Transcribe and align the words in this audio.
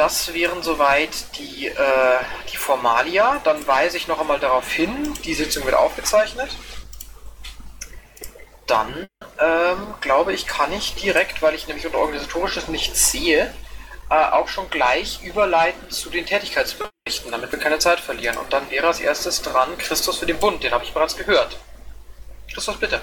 das 0.00 0.32
wären 0.32 0.62
soweit 0.62 1.36
die, 1.36 1.66
äh, 1.66 2.18
die 2.50 2.56
Formalia. 2.56 3.38
Dann 3.44 3.66
weise 3.66 3.98
ich 3.98 4.08
noch 4.08 4.18
einmal 4.18 4.40
darauf 4.40 4.66
hin, 4.72 5.12
die 5.24 5.34
Sitzung 5.34 5.66
wird 5.66 5.74
aufgezeichnet. 5.74 6.48
Dann 8.66 9.06
ähm, 9.38 9.94
glaube 10.00 10.32
ich, 10.32 10.46
kann 10.46 10.72
ich 10.72 10.94
direkt, 10.94 11.42
weil 11.42 11.54
ich 11.54 11.66
nämlich 11.66 11.84
unter 11.84 11.98
organisatorisches 11.98 12.68
nichts 12.68 13.12
sehe, 13.12 13.52
äh, 14.08 14.14
auch 14.14 14.48
schon 14.48 14.70
gleich 14.70 15.22
überleiten 15.22 15.90
zu 15.90 16.08
den 16.08 16.24
Tätigkeitsberichten, 16.24 17.30
damit 17.30 17.52
wir 17.52 17.58
keine 17.58 17.78
Zeit 17.78 18.00
verlieren. 18.00 18.38
Und 18.38 18.54
dann 18.54 18.70
wäre 18.70 18.86
als 18.86 19.00
erstes 19.00 19.42
dran 19.42 19.76
Christus 19.76 20.16
für 20.16 20.26
den 20.26 20.38
Bund, 20.38 20.62
den 20.62 20.72
habe 20.72 20.84
ich 20.84 20.94
bereits 20.94 21.14
gehört. 21.14 21.58
Christus, 22.50 22.78
bitte. 22.78 23.02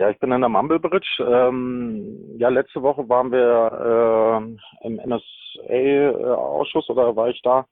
Ja, 0.00 0.10
ich 0.10 0.18
bin 0.20 0.30
in 0.30 0.40
der 0.40 0.48
Mumble 0.48 0.78
Bridge. 0.78 1.08
Ähm, 1.18 2.38
ja, 2.38 2.48
letzte 2.50 2.82
Woche 2.82 3.08
waren 3.08 3.32
wir 3.32 4.56
äh, 4.82 4.86
im 4.86 4.96
NSA-Ausschuss 4.96 6.88
oder 6.88 7.16
war 7.16 7.30
ich 7.30 7.42
da. 7.42 7.66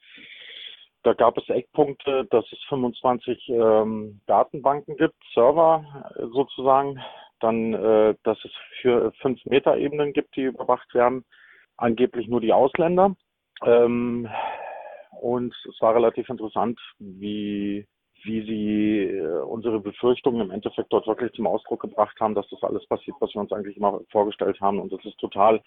Da 1.05 1.13
gab 1.13 1.39
es 1.39 1.49
Eckpunkte, 1.49 2.25
dass 2.31 2.45
es 2.51 2.59
25 2.69 3.49
ähm, 3.49 4.21
Datenbanken 4.27 4.97
gibt, 4.97 5.15
Server 5.35 5.85
äh, 6.17 6.27
sozusagen. 6.33 7.01
Dann, 7.39 7.75
äh, 7.75 8.17
dass 8.25 8.45
es 8.45 8.51
für 8.81 9.13
5 9.23 9.45
Meter 9.45 9.77
Ebenen 9.77 10.13
gibt, 10.13 10.35
die 10.35 10.45
überwacht 10.45 10.93
werden. 10.95 11.25
Angeblich 11.77 12.27
nur 12.27 12.41
die 12.41 12.53
Ausländer. 12.53 13.15
Ähm, 13.65 14.29
und 15.21 15.55
es 15.69 15.81
war 15.81 15.95
relativ 15.95 16.29
interessant, 16.29 16.81
wie 16.99 17.87
wie 18.27 18.43
sie 18.43 19.17
äh, 19.17 19.43
unsere 19.43 19.81
Befürchtungen 19.81 20.41
im 20.41 20.51
Endeffekt 20.51 20.93
dort 20.93 21.07
wirklich 21.07 21.33
zum 21.33 21.47
Ausdruck 21.47 21.81
gebracht 21.81 22.19
haben, 22.21 22.35
dass 22.35 22.49
das 22.51 22.63
alles 22.63 22.87
passiert, 22.87 23.17
was 23.21 23.33
wir 23.35 23.41
uns 23.41 23.53
eigentlich 23.53 23.77
immer 23.77 24.01
vorgestellt 24.11 24.61
haben. 24.61 24.81
Und 24.81 24.93
das 24.93 25.05
ist 25.05 25.19
total 25.19 25.63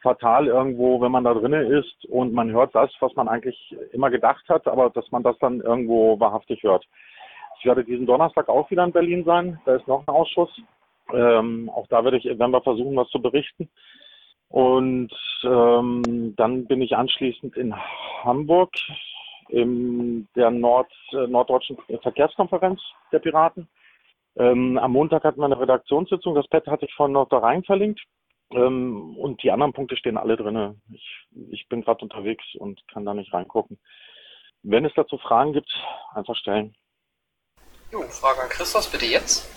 fatal 0.00 0.46
irgendwo, 0.46 1.00
wenn 1.00 1.12
man 1.12 1.24
da 1.24 1.34
drinnen 1.34 1.70
ist 1.72 2.04
und 2.06 2.32
man 2.32 2.50
hört 2.50 2.74
das, 2.74 2.90
was 3.00 3.14
man 3.16 3.28
eigentlich 3.28 3.74
immer 3.92 4.10
gedacht 4.10 4.48
hat, 4.48 4.66
aber 4.66 4.90
dass 4.90 5.10
man 5.10 5.22
das 5.22 5.38
dann 5.38 5.60
irgendwo 5.60 6.18
wahrhaftig 6.20 6.62
hört. 6.62 6.84
Ich 7.58 7.64
werde 7.64 7.84
diesen 7.84 8.06
Donnerstag 8.06 8.48
auch 8.48 8.70
wieder 8.70 8.84
in 8.84 8.92
Berlin 8.92 9.24
sein. 9.24 9.60
Da 9.64 9.76
ist 9.76 9.88
noch 9.88 10.06
ein 10.06 10.14
Ausschuss. 10.14 10.50
Ähm, 11.12 11.70
auch 11.74 11.86
da 11.88 12.04
werde 12.04 12.18
ich, 12.18 12.24
werden 12.24 12.50
wir 12.50 12.60
versuchen, 12.60 12.96
was 12.96 13.08
zu 13.08 13.20
berichten. 13.20 13.68
Und 14.48 15.10
ähm, 15.44 16.34
dann 16.36 16.66
bin 16.66 16.82
ich 16.82 16.96
anschließend 16.96 17.56
in 17.56 17.74
Hamburg 18.22 18.70
in 19.48 20.28
der 20.34 20.50
Nord, 20.50 20.90
äh, 21.12 21.26
Norddeutschen 21.26 21.78
Verkehrskonferenz 22.02 22.80
der 23.12 23.18
Piraten. 23.18 23.68
Ähm, 24.36 24.78
am 24.78 24.92
Montag 24.92 25.24
hatten 25.24 25.40
wir 25.40 25.44
eine 25.44 25.60
Redaktionssitzung. 25.60 26.34
Das 26.34 26.48
Pad 26.48 26.66
hatte 26.66 26.86
ich 26.86 26.94
vorhin 26.94 27.12
noch 27.12 27.28
da 27.28 27.38
rein 27.38 27.62
verlinkt. 27.64 28.00
Ähm, 28.50 29.16
und 29.16 29.42
die 29.42 29.50
anderen 29.50 29.72
Punkte 29.72 29.96
stehen 29.96 30.18
alle 30.18 30.36
drin. 30.36 30.80
Ich, 30.92 31.26
ich 31.50 31.68
bin 31.68 31.82
gerade 31.82 32.02
unterwegs 32.02 32.44
und 32.58 32.80
kann 32.88 33.04
da 33.04 33.14
nicht 33.14 33.32
reingucken. 33.32 33.78
Wenn 34.62 34.84
es 34.84 34.92
dazu 34.94 35.18
Fragen 35.18 35.52
gibt, 35.52 35.70
einfach 36.14 36.36
stellen. 36.36 36.74
Jo, 37.92 38.02
Frage 38.02 38.42
an 38.42 38.48
Christos, 38.48 38.90
bitte 38.90 39.06
jetzt. 39.06 39.50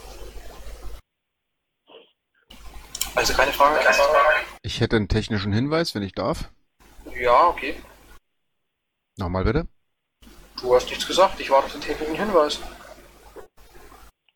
Also 3.15 3.33
keine 3.33 3.51
Frage, 3.51 3.83
keine 3.83 3.93
Frage. 3.95 4.45
Ich 4.61 4.79
hätte 4.79 4.95
einen 4.95 5.07
technischen 5.07 5.51
Hinweis, 5.51 5.95
wenn 5.95 6.03
ich 6.03 6.13
darf. 6.13 6.51
Ja, 7.19 7.47
okay. 7.47 7.75
Nochmal 9.17 9.43
bitte. 9.43 9.67
Du 10.61 10.73
hast 10.73 10.89
nichts 10.89 11.05
gesagt, 11.05 11.39
ich 11.39 11.51
warte 11.51 11.65
auf 11.65 11.71
den 11.71 11.81
technischen 11.81 12.15
Hinweis. 12.15 12.59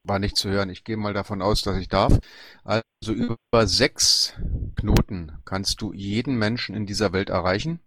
War 0.04 0.20
nicht 0.20 0.36
zu 0.36 0.50
hören. 0.50 0.70
Ich 0.70 0.84
gehe 0.84 0.98
mal 0.98 1.14
davon 1.14 1.42
aus, 1.42 1.64
dass 1.64 1.78
ich 1.78 1.88
darf. 1.88 2.20
Also 2.64 2.84
über 3.12 3.38
sechs 3.66 4.40
Knoten 4.76 5.32
kannst 5.46 5.82
du 5.82 5.94
jeden 5.94 6.38
Menschen 6.38 6.76
in 6.76 6.86
dieser 6.86 7.12
Welt 7.14 7.30
erreichen. 7.30 7.80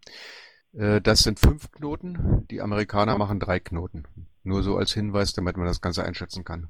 Äh, 0.72 1.00
das 1.00 1.20
sind 1.20 1.38
fünf 1.38 1.70
Knoten. 1.70 2.46
Die 2.50 2.60
Amerikaner 2.60 3.16
machen 3.18 3.38
drei 3.38 3.60
Knoten. 3.60 4.04
Nur 4.42 4.62
so 4.62 4.76
als 4.76 4.92
Hinweis, 4.92 5.32
damit 5.32 5.56
man 5.56 5.66
das 5.66 5.80
Ganze 5.80 6.04
einschätzen 6.04 6.44
kann. 6.44 6.68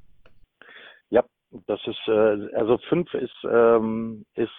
Ja, 1.08 1.24
das 1.66 1.80
ist, 1.86 2.08
äh, 2.08 2.54
also 2.56 2.78
fünf 2.88 3.12
ist, 3.14 3.36
ähm, 3.50 4.26
ist 4.34 4.50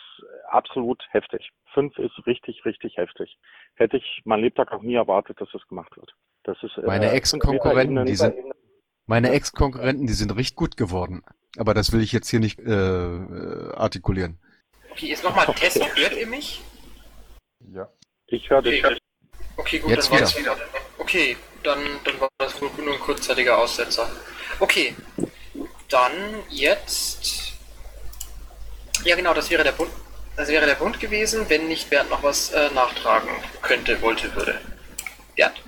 absolut 0.49 1.03
heftig. 1.11 1.51
Fünf 1.73 1.97
ist 1.99 2.25
richtig, 2.25 2.66
richtig 2.66 2.97
heftig. 2.97 3.37
Hätte 3.75 3.97
ich 3.97 4.22
mein 4.25 4.41
Lebtag 4.41 4.72
auch 4.72 4.81
nie 4.81 4.95
erwartet, 4.95 5.39
dass 5.39 5.51
das 5.51 5.67
gemacht 5.67 5.95
wird. 5.97 6.13
Das 6.45 6.57
ist, 6.61 6.78
meine 6.85 7.11
äh, 7.11 7.16
Ex-Konkurrenten, 7.16 8.06
die 8.06 8.16
sind, 8.16 8.35
meine 9.07 9.31
Ex-Konkurrenten, 9.31 10.06
die 10.06 10.13
sind 10.13 10.35
richtig 10.35 10.56
gut 10.56 10.78
geworden. 10.78 11.23
Aber 11.57 11.73
das 11.73 11.91
will 11.91 12.01
ich 12.01 12.11
jetzt 12.11 12.29
hier 12.29 12.39
nicht 12.39 12.59
äh, 12.59 12.72
äh 12.72 13.73
artikulieren. 13.73 14.38
Okay, 14.91 15.07
jetzt 15.07 15.23
nochmal 15.23 15.47
okay. 15.47 15.69
Test. 15.69 15.97
Hört 15.97 16.16
ihr 16.16 16.28
mich? 16.28 16.61
Ja. 17.73 17.89
Ich 18.28 18.50
höre 18.50 18.61
dich. 18.61 18.85
Okay. 18.85 18.97
okay, 19.57 19.79
gut, 19.79 19.91
jetzt 19.91 20.11
dann 20.11 20.19
wieder. 20.19 20.38
wieder. 20.38 20.57
Okay, 21.00 21.35
dann, 21.63 21.79
dann 22.03 22.19
war 22.19 22.29
das 22.38 22.61
nur 22.61 22.69
ein 22.72 23.00
kurzzeitiger 23.00 23.57
Aussetzer. 23.57 24.09
Okay, 24.59 24.95
dann 25.89 26.11
jetzt. 26.50 27.53
Ja, 29.03 29.16
genau, 29.16 29.34
das 29.34 29.50
wäre 29.50 29.63
der 29.63 29.72
Bund. 29.72 29.89
Das 30.35 30.50
wäre 30.50 30.66
der 30.66 30.75
Bund 30.75 31.00
gewesen, 31.00 31.45
wenn 31.50 31.67
nicht 31.67 31.89
Bernd 31.89 32.09
noch 32.09 32.22
was 32.22 32.51
äh, 32.51 32.69
nachtragen 32.73 33.29
könnte, 33.61 34.01
wollte, 34.01 34.35
würde. 34.35 34.59
Bernd. 35.35 35.61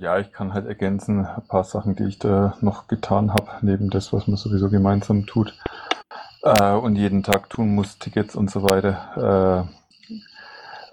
Ja, 0.00 0.18
ich 0.18 0.32
kann 0.32 0.54
halt 0.54 0.66
ergänzen, 0.66 1.26
ein 1.26 1.46
paar 1.48 1.62
Sachen, 1.62 1.94
die 1.96 2.04
ich 2.04 2.18
da 2.18 2.56
noch 2.60 2.88
getan 2.88 3.32
habe, 3.32 3.48
neben 3.60 3.90
das, 3.90 4.12
was 4.12 4.26
man 4.26 4.36
sowieso 4.36 4.70
gemeinsam 4.70 5.26
tut 5.26 5.54
äh, 6.42 6.72
und 6.72 6.96
jeden 6.96 7.22
Tag 7.22 7.50
tun 7.50 7.74
muss, 7.74 7.98
Tickets 7.98 8.34
und 8.34 8.50
so 8.50 8.62
weiter. 8.62 9.68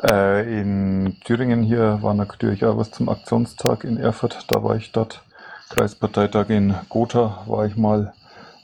Äh, 0.01 0.11
äh, 0.11 0.61
in 0.61 1.15
Thüringen 1.23 1.63
hier 1.63 1.99
war 2.01 2.13
natürlich 2.13 2.65
auch 2.65 2.77
was 2.77 2.91
zum 2.91 3.07
Aktionstag 3.07 3.85
in 3.85 3.97
Erfurt, 3.97 4.45
da 4.49 4.63
war 4.63 4.75
ich 4.75 4.91
dort. 4.91 5.23
Kreisparteitag 5.69 6.49
in 6.49 6.75
Gotha 6.89 7.43
war 7.47 7.65
ich 7.65 7.77
mal. 7.77 8.13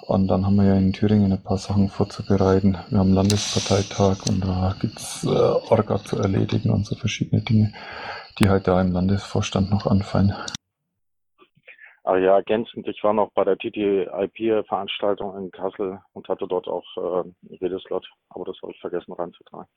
Und 0.01 0.27
dann 0.27 0.45
haben 0.45 0.55
wir 0.55 0.65
ja 0.65 0.75
in 0.75 0.91
Thüringen 0.91 1.31
ein 1.31 1.41
paar 1.41 1.57
Sachen 1.57 1.87
vorzubereiten. 1.87 2.77
Wir 2.89 2.99
haben 2.99 3.13
Landesparteitag 3.13 4.17
und 4.27 4.43
da 4.43 4.75
gibt's 4.79 5.23
äh, 5.23 5.29
Orga 5.29 6.03
zu 6.03 6.17
erledigen 6.17 6.71
und 6.71 6.85
so 6.85 6.95
verschiedene 6.95 7.41
Dinge 7.41 7.73
die 8.39 8.49
halt 8.49 8.67
da 8.67 8.79
im 8.81 8.91
Landesvorstand 8.91 9.69
noch 9.69 9.85
anfallen. 9.85 10.33
Aber 12.03 12.17
ja, 12.17 12.35
ergänzend, 12.35 12.87
ich 12.87 13.03
war 13.03 13.13
noch 13.13 13.31
bei 13.33 13.43
der 13.43 13.57
TTIP-Veranstaltung 13.57 15.37
in 15.37 15.51
Kassel 15.51 15.99
und 16.13 16.27
hatte 16.27 16.47
dort 16.47 16.67
auch 16.67 16.85
äh, 16.97 17.55
Redeslot, 17.61 18.07
aber 18.29 18.45
das 18.45 18.55
habe 18.63 18.71
ich 18.71 18.79
vergessen 18.79 19.13
reinzutragen. 19.13 19.67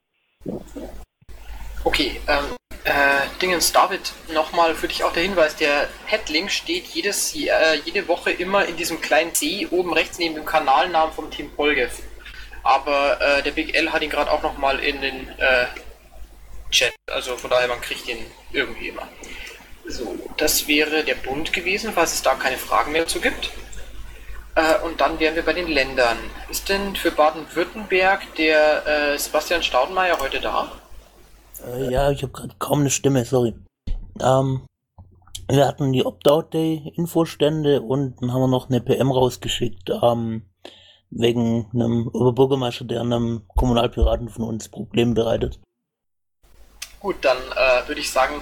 Okay, 1.84 2.20
ähm, 2.28 2.56
äh, 2.84 3.38
Dingens, 3.40 3.72
David, 3.72 4.12
nochmal 4.32 4.74
für 4.74 4.88
dich 4.88 5.04
auch 5.04 5.12
der 5.12 5.24
Hinweis, 5.24 5.56
der 5.56 5.88
Headlink 6.06 6.50
steht 6.50 6.86
jedes, 6.86 7.34
äh, 7.34 7.76
jede 7.84 8.08
Woche 8.08 8.30
immer 8.30 8.64
in 8.64 8.76
diesem 8.76 9.00
kleinen 9.00 9.34
C 9.34 9.66
oben 9.70 9.92
rechts 9.92 10.18
neben 10.18 10.34
dem 10.34 10.44
Kanalnamen 10.44 11.12
vom 11.12 11.30
Team 11.30 11.50
Polgev. 11.54 12.02
Aber 12.62 13.20
äh, 13.20 13.42
der 13.42 13.50
Big 13.50 13.74
L 13.74 13.92
hat 13.92 14.02
ihn 14.02 14.10
gerade 14.10 14.30
auch 14.30 14.42
nochmal 14.42 14.78
in 14.78 15.00
den 15.00 15.28
äh, 15.38 15.66
Chat. 16.72 16.92
Also 17.06 17.36
von 17.36 17.50
daher, 17.50 17.68
man 17.68 17.80
kriegt 17.80 18.08
ihn 18.08 18.18
irgendwie 18.52 18.88
immer. 18.88 19.08
So, 19.86 20.16
das 20.36 20.66
wäre 20.66 21.04
der 21.04 21.14
Bund 21.14 21.52
gewesen, 21.52 21.92
falls 21.92 22.14
es 22.14 22.22
da 22.22 22.34
keine 22.34 22.56
Fragen 22.56 22.92
mehr 22.92 23.06
zu 23.06 23.20
gibt. 23.20 23.50
Äh, 24.54 24.84
und 24.84 25.00
dann 25.00 25.18
wären 25.18 25.34
wir 25.34 25.44
bei 25.44 25.52
den 25.52 25.68
Ländern. 25.68 26.18
Ist 26.50 26.68
denn 26.68 26.94
für 26.94 27.10
Baden-Württemberg 27.10 28.34
der 28.36 28.86
äh, 28.86 29.18
Sebastian 29.18 29.62
Staudenmeier 29.62 30.18
heute 30.18 30.40
da? 30.40 30.72
Äh, 31.66 31.90
ja, 31.90 32.10
ich 32.10 32.22
habe 32.22 32.32
gerade 32.32 32.54
kaum 32.58 32.80
eine 32.80 32.90
Stimme, 32.90 33.24
sorry. 33.24 33.54
Ähm, 34.20 34.66
wir 35.48 35.66
hatten 35.66 35.92
die 35.92 36.04
Opt-out-Day-Infostände 36.04 37.82
und 37.82 38.20
dann 38.20 38.32
haben 38.32 38.42
wir 38.42 38.48
noch 38.48 38.68
eine 38.68 38.80
PM 38.80 39.10
rausgeschickt, 39.10 39.90
ähm, 40.02 40.42
wegen 41.10 41.68
einem 41.74 42.08
Oberbürgermeister, 42.08 42.84
der 42.84 43.00
einem 43.00 43.42
Kommunalpiraten 43.56 44.28
von 44.28 44.44
uns 44.44 44.68
Probleme 44.68 45.14
bereitet. 45.14 45.60
Gut, 47.02 47.16
dann 47.24 47.36
äh, 47.36 47.88
würde 47.88 48.00
ich 48.00 48.12
sagen, 48.12 48.40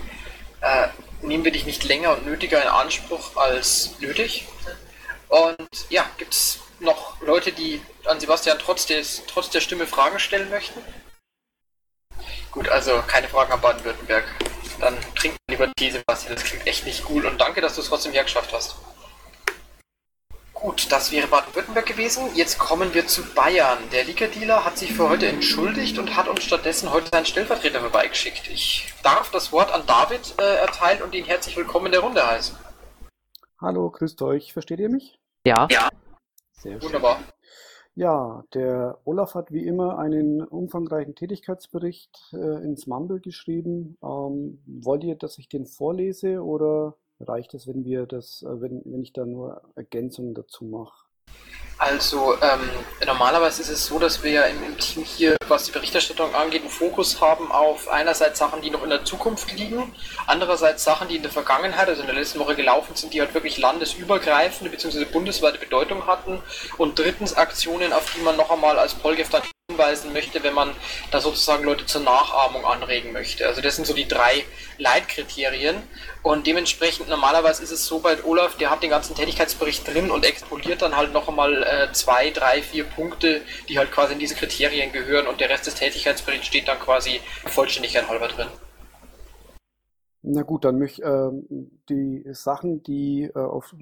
äh, 0.60 0.88
nehmen 1.22 1.46
wir 1.46 1.50
dich 1.50 1.64
nicht 1.64 1.82
länger 1.84 2.12
und 2.12 2.26
nötiger 2.26 2.60
in 2.60 2.68
Anspruch 2.68 3.34
als 3.36 3.98
nötig. 4.00 4.46
Und 5.28 5.86
ja, 5.88 6.04
gibt 6.18 6.34
es 6.34 6.58
noch 6.78 7.18
Leute, 7.22 7.52
die 7.52 7.80
an 8.04 8.20
Sebastian 8.20 8.58
trotz, 8.58 8.84
des, 8.84 9.22
trotz 9.26 9.48
der 9.48 9.62
Stimme 9.62 9.86
Fragen 9.86 10.18
stellen 10.18 10.50
möchten? 10.50 10.82
Gut, 12.50 12.68
also 12.68 13.02
keine 13.06 13.28
Fragen 13.28 13.50
an 13.50 13.62
Baden-Württemberg. 13.62 14.24
Dann 14.78 14.98
trink 15.14 15.36
lieber 15.48 15.72
Tee, 15.78 15.90
Sebastian, 15.90 16.34
das 16.34 16.44
klingt 16.44 16.66
echt 16.66 16.84
nicht 16.84 17.08
cool. 17.08 17.24
Und 17.24 17.40
danke, 17.40 17.62
dass 17.62 17.76
du 17.76 17.80
es 17.80 17.88
trotzdem 17.88 18.12
hergeschafft 18.12 18.52
hast. 18.52 18.74
Gut, 20.60 20.92
das 20.92 21.10
wäre 21.10 21.26
Baden-Württemberg 21.26 21.86
gewesen. 21.86 22.22
Jetzt 22.34 22.58
kommen 22.58 22.92
wir 22.92 23.06
zu 23.06 23.22
Bayern. 23.34 23.78
Der 23.92 24.04
Liga-Dealer 24.04 24.62
hat 24.62 24.76
sich 24.76 24.92
für 24.92 25.08
heute 25.08 25.26
entschuldigt 25.26 25.98
und 25.98 26.18
hat 26.18 26.28
uns 26.28 26.44
stattdessen 26.44 26.92
heute 26.92 27.08
seinen 27.10 27.24
Stellvertreter 27.24 27.80
vorbeigeschickt. 27.80 28.46
Ich 28.52 28.92
darf 29.02 29.30
das 29.30 29.52
Wort 29.52 29.72
an 29.72 29.86
David 29.86 30.34
äh, 30.38 30.56
erteilen 30.56 31.00
und 31.00 31.14
ihn 31.14 31.24
herzlich 31.24 31.56
willkommen 31.56 31.86
in 31.86 31.92
der 31.92 32.02
Runde 32.02 32.26
heißen. 32.26 32.58
Hallo, 33.58 33.88
grüßt 33.90 34.20
euch. 34.20 34.52
Versteht 34.52 34.80
ihr 34.80 34.90
mich? 34.90 35.18
Ja. 35.46 35.66
Ja. 35.70 35.88
Sehr 36.52 36.82
Wunderbar. 36.82 37.16
Schön. 37.16 37.24
Ja, 37.94 38.44
der 38.52 38.98
Olaf 39.04 39.34
hat 39.34 39.52
wie 39.52 39.66
immer 39.66 39.98
einen 39.98 40.42
umfangreichen 40.42 41.14
Tätigkeitsbericht 41.14 42.34
äh, 42.34 42.62
ins 42.62 42.86
Mumble 42.86 43.20
geschrieben. 43.20 43.96
Ähm, 44.02 44.62
wollt 44.66 45.04
ihr, 45.04 45.16
dass 45.16 45.38
ich 45.38 45.48
den 45.48 45.64
vorlese 45.64 46.44
oder 46.44 46.96
reicht 47.20 47.54
es, 47.54 47.66
wenn 47.66 47.84
wir 47.84 48.06
das, 48.06 48.42
äh, 48.42 48.60
wenn, 48.60 48.82
wenn 48.84 49.02
ich 49.02 49.12
da 49.12 49.24
nur 49.24 49.62
Ergänzungen 49.76 50.34
dazu 50.34 50.64
mache? 50.64 51.04
Also 51.78 52.34
ähm, 52.42 52.68
normalerweise 53.06 53.62
ist 53.62 53.70
es 53.70 53.86
so, 53.86 53.98
dass 53.98 54.22
wir 54.22 54.44
im, 54.48 54.62
im, 54.64 54.76
Team 54.76 55.02
hier, 55.02 55.38
was 55.48 55.64
die 55.64 55.72
Berichterstattung 55.72 56.34
angeht, 56.34 56.60
einen 56.60 56.70
Fokus 56.70 57.22
haben 57.22 57.50
auf 57.50 57.88
einerseits 57.88 58.38
Sachen, 58.38 58.60
die 58.60 58.68
noch 58.68 58.82
in 58.82 58.90
der 58.90 59.06
Zukunft 59.06 59.50
liegen, 59.56 59.94
andererseits 60.26 60.84
Sachen, 60.84 61.08
die 61.08 61.16
in 61.16 61.22
der 61.22 61.30
Vergangenheit, 61.30 61.88
also 61.88 62.02
in 62.02 62.06
der 62.06 62.16
letzten 62.16 62.38
Woche 62.38 62.54
gelaufen 62.54 62.96
sind, 62.96 63.14
die 63.14 63.20
halt 63.22 63.32
wirklich 63.32 63.56
landesübergreifende 63.56 64.70
bzw. 64.70 65.06
bundesweite 65.06 65.58
Bedeutung 65.58 66.06
hatten 66.06 66.42
und 66.76 66.98
drittens 66.98 67.32
Aktionen, 67.32 67.94
auf 67.94 68.12
die 68.14 68.20
man 68.20 68.36
noch 68.36 68.50
einmal 68.50 68.78
als 68.78 68.92
Polgef 68.92 69.30
dann 69.30 69.42
hinweisen 69.80 70.12
möchte, 70.12 70.42
wenn 70.42 70.54
man 70.54 70.70
da 71.10 71.20
sozusagen 71.20 71.64
Leute 71.64 71.86
zur 71.86 72.02
Nachahmung 72.02 72.64
anregen 72.64 73.12
möchte. 73.12 73.46
Also 73.46 73.60
das 73.60 73.76
sind 73.76 73.86
so 73.86 73.94
die 73.94 74.06
drei 74.06 74.44
Leitkriterien 74.78 75.76
und 76.22 76.46
dementsprechend 76.46 77.08
normalerweise 77.08 77.62
ist 77.62 77.70
es 77.70 77.86
so 77.86 78.00
bei 78.00 78.22
Olaf, 78.24 78.56
der 78.56 78.70
hat 78.70 78.82
den 78.82 78.90
ganzen 78.90 79.14
Tätigkeitsbericht 79.14 79.86
drin 79.86 80.10
und 80.10 80.24
expoliert 80.24 80.82
dann 80.82 80.96
halt 80.96 81.12
noch 81.12 81.28
einmal 81.28 81.62
äh, 81.62 81.92
zwei, 81.92 82.30
drei, 82.30 82.62
vier 82.62 82.84
Punkte, 82.84 83.40
die 83.68 83.78
halt 83.78 83.90
quasi 83.90 84.12
in 84.12 84.18
diese 84.18 84.34
Kriterien 84.34 84.92
gehören 84.92 85.26
und 85.26 85.40
der 85.40 85.48
Rest 85.48 85.66
des 85.66 85.74
Tätigkeitsberichts 85.74 86.46
steht 86.46 86.68
dann 86.68 86.78
quasi 86.78 87.20
Vollständigkeit 87.46 88.08
halber 88.08 88.28
drin. 88.28 88.48
Na 90.22 90.42
gut, 90.42 90.66
dann 90.66 90.78
möchte 90.78 91.02
ähm, 91.02 91.70
die 91.88 92.24
Sachen, 92.32 92.82
die, 92.82 93.30
äh, 93.34 93.38
auf, 93.38 93.74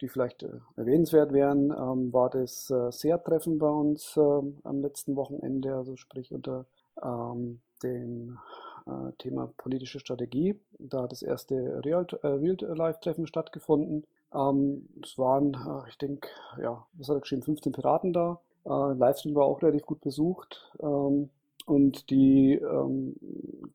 die 0.00 0.08
vielleicht 0.08 0.42
äh, 0.42 0.60
erwähnenswert 0.76 1.32
wären, 1.32 1.70
ähm, 1.70 2.12
war 2.12 2.30
das 2.30 2.70
äh, 2.70 2.90
SEA-Treffen 2.90 3.58
bei 3.58 3.68
uns 3.68 4.16
ähm, 4.16 4.58
am 4.64 4.80
letzten 4.80 5.16
Wochenende, 5.16 5.74
also 5.74 5.96
sprich 5.96 6.32
unter 6.32 6.66
ähm, 7.02 7.60
dem 7.82 8.38
äh, 8.86 9.12
Thema 9.18 9.52
politische 9.56 10.00
Strategie. 10.00 10.58
Da 10.78 11.02
hat 11.02 11.12
das 11.12 11.22
erste 11.22 11.82
Real-Life-Treffen 11.84 13.26
stattgefunden. 13.26 14.06
Es 14.32 15.18
waren, 15.18 15.56
ich 15.88 15.98
denke, 15.98 16.28
ja, 16.62 16.86
was 16.92 17.08
hat 17.08 17.16
er 17.16 17.20
geschrieben, 17.20 17.42
15 17.42 17.72
Piraten 17.72 18.12
da. 18.12 18.40
Livestream 18.64 19.34
war 19.34 19.44
auch 19.44 19.60
relativ 19.60 19.86
gut 19.86 20.00
besucht. 20.00 20.70
Ähm, 20.80 21.30
und 21.70 22.10
die 22.10 22.54
ähm, 22.54 23.14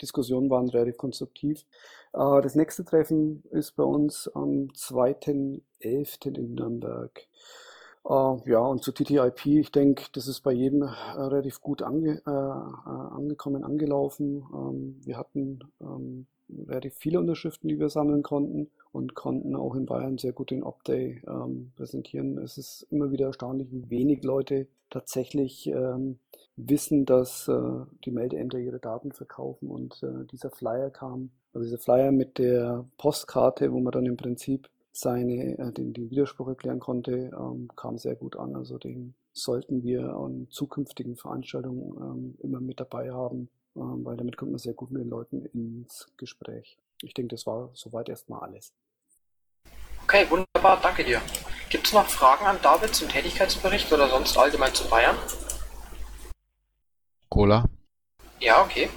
Diskussionen 0.01 0.49
waren 0.49 0.67
relativ 0.69 0.97
konstruktiv. 0.97 1.65
Äh, 2.13 2.41
das 2.41 2.55
nächste 2.55 2.83
Treffen 2.83 3.43
ist 3.51 3.75
bei 3.77 3.83
uns 3.83 4.27
am 4.33 4.67
2.11. 4.73 6.37
in 6.37 6.55
Nürnberg. 6.55 7.27
Äh, 8.07 8.49
ja, 8.51 8.59
und 8.59 8.83
zu 8.83 8.91
TTIP, 8.91 9.45
ich 9.45 9.71
denke, 9.71 10.03
das 10.11 10.27
ist 10.27 10.41
bei 10.41 10.51
jedem 10.51 10.83
äh, 10.83 10.87
relativ 10.87 11.61
gut 11.61 11.81
ange, 11.81 12.21
äh, 12.27 12.29
äh, 12.29 13.15
angekommen, 13.15 13.63
angelaufen. 13.63 14.45
Ähm, 14.53 14.99
wir 15.05 15.17
hatten 15.17 15.59
ähm, 15.81 16.27
relativ 16.67 16.95
viele 16.95 17.19
Unterschriften, 17.19 17.69
die 17.69 17.79
wir 17.79 17.89
sammeln 17.89 18.23
konnten 18.23 18.69
und 18.91 19.15
konnten 19.15 19.55
auch 19.55 19.73
in 19.75 19.85
Bayern 19.85 20.17
sehr 20.17 20.33
gut 20.33 20.51
den 20.51 20.63
Opt-Day 20.63 21.21
ähm, 21.27 21.71
präsentieren. 21.77 22.37
Es 22.39 22.57
ist 22.57 22.85
immer 22.91 23.11
wieder 23.11 23.27
erstaunlich, 23.27 23.71
wie 23.71 23.89
wenig 23.89 24.23
Leute 24.23 24.67
tatsächlich 24.89 25.67
ähm, 25.67 26.19
wissen, 26.57 27.05
dass 27.05 27.47
äh, 27.47 27.85
die 28.05 28.11
Meldeämter 28.11 28.57
ihre 28.57 28.79
Daten 28.79 29.11
verkaufen 29.11 29.69
und 29.69 30.01
äh, 30.03 30.25
dieser 30.31 30.49
Flyer 30.49 30.89
kam, 30.89 31.31
also 31.53 31.65
dieser 31.65 31.77
Flyer 31.77 32.11
mit 32.11 32.37
der 32.37 32.85
Postkarte, 32.97 33.71
wo 33.71 33.79
man 33.79 33.91
dann 33.91 34.05
im 34.05 34.17
Prinzip 34.17 34.69
seine, 34.91 35.57
äh, 35.57 35.71
den, 35.71 35.93
den 35.93 36.09
Widerspruch 36.09 36.47
erklären 36.47 36.79
konnte, 36.79 37.31
ähm, 37.37 37.69
kam 37.75 37.97
sehr 37.97 38.15
gut 38.15 38.37
an. 38.37 38.55
Also 38.55 38.77
den 38.77 39.13
sollten 39.33 39.83
wir 39.83 40.15
an 40.15 40.47
zukünftigen 40.49 41.17
Veranstaltungen 41.17 41.95
ähm, 41.99 42.37
immer 42.41 42.61
mit 42.61 42.79
dabei 42.79 43.11
haben, 43.11 43.49
ähm, 43.75 44.05
weil 44.05 44.15
damit 44.15 44.37
kommt 44.37 44.51
man 44.51 44.59
sehr 44.59 44.73
gut 44.73 44.91
mit 44.91 45.01
den 45.01 45.09
Leuten 45.09 45.45
ins 45.45 46.07
Gespräch. 46.17 46.77
Ich 47.01 47.13
denke, 47.13 47.35
das 47.35 47.45
war 47.45 47.69
soweit 47.73 48.07
erstmal 48.07 48.41
alles. 48.41 48.73
Okay, 50.03 50.25
wunderbar, 50.29 50.79
danke 50.81 51.03
dir. 51.03 51.21
Gibt 51.69 51.87
es 51.87 51.93
noch 51.93 52.05
Fragen 52.05 52.45
an 52.45 52.57
David 52.61 52.95
zum 52.95 53.09
Tätigkeitsbericht 53.09 53.91
oder 53.91 54.07
sonst 54.07 54.37
allgemein 54.37 54.73
zu 54.73 54.87
Bayern? 54.87 55.15
Cola. 57.35 57.65
Ja, 58.39 58.63
okay. 58.63 58.87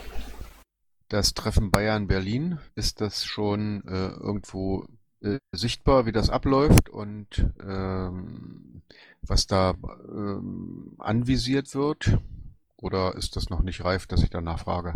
Das 1.08 1.34
Treffen 1.34 1.72
Bayern-Berlin, 1.72 2.60
ist 2.76 3.00
das 3.00 3.24
schon 3.24 3.82
äh, 3.88 4.10
irgendwo 4.10 4.84
äh, 5.22 5.38
sichtbar, 5.50 6.06
wie 6.06 6.12
das 6.12 6.30
abläuft 6.30 6.88
und 6.88 7.50
ähm, 7.60 8.82
was 9.22 9.48
da 9.48 9.74
ähm, 10.08 10.94
anvisiert 10.98 11.74
wird? 11.74 12.16
Oder 12.76 13.16
ist 13.16 13.34
das 13.34 13.50
noch 13.50 13.62
nicht 13.62 13.84
reif, 13.84 14.06
dass 14.06 14.22
ich 14.22 14.30
danach 14.30 14.60
frage? 14.60 14.94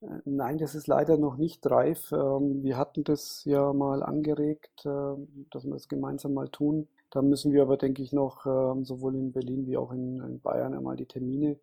Äh, 0.00 0.20
nein, 0.24 0.58
das 0.58 0.76
ist 0.76 0.86
leider 0.86 1.16
noch 1.16 1.36
nicht 1.36 1.68
reif. 1.68 2.12
Ähm, 2.12 2.62
wir 2.62 2.76
hatten 2.76 3.02
das 3.02 3.44
ja 3.44 3.72
mal 3.72 4.04
angeregt, 4.04 4.84
ähm, 4.86 5.46
dass 5.50 5.64
wir 5.64 5.72
das 5.72 5.88
gemeinsam 5.88 6.32
mal 6.32 6.48
tun. 6.48 6.86
Da 7.10 7.22
müssen 7.22 7.52
wir 7.52 7.62
aber, 7.62 7.76
denke 7.76 8.04
ich, 8.04 8.12
noch 8.12 8.46
ähm, 8.46 8.84
sowohl 8.84 9.16
in 9.16 9.32
Berlin 9.32 9.66
wie 9.66 9.76
auch 9.76 9.90
in 9.90 10.40
Bayern 10.44 10.74
einmal 10.74 10.94
die 10.94 11.06
Termine 11.06 11.58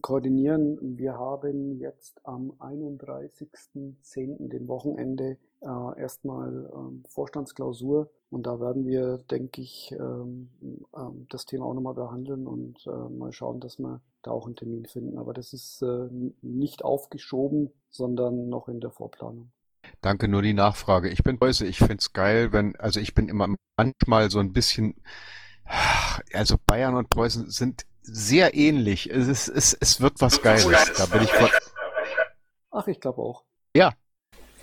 koordinieren. 0.00 0.78
Wir 0.98 1.14
haben 1.14 1.78
jetzt 1.78 2.20
am 2.24 2.52
31.10., 2.58 4.48
dem 4.48 4.68
Wochenende, 4.68 5.36
äh, 5.60 6.00
erstmal 6.00 6.70
ähm, 6.74 7.02
Vorstandsklausur 7.08 8.10
und 8.30 8.46
da 8.46 8.60
werden 8.60 8.86
wir, 8.86 9.18
denke 9.30 9.62
ich, 9.62 9.94
ähm, 9.98 10.50
ähm, 10.96 11.26
das 11.30 11.46
Thema 11.46 11.66
auch 11.66 11.74
nochmal 11.74 11.94
behandeln 11.94 12.46
und 12.46 12.86
äh, 12.86 12.90
mal 12.90 13.32
schauen, 13.32 13.60
dass 13.60 13.78
wir 13.78 14.00
da 14.22 14.32
auch 14.32 14.46
einen 14.46 14.56
Termin 14.56 14.86
finden. 14.86 15.18
Aber 15.18 15.32
das 15.32 15.52
ist 15.52 15.82
äh, 15.82 16.08
nicht 16.42 16.84
aufgeschoben, 16.84 17.70
sondern 17.90 18.48
noch 18.48 18.68
in 18.68 18.80
der 18.80 18.90
Vorplanung. 18.90 19.52
Danke, 20.00 20.28
nur 20.28 20.42
die 20.42 20.54
Nachfrage. 20.54 21.10
Ich 21.10 21.22
bin 21.22 21.38
böse, 21.38 21.66
ich 21.66 21.78
finde 21.78 21.98
es 21.98 22.12
geil, 22.12 22.52
wenn, 22.52 22.76
also 22.76 23.00
ich 23.00 23.14
bin 23.14 23.28
immer 23.28 23.54
manchmal 23.76 24.30
so 24.30 24.38
ein 24.38 24.52
bisschen, 24.52 24.94
also 26.32 26.56
Bayern 26.66 26.96
und 26.96 27.08
Preußen 27.08 27.50
sind 27.50 27.86
sehr 28.04 28.54
ähnlich. 28.54 29.10
Es, 29.10 29.26
ist, 29.28 29.48
es, 29.48 29.74
es 29.80 30.00
wird 30.00 30.20
was 30.20 30.42
Geiles. 30.42 30.92
Da 30.96 31.06
bin 31.06 31.22
ich 31.22 31.32
von. 31.32 31.50
Ach, 32.70 32.86
ich 32.86 33.00
glaube 33.00 33.22
auch. 33.22 33.44
Ja. 33.74 33.92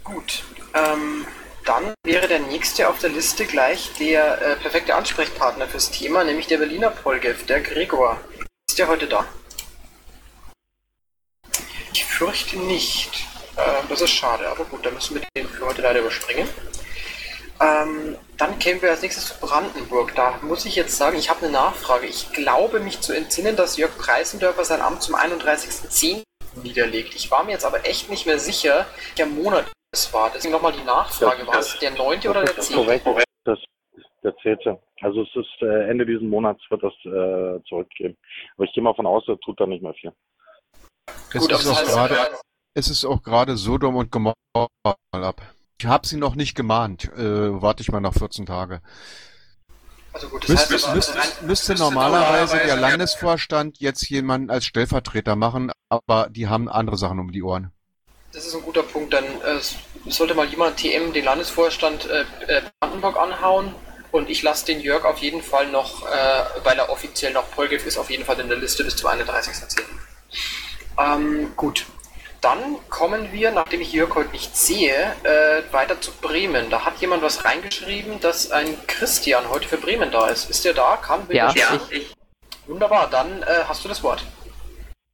Gut. 0.03 0.43
Ähm, 0.74 1.25
dann 1.65 1.93
wäre 2.03 2.27
der 2.27 2.39
nächste 2.39 2.89
auf 2.89 3.00
der 3.00 3.10
Liste 3.10 3.45
gleich 3.45 3.91
der 4.00 4.41
äh, 4.41 4.55
perfekte 4.55 4.95
Ansprechpartner 4.95 5.67
fürs 5.67 5.91
Thema, 5.91 6.24
nämlich 6.24 6.48
der 6.48 6.57
Berliner 6.57 6.89
Polgev, 6.89 7.45
der 7.45 7.62
Gregor. 7.62 8.19
Ist 8.67 8.79
der 8.79 8.88
heute 8.88 9.07
da? 9.07 9.25
Ich 11.93 12.05
fürchte 12.05 12.57
nicht. 12.57 13.27
Äh, 13.57 13.88
das 13.89 14.01
ist 14.01 14.12
schade, 14.12 14.48
aber 14.48 14.65
gut, 14.65 14.86
dann 14.86 14.93
müssen 14.93 15.15
wir 15.15 15.24
den 15.36 15.48
für 15.48 15.65
heute 15.65 15.81
leider 15.81 16.00
überspringen. 16.00 16.48
Ähm, 17.62 18.18
dann 18.38 18.58
kämen 18.58 18.82
wir 18.82 18.89
als 18.89 19.03
nächstes 19.03 19.27
zu 19.27 19.39
Brandenburg. 19.39 20.15
Da 20.15 20.39
muss 20.41 20.65
ich 20.65 20.75
jetzt 20.75 20.98
sagen, 20.98 21.18
ich 21.18 21.30
habe 21.30 21.46
eine 21.46 21.51
Nachfrage. 21.51 22.08
Ich 22.08 22.32
glaube 22.34 22.80
mich 22.80 23.01
zu 23.01 23.13
entsinnen, 23.13 23.56
dass 23.56 23.77
Jörg 23.77 23.96
Preisendörfer 23.98 24.65
sein 24.65 24.82
Amt 24.82 25.03
zum 25.03 25.15
31.10. 25.15 26.24
niederlegt. 26.63 27.15
Ich 27.15 27.30
war 27.30 27.44
mir 27.44 27.51
jetzt 27.51 27.65
aber 27.65 27.86
echt 27.86 28.10
nicht 28.10 28.25
mehr 28.25 28.39
sicher, 28.39 28.88
welcher 29.15 29.32
Monat 29.32 29.72
es 29.91 30.12
war. 30.12 30.32
Deswegen 30.34 30.53
nochmal 30.53 30.74
die 30.74 30.84
Nachfrage. 30.84 31.46
War 31.46 31.60
es 31.60 31.77
der 31.77 31.91
9. 31.91 32.20
oder 32.27 32.44
der 32.46 32.58
10.? 32.58 32.75
Korrekt, 32.75 33.25
das 33.44 33.60
ist 33.96 34.08
der 34.24 34.36
10. 34.38 34.80
Also 35.01 35.22
es 35.22 35.36
ist 35.36 35.62
äh, 35.62 35.89
Ende 35.89 36.06
dieses 36.06 36.24
Monats 36.24 36.62
wird 36.70 36.82
das 36.82 36.94
äh, 37.06 37.63
zurückgehen. 37.68 38.18
Aber 38.56 38.65
ich 38.65 38.74
gehe 38.74 38.82
mal 38.84 38.96
von 38.96 39.06
aus, 39.06 39.24
er 39.27 39.39
tut 39.39 39.60
da 39.60 39.68
nicht 39.68 39.84
mehr 39.84 39.94
viel. 39.94 40.12
Es, 41.34 41.41
Gut, 41.41 41.51
ist, 41.51 41.68
auch 41.68 41.84
grade, 41.84 42.18
es 42.74 42.89
ist 42.89 43.06
auch 43.06 43.22
gerade 43.22 43.56
Sodom 43.56 43.96
und 43.98 44.12
Gomorra 44.12 44.36
ab. 45.12 45.41
Ich 45.81 45.88
habe 45.88 46.05
sie 46.05 46.17
noch 46.17 46.35
nicht 46.35 46.53
gemahnt. 46.53 47.05
Äh, 47.17 47.59
warte 47.59 47.81
ich 47.81 47.91
mal 47.91 48.01
nach 48.01 48.13
14 48.13 48.45
Tage. 48.45 48.81
Also 50.13 50.29
gut, 50.29 50.47
das 50.47 50.69
müsste, 50.69 50.73
heißt, 50.75 50.93
müsste, 50.93 51.15
müsste, 51.15 51.45
müsste 51.45 51.75
normalerweise 51.75 52.57
der 52.57 52.75
Landesvorstand 52.75 53.79
jetzt 53.79 54.07
jemanden 54.07 54.51
als 54.51 54.65
Stellvertreter 54.65 55.35
machen, 55.35 55.71
aber 55.89 56.27
die 56.29 56.47
haben 56.47 56.69
andere 56.69 56.97
Sachen 56.97 57.17
um 57.17 57.31
die 57.31 57.41
Ohren. 57.41 57.71
Das 58.31 58.45
ist 58.45 58.53
ein 58.53 58.61
guter 58.61 58.83
Punkt. 58.83 59.11
Dann 59.11 59.25
äh, 59.25 59.59
sollte 60.11 60.35
mal 60.35 60.45
jemand 60.45 60.77
TM 60.77 61.13
den 61.13 61.25
Landesvorstand 61.25 62.07
äh, 62.07 62.25
äh, 62.45 62.61
Brandenburg 62.79 63.17
anhauen 63.17 63.73
und 64.11 64.29
ich 64.29 64.43
lasse 64.43 64.67
den 64.67 64.81
Jörg 64.81 65.03
auf 65.03 65.17
jeden 65.17 65.41
Fall 65.41 65.71
noch, 65.71 66.05
äh, 66.05 66.43
weil 66.63 66.77
er 66.77 66.91
offiziell 66.91 67.33
noch 67.33 67.50
Polgef 67.50 67.88
ist, 67.88 67.97
auf 67.97 68.11
jeden 68.11 68.23
Fall 68.23 68.39
in 68.39 68.50
der 68.50 68.59
Liste 68.59 68.83
bis 68.83 68.97
zum 68.97 69.09
31.10. 69.09 69.81
Ähm, 71.00 71.53
gut, 71.55 71.88
dann 72.41 72.77
kommen 72.89 73.31
wir, 73.31 73.51
nachdem 73.51 73.81
ich 73.81 73.93
Jörg 73.93 74.15
heute 74.15 74.31
nicht 74.31 74.57
sehe, 74.57 74.93
äh, 75.24 75.62
weiter 75.71 76.01
zu 76.01 76.12
Bremen. 76.12 76.69
Da 76.71 76.86
hat 76.86 76.98
jemand 76.98 77.21
was 77.21 77.45
reingeschrieben, 77.45 78.19
dass 78.19 78.51
ein 78.51 78.65
Christian 78.88 79.50
heute 79.50 79.67
für 79.67 79.77
Bremen 79.77 80.12
da 80.12 80.27
ist. 80.27 80.50
Ist 80.50 80.65
der 80.65 80.74
da? 80.74 80.98
Kann 80.98 81.21
ja, 81.29 81.51
ja, 81.51 81.79
ich. 81.91 82.13
Wunderbar, 82.67 83.07
dann 83.10 83.43
äh, 83.43 83.63
hast 83.67 83.86
du 83.86 83.89
das 83.89 84.03
Wort. 84.03 84.25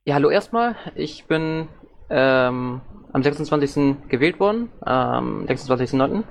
Ja, 0.05 0.15
hallo 0.15 0.29
erstmal. 0.29 0.77
Ich 0.95 1.25
bin 1.25 1.67
ähm, 2.09 2.81
am 3.11 3.23
26. 3.23 4.07
gewählt 4.07 4.39
worden, 4.39 4.71
am 4.81 5.41
ähm, 5.41 5.47
26.09. 5.47 6.23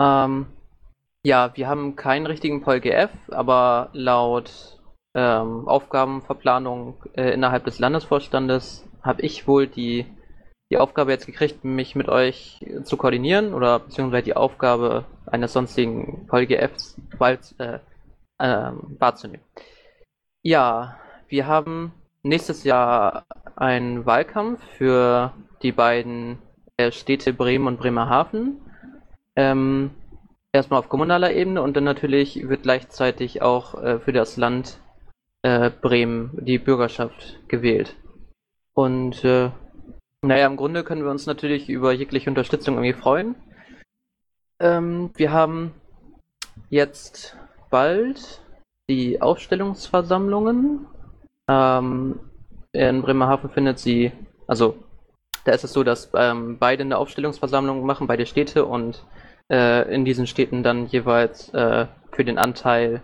Ähm, 0.00 0.46
ja, 1.24 1.50
wir 1.56 1.66
haben 1.66 1.96
keinen 1.96 2.26
richtigen 2.26 2.62
PolGF, 2.62 3.10
aber 3.30 3.88
laut 3.92 4.78
ähm, 5.14 5.66
Aufgabenverplanung 5.66 7.02
äh, 7.16 7.32
innerhalb 7.32 7.64
des 7.64 7.80
Landesvorstandes 7.80 8.83
habe 9.04 9.22
ich 9.22 9.46
wohl 9.46 9.66
die, 9.66 10.06
die 10.70 10.78
Aufgabe 10.78 11.12
jetzt 11.12 11.26
gekriegt, 11.26 11.64
mich 11.64 11.94
mit 11.94 12.08
euch 12.08 12.64
zu 12.84 12.96
koordinieren 12.96 13.54
oder 13.54 13.78
beziehungsweise 13.78 14.24
die 14.24 14.36
Aufgabe 14.36 15.04
eines 15.26 15.52
sonstigen 15.52 16.26
VGFs 16.28 17.00
äh, 17.58 17.78
ähm, 18.40 18.96
wahrzunehmen. 18.98 19.44
Ja, 20.42 20.98
wir 21.28 21.46
haben 21.46 21.92
nächstes 22.22 22.64
Jahr 22.64 23.26
einen 23.56 24.06
Wahlkampf 24.06 24.62
für 24.76 25.32
die 25.62 25.72
beiden 25.72 26.38
äh, 26.76 26.90
Städte 26.90 27.32
Bremen 27.32 27.66
und 27.66 27.78
Bremerhaven. 27.78 28.60
Ähm, 29.36 29.90
erstmal 30.52 30.80
auf 30.80 30.88
kommunaler 30.88 31.32
Ebene 31.32 31.62
und 31.62 31.76
dann 31.76 31.84
natürlich 31.84 32.48
wird 32.48 32.62
gleichzeitig 32.62 33.42
auch 33.42 33.82
äh, 33.82 33.98
für 34.00 34.12
das 34.12 34.36
Land 34.36 34.78
äh, 35.42 35.70
Bremen 35.70 36.30
die 36.40 36.58
Bürgerschaft 36.58 37.40
gewählt. 37.48 37.96
Und 38.74 39.24
äh, 39.24 39.50
naja, 40.22 40.46
im 40.46 40.56
Grunde 40.56 40.84
können 40.84 41.04
wir 41.04 41.10
uns 41.10 41.26
natürlich 41.26 41.68
über 41.68 41.92
jegliche 41.92 42.30
Unterstützung 42.30 42.74
irgendwie 42.74 43.00
freuen. 43.00 43.36
Ähm, 44.60 45.10
wir 45.16 45.32
haben 45.32 45.74
jetzt 46.70 47.36
bald 47.70 48.40
die 48.88 49.20
Aufstellungsversammlungen. 49.20 50.86
Ähm, 51.48 52.20
in 52.72 53.02
Bremerhaven 53.02 53.50
findet 53.50 53.78
sie, 53.78 54.12
also 54.46 54.76
da 55.44 55.52
ist 55.52 55.64
es 55.64 55.72
so, 55.72 55.84
dass 55.84 56.10
ähm, 56.14 56.58
beide 56.58 56.82
eine 56.82 56.98
Aufstellungsversammlung 56.98 57.84
machen, 57.84 58.06
beide 58.06 58.26
Städte 58.26 58.64
und 58.64 59.04
äh, 59.52 59.92
in 59.94 60.04
diesen 60.04 60.26
Städten 60.26 60.62
dann 60.62 60.86
jeweils 60.86 61.52
äh, 61.52 61.86
für 62.12 62.24
den 62.24 62.38
Anteil 62.38 63.02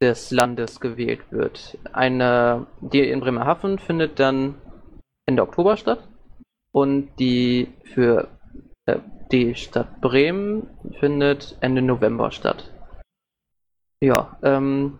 des 0.00 0.30
Landes 0.30 0.80
gewählt 0.80 1.20
wird. 1.30 1.78
Eine, 1.92 2.66
die 2.80 3.00
in 3.00 3.20
Bremerhaven 3.20 3.78
findet 3.78 4.20
dann 4.20 4.54
Ende 5.26 5.42
Oktober 5.42 5.76
statt 5.76 6.06
und 6.72 7.10
die 7.18 7.68
für 7.94 8.28
äh, 8.86 8.98
die 9.32 9.56
Stadt 9.56 10.00
Bremen 10.00 10.70
findet 11.00 11.58
Ende 11.60 11.82
November 11.82 12.30
statt. 12.30 12.72
Ja, 14.00 14.38
ähm, 14.42 14.98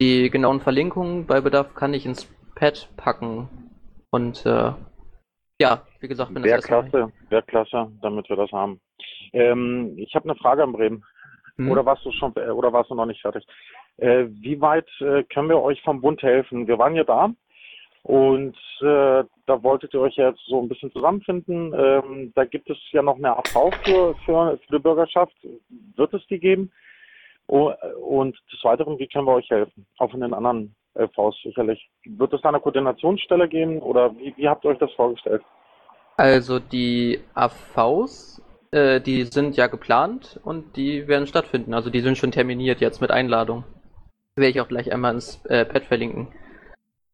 die 0.00 0.30
genauen 0.30 0.60
Verlinkungen 0.60 1.26
bei 1.26 1.40
Bedarf 1.40 1.74
kann 1.74 1.94
ich 1.94 2.06
ins 2.06 2.26
Pad 2.56 2.88
packen 2.96 3.48
und 4.10 4.44
äh, 4.46 4.72
ja, 5.60 5.82
wie 6.00 6.08
gesagt, 6.08 6.34
bin 6.34 6.42
Wäre 6.42 6.60
klasse, 6.60 7.12
wäre 7.28 7.42
klasse, 7.42 7.90
damit 8.02 8.28
wir 8.28 8.36
das 8.36 8.50
haben. 8.52 8.80
Ähm, 9.32 9.94
ich 9.96 10.14
habe 10.14 10.28
eine 10.28 10.38
Frage 10.38 10.62
an 10.62 10.72
Bremen. 10.72 11.04
Hm? 11.56 11.70
Oder 11.70 11.84
warst 11.84 12.04
du 12.04 12.12
schon, 12.12 12.32
äh, 12.36 12.50
oder 12.50 12.72
warst 12.72 12.90
du 12.90 12.94
noch 12.94 13.06
nicht 13.06 13.20
fertig? 13.20 13.44
Äh, 13.96 14.26
wie 14.28 14.60
weit 14.60 14.88
äh, 15.00 15.24
können 15.24 15.48
wir 15.48 15.60
euch 15.60 15.82
vom 15.82 16.00
Bund 16.00 16.22
helfen? 16.22 16.66
Wir 16.68 16.78
waren 16.78 16.94
ja 16.94 17.04
da 17.04 17.30
und 18.08 18.56
äh, 18.80 19.22
da 19.44 19.62
wolltet 19.62 19.92
ihr 19.92 20.00
euch 20.00 20.16
jetzt 20.16 20.40
so 20.46 20.62
ein 20.62 20.68
bisschen 20.68 20.90
zusammenfinden. 20.92 21.74
Ähm, 21.76 22.32
da 22.34 22.46
gibt 22.46 22.70
es 22.70 22.78
ja 22.90 23.02
noch 23.02 23.16
eine 23.16 23.36
AV 23.36 23.70
für, 23.84 24.14
für, 24.24 24.58
für 24.66 24.76
die 24.76 24.82
Bürgerschaft. 24.82 25.34
Wird 25.94 26.14
es 26.14 26.26
die 26.28 26.40
geben? 26.40 26.72
Oh, 27.48 27.70
und 28.00 28.34
des 28.50 28.64
Weiteren, 28.64 28.98
wie 28.98 29.08
können 29.08 29.26
wir 29.26 29.34
euch 29.34 29.50
helfen? 29.50 29.86
Auch 29.98 30.14
in 30.14 30.22
den 30.22 30.32
anderen 30.32 30.74
LVs 30.94 31.36
sicherlich. 31.42 31.86
Wird 32.06 32.32
es 32.32 32.40
da 32.40 32.48
eine 32.48 32.60
Koordinationsstelle 32.60 33.46
geben 33.46 33.78
oder 33.80 34.16
wie, 34.16 34.32
wie 34.38 34.48
habt 34.48 34.64
ihr 34.64 34.70
euch 34.70 34.78
das 34.78 34.92
vorgestellt? 34.92 35.42
Also 36.16 36.60
die 36.60 37.20
AVs, 37.34 38.42
äh, 38.70 39.02
die 39.02 39.24
sind 39.24 39.58
ja 39.58 39.66
geplant 39.66 40.40
und 40.44 40.78
die 40.78 41.08
werden 41.08 41.26
stattfinden. 41.26 41.74
Also 41.74 41.90
die 41.90 42.00
sind 42.00 42.16
schon 42.16 42.32
terminiert 42.32 42.80
jetzt 42.80 43.02
mit 43.02 43.10
Einladung. 43.10 43.64
Werde 44.34 44.48
ich 44.48 44.60
auch 44.62 44.68
gleich 44.68 44.90
einmal 44.90 45.12
ins 45.12 45.44
äh, 45.44 45.66
Pad 45.66 45.84
verlinken. 45.84 46.28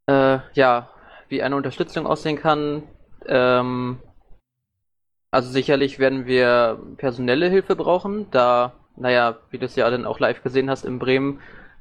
Äh, 0.07 0.39
ja, 0.55 0.91
wie 1.29 1.43
eine 1.43 1.57
Unterstützung 1.57 2.07
aussehen 2.07 2.37
kann. 2.37 2.83
Ähm, 3.27 4.01
also 5.31 5.51
sicherlich 5.51 5.99
werden 5.99 6.27
wir 6.27 6.79
personelle 6.97 7.49
Hilfe 7.49 7.75
brauchen, 7.75 8.31
da, 8.31 8.73
naja, 8.97 9.39
wie 9.51 9.59
du 9.59 9.67
es 9.67 9.75
ja 9.77 9.91
dann 9.91 10.07
auch 10.07 10.21
live 10.21 10.43
gesehen 10.43 10.71
hast 10.71 10.85
in 10.85 11.01
Bremen, 11.01 11.41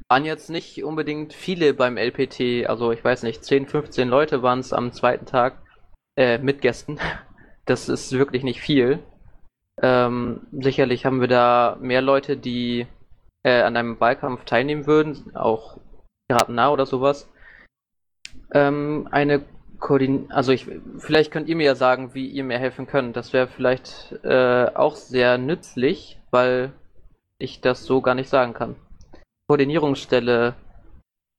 waren 0.10 0.26
jetzt 0.26 0.50
nicht 0.50 0.84
unbedingt 0.84 1.34
viele 1.34 1.74
beim 1.74 1.98
LPT, 1.98 2.68
also 2.68 2.92
ich 2.92 3.04
weiß 3.04 3.24
nicht, 3.24 3.44
10, 3.44 3.68
15 3.68 4.10
Leute 4.10 4.42
waren 4.42 4.60
es 4.60 4.74
am 4.74 4.92
zweiten 4.92 5.26
Tag 5.26 5.62
äh, 6.18 6.38
mit 6.38 6.62
Gästen. 6.62 7.00
Das 7.66 7.88
ist 7.88 8.12
wirklich 8.12 8.44
nicht 8.44 8.60
viel. 8.60 9.00
Ähm, 9.82 10.42
sicherlich 10.52 11.06
haben 11.06 11.22
wir 11.22 11.30
da 11.30 11.78
mehr 11.80 12.02
Leute, 12.02 12.36
die 12.36 12.88
äh, 13.44 13.62
an 13.62 13.78
einem 13.78 14.02
Wahlkampf 14.02 14.44
teilnehmen 14.44 14.86
würden, 14.86 15.34
auch 15.34 15.78
nah 16.50 16.72
oder 16.72 16.86
sowas. 16.86 17.32
Ähm, 18.54 19.08
eine 19.12 19.44
Koordin 19.84 20.32
also 20.32 20.54
ich, 20.54 20.66
vielleicht 21.00 21.32
könnt 21.32 21.50
ihr 21.50 21.58
mir 21.58 21.66
ja 21.66 21.76
sagen, 21.76 22.14
wie 22.14 22.28
ihr 22.28 22.46
mir 22.46 22.58
helfen 22.58 22.88
könnt. 22.88 23.18
Das 23.18 23.34
wäre 23.34 23.48
vielleicht 23.48 24.18
äh, 24.24 24.68
auch 24.74 24.96
sehr 24.96 25.38
nützlich, 25.38 26.22
weil 26.32 26.72
ich 27.38 27.60
das 27.60 27.84
so 27.84 28.02
gar 28.02 28.16
nicht 28.16 28.30
sagen 28.30 28.54
kann. 28.54 28.76
Koordinierungsstelle. 29.48 30.56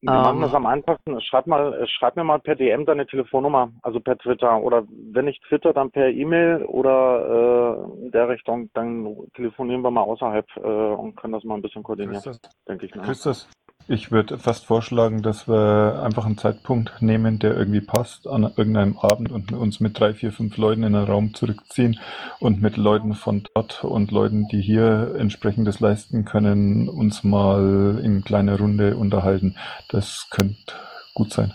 Wir 0.02 0.12
ähm, 0.12 0.22
machen 0.22 0.40
das 0.42 0.52
am 0.52 0.66
einfachsten. 0.66 1.18
Schreib, 1.22 1.46
mal, 1.46 1.86
schreib 1.88 2.16
mir 2.16 2.24
mal 2.24 2.38
per 2.38 2.54
DM 2.54 2.84
deine 2.84 3.06
Telefonnummer, 3.06 3.72
also 3.80 3.98
per 4.00 4.18
Twitter. 4.18 4.60
Oder 4.60 4.84
wenn 5.12 5.24
nicht 5.24 5.42
Twitter, 5.44 5.72
dann 5.72 5.90
per 5.90 6.10
E-Mail 6.10 6.64
oder 6.66 7.88
äh, 7.98 8.04
in 8.04 8.10
der 8.10 8.28
Richtung. 8.28 8.68
Dann 8.74 9.16
telefonieren 9.34 9.80
wir 9.80 9.90
mal 9.90 10.02
außerhalb 10.02 10.46
äh, 10.56 10.60
und 10.60 11.16
können 11.16 11.32
das 11.32 11.44
mal 11.44 11.54
ein 11.54 11.62
bisschen 11.62 11.82
koordinieren, 11.82 12.22
denke 12.68 12.84
ich. 12.84 12.94
Ne? 12.94 13.02
Christus, 13.02 13.48
ich 13.88 14.10
würde 14.10 14.38
fast 14.38 14.66
vorschlagen, 14.66 15.22
dass 15.22 15.46
wir 15.48 16.02
einfach 16.02 16.24
einen 16.24 16.38
Zeitpunkt 16.38 17.02
nehmen, 17.02 17.38
der 17.38 17.56
irgendwie 17.56 17.80
passt, 17.80 18.26
an 18.26 18.44
irgendeinem 18.56 18.96
Abend 18.98 19.30
und 19.30 19.52
uns 19.52 19.80
mit 19.80 19.98
drei, 19.98 20.14
vier, 20.14 20.32
fünf 20.32 20.56
Leuten 20.56 20.82
in 20.82 20.94
einen 20.94 21.06
Raum 21.06 21.34
zurückziehen 21.34 22.00
und 22.40 22.62
mit 22.62 22.76
Leuten 22.76 23.14
von 23.14 23.44
dort 23.54 23.84
und 23.84 24.10
Leuten, 24.10 24.48
die 24.50 24.60
hier 24.60 25.14
entsprechendes 25.18 25.80
leisten 25.80 26.24
können, 26.24 26.88
uns 26.88 27.24
mal 27.24 28.00
in 28.02 28.24
kleiner 28.24 28.58
Runde 28.58 28.96
unterhalten. 28.96 29.56
Das 29.90 30.28
könnte 30.30 30.74
gut 31.14 31.30
sein. 31.30 31.52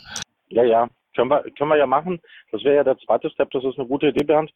Ja, 0.49 0.63
ja, 0.63 0.87
können 1.15 1.29
wir, 1.29 1.43
können 1.57 1.69
wir 1.69 1.77
ja 1.77 1.87
machen. 1.87 2.19
Das 2.51 2.63
wäre 2.63 2.75
ja 2.75 2.83
der 2.83 2.97
zweite 2.99 3.29
Step, 3.31 3.49
das 3.51 3.63
ist 3.63 3.79
eine 3.79 3.87
gute 3.87 4.07
Idee, 4.07 4.23
Bernd. 4.23 4.51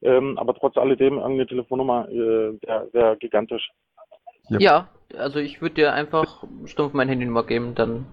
Ähm, 0.00 0.38
aber 0.38 0.54
trotz 0.54 0.76
alledem, 0.76 1.14
irgendeine 1.14 1.46
Telefonnummer 1.46 2.08
äh, 2.08 2.14
wäre 2.62 2.88
wär 2.92 3.16
gigantisch. 3.16 3.68
Yep. 4.50 4.60
Ja, 4.60 4.88
also 5.16 5.38
ich 5.38 5.60
würde 5.60 5.76
dir 5.76 5.92
einfach 5.92 6.44
stumpf 6.66 6.94
mein 6.94 7.08
Handynummer 7.08 7.44
geben, 7.44 7.74
dann. 7.74 8.06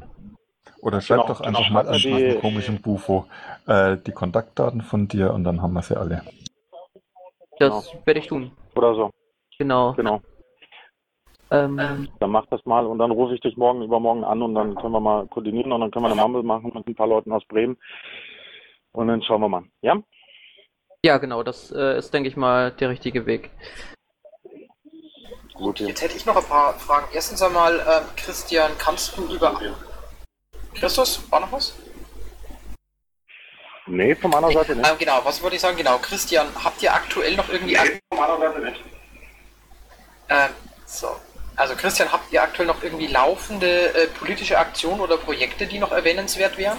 Oder 0.82 1.02
schreib 1.02 1.22
genau, 1.22 1.28
doch 1.28 1.42
einfach 1.42 1.68
genau, 1.68 1.74
mal 1.74 1.88
an 1.88 1.98
diesen 1.98 2.40
komischen 2.40 2.82
Bufo 2.82 3.26
äh, 3.68 3.98
die 3.98 4.12
Kontaktdaten 4.12 4.82
von 4.82 5.08
dir 5.08 5.34
und 5.34 5.44
dann 5.44 5.62
haben 5.62 5.74
wir 5.74 5.82
sie 5.82 5.98
alle. 5.98 6.22
Das 7.60 7.92
genau. 7.92 8.06
werde 8.06 8.20
ich 8.20 8.28
tun. 8.28 8.52
Oder 8.76 8.96
so. 8.96 9.12
Genau. 9.58 9.94
Genau. 9.94 10.22
Ähm, 11.52 12.10
dann 12.20 12.32
mach 12.32 12.46
das 12.48 12.66
mal 12.66 12.86
und 12.86 12.98
dann 12.98 13.12
rufe 13.12 13.36
ich 13.36 13.42
dich 13.42 13.56
morgen 13.56 13.84
übermorgen 13.84 14.24
an 14.24 14.42
und 14.42 14.56
dann 14.56 14.76
können 14.76 14.94
wir 14.94 15.00
mal 15.00 15.28
koordinieren 15.28 15.72
und 15.72 15.82
dann 15.82 15.92
können 15.92 16.06
wir 16.06 16.12
eine 16.12 16.22
Mumble 16.22 16.44
machen 16.44 16.72
mit 16.74 16.88
ein 16.88 16.96
paar 16.96 17.08
Leuten 17.08 17.32
aus 17.32 17.46
Bremen. 17.46 17.78
Und 18.92 19.08
dann 19.08 19.22
schauen 19.22 19.42
wir 19.42 19.50
mal. 19.50 19.64
Ja? 19.82 20.02
Ja, 21.04 21.18
genau, 21.18 21.44
das 21.44 21.72
äh, 21.72 21.98
ist, 21.98 22.14
denke 22.14 22.30
ich 22.30 22.36
mal, 22.36 22.72
der 22.72 22.90
richtige 22.90 23.26
Weg. 23.26 23.52
Gut, 25.56 25.80
jetzt 25.80 26.02
hätte 26.02 26.18
ich 26.18 26.26
noch 26.26 26.36
ein 26.36 26.44
paar 26.44 26.74
Fragen. 26.78 27.08
Erstens 27.14 27.42
einmal, 27.42 27.80
äh, 27.80 28.02
Christian, 28.18 28.72
kannst 28.78 29.18
du 29.18 29.34
über. 29.34 29.60
Christus, 30.74 31.22
war 31.30 31.40
noch 31.40 31.52
was? 31.52 31.74
Nee, 33.88 34.16
von 34.16 34.32
meiner 34.32 34.52
Seite 34.52 34.76
nicht. 34.76 34.90
Ähm, 34.90 34.98
genau, 34.98 35.22
was 35.24 35.42
wollte 35.42 35.56
ich 35.56 35.62
sagen? 35.62 35.78
Genau, 35.78 35.98
Christian, 36.00 36.48
habt 36.62 36.84
ihr 36.84 36.94
aktuell 36.94 37.36
noch 37.38 37.48
irgendwie. 37.50 37.78
Nee, 37.78 38.00
von 38.10 38.20
meiner 38.20 38.38
Seite 38.38 38.60
nicht. 38.60 38.84
Ähm, 40.28 40.50
so. 40.86 41.16
Also 41.56 41.76
Christian, 41.76 42.12
habt 42.12 42.34
ihr 42.34 42.44
aktuell 42.44 42.68
noch 42.68 42.84
irgendwie 42.84 43.08
laufende 43.08 43.94
äh, 43.96 44.08
politische 44.08 44.58
Aktionen 44.58 45.00
oder 45.00 45.16
Projekte, 45.16 45.68
die 45.68 45.80
noch 45.80 45.94
erwähnenswert 45.94 46.58
wären? 46.58 46.78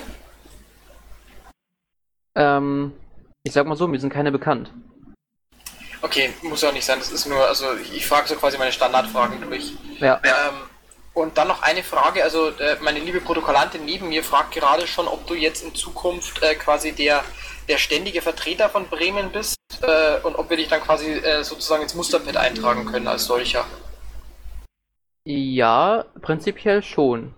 Ähm, 2.35 2.93
ich 3.43 3.55
sag 3.55 3.67
mal 3.67 3.77
so, 3.77 3.89
mir 3.89 3.99
sind 3.99 4.13
keine 4.13 4.33
bekannt. 4.33 4.71
Okay, 6.07 6.33
muss 6.43 6.63
ja 6.63 6.69
auch 6.69 6.73
nicht 6.73 6.85
sein. 6.85 7.01
Das 7.01 7.11
ist 7.11 7.27
nur, 7.27 7.45
also 7.45 7.67
ich 7.93 8.07
frage 8.07 8.29
so 8.29 8.37
quasi 8.37 8.57
meine 8.59 8.71
Standardfragen 8.71 9.41
durch. 9.41 9.73
Ja. 9.99 10.21
Ähm, 10.23 10.55
und 11.15 11.37
dann 11.37 11.49
noch 11.49 11.63
eine 11.63 11.83
Frage, 11.83 12.23
also 12.23 12.51
äh, 12.51 12.77
meine 12.81 13.01
liebe 13.01 13.21
Protokollantin 13.21 13.85
neben 13.85 14.09
mir 14.09 14.23
fragt 14.23 14.53
gerade 14.53 14.87
schon, 14.87 15.09
ob 15.09 15.27
du 15.27 15.35
jetzt 15.35 15.65
in 15.65 15.75
Zukunft 15.75 16.41
äh, 16.45 16.55
quasi 16.55 16.93
der, 16.93 17.25
der 17.69 17.79
ständige 17.79 18.23
Vertreter 18.23 18.69
von 18.69 18.87
Bremen 18.87 19.33
bist 19.33 19.57
äh, 19.83 20.21
und 20.23 20.37
ob 20.37 20.49
wir 20.49 20.57
dich 20.57 20.69
dann 20.69 20.81
quasi 20.81 21.11
äh, 21.11 21.43
sozusagen 21.43 21.83
ins 21.83 21.97
Musterpad 21.97 22.37
eintragen 22.37 22.87
können 22.87 23.09
als 23.09 23.25
solcher. 23.25 23.65
Ja, 25.25 26.05
prinzipiell 26.23 26.85
schon. 26.85 27.35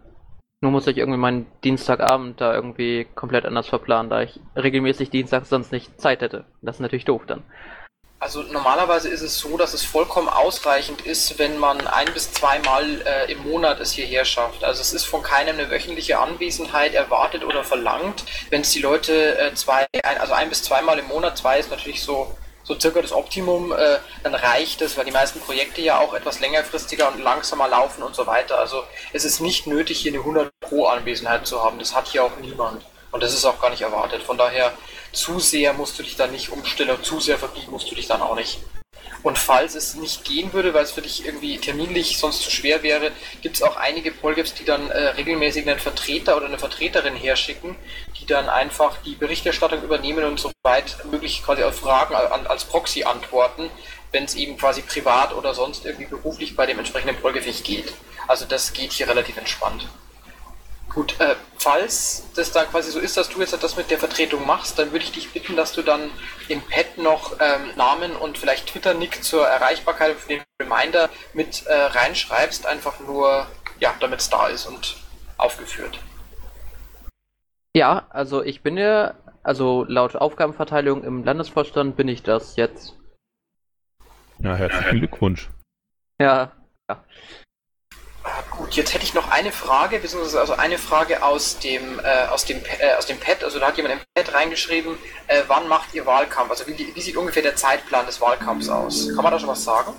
Nur 0.61 0.73
muss 0.73 0.87
ich 0.89 0.99
irgendwie 0.99 1.19
meinen 1.19 1.47
Dienstagabend 1.65 2.39
da 2.41 2.53
irgendwie 2.53 3.07
komplett 3.15 3.47
anders 3.47 3.69
verplanen, 3.69 4.11
da 4.11 4.23
ich 4.23 4.39
regelmäßig 4.57 5.09
Dienstag 5.09 5.47
sonst 5.47 5.73
nicht 5.73 5.99
Zeit 5.99 6.21
hätte. 6.21 6.45
Das 6.61 6.77
ist 6.77 6.81
natürlich 6.81 7.07
doof 7.07 7.23
dann. 7.27 7.45
Also 8.21 8.43
normalerweise 8.43 9.09
ist 9.09 9.23
es 9.23 9.39
so, 9.39 9.57
dass 9.57 9.75
es 9.75 9.85
vollkommen 9.85 10.29
ausreichend 10.29 11.03
ist, 11.03 11.39
wenn 11.39 11.57
man 11.57 11.87
ein 11.87 12.13
bis 12.13 12.33
zweimal 12.33 13.01
äh, 13.07 13.31
im 13.31 13.39
Monat 13.49 13.79
es 13.79 13.93
hierher 13.93 14.25
schafft. 14.25 14.65
Also 14.65 14.81
es 14.81 14.93
ist 14.93 15.05
von 15.05 15.23
keinem 15.23 15.57
eine 15.57 15.71
wöchentliche 15.71 16.19
Anwesenheit 16.19 16.95
erwartet 16.95 17.45
oder 17.45 17.63
verlangt. 17.63 18.25
Wenn 18.51 18.63
es 18.63 18.71
die 18.71 18.81
Leute 18.81 19.39
äh, 19.39 19.55
zwei, 19.55 19.87
ein, 20.03 20.19
also 20.19 20.33
ein 20.33 20.49
bis 20.49 20.65
zweimal 20.65 20.99
im 20.99 21.07
Monat, 21.07 21.39
zwei 21.39 21.61
ist 21.61 21.71
natürlich 21.71 22.03
so 22.03 22.37
so 22.65 22.79
circa 22.79 23.01
das 23.01 23.13
Optimum, 23.13 23.73
äh, 23.73 23.97
dann 24.23 24.35
reicht 24.35 24.83
es, 24.83 24.99
weil 24.99 25.07
die 25.07 25.11
meisten 25.11 25.41
Projekte 25.41 25.81
ja 25.81 26.01
auch 26.01 26.13
etwas 26.13 26.39
längerfristiger 26.41 27.11
und 27.11 27.19
langsamer 27.19 27.67
laufen 27.67 28.03
und 28.03 28.15
so 28.15 28.27
weiter. 28.27 28.59
Also 28.59 28.85
es 29.15 29.25
ist 29.25 29.41
nicht 29.41 29.67
nötig, 29.67 30.01
hier 30.01 30.13
eine 30.13 30.21
100 30.21 30.53
Pro 30.61 30.85
Anwesenheit 30.85 31.47
zu 31.47 31.65
haben. 31.65 31.79
Das 31.79 31.95
hat 31.95 32.09
hier 32.09 32.25
auch 32.25 32.37
niemand. 32.43 32.85
Und 33.11 33.23
das 33.23 33.33
ist 33.33 33.47
auch 33.47 33.59
gar 33.59 33.71
nicht 33.71 33.81
erwartet. 33.81 34.23
Von 34.23 34.37
daher, 34.37 34.73
zu 35.13 35.39
sehr 35.41 35.73
musst 35.73 35.99
du 35.99 36.03
dich 36.03 36.17
dann 36.17 36.33
nicht 36.33 36.51
umstellen 36.51 36.91
und 36.91 37.05
zu 37.05 37.21
sehr 37.21 37.39
verbiegen 37.39 37.71
musst 37.71 37.91
du 37.91 37.95
dich 37.95 38.07
dann 38.07 38.23
auch 38.23 38.35
nicht. 38.35 38.59
Und 39.23 39.37
falls 39.37 39.75
es 39.75 39.95
nicht 39.95 40.25
gehen 40.25 40.53
würde, 40.53 40.75
weil 40.75 40.85
es 40.85 40.93
für 40.93 41.03
dich 41.03 41.27
irgendwie 41.27 41.59
terminlich 41.59 42.19
sonst 42.19 42.43
zu 42.43 42.51
schwer 42.51 42.83
wäre, 42.83 43.11
gibt 43.43 43.57
es 43.57 43.63
auch 43.63 43.77
einige 43.77 44.13
Polgaps, 44.13 44.55
die 44.55 44.65
dann 44.65 44.91
äh, 44.91 45.09
regelmäßig 45.09 45.69
einen 45.69 45.81
Vertreter 45.81 46.37
oder 46.37 46.47
eine 46.47 46.59
Vertreterin 46.59 47.17
herschicken, 47.17 47.75
die 48.21 48.27
dann 48.27 48.49
einfach 48.49 48.97
die 49.05 49.17
Berichterstattung 49.17 49.83
übernehmen 49.83 50.25
und 50.25 50.39
so 50.39 50.53
weit 50.63 51.05
möglich 51.11 51.43
quasi 51.45 51.63
auf 51.65 51.77
Fragen 51.77 52.15
als 52.15 52.65
Proxy 52.65 53.05
antworten, 53.05 53.71
wenn 54.13 54.25
es 54.25 54.35
eben 54.35 54.57
quasi 54.57 54.83
privat 54.83 55.35
oder 55.35 55.53
sonst 55.53 55.85
irgendwie 55.85 56.07
beruflich 56.07 56.55
bei 56.55 56.67
dem 56.67 56.79
entsprechenden 56.79 57.17
Polgap 57.21 57.45
nicht 57.45 57.65
geht. 57.65 57.93
Also 58.29 58.45
das 58.45 58.73
geht 58.73 58.93
hier 58.93 59.09
relativ 59.09 59.37
entspannt. 59.37 59.87
Gut, 60.89 61.21
äh, 61.21 61.35
falls 61.59 62.27
das 62.35 62.51
dann 62.53 62.67
quasi 62.69 62.91
so 62.91 62.99
ist, 62.99 63.17
dass 63.17 63.29
du 63.29 63.41
jetzt 63.41 63.53
das 63.63 63.77
mit 63.77 63.91
der 63.91 63.99
Vertretung 63.99 64.47
machst, 64.47 64.79
dann 64.79 64.91
würde 64.93 65.05
ich 65.05 65.13
dich 65.13 65.33
bitten, 65.33 65.55
dass 65.55 65.73
du 65.73 65.83
dann 65.83 66.11
im 66.49 66.63
Pad 66.63 66.99
noch 66.99 67.37
ähm, 67.41 67.77
Namen 67.77 68.17
und 68.17 68.39
vielleicht 68.39 68.69
Twitter-Nick 68.69 69.23
zur 69.23 69.47
Erreichbarkeit 69.47 70.17
für 70.17 70.29
den 70.29 70.43
Reminder 70.61 71.11
mit 71.35 71.67
äh, 71.67 71.75
reinschreibst, 71.75 72.67
einfach 72.67 73.01
nur, 73.01 73.47
ja, 73.81 73.95
damit 74.01 74.21
es 74.21 74.31
da 74.31 74.49
ist 74.49 74.67
und 74.67 74.97
aufgeführt. 75.37 76.01
Ja, 77.75 78.07
also 78.11 78.43
ich 78.43 78.63
bin 78.63 78.77
ja, 78.77 79.15
also 79.43 79.85
laut 79.85 80.17
Aufgabenverteilung 80.17 81.05
im 81.05 81.23
Landesvorstand 81.23 81.97
bin 81.97 82.09
ich 82.09 82.23
das 82.23 82.57
jetzt. 82.57 82.97
Ja, 84.39 84.57
herzlichen 84.57 84.99
Glückwunsch. 84.99 85.51
Ja, 86.21 86.53
ja. 86.89 87.05
Gut, 88.59 88.75
jetzt 88.75 88.93
hätte 88.93 89.05
ich 89.05 89.15
noch 89.15 89.31
eine 89.31 89.53
Frage, 89.53 90.01
beziehungsweise 90.01 90.41
also 90.41 90.55
eine 90.55 90.79
Frage 90.79 91.23
aus 91.23 91.61
dem, 91.61 92.01
äh, 92.01 92.27
aus 92.27 92.45
dem, 92.45 92.59
äh, 92.59 92.95
aus 92.99 93.07
dem 93.07 93.19
Pad. 93.21 93.45
Also 93.45 93.61
da 93.61 93.69
hat 93.69 93.77
jemand 93.77 93.95
im 93.95 94.01
Pad 94.15 94.35
reingeschrieben, 94.35 94.99
äh, 95.29 95.43
wann 95.47 95.69
macht 95.69 95.95
ihr 95.95 96.05
Wahlkampf? 96.07 96.51
Also 96.51 96.67
wie, 96.67 96.77
wie, 96.77 97.01
sieht 97.01 97.17
ungefähr 97.17 97.43
der 97.43 97.55
Zeitplan 97.55 98.05
des 98.07 98.21
Wahlkampfs 98.21 98.69
aus? 98.69 99.15
Kann 99.15 99.23
man 99.23 99.33
da 99.33 99.39
schon 99.39 99.49
was 99.49 99.63
sagen? 99.63 99.93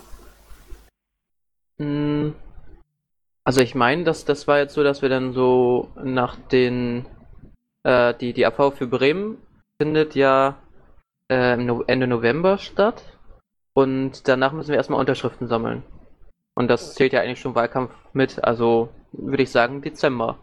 Hm, 1.78 2.36
also 3.46 3.62
ich 3.62 3.76
meine, 3.76 4.04
dass 4.04 4.26
das 4.26 4.46
war 4.46 4.58
jetzt 4.58 4.74
so, 4.74 4.84
dass 4.84 5.02
wir 5.02 5.08
dann 5.10 5.32
so 5.32 5.90
nach 6.04 6.36
den 6.52 7.06
äh, 7.84 8.14
die 8.14 8.34
die 8.34 8.46
AV 8.46 8.74
für 8.78 8.88
Bremen 8.88 9.38
findet 9.78 10.16
ja 10.16 10.58
äh, 11.30 11.54
Ende 11.54 12.08
November 12.08 12.58
statt 12.58 13.02
und 13.74 14.28
danach 14.28 14.52
müssen 14.52 14.70
wir 14.70 14.76
erstmal 14.76 15.00
Unterschriften 15.00 15.48
sammeln. 15.48 15.84
Und 16.60 16.68
das 16.68 16.94
zählt 16.94 17.14
ja 17.14 17.22
eigentlich 17.22 17.40
schon 17.40 17.56
Wahlkampf 17.56 17.94
mit, 18.12 18.44
also 18.44 18.90
würde 19.14 19.44
ich 19.44 19.50
sagen 19.50 19.82
Dezember. 19.82 20.40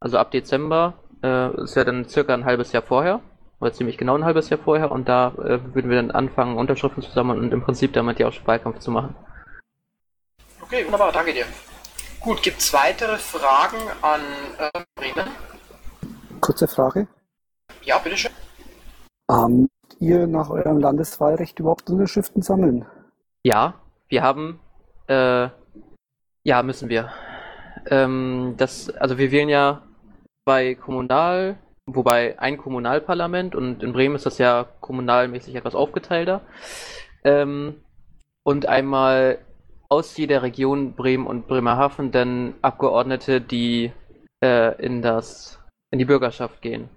Also 0.00 0.16
ab 0.16 0.30
Dezember 0.30 0.94
äh, 1.22 1.54
ist 1.60 1.76
ja 1.76 1.84
dann 1.84 2.08
circa 2.08 2.32
ein 2.32 2.46
halbes 2.46 2.72
Jahr 2.72 2.82
vorher, 2.82 3.20
oder 3.60 3.70
ziemlich 3.70 3.98
genau 3.98 4.14
ein 4.14 4.24
halbes 4.24 4.48
Jahr 4.48 4.58
vorher, 4.58 4.90
und 4.90 5.06
da 5.06 5.34
äh, 5.36 5.60
würden 5.74 5.90
wir 5.90 5.96
dann 5.96 6.12
anfangen, 6.12 6.56
Unterschriften 6.56 7.02
zu 7.02 7.10
sammeln 7.10 7.40
und 7.40 7.52
im 7.52 7.60
Prinzip 7.60 7.92
damit 7.92 8.18
ja 8.18 8.28
auch 8.28 8.32
schon 8.32 8.46
Wahlkampf 8.46 8.78
zu 8.78 8.90
machen. 8.90 9.14
Okay, 10.62 10.82
wunderbar, 10.86 11.12
danke 11.12 11.34
dir. 11.34 11.44
Gut, 12.20 12.42
gibt 12.42 12.60
es 12.60 12.72
weitere 12.72 13.18
Fragen 13.18 13.76
an 14.00 14.22
äh, 14.58 14.80
Bremen? 14.94 15.28
Kurze 16.40 16.66
Frage. 16.66 17.06
Ja, 17.82 17.98
bitteschön. 17.98 18.32
Ähm, 19.30 19.68
ihr 20.00 20.26
nach 20.26 20.48
eurem 20.48 20.78
Landeswahlrecht 20.78 21.58
überhaupt 21.58 21.90
Unterschriften 21.90 22.40
sammeln? 22.40 22.86
Ja, 23.42 23.74
wir 24.08 24.22
haben 24.22 24.58
äh, 25.06 25.48
ja, 26.44 26.62
müssen 26.62 26.88
wir. 26.88 27.10
Ähm, 27.90 28.54
das, 28.56 28.90
also 28.90 29.18
wir 29.18 29.30
wählen 29.30 29.48
ja 29.48 29.82
bei 30.44 30.74
Kommunal, 30.74 31.58
wobei 31.86 32.38
ein 32.38 32.58
Kommunalparlament 32.58 33.54
und 33.54 33.82
in 33.82 33.92
Bremen 33.92 34.16
ist 34.16 34.26
das 34.26 34.38
ja 34.38 34.66
kommunalmäßig 34.80 35.54
etwas 35.54 35.74
aufgeteilter. 35.74 36.42
Ähm, 37.24 37.82
und 38.44 38.66
einmal 38.66 39.38
aus 39.88 40.16
jeder 40.16 40.42
Region 40.42 40.94
Bremen 40.94 41.26
und 41.26 41.46
Bremerhaven 41.46 42.10
dann 42.10 42.54
Abgeordnete, 42.62 43.40
die 43.40 43.92
äh, 44.42 44.80
in 44.84 45.02
das 45.02 45.60
in 45.90 45.98
die 45.98 46.04
Bürgerschaft 46.04 46.60
gehen. 46.60 46.88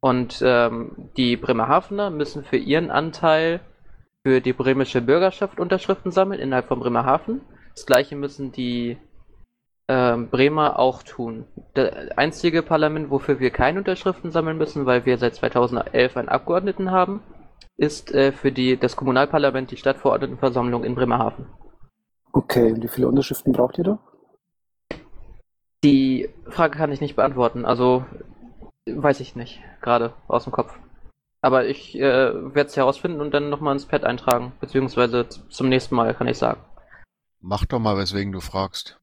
Und 0.00 0.42
ähm, 0.44 1.10
die 1.16 1.36
Bremerhavener 1.36 2.10
müssen 2.10 2.44
für 2.44 2.58
ihren 2.58 2.90
Anteil 2.90 3.60
für 4.24 4.40
die 4.40 4.54
bremische 4.54 5.02
Bürgerschaft 5.02 5.60
Unterschriften 5.60 6.10
sammeln 6.10 6.40
innerhalb 6.40 6.66
von 6.66 6.80
Bremerhaven. 6.80 7.42
Das 7.74 7.84
gleiche 7.84 8.16
müssen 8.16 8.52
die 8.52 8.96
äh, 9.86 10.16
Bremer 10.16 10.78
auch 10.78 11.02
tun. 11.02 11.44
Das 11.74 11.92
einzige 12.16 12.62
Parlament, 12.62 13.10
wofür 13.10 13.38
wir 13.38 13.50
keine 13.50 13.78
Unterschriften 13.78 14.30
sammeln 14.30 14.56
müssen, 14.56 14.86
weil 14.86 15.04
wir 15.04 15.18
seit 15.18 15.34
2011 15.34 16.16
einen 16.16 16.28
Abgeordneten 16.28 16.90
haben, 16.90 17.20
ist 17.76 18.14
äh, 18.14 18.32
für 18.32 18.50
die, 18.50 18.78
das 18.78 18.96
Kommunalparlament 18.96 19.70
die 19.70 19.76
Stadtverordnetenversammlung 19.76 20.84
in 20.84 20.94
Bremerhaven. 20.94 21.46
Okay, 22.32 22.72
und 22.72 22.82
wie 22.82 22.88
viele 22.88 23.08
Unterschriften 23.08 23.52
braucht 23.52 23.78
ihr 23.78 23.84
da? 23.84 23.98
Die 25.84 26.30
Frage 26.48 26.78
kann 26.78 26.92
ich 26.92 27.02
nicht 27.02 27.14
beantworten, 27.14 27.66
also 27.66 28.06
weiß 28.86 29.20
ich 29.20 29.36
nicht, 29.36 29.60
gerade 29.82 30.14
aus 30.28 30.44
dem 30.44 30.52
Kopf. 30.52 30.74
Aber 31.44 31.66
ich 31.66 31.94
äh, 31.94 32.00
werde 32.54 32.70
es 32.70 32.76
herausfinden 32.78 33.20
und 33.20 33.32
dann 33.32 33.50
nochmal 33.50 33.74
ins 33.74 33.84
Pad 33.84 34.02
eintragen, 34.02 34.54
beziehungsweise 34.60 35.28
zum 35.28 35.68
nächsten 35.68 35.94
Mal 35.94 36.14
kann 36.14 36.26
ich 36.26 36.38
sagen. 36.38 36.64
Mach 37.42 37.66
doch 37.66 37.78
mal, 37.78 37.98
weswegen 37.98 38.32
du 38.32 38.40
fragst. 38.40 38.98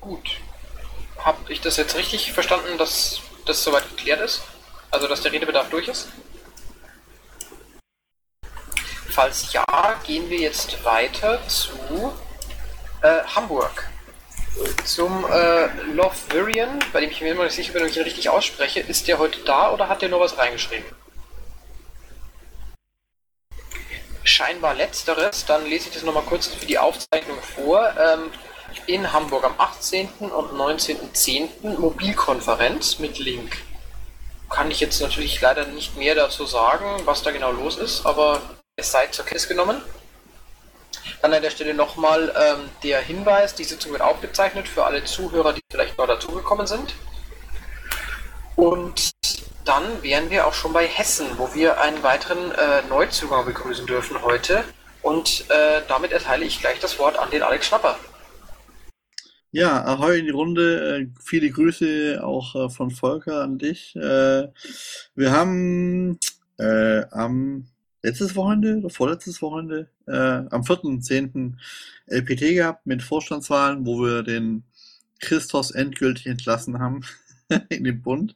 Gut. 0.00 0.38
Habe 1.18 1.52
ich 1.52 1.60
das 1.62 1.78
jetzt 1.78 1.96
richtig 1.96 2.32
verstanden, 2.32 2.78
dass 2.78 3.22
das 3.44 3.64
soweit 3.64 3.88
geklärt 3.88 4.20
ist? 4.20 4.44
Also, 4.92 5.08
dass 5.08 5.22
der 5.22 5.32
Redebedarf 5.32 5.68
durch 5.68 5.88
ist? 5.88 6.12
Falls 9.08 9.52
ja, 9.52 9.64
gehen 10.06 10.30
wir 10.30 10.38
jetzt 10.38 10.84
weiter 10.84 11.40
zu 11.48 12.12
äh, 13.02 13.24
Hamburg. 13.34 13.90
Zum 14.84 15.24
äh, 15.30 15.68
Loverian, 15.94 16.78
bei 16.92 17.00
dem 17.00 17.10
ich 17.10 17.20
mir 17.20 17.32
immer 17.32 17.44
nicht 17.44 17.54
sicher 17.54 17.72
bin, 17.72 17.82
ob 17.82 17.88
ich 17.88 17.96
ihn 17.96 18.02
richtig 18.02 18.28
ausspreche. 18.28 18.80
Ist 18.80 19.08
der 19.08 19.18
heute 19.18 19.40
da 19.40 19.72
oder 19.72 19.88
hat 19.88 20.02
der 20.02 20.08
nur 20.08 20.20
was 20.20 20.36
reingeschrieben? 20.36 20.84
scheinbar 24.24 24.74
letzteres. 24.74 25.44
Dann 25.46 25.66
lese 25.66 25.88
ich 25.88 25.94
das 25.94 26.02
nochmal 26.02 26.22
kurz 26.24 26.46
für 26.46 26.66
die 26.66 26.78
Aufzeichnung 26.78 27.38
vor. 27.54 27.92
Ähm, 27.98 28.30
in 28.86 29.12
Hamburg 29.12 29.44
am 29.44 29.54
18. 29.58 30.08
und 30.20 30.52
19.10. 30.52 31.78
Mobilkonferenz 31.78 32.98
mit 32.98 33.18
Link. 33.18 33.58
Kann 34.48 34.70
ich 34.70 34.80
jetzt 34.80 35.00
natürlich 35.00 35.40
leider 35.40 35.66
nicht 35.66 35.96
mehr 35.96 36.14
dazu 36.14 36.46
sagen, 36.46 37.02
was 37.04 37.22
da 37.22 37.30
genau 37.30 37.52
los 37.52 37.76
ist, 37.76 38.06
aber 38.06 38.40
es 38.76 38.90
sei 38.90 39.06
zur 39.08 39.24
Kenntnis 39.24 39.48
genommen. 39.48 39.82
Dann 41.20 41.32
an 41.32 41.42
der 41.42 41.50
Stelle 41.50 41.74
nochmal 41.74 42.32
ähm, 42.36 42.68
der 42.82 43.00
Hinweis, 43.00 43.54
die 43.54 43.64
Sitzung 43.64 43.92
wird 43.92 44.02
aufgezeichnet 44.02 44.68
für 44.68 44.84
alle 44.84 45.04
Zuhörer, 45.04 45.52
die 45.52 45.62
vielleicht 45.70 45.98
noch 45.98 46.06
dazugekommen 46.06 46.66
sind. 46.66 46.94
Und 48.56 49.12
dann 49.64 50.02
wären 50.02 50.30
wir 50.30 50.46
auch 50.46 50.54
schon 50.54 50.72
bei 50.72 50.86
Hessen, 50.86 51.26
wo 51.36 51.54
wir 51.54 51.80
einen 51.80 52.02
weiteren 52.02 52.50
äh, 52.52 52.82
Neuzugang 52.88 53.44
begrüßen 53.46 53.86
dürfen 53.86 54.20
heute. 54.22 54.64
Und 55.02 55.50
äh, 55.50 55.82
damit 55.88 56.12
erteile 56.12 56.44
ich 56.44 56.60
gleich 56.60 56.78
das 56.80 56.98
Wort 56.98 57.18
an 57.18 57.30
den 57.30 57.42
Alex 57.42 57.66
Schnapper. 57.66 57.96
Ja, 59.50 59.84
ahoi 59.84 60.18
in 60.18 60.24
die 60.24 60.30
Runde. 60.30 60.98
Äh, 61.02 61.06
viele 61.22 61.50
Grüße 61.50 62.20
auch 62.24 62.54
äh, 62.54 62.70
von 62.70 62.90
Volker 62.90 63.42
an 63.42 63.58
dich. 63.58 63.94
Äh, 63.96 64.48
wir 65.14 65.30
haben 65.30 66.18
äh, 66.58 67.04
am 67.10 67.66
letztes 68.02 68.34
Wochenende 68.34 68.78
oder 68.78 68.90
vorletztes 68.90 69.42
Wochenende, 69.42 69.88
äh, 70.06 70.12
am 70.50 70.62
4.10. 70.62 71.54
LPT 72.06 72.54
gehabt 72.54 72.86
mit 72.86 73.02
Vorstandswahlen, 73.02 73.86
wo 73.86 74.02
wir 74.02 74.22
den 74.22 74.64
Christos 75.20 75.70
endgültig 75.70 76.26
entlassen 76.26 76.78
haben 76.78 77.02
in 77.68 77.84
den 77.84 78.02
Bund. 78.02 78.34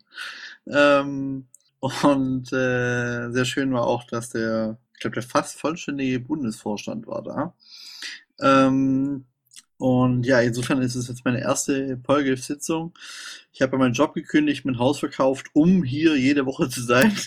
Ähm, 0.66 1.46
und 1.80 2.52
äh, 2.52 3.30
sehr 3.30 3.44
schön 3.44 3.72
war 3.72 3.86
auch, 3.86 4.04
dass 4.04 4.30
der, 4.30 4.78
ich 4.94 5.00
glaube, 5.00 5.14
der 5.14 5.22
fast 5.22 5.58
vollständige 5.58 6.20
Bundesvorstand 6.20 7.06
war 7.06 7.22
da. 7.22 7.54
Ähm, 8.40 9.26
und 9.78 10.24
ja, 10.24 10.40
insofern 10.40 10.80
ist 10.80 10.94
es 10.94 11.08
jetzt 11.08 11.24
meine 11.24 11.40
erste 11.40 11.98
Polgriff-Sitzung. 11.98 12.94
Ich 13.52 13.60
habe 13.60 13.76
meinen 13.76 13.92
Job 13.92 14.14
gekündigt, 14.14 14.64
mein 14.64 14.78
Haus 14.78 15.00
verkauft, 15.00 15.48
um 15.52 15.84
hier 15.84 16.16
jede 16.16 16.46
Woche 16.46 16.68
zu 16.68 16.82
sein. 16.82 17.12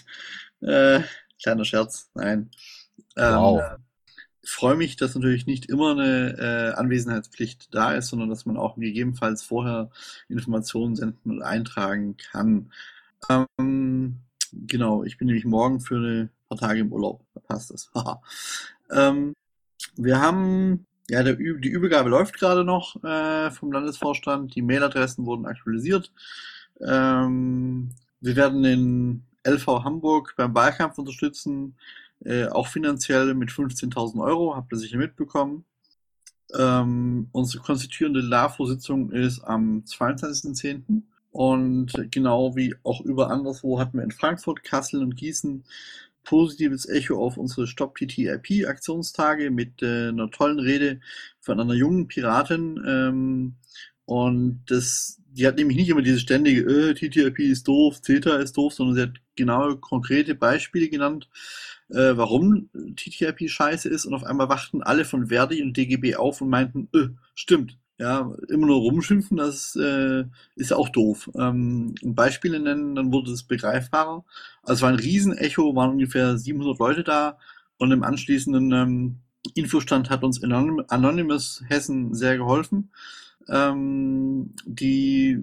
Äh, 0.61 1.03
kleiner 1.41 1.63
Scherz, 1.63 2.09
nein. 2.15 2.51
Ähm, 3.15 3.35
Wow. 3.35 3.61
Freue 4.43 4.75
mich, 4.75 4.95
dass 4.95 5.15
natürlich 5.15 5.45
nicht 5.45 5.65
immer 5.65 5.91
eine 5.91 6.37
äh, 6.37 6.77
Anwesenheitspflicht 6.77 7.73
da 7.73 7.93
ist, 7.93 8.07
sondern 8.07 8.29
dass 8.29 8.45
man 8.45 8.57
auch 8.57 8.75
gegebenenfalls 8.75 9.43
vorher 9.43 9.89
Informationen 10.29 10.95
senden 10.95 11.31
und 11.31 11.41
eintragen 11.41 12.15
kann. 12.17 12.71
Ähm, 13.29 14.19
genau, 14.53 15.03
ich 15.03 15.17
bin 15.17 15.27
nämlich 15.27 15.45
morgen 15.45 15.81
für 15.81 15.97
ein 15.97 16.29
paar 16.47 16.57
Tage 16.57 16.79
im 16.81 16.91
Urlaub. 16.91 17.25
Da 17.33 17.39
passt 17.41 17.71
das. 17.71 17.91
Ähm, 18.91 19.35
wir 19.97 20.19
haben, 20.19 20.87
ja, 21.11 21.21
der, 21.21 21.35
die 21.35 21.69
Übergabe 21.69 22.09
läuft 22.09 22.39
gerade 22.39 22.63
noch 22.63 22.95
äh, 23.03 23.51
vom 23.51 23.71
Landesvorstand. 23.71 24.55
Die 24.55 24.63
Mailadressen 24.63 25.27
wurden 25.27 25.45
aktualisiert. 25.45 26.11
Ähm, 26.81 27.91
wir 28.19 28.35
werden 28.35 28.63
den 28.63 29.23
LV 29.43 29.83
Hamburg 29.83 30.33
beim 30.37 30.55
Wahlkampf 30.55 30.97
unterstützen, 30.97 31.75
äh, 32.25 32.47
auch 32.47 32.67
finanziell 32.67 33.33
mit 33.33 33.49
15.000 33.49 34.23
Euro, 34.23 34.55
habt 34.55 34.71
ihr 34.73 34.77
sicher 34.77 34.97
mitbekommen. 34.97 35.65
Ähm, 36.57 37.29
unsere 37.31 37.63
konstituierende 37.63 38.21
LAFO-Sitzung 38.21 39.11
ist 39.11 39.41
am 39.41 39.83
22.10. 39.85 41.03
Und 41.31 41.93
genau 42.09 42.55
wie 42.55 42.75
auch 42.83 43.01
über 43.01 43.29
anderswo 43.29 43.79
hatten 43.79 43.97
wir 43.97 44.03
in 44.03 44.11
Frankfurt, 44.11 44.63
Kassel 44.63 45.01
und 45.01 45.15
Gießen 45.15 45.63
positives 46.23 46.87
Echo 46.87 47.23
auf 47.23 47.37
unsere 47.37 47.67
Stop 47.67 47.95
TTIP 47.95 48.67
Aktionstage 48.67 49.51
mit 49.51 49.81
äh, 49.81 50.09
einer 50.09 50.29
tollen 50.29 50.59
Rede 50.59 50.99
von 51.39 51.59
einer 51.59 51.73
jungen 51.73 52.07
Piratin. 52.07 52.83
Ähm, 52.87 53.55
und 54.05 54.63
das, 54.67 55.21
die 55.31 55.47
hat 55.47 55.57
nämlich 55.57 55.77
nicht 55.77 55.89
immer 55.89 56.01
diese 56.01 56.19
ständige, 56.19 56.61
äh, 56.61 56.93
TTIP 56.93 57.39
ist 57.39 57.67
doof, 57.67 58.01
CETA 58.01 58.37
ist 58.37 58.57
doof, 58.57 58.73
sondern 58.73 58.95
sie 58.95 59.01
hat 59.03 59.13
genau 59.35 59.75
konkrete 59.77 60.35
Beispiele 60.35 60.89
genannt, 60.89 61.29
äh, 61.89 62.15
warum 62.17 62.69
TTIP 62.95 63.49
scheiße 63.49 63.89
ist. 63.89 64.05
Und 64.05 64.13
auf 64.13 64.23
einmal 64.23 64.49
wachten 64.49 64.83
alle 64.83 65.05
von 65.05 65.27
Verdi 65.27 65.61
und 65.61 65.75
DGB 65.75 66.15
auf 66.15 66.41
und 66.41 66.49
meinten, 66.49 66.89
äh, 66.93 67.09
stimmt. 67.35 67.77
Ja, 67.97 68.33
immer 68.47 68.67
nur 68.67 68.77
rumschimpfen, 68.77 69.35
das 69.35 69.75
äh, 69.75 70.23
ist 70.55 70.71
auch 70.71 70.87
doof. 70.87 71.29
Ähm, 71.37 71.95
Beispiele 72.01 72.61
nennen, 72.61 72.95
dann 72.95 73.11
wurde 73.11 73.31
es 73.31 73.43
begreifbarer. 73.43 74.23
Also 74.63 74.73
es 74.73 74.81
war 74.83 74.89
ein 74.89 74.95
Riesenecho, 74.95 75.75
waren 75.75 75.91
ungefähr 75.91 76.37
700 76.37 76.79
Leute 76.79 77.03
da 77.03 77.37
und 77.77 77.91
im 77.91 78.03
anschließenden 78.03 78.71
ähm, 78.71 79.17
Infostand 79.53 80.09
hat 80.09 80.23
uns 80.23 80.41
Anonym- 80.41 80.85
Anonymous 80.87 81.61
Hessen 81.67 82.13
sehr 82.13 82.37
geholfen. 82.37 82.91
Ähm, 83.49 84.53
die 84.65 85.39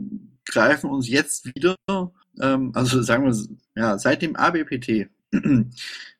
greifen 0.47 0.91
uns 0.91 1.09
jetzt 1.09 1.47
wieder, 1.55 1.77
ähm, 2.41 2.73
also 2.75 3.03
sagen 3.03 3.25
wir, 3.25 3.37
ja, 3.75 3.99
seit 3.99 4.23
dem 4.23 4.37
ABPT 4.37 5.09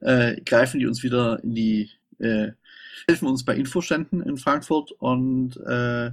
äh, 0.01 0.41
greifen 0.43 0.81
die 0.81 0.87
uns 0.87 1.03
wieder 1.03 1.43
in 1.43 1.55
die, 1.55 1.91
äh, 2.19 2.53
helfen 3.09 3.29
uns 3.29 3.45
bei 3.45 3.55
Infoständen 3.57 4.23
in 4.23 4.37
Frankfurt 4.37 4.93
und 4.93 5.57
äh, 5.67 6.11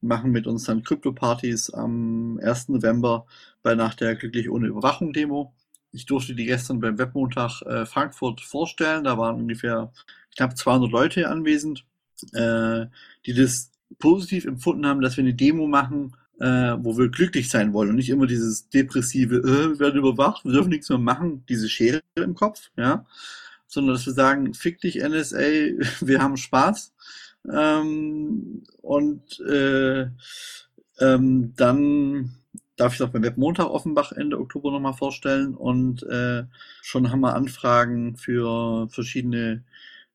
machen 0.00 0.30
mit 0.30 0.46
uns 0.46 0.64
dann 0.64 0.82
Krypto-Partys 0.82 1.70
am 1.70 2.40
1. 2.42 2.68
November 2.70 3.26
bei 3.62 3.74
nach 3.74 3.94
der 3.94 4.14
Glücklich 4.14 4.50
ohne 4.50 4.68
Überwachung 4.68 5.12
Demo. 5.12 5.54
Ich 5.92 6.06
durfte 6.06 6.34
die 6.34 6.46
gestern 6.46 6.80
beim 6.80 6.98
Webmontag 6.98 7.62
äh, 7.62 7.84
Frankfurt 7.84 8.40
vorstellen. 8.40 9.04
Da 9.04 9.18
waren 9.18 9.36
ungefähr 9.36 9.92
knapp 10.36 10.56
200 10.56 10.90
Leute 10.90 11.28
anwesend, 11.28 11.84
äh, 12.32 12.86
die 13.26 13.34
das 13.34 13.72
positiv 13.98 14.44
empfunden 14.44 14.86
haben, 14.86 15.00
dass 15.00 15.16
wir 15.16 15.24
eine 15.24 15.34
Demo 15.34 15.66
machen, 15.66 16.16
äh, 16.40 16.76
wo 16.78 16.96
wir 16.96 17.08
glücklich 17.08 17.50
sein 17.50 17.72
wollen 17.72 17.90
und 17.90 17.96
nicht 17.96 18.10
immer 18.10 18.26
dieses 18.26 18.68
depressive, 18.70 19.36
äh, 19.36 19.70
wir 19.70 19.78
werden 19.78 19.98
überwacht, 19.98 20.44
wir 20.44 20.52
dürfen 20.52 20.70
nichts 20.70 20.88
mehr 20.88 20.98
machen, 20.98 21.44
diese 21.48 21.68
Schere 21.68 22.02
im 22.16 22.34
Kopf, 22.34 22.70
ja, 22.76 23.06
sondern 23.66 23.94
dass 23.94 24.06
wir 24.06 24.14
sagen, 24.14 24.52
fick 24.54 24.80
dich 24.80 24.96
NSA, 24.96 25.38
wir 26.00 26.22
haben 26.22 26.36
Spaß. 26.36 26.92
Ähm, 27.50 28.64
und 28.82 29.40
äh, 29.40 30.08
ähm, 31.00 31.54
dann 31.56 32.34
darf 32.76 32.94
ich 32.94 33.00
es 33.00 33.06
auch 33.06 33.12
beim 33.12 33.22
Webmontag 33.22 33.66
Offenbach 33.66 34.12
Ende 34.12 34.38
Oktober 34.38 34.70
nochmal 34.70 34.94
vorstellen 34.94 35.54
und 35.54 36.02
äh, 36.04 36.44
schon 36.82 37.10
haben 37.10 37.20
wir 37.20 37.34
Anfragen 37.34 38.16
für 38.16 38.88
verschiedene 38.88 39.64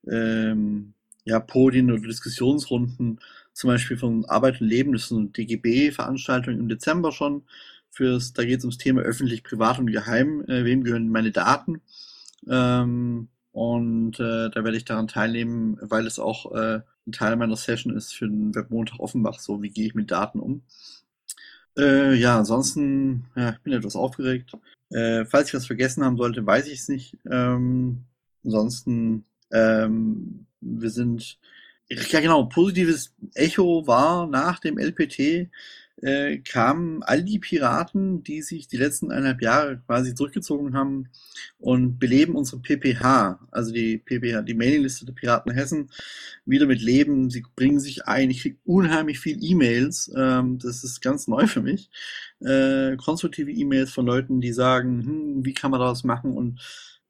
ähm, 0.07 0.93
ja, 1.23 1.39
Podien 1.39 1.91
oder 1.91 2.01
Diskussionsrunden, 2.01 3.19
zum 3.55 3.69
Beispiel 3.69 3.97
von 3.97 4.25
Arbeit 4.25 4.59
und 4.59 4.67
Leben, 4.67 4.91
das 4.91 5.03
ist 5.03 5.13
eine 5.13 5.27
DGB-Veranstaltung 5.27 6.59
im 6.59 6.67
Dezember 6.67 7.11
schon. 7.13 7.43
Fürs, 7.89 8.33
da 8.33 8.43
geht 8.43 8.59
es 8.59 8.65
ums 8.65 8.77
Thema 8.77 9.01
öffentlich, 9.01 9.43
privat 9.43 9.79
und 9.79 9.87
geheim. 9.87 10.43
Äh, 10.49 10.65
wem 10.65 10.83
gehören 10.83 11.09
meine 11.09 11.31
Daten? 11.31 11.81
Ähm, 12.49 13.29
und 13.53 14.19
äh, 14.19 14.49
da 14.49 14.63
werde 14.65 14.75
ich 14.75 14.83
daran 14.83 15.07
teilnehmen, 15.07 15.77
weil 15.81 16.05
es 16.05 16.19
auch 16.19 16.51
äh, 16.53 16.81
ein 17.07 17.11
Teil 17.13 17.37
meiner 17.37 17.55
Session 17.55 17.95
ist 17.95 18.13
für 18.13 18.27
den 18.27 18.53
Webmontag 18.53 18.99
Offenbach, 18.99 19.39
so 19.39 19.61
wie 19.61 19.69
gehe 19.69 19.87
ich 19.87 19.95
mit 19.95 20.11
Daten 20.11 20.41
um. 20.41 20.61
Äh, 21.77 22.15
ja, 22.15 22.37
ansonsten, 22.37 23.27
ja, 23.37 23.51
ich 23.51 23.59
bin 23.59 23.71
etwas 23.71 23.95
aufgeregt. 23.95 24.51
Äh, 24.89 25.23
falls 25.23 25.47
ich 25.47 25.53
was 25.53 25.67
vergessen 25.67 26.03
haben 26.03 26.17
sollte, 26.17 26.45
weiß 26.45 26.67
ich 26.67 26.79
es 26.79 26.89
nicht. 26.89 27.17
Ähm, 27.31 28.03
ansonsten, 28.43 29.23
ähm, 29.53 30.45
wir 30.59 30.89
sind, 30.89 31.39
ja 31.89 32.19
genau, 32.19 32.45
positives 32.45 33.13
Echo 33.33 33.85
war 33.87 34.27
nach 34.27 34.59
dem 34.59 34.77
LPT, 34.77 35.49
äh, 36.01 36.39
kamen 36.39 37.03
all 37.03 37.23
die 37.23 37.39
Piraten, 37.39 38.23
die 38.23 38.41
sich 38.41 38.67
die 38.67 38.77
letzten 38.77 39.11
eineinhalb 39.11 39.41
Jahre 39.41 39.81
quasi 39.85 40.13
zurückgezogen 40.13 40.75
haben 40.75 41.09
und 41.57 41.99
beleben 41.99 42.35
unsere 42.35 42.61
PPH, 42.61 43.39
also 43.51 43.71
die 43.71 43.97
PPH, 43.97 44.41
die 44.41 44.53
Mailingliste 44.53 45.05
der 45.05 45.13
Piraten 45.13 45.53
Hessen, 45.53 45.89
wieder 46.45 46.65
mit 46.65 46.81
Leben. 46.81 47.29
Sie 47.29 47.43
bringen 47.55 47.79
sich 47.79 48.05
ein. 48.07 48.29
Ich 48.29 48.41
kriege 48.41 48.57
unheimlich 48.65 49.19
viel 49.19 49.41
E-Mails. 49.41 50.11
Ähm, 50.15 50.59
das 50.59 50.83
ist 50.83 51.01
ganz 51.01 51.27
neu 51.27 51.47
für 51.47 51.61
mich. 51.61 51.89
Äh, 52.41 52.97
konstruktive 52.97 53.51
E-Mails 53.51 53.91
von 53.91 54.05
Leuten, 54.05 54.41
die 54.41 54.53
sagen, 54.53 55.05
hm, 55.05 55.45
wie 55.45 55.53
kann 55.53 55.71
man 55.71 55.79
das 55.79 56.03
machen 56.03 56.35
und 56.35 56.59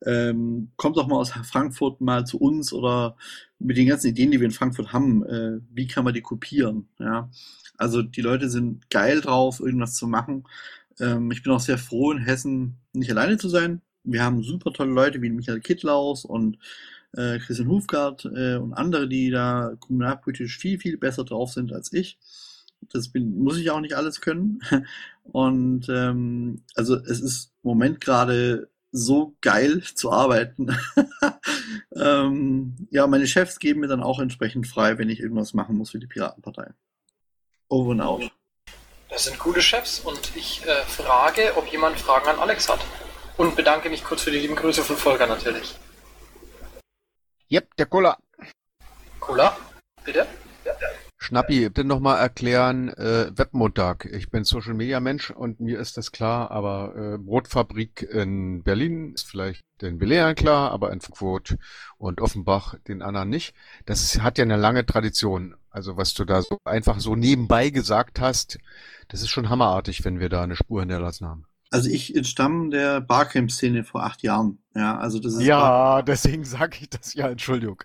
ähm, 0.05 0.71
kommt 0.75 0.97
doch 0.97 1.07
mal 1.07 1.17
aus 1.17 1.31
Frankfurt 1.31 2.01
mal 2.01 2.25
zu 2.25 2.37
uns 2.37 2.73
oder 2.73 3.15
mit 3.59 3.77
den 3.77 3.87
ganzen 3.87 4.09
Ideen, 4.09 4.31
die 4.31 4.39
wir 4.39 4.45
in 4.45 4.51
Frankfurt 4.51 4.93
haben, 4.93 5.25
äh, 5.25 5.59
wie 5.73 5.87
kann 5.87 6.03
man 6.03 6.13
die 6.13 6.21
kopieren? 6.21 6.87
Ja, 6.99 7.29
also 7.77 8.01
die 8.01 8.21
Leute 8.21 8.49
sind 8.49 8.89
geil 8.89 9.21
drauf, 9.21 9.59
irgendwas 9.59 9.95
zu 9.95 10.07
machen. 10.07 10.43
Ähm, 10.99 11.31
ich 11.31 11.43
bin 11.43 11.53
auch 11.53 11.59
sehr 11.59 11.77
froh, 11.77 12.11
in 12.11 12.19
Hessen 12.19 12.77
nicht 12.93 13.11
alleine 13.11 13.37
zu 13.37 13.49
sein. 13.49 13.81
Wir 14.03 14.23
haben 14.23 14.43
super 14.43 14.71
tolle 14.71 14.91
Leute 14.91 15.21
wie 15.21 15.29
Michael 15.29 15.61
Kittlaus 15.61 16.25
und 16.25 16.57
äh, 17.13 17.39
Christian 17.39 17.69
Hufgart 17.69 18.25
äh, 18.25 18.55
und 18.55 18.73
andere, 18.73 19.07
die 19.07 19.29
da 19.29 19.73
kommunalpolitisch 19.79 20.57
viel, 20.57 20.79
viel 20.79 20.97
besser 20.97 21.23
drauf 21.23 21.53
sind 21.53 21.73
als 21.73 21.91
ich. 21.93 22.17
Das 22.91 23.07
bin, 23.07 23.39
muss 23.39 23.57
ich 23.57 23.71
auch 23.71 23.79
nicht 23.79 23.95
alles 23.95 24.21
können. 24.21 24.59
Und 25.23 25.87
ähm, 25.89 26.61
also 26.75 26.95
es 26.97 27.19
ist 27.19 27.51
im 27.63 27.69
Moment 27.69 27.99
gerade 27.99 28.69
so 28.95 29.35
geil 29.41 29.83
zu 29.93 30.11
arbeiten. 30.11 30.77
ähm, 31.95 32.75
ja, 32.91 33.07
meine 33.07 33.27
Chefs 33.27 33.59
geben 33.59 33.81
mir 33.81 33.87
dann 33.87 34.03
auch 34.03 34.19
entsprechend 34.19 34.67
frei, 34.67 34.97
wenn 34.97 35.09
ich 35.09 35.19
irgendwas 35.19 35.53
machen 35.53 35.77
muss 35.77 35.91
für 35.91 35.99
die 35.99 36.07
Piratenpartei. 36.07 36.71
Over 37.67 37.91
and 37.91 38.01
out. 38.01 38.31
Das 39.09 39.25
sind 39.25 39.37
coole 39.37 39.61
Chefs 39.61 39.99
und 39.99 40.35
ich 40.35 40.65
äh, 40.65 40.83
frage, 40.83 41.53
ob 41.57 41.67
jemand 41.71 41.99
Fragen 41.99 42.27
an 42.27 42.39
Alex 42.39 42.69
hat. 42.69 42.79
Und 43.37 43.55
bedanke 43.55 43.89
mich 43.89 44.03
kurz 44.03 44.21
für 44.21 44.31
die 44.31 44.39
lieben 44.39 44.55
Grüße 44.55 44.81
von 44.81 44.95
Volker 44.95 45.27
natürlich. 45.27 45.75
Yep, 47.51 47.75
der 47.75 47.85
Cola. 47.85 48.17
Cola, 49.19 49.57
bitte? 50.05 50.25
Schnappi, 51.25 51.69
bitte 51.69 51.83
nochmal 51.83 52.19
erklären, 52.19 52.89
äh, 52.89 53.31
Webmontag. 53.35 54.05
Ich 54.05 54.29
bin 54.29 54.43
Social 54.43 54.75
Media 54.75 54.99
Mensch 54.99 55.31
und 55.31 55.59
mir 55.59 55.79
ist 55.79 55.97
das 55.97 56.11
klar, 56.11 56.51
aber 56.51 56.95
äh, 56.95 57.17
Brotfabrik 57.17 58.03
in 58.03 58.61
Berlin 58.61 59.13
ist 59.13 59.27
vielleicht 59.27 59.65
den 59.81 59.97
Belehren 59.97 60.35
klar, 60.35 60.71
aber 60.71 60.93
in 60.93 61.01
Frankfurt 61.01 61.57
und 61.97 62.21
Offenbach 62.21 62.75
den 62.87 63.01
anderen 63.01 63.29
nicht. 63.29 63.55
Das 63.87 64.19
hat 64.21 64.37
ja 64.37 64.43
eine 64.43 64.55
lange 64.55 64.85
Tradition. 64.85 65.55
Also 65.71 65.97
was 65.97 66.13
du 66.13 66.25
da 66.25 66.43
so 66.43 66.59
einfach 66.63 66.99
so 66.99 67.15
nebenbei 67.15 67.71
gesagt 67.71 68.21
hast, 68.21 68.59
das 69.07 69.21
ist 69.21 69.29
schon 69.29 69.49
hammerartig, 69.49 70.05
wenn 70.05 70.19
wir 70.19 70.29
da 70.29 70.43
eine 70.43 70.55
Spur 70.55 70.81
hinterlassen 70.81 71.27
haben. 71.27 71.45
Also 71.71 71.89
ich 71.89 72.15
entstamme 72.15 72.69
der 72.69 73.01
Barcamp-Szene 73.01 73.83
vor 73.83 74.03
acht 74.03 74.21
Jahren. 74.21 74.59
Ja, 74.75 74.97
also 74.99 75.19
das 75.19 75.33
ist 75.33 75.41
Ja, 75.41 76.03
deswegen 76.03 76.45
sage 76.45 76.77
ich 76.81 76.89
das 76.89 77.15
ja, 77.15 77.29
Entschuldigung. 77.29 77.81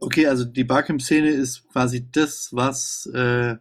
Okay, 0.00 0.26
also 0.26 0.44
die 0.44 0.64
Barcamp-Szene 0.64 1.28
ist 1.30 1.68
quasi 1.70 2.06
das, 2.10 2.50
was 2.52 3.06
äh, 3.06 3.56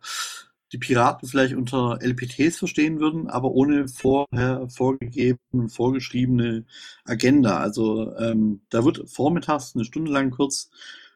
die 0.71 0.77
Piraten 0.77 1.27
vielleicht 1.27 1.55
unter 1.55 1.99
LPTs 2.01 2.57
verstehen 2.57 2.99
würden, 2.99 3.27
aber 3.27 3.51
ohne 3.51 3.87
vorher 3.87 4.67
vorgegebene, 4.69 5.69
vorgeschriebene 5.69 6.65
Agenda. 7.05 7.57
Also 7.59 8.15
ähm, 8.17 8.61
da 8.69 8.83
wird 8.85 9.09
vormittags 9.09 9.73
eine 9.75 9.85
Stunde 9.85 10.11
lang 10.11 10.29
kurz 10.29 10.69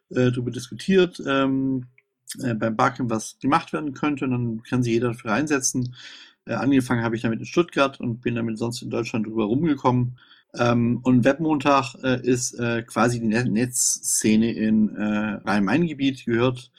äh, 0.09 0.31
darüber 0.31 0.51
diskutiert, 0.51 1.21
ähm, 1.27 1.87
äh, 2.41 2.53
beim 2.55 2.75
Barcamp 2.75 3.09
was 3.09 3.37
gemacht 3.39 3.73
werden 3.73 3.93
könnte 3.93 4.25
und 4.25 4.31
dann 4.31 4.63
kann 4.63 4.83
sich 4.83 4.93
jeder 4.93 5.09
dafür 5.09 5.33
einsetzen. 5.33 5.95
Äh, 6.45 6.53
angefangen 6.53 7.03
habe 7.03 7.15
ich 7.15 7.21
damit 7.21 7.39
in 7.39 7.45
Stuttgart 7.45 7.99
und 7.99 8.21
bin 8.21 8.35
damit 8.35 8.57
sonst 8.57 8.81
in 8.81 8.89
Deutschland 8.89 9.27
drüber 9.27 9.45
rumgekommen. 9.45 10.17
Ähm, 10.57 10.99
und 11.03 11.23
Webmontag 11.23 11.95
äh, 12.03 12.21
ist 12.21 12.53
äh, 12.59 12.83
quasi 12.83 13.19
die 13.19 13.27
Net 13.27 13.49
Netzszene 13.49 14.51
in 14.51 14.95
äh, 14.95 15.39
Rhein-Main-Gebiet 15.45 16.25
gehört, 16.25 16.71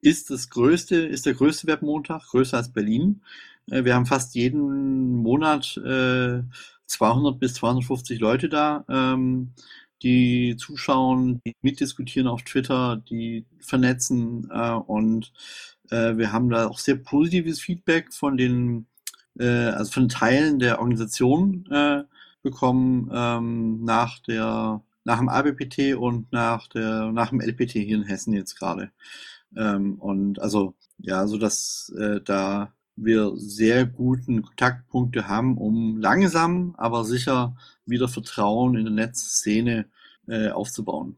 ist 0.00 0.30
das 0.30 0.50
größte, 0.50 0.96
ist 0.96 1.26
der 1.26 1.34
größte 1.34 1.66
Webmontag, 1.66 2.26
größer 2.26 2.56
als 2.56 2.72
Berlin. 2.72 3.22
Äh, 3.70 3.84
wir 3.84 3.94
haben 3.94 4.06
fast 4.06 4.34
jeden 4.34 5.16
Monat 5.22 5.76
äh, 5.76 6.42
200 6.86 7.38
bis 7.38 7.54
250 7.54 8.18
Leute 8.20 8.48
da, 8.48 8.84
ähm, 8.88 9.52
die 10.02 10.56
zuschauen, 10.56 11.40
die 11.46 11.54
mitdiskutieren 11.62 12.26
auf 12.26 12.42
Twitter, 12.42 12.96
die 12.96 13.44
vernetzen 13.60 14.50
äh, 14.50 14.72
und 14.72 15.32
äh, 15.90 16.16
wir 16.16 16.32
haben 16.32 16.50
da 16.50 16.66
auch 16.66 16.78
sehr 16.78 16.96
positives 16.96 17.60
Feedback 17.60 18.12
von 18.12 18.36
den, 18.36 18.86
äh, 19.38 19.46
also 19.46 19.92
von 19.92 20.08
Teilen 20.08 20.58
der 20.58 20.80
Organisation 20.80 21.66
äh, 21.70 22.04
bekommen 22.42 23.10
ähm, 23.12 23.84
nach 23.84 24.18
der 24.20 24.82
nach 25.04 25.18
dem 25.18 25.28
ABPT 25.28 25.94
und 25.96 26.32
nach 26.32 26.68
der 26.68 27.12
nach 27.12 27.30
dem 27.30 27.40
LPT 27.40 27.72
hier 27.72 27.96
in 27.96 28.04
Hessen 28.04 28.32
jetzt 28.32 28.58
gerade. 28.58 28.90
Ähm, 29.56 29.94
und 29.94 30.40
also 30.40 30.74
ja, 30.98 31.26
so 31.26 31.38
dass 31.38 31.92
äh, 31.98 32.20
da 32.20 32.72
wir 32.96 33.32
sehr 33.36 33.86
guten 33.86 34.42
Kontaktpunkte 34.42 35.26
haben, 35.26 35.56
um 35.56 35.98
langsam, 35.98 36.74
aber 36.76 37.04
sicher 37.04 37.56
wieder 37.86 38.08
Vertrauen 38.08 38.76
in 38.76 38.84
der 38.84 38.92
Netzszene 38.92 39.86
äh, 40.28 40.50
aufzubauen. 40.50 41.16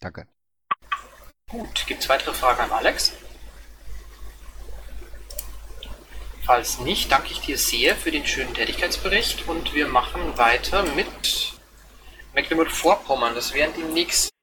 Danke. 0.00 0.26
Gut, 1.48 1.86
gibt 1.86 2.02
es 2.02 2.08
weitere 2.08 2.34
Fragen 2.34 2.60
an 2.60 2.70
Alex? 2.70 3.12
Falls 6.50 6.80
nicht, 6.80 7.12
danke 7.12 7.30
ich 7.30 7.40
dir 7.42 7.56
sehr 7.56 7.94
für 7.94 8.10
den 8.10 8.26
schönen 8.26 8.52
Tätigkeitsbericht 8.52 9.46
und 9.46 9.72
wir 9.72 9.86
machen 9.86 10.36
weiter 10.36 10.82
mit 10.82 11.52
Mecklenburg-Vorpommern. 12.34 13.36
Das 13.36 13.54
wären 13.54 13.72
die 13.74 13.84
nächsten. 13.84 14.34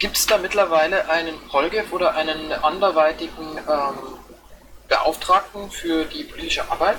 Gibt 0.00 0.16
es 0.16 0.26
da 0.26 0.38
mittlerweile 0.38 1.08
einen 1.08 1.38
Polgef 1.46 1.92
oder 1.92 2.16
einen 2.16 2.50
anderweitigen 2.50 3.58
ähm, 3.58 4.18
Beauftragten 4.88 5.70
für 5.70 6.04
die 6.06 6.24
politische 6.24 6.68
Arbeit? 6.68 6.98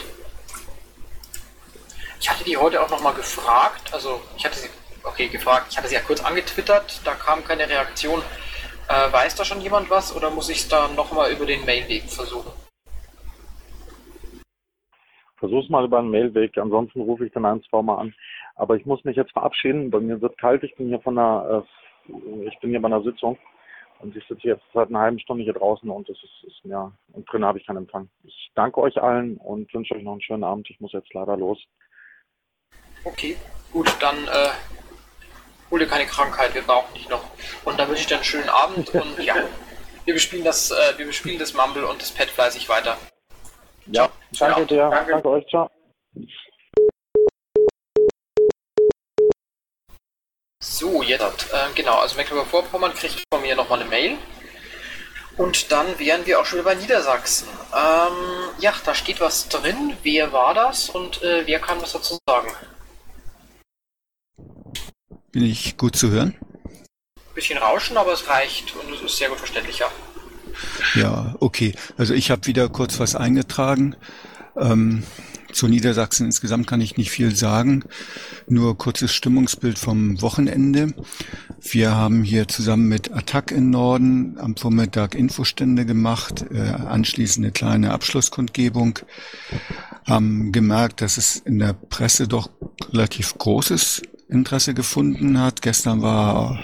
Ich 2.22 2.30
hatte 2.30 2.46
die 2.46 2.56
heute 2.56 2.82
auch 2.82 2.90
nochmal 2.90 3.16
gefragt, 3.16 3.94
also 3.94 4.22
ich 4.38 4.46
hatte 4.46 4.60
sie, 4.60 4.70
okay, 5.04 5.28
gefragt, 5.28 5.68
ich 5.72 5.78
hatte 5.78 5.90
sie 5.90 5.96
ja 5.96 6.02
kurz 6.02 6.22
angetwittert, 6.22 7.02
da 7.04 7.16
kam 7.16 7.44
keine 7.44 7.68
Reaktion. 7.68 8.24
Äh, 8.88 9.12
weiß 9.12 9.36
da 9.36 9.44
schon 9.44 9.60
jemand 9.60 9.90
was 9.90 10.16
oder 10.16 10.30
muss 10.30 10.48
ich 10.48 10.60
es 10.60 10.68
da 10.70 10.88
nochmal 10.88 11.32
über 11.32 11.46
den 11.46 11.66
Mailweg 11.66 12.10
versuchen? 12.10 12.63
Versuch's 15.44 15.68
mal 15.68 15.84
über 15.84 16.00
einen 16.00 16.10
Mailweg, 16.10 16.58
ansonsten 16.58 17.02
rufe 17.02 17.26
ich 17.26 17.34
dann 17.34 17.46
ein, 17.46 17.62
zwei 17.64 17.82
Mal 17.82 17.98
an. 17.98 18.16
Aber 18.56 18.78
ich 18.78 18.86
muss 18.86 19.04
mich 19.04 19.18
jetzt 19.18 19.34
verabschieden, 19.34 19.92
bei 19.92 20.00
mir 20.00 20.22
wird 20.22 20.38
kalt, 20.38 20.64
ich 20.64 20.74
bin 20.76 20.88
hier 20.88 21.02
von 21.02 21.16
der, 21.16 21.66
äh, 22.08 22.48
ich 22.48 22.58
bin 22.62 22.70
hier 22.70 22.82
bei 22.82 22.86
einer 22.86 23.04
Sitzung 23.04 23.38
und 24.00 24.16
ich 24.16 24.26
sitze 24.26 24.48
jetzt 24.48 24.64
seit 24.74 24.88
einer 24.88 25.02
halben 25.02 25.20
Stunde 25.20 25.44
hier 25.44 25.52
draußen 25.52 25.90
und 25.90 26.08
es 26.08 26.16
ist, 26.24 26.48
ist 26.48 26.62
ja, 26.64 26.94
und 27.12 27.30
drin 27.30 27.44
habe 27.44 27.60
ich 27.60 27.68
keinen 27.68 27.80
Empfang. 27.80 28.08
Ich 28.24 28.52
danke 28.56 28.80
euch 28.80 28.96
allen 29.04 29.36
und 29.36 29.74
wünsche 29.74 29.96
euch 29.96 30.04
noch 30.04 30.14
einen 30.14 30.22
schönen 30.22 30.46
Abend. 30.46 30.70
Ich 30.70 30.80
muss 30.80 30.94
jetzt 30.94 31.14
leider 31.14 31.36
los. 31.36 31.62
Okay, 33.04 33.36
gut, 33.74 33.94
dann 34.00 34.16
äh, 34.16 34.50
hol 35.72 35.80
dir 35.80 35.88
keine 35.88 36.06
Krankheit, 36.06 36.56
wir 36.56 36.62
brauchen 36.62 36.94
dich 36.94 37.10
noch. 37.10 37.26
Und 37.66 37.78
dann 37.78 37.90
wünsche 37.90 38.04
ich 38.04 38.08
dir 38.08 38.16
einen 38.16 38.24
schönen 38.24 38.48
Abend 38.48 38.96
und 38.96 39.20
ja, 39.20 39.36
wir 40.06 40.14
bespielen 40.14 40.46
das, 40.46 40.72
äh, 40.72 40.98
wir 40.98 41.06
bespielen 41.06 41.38
das 41.38 41.54
Mumble 41.54 41.86
und 41.86 42.02
das 42.02 42.12
Pad 42.12 42.30
fleißig 42.30 42.70
weiter. 42.70 42.98
Ja, 43.88 44.10
danke 44.40 44.66
dir. 44.66 44.90
Danke. 44.90 45.12
danke 45.12 45.30
euch. 45.30 45.48
Ciao. 45.48 45.70
So, 50.62 51.04
jetzt, 51.04 51.54
äh, 51.54 51.74
genau, 51.76 52.00
also 52.00 52.16
Mecklenburg-Vorpommern 52.16 52.94
kriegt 52.94 53.22
von 53.32 53.42
mir 53.42 53.56
nochmal 53.56 53.82
eine 53.82 53.90
Mail. 53.90 54.18
Und 55.38 55.72
dann 55.72 56.00
wären 56.00 56.26
wir 56.26 56.40
auch 56.40 56.46
schon 56.46 56.60
wieder 56.60 56.70
bei 56.70 56.76
Niedersachsen. 56.76 57.48
Ähm, 57.74 58.50
ja, 58.60 58.74
da 58.86 58.94
steht 58.94 59.20
was 59.20 59.50
drin. 59.50 59.98
Wer 60.04 60.32
war 60.32 60.54
das 60.54 60.90
und 60.90 61.22
äh, 61.24 61.46
wer 61.46 61.60
kann 61.60 61.82
was 61.82 61.94
dazu 61.94 62.18
sagen? 62.28 62.52
Bin 65.32 65.44
ich 65.44 65.78
gut 65.78 65.96
zu 65.96 66.12
hören? 66.12 66.38
Bisschen 67.34 67.58
Rauschen, 67.58 67.98
aber 67.98 68.14
es 68.14 68.28
reicht 68.30 68.76
und 68.76 68.94
es 68.94 69.02
ist 69.02 69.18
sehr 69.18 69.30
gut 69.30 69.40
verständlich, 69.40 69.80
ja. 69.80 69.92
Ja, 70.96 71.36
okay. 71.40 71.74
Also 71.98 72.14
ich 72.14 72.32
habe 72.32 72.46
wieder 72.48 72.70
kurz 72.70 73.00
was 73.00 73.16
eingetragen. 73.16 73.96
Ähm, 74.56 75.04
zu 75.54 75.68
Niedersachsen 75.68 76.26
insgesamt 76.26 76.68
kann 76.68 76.82
ich 76.82 76.98
nicht 76.98 77.12
viel 77.12 77.36
sagen. 77.36 77.84
Nur 78.48 78.78
kurzes 78.78 79.14
Stimmungsbild 79.14 79.78
vom 79.78 80.22
Wochenende. 80.22 80.94
Wir 81.62 81.96
haben 81.96 82.24
hier 82.24 82.48
zusammen 82.48 82.88
mit 82.88 83.12
Attack 83.14 83.52
in 83.52 83.70
Norden 83.70 84.38
am 84.40 84.58
Vormittag 84.58 85.16
Infostände 85.16 85.86
gemacht, 85.86 86.46
äh, 86.52 86.60
anschließend 86.60 87.46
eine 87.46 87.52
kleine 87.52 87.92
Abschlusskundgebung. 87.92 89.00
Haben 90.06 90.52
gemerkt, 90.52 91.02
dass 91.02 91.18
es 91.18 91.38
in 91.38 91.60
der 91.60 91.74
Presse 91.74 92.28
doch 92.28 92.50
relativ 92.92 93.38
großes 93.38 94.02
Interesse 94.28 94.74
gefunden 94.74 95.40
hat. 95.40 95.62
Gestern 95.62 96.02
war 96.02 96.64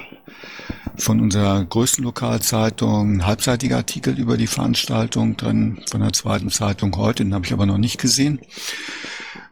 von 0.98 1.20
unserer 1.20 1.64
größten 1.64 2.04
Lokalzeitung 2.04 3.18
ein 3.18 3.26
halbseitiger 3.26 3.78
Artikel 3.78 4.18
über 4.18 4.38
die 4.38 4.48
Veranstaltung 4.48 5.38
drin, 5.38 5.84
von 5.90 6.02
der 6.02 6.14
zweiten 6.14 6.50
Zeitung 6.50 6.96
heute, 6.98 7.24
den 7.24 7.34
habe 7.34 7.46
ich 7.46 7.54
aber 7.54 7.66
noch 7.66 7.78
nicht 7.78 8.00
gesehen. 8.00 8.40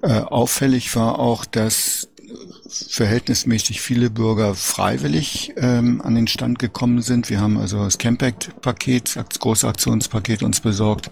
Äh, 0.02 0.22
auffällig 0.22 0.96
war 0.96 1.20
auch, 1.20 1.46
dass 1.46 2.10
verhältnismäßig 2.70 3.82
viele 3.82 4.10
Bürger 4.10 4.56
freiwillig 4.56 5.54
ähm, 5.58 6.02
an 6.02 6.16
den 6.16 6.28
Stand 6.28 6.60
gekommen 6.60 7.02
sind. 7.02 7.30
Wir 7.30 7.40
haben 7.40 7.58
also 7.58 7.84
das 7.84 7.98
Campact-Paket, 7.98 9.16
das 9.16 9.40
große 9.40 9.68
Aktionspaket 9.68 10.44
uns 10.44 10.60
besorgt, 10.62 11.10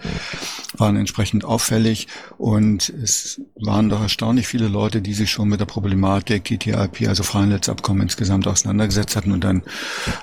waren 0.77 0.95
entsprechend 0.95 1.45
auffällig 1.45 2.07
und 2.37 2.89
es 2.89 3.41
waren 3.55 3.89
doch 3.89 4.01
erstaunlich 4.01 4.47
viele 4.47 4.67
Leute, 4.67 5.01
die 5.01 5.13
sich 5.13 5.31
schon 5.31 5.49
mit 5.49 5.59
der 5.59 5.65
Problematik 5.65 6.45
TTIP, 6.45 7.07
also 7.07 7.23
Freihandelsabkommen 7.23 8.03
insgesamt 8.03 8.47
auseinandergesetzt 8.47 9.15
hatten 9.15 9.31
und 9.31 9.43
dann 9.43 9.63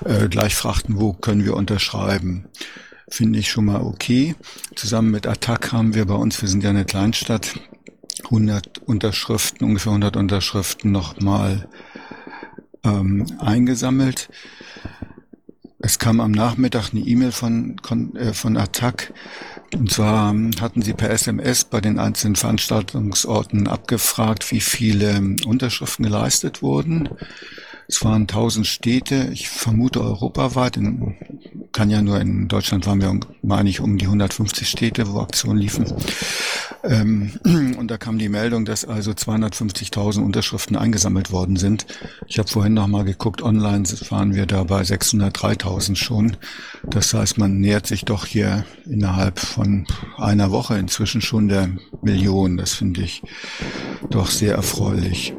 äh, 0.05 0.27
gleich 0.27 0.55
fragten, 0.55 0.99
wo 0.99 1.13
können 1.13 1.45
wir 1.45 1.55
unterschreiben 1.55 2.47
finde 3.09 3.37
ich 3.37 3.51
schon 3.51 3.65
mal 3.65 3.81
okay. 3.81 4.33
Zusammen 4.75 5.11
mit 5.11 5.27
Attac 5.27 5.71
haben 5.71 5.93
wir 5.93 6.05
bei 6.05 6.15
uns, 6.15 6.41
wir 6.41 6.49
sind 6.49 6.63
ja 6.63 6.71
eine 6.71 6.85
Kleinstadt, 6.85 7.59
100 8.25 8.79
Unterschriften, 8.79 9.67
ungefähr 9.67 9.91
100 9.91 10.17
Unterschriften 10.17 10.91
nochmal 10.91 11.67
ähm, 12.83 13.25
eingesammelt. 13.39 14.29
Es 15.79 15.99
kam 15.99 16.21
am 16.21 16.31
Nachmittag 16.31 16.91
eine 16.91 17.01
E-Mail 17.01 17.31
von, 17.33 17.77
äh, 18.15 18.33
von 18.33 18.55
Attac. 18.55 19.13
Und 19.73 19.91
zwar 19.91 20.33
hatten 20.61 20.81
sie 20.81 20.93
per 20.93 21.09
SMS 21.09 21.65
bei 21.65 21.81
den 21.81 21.99
einzelnen 21.99 22.35
Veranstaltungsorten 22.35 23.67
abgefragt, 23.67 24.51
wie 24.51 24.61
viele 24.61 25.35
Unterschriften 25.45 26.03
geleistet 26.03 26.61
wurden. 26.61 27.09
Es 27.87 28.03
waren 28.03 28.23
1000 28.23 28.65
Städte, 28.65 29.29
ich 29.33 29.49
vermute 29.49 30.01
europaweit, 30.01 30.77
in, 30.77 31.15
kann 31.71 31.89
ja 31.89 32.01
nur 32.01 32.19
in 32.19 32.47
Deutschland 32.47 32.85
waren 32.85 33.01
wir, 33.01 33.19
meine 33.41 33.69
ich, 33.69 33.79
um 33.79 33.97
die 33.97 34.05
150 34.05 34.67
Städte, 34.69 35.11
wo 35.11 35.19
Aktionen 35.19 35.59
liefen. 35.59 35.85
Ähm, 36.83 37.31
und 37.77 37.89
da 37.89 37.97
kam 37.97 38.17
die 38.17 38.29
Meldung, 38.29 38.65
dass 38.65 38.85
also 38.85 39.11
250.000 39.11 40.21
Unterschriften 40.21 40.75
eingesammelt 40.75 41.31
worden 41.31 41.55
sind. 41.55 41.85
Ich 42.27 42.39
habe 42.39 42.49
vorhin 42.49 42.73
noch 42.73 42.87
mal 42.87 43.03
geguckt, 43.03 43.41
online 43.41 43.83
waren 44.09 44.35
wir 44.35 44.45
da 44.45 44.63
bei 44.63 44.81
603.000 44.81 45.95
schon. 45.95 46.37
Das 46.83 47.13
heißt, 47.13 47.37
man 47.37 47.59
nähert 47.59 47.87
sich 47.87 48.05
doch 48.05 48.25
hier 48.25 48.65
innerhalb 48.85 49.39
von 49.39 49.87
einer 50.17 50.51
Woche 50.51 50.77
inzwischen 50.77 51.21
schon 51.21 51.47
der 51.47 51.69
Million. 52.01 52.57
Das 52.57 52.73
finde 52.73 53.01
ich 53.01 53.23
doch 54.09 54.29
sehr 54.29 54.55
erfreulich. 54.55 55.33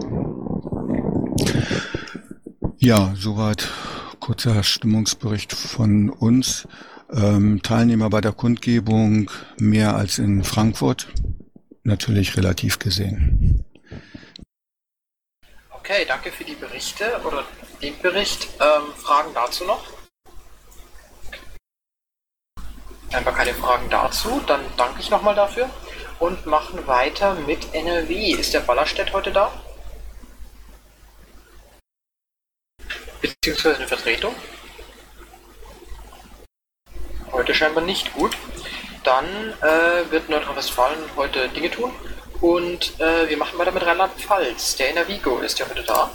Ja, 2.84 3.14
soweit 3.16 3.66
kurzer 4.20 4.62
Stimmungsbericht 4.62 5.54
von 5.54 6.10
uns. 6.10 6.68
Ähm, 7.10 7.62
Teilnehmer 7.62 8.10
bei 8.10 8.20
der 8.20 8.32
Kundgebung 8.32 9.30
mehr 9.56 9.96
als 9.96 10.18
in 10.18 10.44
Frankfurt. 10.44 11.08
Natürlich 11.82 12.36
relativ 12.36 12.78
gesehen. 12.78 13.64
Okay, 15.70 16.04
danke 16.06 16.30
für 16.30 16.44
die 16.44 16.56
Berichte 16.56 17.06
oder 17.24 17.44
den 17.80 17.98
Bericht. 18.02 18.48
Ähm, 18.60 18.92
Fragen 18.98 19.30
dazu 19.32 19.64
noch? 19.64 19.82
Einfach 23.12 23.34
keine 23.34 23.54
Fragen 23.54 23.88
dazu. 23.88 24.42
Dann 24.46 24.60
danke 24.76 25.00
ich 25.00 25.08
nochmal 25.08 25.34
dafür 25.34 25.70
und 26.18 26.44
machen 26.44 26.86
weiter 26.86 27.34
mit 27.46 27.72
NRW. 27.72 28.32
Ist 28.32 28.52
der 28.52 28.60
Ballerstedt 28.60 29.14
heute 29.14 29.32
da? 29.32 29.50
Beziehungsweise 33.44 33.76
eine 33.76 33.86
Vertretung. 33.86 34.34
Heute 37.30 37.54
scheinbar 37.54 37.84
nicht 37.84 38.14
gut. 38.14 38.36
Dann 39.02 39.26
äh, 39.60 40.10
wird 40.10 40.30
Nordrhein-Westfalen 40.30 40.96
heute 41.14 41.48
Dinge 41.50 41.70
tun 41.70 41.90
Und 42.40 42.98
äh, 43.00 43.28
wir 43.28 43.36
machen 43.36 43.58
weiter 43.58 43.72
mit 43.72 43.84
Rheinland-Pfalz. 43.84 44.76
Der 44.76 44.90
Enervigo 44.90 45.40
ist 45.40 45.58
ja 45.58 45.66
heute 45.68 45.82
da. 45.82 46.10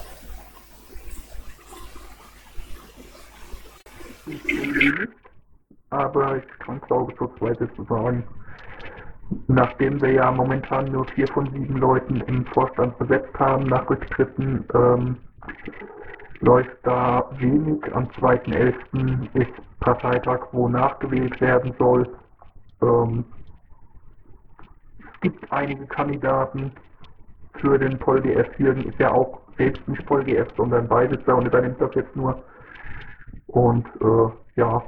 aber 5.92 6.38
ich 6.38 6.60
kann 6.60 6.80
glaube 6.82 7.13
so 7.18 7.28
zweites 7.39 7.70
sagen. 7.88 8.28
Nachdem 9.48 10.02
wir 10.02 10.12
ja 10.12 10.32
momentan 10.32 10.92
nur 10.92 11.06
vier 11.10 11.28
von 11.28 11.52
sieben 11.52 11.78
Leuten 11.78 12.22
im 12.22 12.46
Vorstand 12.48 12.98
besetzt 13.00 13.34
haben 13.39 13.65
nach 13.65 13.89
Rücktritten, 13.89 14.65
ähm, 14.74 15.18
läuft 16.41 16.78
da 16.84 17.30
wenig. 17.38 17.84
Am 17.93 18.06
2.11. 18.10 19.34
ist 19.34 19.52
Parteitag, 19.80 20.47
wo 20.52 20.67
nachgewählt 20.67 21.39
werden 21.41 21.73
soll. 21.78 22.08
Ähm, 22.82 23.25
es 25.13 25.19
gibt 25.21 25.52
einige 25.52 25.86
Kandidaten 25.88 26.71
für 27.60 27.78
den 27.78 27.97
PolGF. 27.99 28.58
Jürgen 28.58 28.86
ist 28.86 28.99
ja 28.99 29.12
auch 29.12 29.41
selbst 29.58 29.86
nicht 29.88 30.06
PolGF, 30.06 30.47
sondern 30.56 30.88
Beisitzer 30.88 31.36
und 31.36 31.45
übernimmt 31.45 31.82
das 31.82 31.93
jetzt 31.95 32.15
nur. 32.15 32.43
Und 33.47 33.86
äh, 34.02 34.32
ja, 34.56 34.84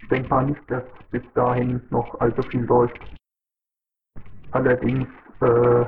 ich 0.00 0.08
denke 0.08 0.28
mal 0.28 0.46
nicht, 0.46 0.60
dass 0.68 0.82
bis 1.10 1.22
dahin 1.34 1.82
noch 1.90 2.18
allzu 2.20 2.42
viel 2.44 2.64
läuft. 2.64 2.98
Allerdings 4.50 5.08
äh, 5.40 5.84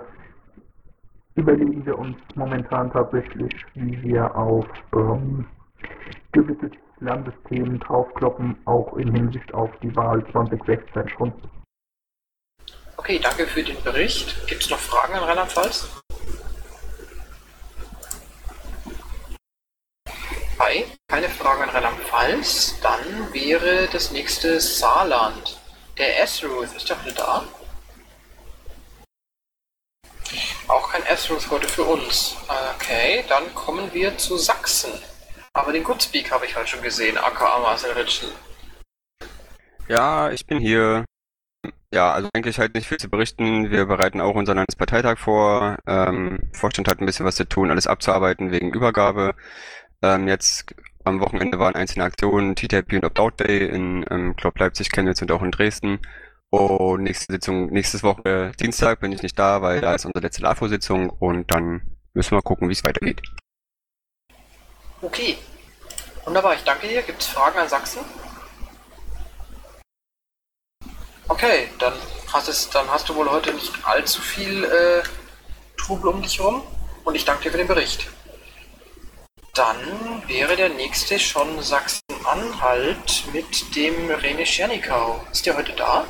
überlegen 1.39 1.87
wir 1.87 1.97
uns 1.97 2.17
momentan 2.35 2.93
tatsächlich, 2.93 3.53
wie 3.75 4.03
wir 4.03 4.35
auf 4.35 4.67
ähm, 4.93 5.47
gewisse 6.33 6.71
Landesthemen 6.99 7.79
draufkloppen, 7.79 8.57
auch 8.65 8.97
in 8.97 9.15
Hinsicht 9.15 9.55
auf 9.55 9.71
die 9.81 9.95
Wahl 9.95 10.25
2016 10.33 11.09
schon. 11.11 11.33
Okay, 12.97 13.21
danke 13.23 13.47
für 13.47 13.63
den 13.63 13.81
Bericht. 13.85 14.49
Gibt 14.49 14.63
es 14.63 14.71
noch 14.71 14.79
Fragen 14.79 15.15
an 15.15 15.23
Rheinland-Pfalz? 15.23 16.03
Hi, 20.59 20.85
keine 21.07 21.29
Fragen 21.29 21.63
an 21.63 21.69
Rheinland-Pfalz. 21.69 22.81
Dann 22.83 23.33
wäre 23.33 23.89
das 23.93 24.11
nächste 24.11 24.59
Saarland. 24.61 25.61
Der 25.97 26.21
Esruth 26.21 26.75
ist 26.77 26.91
doch 26.91 27.03
nicht 27.05 27.19
da. 27.19 27.45
Auch 30.69 30.93
kein 30.93 31.05
Esruth 31.07 31.51
heute 31.51 31.67
für 31.67 31.83
uns. 31.83 32.37
Okay, 32.77 33.25
dann 33.29 33.55
kommen 33.55 33.93
wir 33.93 34.17
zu 34.19 34.37
Sachsen. 34.37 34.91
Aber 35.55 35.73
den 35.73 35.83
Goodspeak 35.83 36.31
habe 36.31 36.45
ich 36.45 36.55
halt 36.55 36.69
schon 36.69 36.83
gesehen, 36.83 37.17
aka 37.17 37.59
Marcel 37.59 37.93
Ritschen. 37.93 38.29
Ja, 39.89 40.31
ich 40.31 40.47
bin 40.47 40.59
hier. 40.59 41.05
Ja, 41.93 42.13
also 42.13 42.29
eigentlich 42.35 42.59
halt 42.59 42.75
nicht 42.75 42.87
viel 42.87 42.99
zu 42.99 43.09
berichten. 43.09 43.71
Wir 43.71 43.87
bereiten 43.87 44.21
auch 44.21 44.35
unseren 44.35 44.59
Landesparteitag 44.59 45.19
vor. 45.19 45.79
Ähm, 45.87 46.51
Vorstand 46.53 46.89
hat 46.89 47.01
ein 47.01 47.07
bisschen 47.07 47.25
was 47.25 47.37
zu 47.37 47.49
tun, 47.49 47.71
alles 47.71 47.87
abzuarbeiten 47.87 48.53
wegen 48.53 48.75
Übergabe. 48.75 49.35
Ähm, 50.03 50.29
jetzt 50.29 50.67
am 51.05 51.21
Wochenende 51.21 51.59
waren 51.59 51.75
einzelne 51.75 52.05
Aktionen, 52.05 52.55
TTIP 52.55 52.93
und 52.93 53.05
Opt-out 53.05 53.41
Day 53.41 53.67
in 53.67 54.05
ähm, 54.11 54.37
Club 54.37 54.59
Leipzig, 54.59 54.91
Chemnitz 54.91 55.23
und 55.23 55.33
auch 55.33 55.43
in 55.43 55.51
Dresden. 55.51 55.99
Und 56.51 57.03
nächste 57.03 57.33
Sitzung, 57.33 57.67
nächstes 57.67 58.03
Woche 58.03 58.53
Dienstag 58.59 59.01
bin 59.01 59.13
ich 59.13 59.23
nicht 59.23 59.39
da, 59.39 59.61
weil 59.61 59.81
da 59.83 59.95
ist 59.95 60.07
unsere 60.07 60.23
letzte 60.25 60.43
LAFO-Sitzung 60.43 61.11
und 61.11 61.51
dann 61.51 61.83
müssen 62.15 62.37
wir 62.37 62.43
gucken, 62.43 62.69
wie 62.69 62.73
es 62.73 62.85
weitergeht. 62.85 63.21
Okay. 65.03 65.37
Wunderbar, 66.25 66.55
ich 66.55 66.65
danke 66.65 66.89
dir. 66.89 67.03
Gibt 67.03 67.21
es 67.21 67.29
Fragen 67.29 67.59
an 67.59 67.69
Sachsen? 67.69 68.01
Okay, 71.29 71.69
dann 71.79 71.93
hast, 72.33 72.49
es, 72.49 72.71
dann 72.71 72.91
hast 72.91 73.09
du 73.09 73.15
wohl 73.15 73.31
heute 73.31 73.53
nicht 73.53 73.73
allzu 73.85 74.23
viel 74.23 74.65
äh, 74.65 75.03
Trubel 75.77 76.11
um 76.11 76.23
dich 76.23 76.39
herum 76.39 76.63
und 77.05 77.15
ich 77.15 77.25
danke 77.27 77.45
dir 77.45 77.51
für 77.51 77.59
den 77.59 77.67
Bericht. 77.67 78.09
Dann 79.53 80.23
wäre 80.27 80.57
der 80.57 80.71
nächste 80.71 81.19
schon 81.19 81.63
Sachsen-Anhalt 81.63 83.25
mit 83.33 83.77
dem 83.77 84.11
Rene 84.11 84.47
Schernikau. 84.47 85.21
Ist 85.31 85.45
der 85.45 85.57
heute 85.57 85.73
da? 85.73 86.07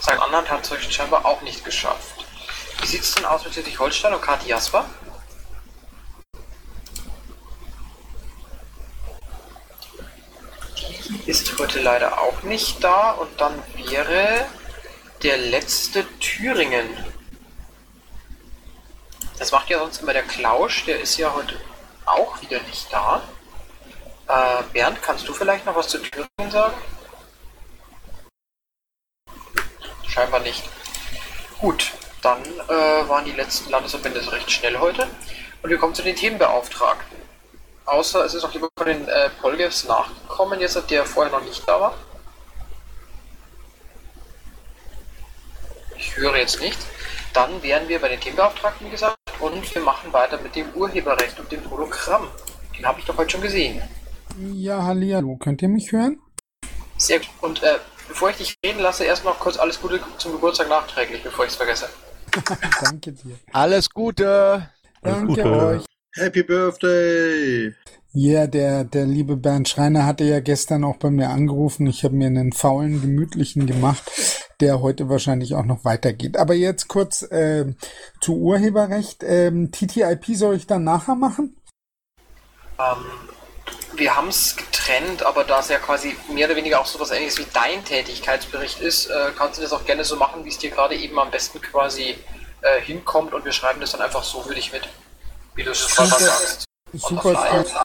Sachsen-Anhalt 0.00 0.50
hat 0.50 0.70
es 0.70 0.94
scheinbar 0.94 1.26
auch 1.26 1.42
nicht 1.42 1.64
geschafft. 1.64 2.24
Wie 2.80 2.86
sieht 2.86 3.02
es 3.02 3.14
denn 3.14 3.26
aus 3.26 3.44
mit 3.44 3.52
Schleswig-Holstein 3.52 4.14
und 4.14 4.22
Kati 4.22 4.48
Jasper? 4.48 4.86
Ist 11.26 11.58
heute 11.58 11.80
leider 11.80 12.18
auch 12.20 12.42
nicht 12.42 12.82
da 12.82 13.10
und 13.12 13.40
dann 13.40 13.62
wäre 13.76 14.46
der 15.22 15.36
letzte 15.36 16.06
Thüringen. 16.18 16.88
Das 19.38 19.52
macht 19.52 19.68
ja 19.68 19.78
sonst 19.78 20.00
immer 20.00 20.14
der 20.14 20.22
Klausch, 20.22 20.86
der 20.86 21.00
ist 21.00 21.18
ja 21.18 21.32
heute 21.34 21.60
auch 22.06 22.40
wieder 22.40 22.60
nicht 22.62 22.90
da. 22.90 23.22
Äh, 24.28 24.62
Bernd, 24.72 25.02
kannst 25.02 25.28
du 25.28 25.34
vielleicht 25.34 25.66
noch 25.66 25.76
was 25.76 25.88
zu 25.88 25.98
Thüringen 25.98 26.50
sagen? 26.50 26.74
Scheinbar 30.10 30.40
nicht. 30.40 30.64
Gut, 31.60 31.92
dann 32.20 32.42
äh, 32.42 33.08
waren 33.08 33.24
die 33.24 33.32
letzten 33.32 33.70
Landesverbände 33.70 34.20
recht 34.32 34.50
schnell 34.50 34.76
heute. 34.78 35.06
Und 35.62 35.70
wir 35.70 35.78
kommen 35.78 35.94
zu 35.94 36.02
den 36.02 36.16
Themenbeauftragten. 36.16 37.16
Außer 37.86 38.24
es 38.24 38.34
ist 38.34 38.42
noch 38.42 38.52
jemand 38.52 38.72
von 38.76 38.86
den 38.86 39.08
äh, 39.08 39.30
Polgefs 39.40 39.84
nachgekommen, 39.84 40.60
jetzt 40.60 40.90
der 40.90 41.04
vorher 41.04 41.32
noch 41.32 41.44
nicht 41.44 41.66
da 41.68 41.80
war. 41.80 41.94
Ich 45.96 46.16
höre 46.16 46.36
jetzt 46.36 46.60
nichts. 46.60 46.86
Dann 47.32 47.62
wären 47.62 47.88
wir 47.88 48.00
bei 48.00 48.08
den 48.08 48.20
Themenbeauftragten, 48.20 48.86
wie 48.86 48.90
gesagt, 48.90 49.16
und 49.38 49.74
wir 49.74 49.82
machen 49.82 50.12
weiter 50.12 50.40
mit 50.40 50.56
dem 50.56 50.72
Urheberrecht 50.74 51.38
und 51.38 51.52
dem 51.52 51.70
Hologramm. 51.70 52.28
Den 52.76 52.84
habe 52.86 52.98
ich 52.98 53.06
doch 53.06 53.16
heute 53.16 53.30
schon 53.30 53.42
gesehen. 53.42 53.80
Ja, 54.38 54.82
hallihallo, 54.82 55.36
könnt 55.36 55.62
ihr 55.62 55.68
mich 55.68 55.92
hören? 55.92 56.20
Sehr 56.96 57.18
gut. 57.18 57.28
Und 57.40 57.62
äh, 57.62 57.78
bevor 58.10 58.30
ich 58.30 58.36
dich 58.36 58.56
reden 58.64 58.80
lasse, 58.80 59.04
erst 59.04 59.24
noch 59.24 59.38
kurz 59.38 59.56
alles 59.56 59.80
Gute 59.80 60.00
zum 60.18 60.32
Geburtstag 60.32 60.68
nachträglich, 60.68 61.22
bevor 61.22 61.46
ich 61.46 61.52
es 61.52 61.56
vergesse. 61.56 61.88
Danke 62.82 63.12
dir. 63.12 63.36
Alles 63.52 63.88
Gute! 63.88 64.68
Danke 65.02 65.26
Gute. 65.26 65.44
euch. 65.44 65.84
Happy 66.14 66.42
Birthday! 66.42 67.74
Ja, 68.12 68.48
der, 68.48 68.82
der 68.82 69.06
liebe 69.06 69.36
Bernd 69.36 69.68
Schreiner 69.68 70.04
hatte 70.04 70.24
ja 70.24 70.40
gestern 70.40 70.82
auch 70.82 70.96
bei 70.96 71.10
mir 71.10 71.30
angerufen. 71.30 71.86
Ich 71.86 72.02
habe 72.02 72.16
mir 72.16 72.26
einen 72.26 72.52
faulen, 72.52 73.00
gemütlichen 73.00 73.66
gemacht, 73.66 74.02
der 74.60 74.80
heute 74.80 75.08
wahrscheinlich 75.08 75.54
auch 75.54 75.64
noch 75.64 75.84
weitergeht. 75.84 76.36
Aber 76.36 76.54
jetzt 76.54 76.88
kurz 76.88 77.22
äh, 77.22 77.72
zu 78.20 78.36
Urheberrecht. 78.36 79.22
Ähm, 79.22 79.70
TTIP 79.70 80.36
soll 80.36 80.56
ich 80.56 80.66
dann 80.66 80.82
nachher 80.82 81.14
machen? 81.14 81.56
Ähm, 82.80 83.04
wir 83.94 84.16
haben 84.16 84.28
es 84.28 84.56
getrennt, 84.56 85.22
aber 85.22 85.44
da 85.44 85.60
es 85.60 85.68
ja 85.68 85.78
quasi 85.78 86.16
mehr 86.28 86.46
oder 86.46 86.56
weniger 86.56 86.80
auch 86.80 86.86
so 86.86 86.98
was 87.00 87.10
ähnliches 87.10 87.38
wie 87.38 87.46
dein 87.52 87.84
Tätigkeitsbericht 87.84 88.80
ist, 88.80 89.06
äh, 89.06 89.30
kannst 89.36 89.58
du 89.58 89.62
das 89.62 89.72
auch 89.72 89.84
gerne 89.84 90.04
so 90.04 90.16
machen, 90.16 90.44
wie 90.44 90.48
es 90.48 90.58
dir 90.58 90.70
gerade 90.70 90.94
eben 90.94 91.18
am 91.18 91.30
besten 91.30 91.60
quasi 91.60 92.16
äh, 92.62 92.80
hinkommt 92.80 93.34
und 93.34 93.44
wir 93.44 93.52
schreiben 93.52 93.80
das 93.80 93.92
dann 93.92 94.00
einfach 94.00 94.22
so 94.22 94.42
für 94.42 94.54
dich 94.54 94.72
mit, 94.72 94.88
wie 95.54 95.64
du 95.64 95.70
es 95.70 95.94
gerade 95.94 96.08
sagst. 96.08 96.64
Super. 96.92 97.84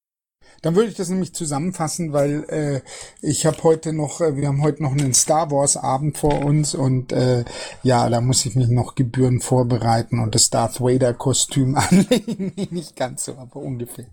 Dann 0.66 0.76
würde 0.76 0.90
ich 0.90 0.96
das 0.96 1.10
nämlich 1.10 1.32
zusammenfassen, 1.32 2.12
weil 2.12 2.44
äh, 2.50 2.82
ich 3.22 3.46
habe 3.46 3.62
heute 3.62 3.94
noch, 3.94 4.20
äh, 4.20 4.36
wir 4.36 4.48
haben 4.48 4.64
heute 4.64 4.82
noch 4.82 4.94
einen 4.94 5.14
Star 5.14 5.52
Wars 5.52 5.78
Abend 5.78 6.18
vor 6.18 6.44
uns 6.44 6.74
und 6.74 7.12
äh, 7.12 7.46
ja, 7.84 8.10
da 8.10 8.20
muss 8.20 8.44
ich 8.48 8.56
mich 8.56 8.70
noch 8.70 8.96
Gebühren 8.96 9.42
vorbereiten 9.42 10.18
und 10.18 10.34
das 10.34 10.50
Darth 10.50 10.82
Vader 10.82 11.14
Kostüm 11.14 11.76
anlegen. 11.76 12.52
Nicht 12.72 12.96
ganz 12.96 13.26
so, 13.26 13.34
aber 13.34 13.58
ungefähr. 13.58 14.08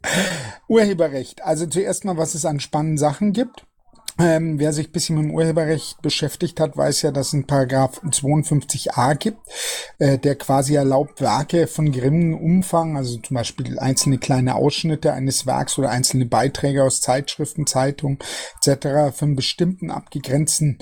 Urheberrecht. 0.68 1.42
Also 1.42 1.64
zuerst 1.64 2.04
mal, 2.04 2.18
was 2.18 2.34
es 2.34 2.44
an 2.44 2.60
spannenden 2.60 2.98
Sachen 2.98 3.33
gibt. 3.33 3.64
Ähm, 4.19 4.58
wer 4.58 4.73
sich 4.73 4.88
ein 4.88 4.92
bisschen 4.92 5.17
mit 5.17 5.25
dem 5.25 5.35
Urheberrecht 5.35 6.02
beschäftigt 6.02 6.60
hat, 6.60 6.77
weiß 6.77 7.02
ja, 7.02 7.10
dass 7.10 7.29
es 7.29 7.35
einen 7.35 7.46
Paragraph 7.46 8.02
52a 8.02 9.15
gibt, 9.15 9.38
äh, 9.98 10.19
der 10.19 10.37
quasi 10.37 10.75
erlaubt, 10.75 11.23
Werke 11.23 11.67
von 11.67 11.92
geringem 11.92 12.35
Umfang, 12.35 12.96
also 12.96 13.17
zum 13.19 13.35
Beispiel 13.35 13.79
einzelne 13.79 14.19
kleine 14.19 14.54
Ausschnitte 14.54 15.15
eines 15.15 15.46
Werks 15.46 15.79
oder 15.79 15.90
einzelne 15.90 16.27
Beiträge 16.27 16.85
aus 16.85 17.00
Zeitschriften, 17.00 17.67
Zeitungen 17.67 18.19
etc. 18.63 19.17
für 19.17 19.25
einen 19.25 19.37
bestimmten 19.37 19.90
abgegrenzten 19.90 20.79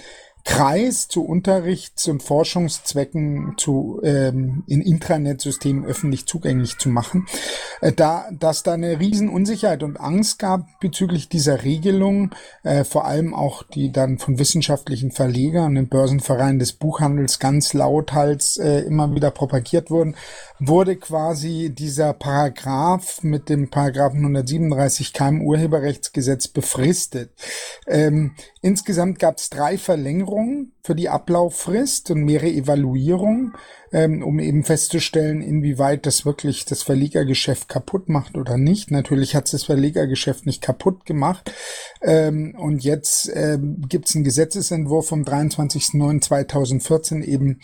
Kreis 0.50 1.06
zu 1.06 1.24
Unterrichts- 1.24 2.08
und 2.08 2.24
Forschungszwecken 2.24 3.54
zu 3.56 4.00
ähm, 4.02 4.64
in 4.66 4.80
Intranet-Systemen 4.80 5.84
öffentlich 5.84 6.26
zugänglich 6.26 6.76
zu 6.76 6.88
machen. 6.88 7.26
Äh, 7.80 7.92
da, 7.92 8.28
dass 8.32 8.64
da 8.64 8.72
eine 8.72 8.98
riesen 8.98 9.28
Unsicherheit 9.28 9.84
und 9.84 10.00
Angst 10.00 10.40
gab 10.40 10.66
bezüglich 10.80 11.28
dieser 11.28 11.62
Regelung, 11.62 12.34
äh, 12.64 12.82
vor 12.82 13.04
allem 13.04 13.32
auch 13.32 13.62
die 13.62 13.92
dann 13.92 14.18
von 14.18 14.40
wissenschaftlichen 14.40 15.12
Verlegern 15.12 15.76
und 15.76 15.88
Börsenvereinen 15.88 16.58
des 16.58 16.72
Buchhandels 16.72 17.38
ganz 17.38 17.72
lauthals 17.72 18.56
äh, 18.56 18.80
immer 18.80 19.14
wieder 19.14 19.30
propagiert 19.30 19.88
wurden, 19.88 20.16
wurde 20.58 20.96
quasi 20.96 21.70
dieser 21.72 22.12
Paragraph 22.12 23.22
mit 23.22 23.48
dem 23.48 23.70
Paragraphen 23.70 24.18
137 24.18 25.12
KM 25.12 25.42
Urheberrechtsgesetz 25.42 26.48
befristet. 26.48 27.30
Ähm, 27.86 28.34
insgesamt 28.62 29.20
gab 29.20 29.38
es 29.38 29.48
drei 29.48 29.78
Verlängerungen 29.78 30.39
Forderungen 30.40 30.72
für 30.82 30.94
die 30.94 31.08
Ablauffrist 31.08 32.10
und 32.10 32.24
mehrere 32.24 32.50
Evaluierungen, 32.50 33.54
ähm, 33.92 34.22
um 34.22 34.38
eben 34.38 34.64
festzustellen, 34.64 35.42
inwieweit 35.42 36.06
das 36.06 36.24
wirklich 36.24 36.64
das 36.64 36.82
Verlegergeschäft 36.82 37.68
kaputt 37.68 38.08
macht 38.08 38.36
oder 38.36 38.56
nicht. 38.56 38.90
Natürlich 38.90 39.34
hat 39.34 39.44
es 39.46 39.52
das 39.52 39.64
Verlegergeschäft 39.64 40.46
nicht 40.46 40.62
kaputt 40.62 41.04
gemacht. 41.04 41.52
Ähm, 42.02 42.54
und 42.56 42.82
jetzt 42.82 43.30
ähm, 43.34 43.82
gibt 43.88 44.08
es 44.08 44.14
einen 44.14 44.24
Gesetzesentwurf 44.24 45.08
vom 45.08 45.22
23.09.2014 45.22 47.22
eben 47.22 47.60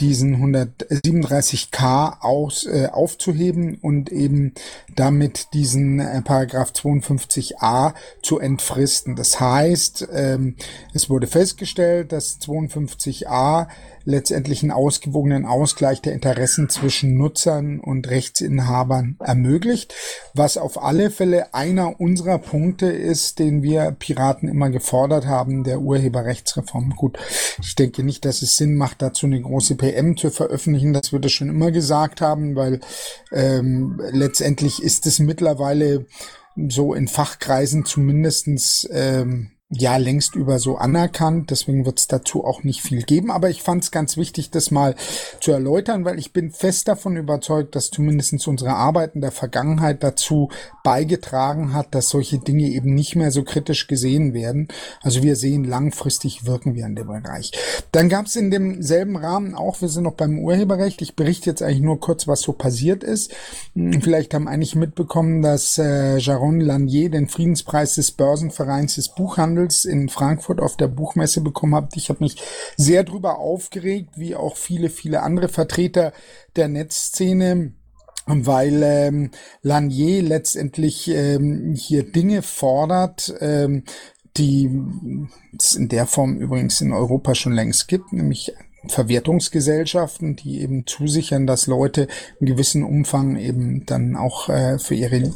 diesen 0.00 0.54
137k 0.54 2.20
aus, 2.20 2.66
äh, 2.66 2.88
aufzuheben 2.92 3.78
und 3.80 4.10
eben 4.10 4.54
damit 4.94 5.54
diesen 5.54 6.00
äh, 6.00 6.20
Paragraph 6.22 6.72
52a 6.72 7.94
zu 8.22 8.40
entfristen. 8.40 9.14
Das 9.14 9.38
heißt, 9.40 10.08
ähm, 10.12 10.56
es 10.92 11.08
wurde 11.08 11.28
festgestellt, 11.28 12.12
dass 12.12 12.40
52a 12.40 13.68
letztendlich 14.06 14.62
einen 14.62 14.70
ausgewogenen 14.70 15.44
Ausgleich 15.44 16.00
der 16.00 16.14
Interessen 16.14 16.70
zwischen 16.70 17.16
Nutzern 17.16 17.80
und 17.80 18.08
Rechtsinhabern 18.08 19.16
ermöglicht, 19.18 19.94
was 20.32 20.56
auf 20.56 20.82
alle 20.82 21.10
Fälle 21.10 21.52
einer 21.52 22.00
unserer 22.00 22.38
Punkte 22.38 22.86
ist, 22.86 23.40
den 23.40 23.62
wir 23.62 23.90
Piraten 23.90 24.48
immer 24.48 24.70
gefordert 24.70 25.26
haben, 25.26 25.64
der 25.64 25.80
Urheberrechtsreform. 25.80 26.94
Gut, 26.96 27.18
ich 27.60 27.74
denke 27.74 28.04
nicht, 28.04 28.24
dass 28.24 28.42
es 28.42 28.56
Sinn 28.56 28.76
macht, 28.76 29.02
dazu 29.02 29.26
eine 29.26 29.42
große 29.42 29.74
PM 29.74 30.16
zu 30.16 30.30
veröffentlichen, 30.30 30.92
dass 30.92 31.12
wir 31.12 31.18
das 31.18 31.32
schon 31.32 31.48
immer 31.48 31.72
gesagt 31.72 32.20
haben, 32.20 32.54
weil 32.54 32.80
ähm, 33.32 34.00
letztendlich 34.12 34.82
ist 34.82 35.06
es 35.06 35.18
mittlerweile 35.18 36.06
so 36.68 36.94
in 36.94 37.08
Fachkreisen 37.08 37.84
zumindestens 37.84 38.88
ähm, 38.92 39.50
ja 39.68 39.96
längst 39.96 40.36
über 40.36 40.60
so 40.60 40.76
anerkannt. 40.76 41.50
Deswegen 41.50 41.84
wird 41.84 41.98
es 41.98 42.06
dazu 42.06 42.44
auch 42.44 42.62
nicht 42.62 42.82
viel 42.82 43.02
geben. 43.02 43.30
Aber 43.30 43.50
ich 43.50 43.62
fand 43.62 43.82
es 43.82 43.90
ganz 43.90 44.16
wichtig, 44.16 44.50
das 44.50 44.70
mal 44.70 44.94
zu 45.40 45.50
erläutern, 45.50 46.04
weil 46.04 46.18
ich 46.18 46.32
bin 46.32 46.52
fest 46.52 46.86
davon 46.86 47.16
überzeugt, 47.16 47.74
dass 47.74 47.90
zumindest 47.90 48.46
unsere 48.46 48.74
Arbeit 48.74 49.14
in 49.14 49.22
der 49.22 49.32
Vergangenheit 49.32 50.04
dazu 50.04 50.50
beigetragen 50.84 51.72
hat, 51.72 51.94
dass 51.94 52.10
solche 52.10 52.38
Dinge 52.38 52.68
eben 52.68 52.94
nicht 52.94 53.16
mehr 53.16 53.32
so 53.32 53.42
kritisch 53.42 53.88
gesehen 53.88 54.34
werden. 54.34 54.68
Also 55.02 55.22
wir 55.22 55.34
sehen, 55.34 55.64
langfristig 55.64 56.46
wirken 56.46 56.74
wir 56.74 56.86
in 56.86 56.94
dem 56.94 57.08
Bereich. 57.08 57.52
Dann 57.92 58.08
gab 58.08 58.26
es 58.26 58.36
in 58.36 58.50
demselben 58.50 59.16
Rahmen 59.16 59.54
auch, 59.54 59.80
wir 59.80 59.88
sind 59.88 60.04
noch 60.04 60.14
beim 60.14 60.38
Urheberrecht, 60.38 61.02
ich 61.02 61.16
berichte 61.16 61.50
jetzt 61.50 61.62
eigentlich 61.62 61.82
nur 61.82 61.98
kurz, 61.98 62.28
was 62.28 62.40
so 62.40 62.52
passiert 62.52 63.02
ist. 63.02 63.32
Hm, 63.74 64.00
vielleicht 64.02 64.34
haben 64.34 64.48
einige 64.48 64.78
mitbekommen, 64.78 65.42
dass 65.42 65.78
äh, 65.78 66.18
Jaron 66.18 66.60
Lanier 66.60 67.10
den 67.10 67.28
Friedenspreis 67.28 67.94
des 67.94 68.12
Börsenvereins 68.12 68.96
des 68.96 69.08
Buchhandels 69.08 69.55
Buchhandels 69.56 69.84
in 69.84 70.08
Frankfurt 70.08 70.60
auf 70.60 70.76
der 70.76 70.88
Buchmesse 70.88 71.40
bekommen 71.40 71.74
habt. 71.74 71.96
Ich 71.96 72.08
habe 72.08 72.22
mich 72.22 72.36
sehr 72.76 73.04
drüber 73.04 73.38
aufgeregt, 73.38 74.10
wie 74.16 74.36
auch 74.36 74.56
viele, 74.56 74.90
viele 74.90 75.22
andere 75.22 75.48
Vertreter 75.48 76.12
der 76.54 76.68
Netzszene 76.68 77.72
weil 78.28 78.82
ähm, 78.82 79.30
Lanier 79.62 80.20
letztendlich 80.20 81.06
ähm, 81.06 81.76
hier 81.76 82.02
Dinge 82.02 82.42
fordert, 82.42 83.32
ähm, 83.38 83.84
die 84.36 84.68
es 85.56 85.76
in 85.76 85.88
der 85.88 86.06
Form 86.06 86.36
übrigens 86.36 86.80
in 86.80 86.92
Europa 86.92 87.36
schon 87.36 87.52
längst 87.52 87.86
gibt, 87.86 88.12
nämlich 88.12 88.52
Verwertungsgesellschaften, 88.88 90.36
die 90.36 90.60
eben 90.60 90.86
zusichern, 90.86 91.46
dass 91.46 91.66
Leute 91.66 92.08
in 92.40 92.46
gewissem 92.46 92.84
Umfang 92.84 93.36
eben 93.36 93.86
dann 93.86 94.16
auch 94.16 94.48
äh, 94.48 94.78
für 94.78 94.94
ihre 94.94 95.32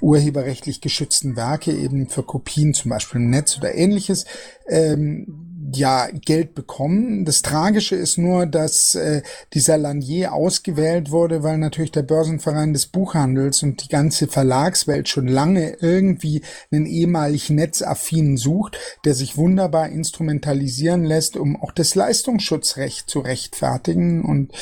urheberrechtlich 0.00 0.80
geschützten 0.80 1.36
Werke 1.36 1.72
eben 1.72 2.08
für 2.08 2.22
Kopien 2.22 2.74
zum 2.74 2.90
Beispiel 2.90 3.20
im 3.20 3.30
Netz 3.30 3.58
oder 3.58 3.74
ähnliches 3.74 4.24
ähm, 4.68 5.49
ja 5.76 6.08
Geld 6.12 6.54
bekommen. 6.54 7.24
Das 7.24 7.42
Tragische 7.42 7.96
ist 7.96 8.18
nur, 8.18 8.46
dass 8.46 8.94
äh, 8.94 9.22
dieser 9.52 9.78
Lanier 9.78 10.32
ausgewählt 10.32 11.10
wurde, 11.10 11.42
weil 11.42 11.58
natürlich 11.58 11.92
der 11.92 12.02
Börsenverein 12.02 12.72
des 12.72 12.86
Buchhandels 12.86 13.62
und 13.62 13.82
die 13.84 13.88
ganze 13.88 14.26
Verlagswelt 14.26 15.08
schon 15.08 15.28
lange 15.28 15.76
irgendwie 15.80 16.42
einen 16.70 16.86
ehemalig 16.86 17.50
netzaffinen 17.50 18.36
sucht, 18.36 18.78
der 19.04 19.14
sich 19.14 19.36
wunderbar 19.36 19.88
instrumentalisieren 19.88 21.04
lässt, 21.04 21.36
um 21.36 21.60
auch 21.60 21.72
das 21.72 21.94
Leistungsschutzrecht 21.94 23.08
zu 23.08 23.20
rechtfertigen 23.20 24.24
und 24.24 24.52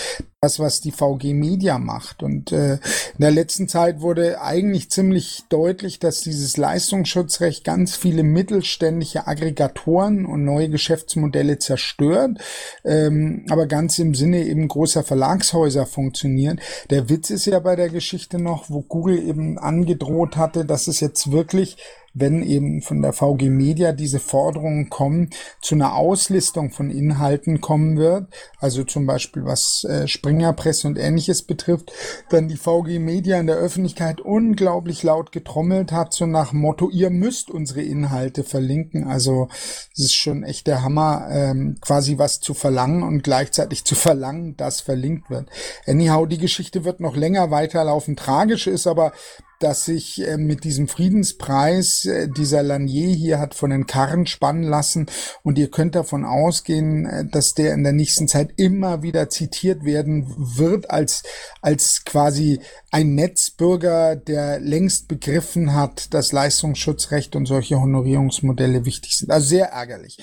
das, 0.41 0.61
was 0.61 0.81
die 0.81 0.93
VG 0.93 1.35
Media 1.35 1.79
macht. 1.79 2.23
Und 2.23 2.53
äh, 2.53 2.75
in 2.75 3.21
der 3.21 3.33
letzten 3.33 3.67
Zeit 3.67 4.01
wurde 4.01 4.41
eigentlich 4.41 4.89
ziemlich 4.89 5.43
deutlich, 5.49 5.99
dass 5.99 6.21
dieses 6.21 6.57
Leistungsschutzrecht 6.57 7.65
ganz 7.65 7.97
viele 7.97 8.23
mittelständische 8.23 9.27
Aggregatoren 9.27 10.27
und 10.27 10.45
neue 10.45 10.69
Geschäftsmodelle 10.69 11.59
zerstört, 11.59 12.39
ähm, 12.85 13.47
aber 13.51 13.67
ganz 13.67 13.99
im 13.99 14.15
Sinne 14.15 14.45
eben 14.45 14.69
großer 14.69 15.03
Verlagshäuser 15.03 15.87
funktionieren. 15.87 16.61
Der 16.91 17.09
Witz 17.09 17.31
ist 17.31 17.47
ja 17.47 17.59
bei 17.59 17.75
der 17.75 17.89
Geschichte 17.89 18.39
noch, 18.39 18.71
wo 18.71 18.83
Google 18.83 19.19
eben 19.19 19.59
angedroht 19.59 20.37
hatte, 20.37 20.65
dass 20.65 20.87
es 20.87 21.01
jetzt 21.01 21.33
wirklich 21.33 21.79
wenn 22.21 22.43
eben 22.43 22.83
von 22.83 23.03
der 23.03 23.13
VG 23.13 23.51
Media 23.51 23.93
diese 23.93 24.19
Forderungen 24.19 24.91
kommen, 24.91 25.31
zu 25.61 25.75
einer 25.75 25.95
Auslistung 25.95 26.71
von 26.71 26.91
Inhalten 26.91 27.61
kommen 27.61 27.97
wird, 27.99 28.27
also 28.59 28.85
zum 28.85 29.07
Beispiel 29.07 29.45
was 29.45 29.85
äh, 29.85 30.09
Springerpresse 30.09 30.89
und 30.89 30.99
ähnliches 30.99 31.43
betrifft, 31.43 31.93
dann 32.31 32.49
die 32.49 32.57
VG 32.57 32.99
Media 32.99 33.39
in 33.39 33.47
der 33.47 33.57
Öffentlichkeit 33.57 34.21
unglaublich 34.21 35.03
laut 35.03 35.33
getrommelt 35.33 35.93
hat, 35.93 36.13
so 36.13 36.27
nach 36.27 36.53
Motto, 36.53 36.91
ihr 36.91 37.11
müsst 37.11 37.51
unsere 37.51 37.83
Inhalte 37.83 38.43
verlinken. 38.43 39.07
Also 39.07 39.49
es 39.93 40.07
ist 40.07 40.15
schon 40.15 40.43
echt 40.43 40.67
der 40.67 40.83
Hammer, 40.83 41.29
ähm, 41.31 41.77
quasi 41.81 42.19
was 42.19 42.41
zu 42.41 42.55
verlangen 42.55 43.03
und 43.03 43.23
gleichzeitig 43.23 43.85
zu 43.85 43.95
verlangen, 43.95 44.57
dass 44.57 44.81
verlinkt 44.81 45.29
wird. 45.29 45.51
Anyhow, 45.87 46.27
die 46.27 46.39
Geschichte 46.39 46.85
wird 46.85 47.01
noch 47.01 47.15
länger 47.15 47.51
weiterlaufen. 47.51 48.17
Tragisch 48.17 48.67
ist 48.67 48.87
aber, 48.87 49.13
dass 49.59 49.85
sich 49.85 50.27
äh, 50.27 50.37
mit 50.37 50.65
diesem 50.65 50.89
Friedenspreis 50.89 52.05
äh, 52.05 52.29
dieser 52.29 52.63
Lanier 52.63 53.09
hier 53.09 53.39
hat 53.39 53.55
von 53.55 53.71
den 53.71 53.87
Karren 53.87 54.27
spannen 54.27 54.63
lassen 54.63 55.07
und 55.43 55.59
ihr 55.59 55.71
könnt 55.71 55.95
davon 55.95 56.25
ausgehen, 56.25 57.07
äh, 57.07 57.25
dass 57.27 57.55
der 57.55 57.75
in 57.75 57.83
der 57.83 57.93
nächsten 57.93 58.29
Zeit 58.29 58.51
immer 58.57 59.03
wieder 59.03 59.29
zitiert 59.31 59.85
werden 59.85 60.27
wird 60.37 60.91
als 60.91 61.23
als 61.61 62.05
quasi 62.05 62.61
ein 62.91 63.15
Netzbürger, 63.15 64.17
der 64.17 64.61
längst 64.61 65.09
begriffen 65.09 65.75
hat, 65.75 66.15
dass 66.15 66.33
Leistungsschutzrecht 66.33 67.37
und 67.37 67.47
solche 67.47 67.81
Honorierungsmodelle 67.81 68.85
wichtig 68.85 69.19
sind. 69.19 69.31
Also 69.31 69.49
sehr 69.49 69.73
ärgerlich. 69.73 70.19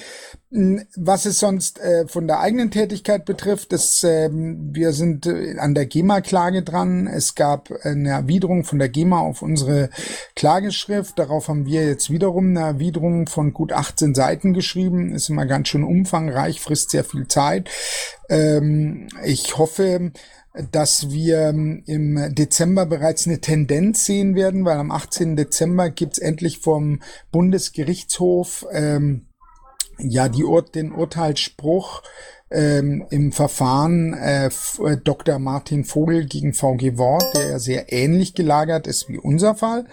Was 0.96 1.26
es 1.26 1.40
sonst 1.40 1.80
von 2.08 2.28
der 2.28 2.40
eigenen 2.40 2.72
Tätigkeit 2.72 3.26
betrifft, 3.26 3.74
das, 3.74 4.04
äh, 4.04 4.30
wir 4.32 4.94
sind 4.94 5.28
an 5.28 5.76
der 5.76 5.86
GEMA-Klage 5.86 6.64
dran. 6.64 7.08
Es 7.08 7.36
gab 7.36 7.72
eine 7.84 8.10
Erwiderung 8.10 8.64
von 8.64 8.80
der 8.80 8.90
GEMA 8.90 9.25
auf 9.26 9.42
unsere 9.42 9.90
Klageschrift. 10.36 11.20
Darauf 11.20 11.48
haben 11.48 11.66
wir 11.66 11.86
jetzt 11.86 12.10
wiederum 12.10 12.50
eine 12.50 12.62
Erwiderung 12.62 13.28
von 13.28 13.54
gut 13.54 13.74
18 13.74 14.16
Seiten 14.16 14.54
geschrieben. 14.54 15.14
Ist 15.14 15.30
immer 15.30 15.46
ganz 15.46 15.68
schön 15.68 15.84
umfangreich, 15.84 16.62
frisst 16.62 16.92
sehr 16.92 17.04
viel 17.04 17.28
Zeit. 17.28 17.70
Ähm, 18.30 19.08
ich 19.24 19.58
hoffe, 19.58 20.12
dass 20.72 21.12
wir 21.12 21.50
im 21.50 22.34
Dezember 22.34 22.86
bereits 22.86 23.28
eine 23.28 23.42
Tendenz 23.42 24.06
sehen 24.06 24.36
werden, 24.36 24.66
weil 24.66 24.78
am 24.78 24.92
18. 24.92 25.36
Dezember 25.36 25.90
gibt's 25.90 26.18
endlich 26.18 26.60
vom 26.60 27.02
Bundesgerichtshof 27.32 28.66
ähm, 28.72 29.28
ja 29.98 30.30
die 30.30 30.44
Ur 30.44 30.64
den 30.64 30.92
Urteilsspruch 30.92 32.04
ähm, 32.56 33.06
im 33.10 33.32
Verfahren 33.32 34.14
äh, 34.14 34.48
äh 34.48 34.98
Dr. 35.04 35.40
Martin 35.40 35.84
Vogel 35.84 36.26
gegen 36.26 36.54
VG 36.54 36.98
Wort, 36.98 37.26
der 37.36 37.50
ja 37.50 37.60
sehr 37.60 37.92
ähnlich 37.92 38.34
gelagert 38.34 38.88
ist 38.88 39.10
wie 39.10 39.18
unser 39.18 39.56
Fall. 39.56 39.86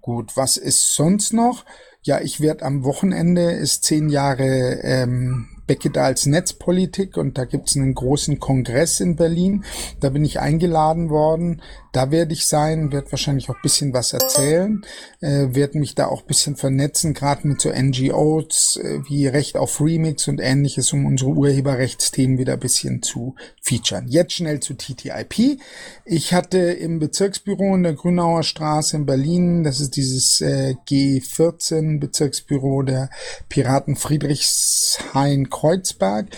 Gut, 0.00 0.36
was 0.36 0.56
ist 0.56 0.94
sonst 0.94 1.32
noch? 1.32 1.64
Ja, 2.02 2.20
ich 2.20 2.40
werde 2.40 2.64
am 2.64 2.82
Wochenende 2.84 3.52
ist 3.52 3.84
zehn 3.84 4.08
Jahre 4.08 4.80
ähm, 4.82 5.48
Beckedals 5.70 6.26
Netzpolitik 6.26 7.16
und 7.16 7.38
da 7.38 7.44
gibt's 7.44 7.76
einen 7.76 7.94
großen 7.94 8.40
Kongress 8.40 8.98
in 8.98 9.14
Berlin. 9.14 9.64
Da 10.00 10.08
bin 10.08 10.24
ich 10.24 10.40
eingeladen 10.40 11.10
worden. 11.10 11.62
Da 11.92 12.12
werde 12.12 12.32
ich 12.32 12.46
sein, 12.46 12.92
werde 12.92 13.10
wahrscheinlich 13.10 13.50
auch 13.50 13.60
bisschen 13.62 13.92
was 13.92 14.12
erzählen, 14.12 14.82
äh, 15.20 15.48
werde 15.50 15.78
mich 15.78 15.96
da 15.96 16.06
auch 16.06 16.22
bisschen 16.22 16.54
vernetzen, 16.54 17.14
gerade 17.14 17.48
mit 17.48 17.60
so 17.60 17.70
NGOs 17.70 18.76
äh, 18.76 19.00
wie 19.08 19.26
Recht 19.26 19.56
auf 19.56 19.80
Remix 19.80 20.28
und 20.28 20.40
ähnliches, 20.40 20.92
um 20.92 21.04
unsere 21.04 21.30
Urheberrechtsthemen 21.30 22.38
wieder 22.38 22.56
bisschen 22.56 23.02
zu 23.02 23.34
featuren. 23.60 24.06
Jetzt 24.06 24.34
schnell 24.34 24.60
zu 24.60 24.74
TTIP. 24.74 25.58
Ich 26.04 26.32
hatte 26.32 26.58
im 26.58 27.00
Bezirksbüro 27.00 27.74
in 27.74 27.82
der 27.82 27.94
Grünauer 27.94 28.44
Straße 28.44 28.96
in 28.96 29.06
Berlin, 29.06 29.64
das 29.64 29.80
ist 29.80 29.96
dieses 29.96 30.40
äh, 30.40 30.76
G14 30.88 31.98
Bezirksbüro 31.98 32.82
der 32.82 33.10
Piraten 33.48 33.96
Friedrichshain 33.96 35.50
Kreuzberg, 35.50 36.28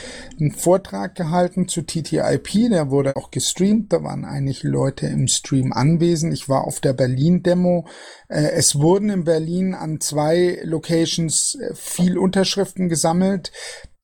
einen 0.41 0.53
Vortrag 0.53 1.15
gehalten 1.15 1.69
zu 1.69 1.83
TTIP. 1.83 2.71
Der 2.71 2.91
wurde 2.91 3.17
auch 3.17 3.31
gestreamt. 3.31 3.93
Da 3.93 4.03
waren 4.03 4.25
einige 4.25 4.69
Leute 4.69 5.07
im 5.07 5.29
Stream 5.29 5.42
anwesend. 5.73 6.33
Ich 6.33 6.49
war 6.49 6.65
auf 6.65 6.81
der 6.81 6.93
Berlin-Demo. 6.93 7.87
Äh, 8.29 8.51
es 8.53 8.77
wurden 8.77 9.11
in 9.11 9.25
Berlin 9.25 9.75
an 9.75 10.01
zwei 10.01 10.61
Locations 10.63 11.57
äh, 11.57 11.75
viel 11.75 12.19
Unterschriften 12.19 12.89
gesammelt. 12.89 13.53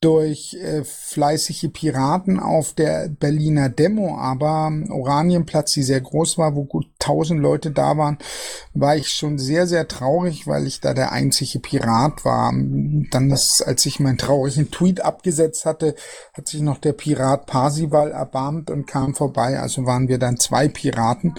durch 0.00 0.54
äh, 0.54 0.84
fleißige 0.84 1.70
Piraten 1.72 2.38
auf 2.38 2.72
der 2.72 3.08
Berliner 3.08 3.68
Demo, 3.68 4.16
aber 4.16 4.70
Oranienplatz, 4.90 5.72
die 5.72 5.82
sehr 5.82 6.00
groß 6.00 6.38
war, 6.38 6.54
wo 6.54 6.64
gut 6.64 6.86
tausend 7.08 7.40
Leute 7.40 7.70
da 7.70 7.96
waren, 7.96 8.18
war 8.74 8.96
ich 8.96 9.08
schon 9.08 9.38
sehr, 9.38 9.66
sehr 9.66 9.88
traurig, 9.88 10.46
weil 10.46 10.66
ich 10.66 10.80
da 10.80 10.92
der 10.92 11.10
einzige 11.10 11.58
Pirat 11.58 12.24
war. 12.26 12.52
Dann, 12.52 13.30
ist, 13.30 13.62
als 13.66 13.86
ich 13.86 13.98
meinen 13.98 14.18
traurigen 14.18 14.70
Tweet 14.70 15.00
abgesetzt 15.00 15.64
hatte, 15.64 15.94
hat 16.34 16.48
sich 16.48 16.60
noch 16.60 16.78
der 16.78 16.92
Pirat 16.92 17.46
Parsival 17.46 18.12
erbarmt 18.12 18.70
und 18.70 18.86
kam 18.86 19.14
vorbei. 19.14 19.58
Also 19.58 19.86
waren 19.86 20.08
wir 20.08 20.18
dann 20.18 20.36
zwei 20.36 20.68
Piraten 20.68 21.34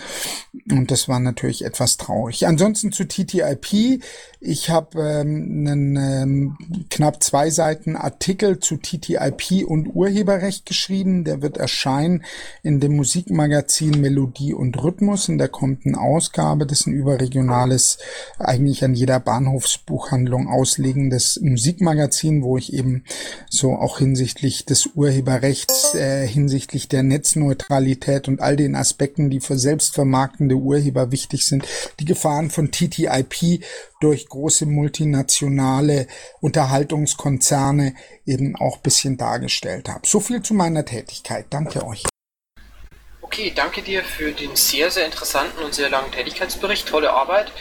und 0.72 0.90
das 0.90 1.08
war 1.08 1.20
natürlich 1.20 1.64
etwas 1.64 1.98
traurig. 1.98 2.48
Ansonsten 2.48 2.92
zu 2.92 3.08
TTIP. 3.08 4.02
Ich 4.40 4.70
habe 4.70 5.00
ähm, 5.02 5.66
einen 5.68 5.96
ähm, 5.98 6.58
knapp 6.90 7.22
zwei 7.22 7.50
Seiten 7.50 7.96
Artikel 7.96 8.60
zu 8.60 8.78
TTIP 8.78 9.66
und 9.68 9.88
Urheberrecht 9.94 10.66
geschrieben. 10.66 11.24
Der 11.26 11.42
wird 11.42 11.58
erscheinen 11.58 12.24
in 12.64 12.80
dem 12.80 12.96
Musikmagazin 12.96 14.02
Melodie 14.02 14.54
und 14.54 14.82
Rhythmus. 14.82 15.30
In 15.30 15.38
der 15.38 15.50
kommenden 15.60 15.96
Ausgabe. 15.96 16.66
Das 16.66 16.82
ist 16.82 16.88
ein 16.88 16.94
überregionales, 16.94 17.98
eigentlich 18.38 18.84
an 18.84 18.94
jeder 18.94 19.20
Bahnhofsbuchhandlung 19.20 20.48
auslegendes 20.48 21.40
Musikmagazin, 21.42 22.44
wo 22.44 22.58
ich 22.58 22.74
eben 22.74 23.04
so 23.50 23.74
auch 23.74 24.00
hinsichtlich 24.00 24.66
des 24.66 24.88
Urheberrechts, 24.96 25.96
äh, 25.96 26.26
hinsichtlich 26.26 26.88
der 26.88 27.04
Netzneutralität 27.04 28.30
und 28.30 28.42
all 28.42 28.56
den 28.56 28.76
Aspekten, 28.76 29.30
die 29.30 29.42
für 29.42 29.58
selbstvermarktende 29.58 30.56
Urheber 30.56 31.12
wichtig 31.12 31.46
sind, 31.46 31.66
die 32.00 32.06
Gefahren 32.06 32.50
von 32.50 32.72
TTIP 32.72 33.62
durch 34.00 34.30
große 34.30 34.66
multinationale 34.66 36.08
Unterhaltungskonzerne 36.40 37.96
eben 38.26 38.56
auch 38.56 38.78
bisschen 38.78 39.18
dargestellt 39.18 39.90
habe. 39.90 40.08
So 40.08 40.22
viel 40.22 40.42
zu 40.42 40.54
meiner 40.54 40.86
Tätigkeit. 40.86 41.48
Danke 41.50 41.86
euch. 41.86 42.09
Okay, 43.32 43.54
danke 43.56 43.84
dir 43.84 44.04
für 44.04 44.32
den 44.32 44.56
sehr, 44.56 44.90
sehr 44.90 45.06
interessanten 45.06 45.62
und 45.64 45.76
sehr 45.76 45.88
langen 45.88 46.12
Tätigkeitsbericht. 46.12 46.88
Tolle 46.88 47.14
Arbeit. 47.14 47.52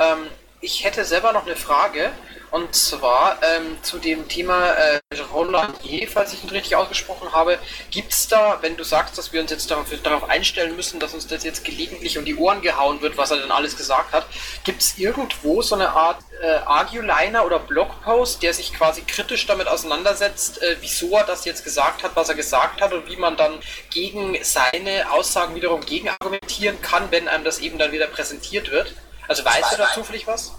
Ähm, 0.00 0.26
ich 0.60 0.84
hätte 0.84 1.04
selber 1.04 1.32
noch 1.32 1.46
eine 1.46 1.56
Frage. 1.56 2.10
Und 2.50 2.74
zwar 2.74 3.38
ähm, 3.42 3.76
zu 3.82 3.98
dem 3.98 4.26
Thema 4.26 4.70
äh, 4.70 5.00
Rolandier, 5.34 6.08
falls 6.08 6.32
ich 6.32 6.42
ihn 6.42 6.48
richtig 6.48 6.76
ausgesprochen 6.76 7.32
habe. 7.32 7.58
Gibt 7.90 8.12
es 8.12 8.26
da, 8.26 8.58
wenn 8.62 8.74
du 8.74 8.84
sagst, 8.84 9.18
dass 9.18 9.34
wir 9.34 9.42
uns 9.42 9.50
jetzt 9.50 9.70
darauf, 9.70 9.86
darauf, 10.02 10.30
einstellen 10.30 10.74
müssen, 10.74 10.98
dass 10.98 11.12
uns 11.12 11.26
das 11.26 11.44
jetzt 11.44 11.62
gelegentlich 11.62 12.16
um 12.16 12.24
die 12.24 12.36
Ohren 12.36 12.62
gehauen 12.62 13.02
wird, 13.02 13.18
was 13.18 13.30
er 13.30 13.36
denn 13.36 13.50
alles 13.50 13.76
gesagt 13.76 14.12
hat, 14.12 14.26
gibt 14.64 14.80
es 14.80 14.96
irgendwo 14.96 15.60
so 15.60 15.74
eine 15.74 15.90
Art 15.90 16.22
äh, 16.40 16.46
Arguliner 16.64 17.44
oder 17.44 17.58
Blogpost, 17.58 18.42
der 18.42 18.54
sich 18.54 18.72
quasi 18.72 19.02
kritisch 19.02 19.46
damit 19.46 19.68
auseinandersetzt, 19.68 20.62
äh, 20.62 20.76
wieso 20.80 21.14
er 21.18 21.24
das 21.24 21.44
jetzt 21.44 21.64
gesagt 21.64 22.02
hat, 22.02 22.12
was 22.14 22.30
er 22.30 22.34
gesagt 22.34 22.80
hat 22.80 22.94
und 22.94 23.10
wie 23.10 23.16
man 23.16 23.36
dann 23.36 23.58
gegen 23.90 24.38
seine 24.42 25.10
Aussagen 25.10 25.54
wiederum 25.54 25.84
gegenargumentieren 25.84 26.80
kann, 26.80 27.10
wenn 27.10 27.28
einem 27.28 27.44
das 27.44 27.58
eben 27.58 27.76
dann 27.76 27.92
wieder 27.92 28.06
präsentiert 28.06 28.70
wird? 28.70 28.94
Also 29.28 29.44
weißt 29.44 29.72
du 29.72 29.76
da 29.76 29.88
zufällig 29.94 30.26
was? 30.26 30.52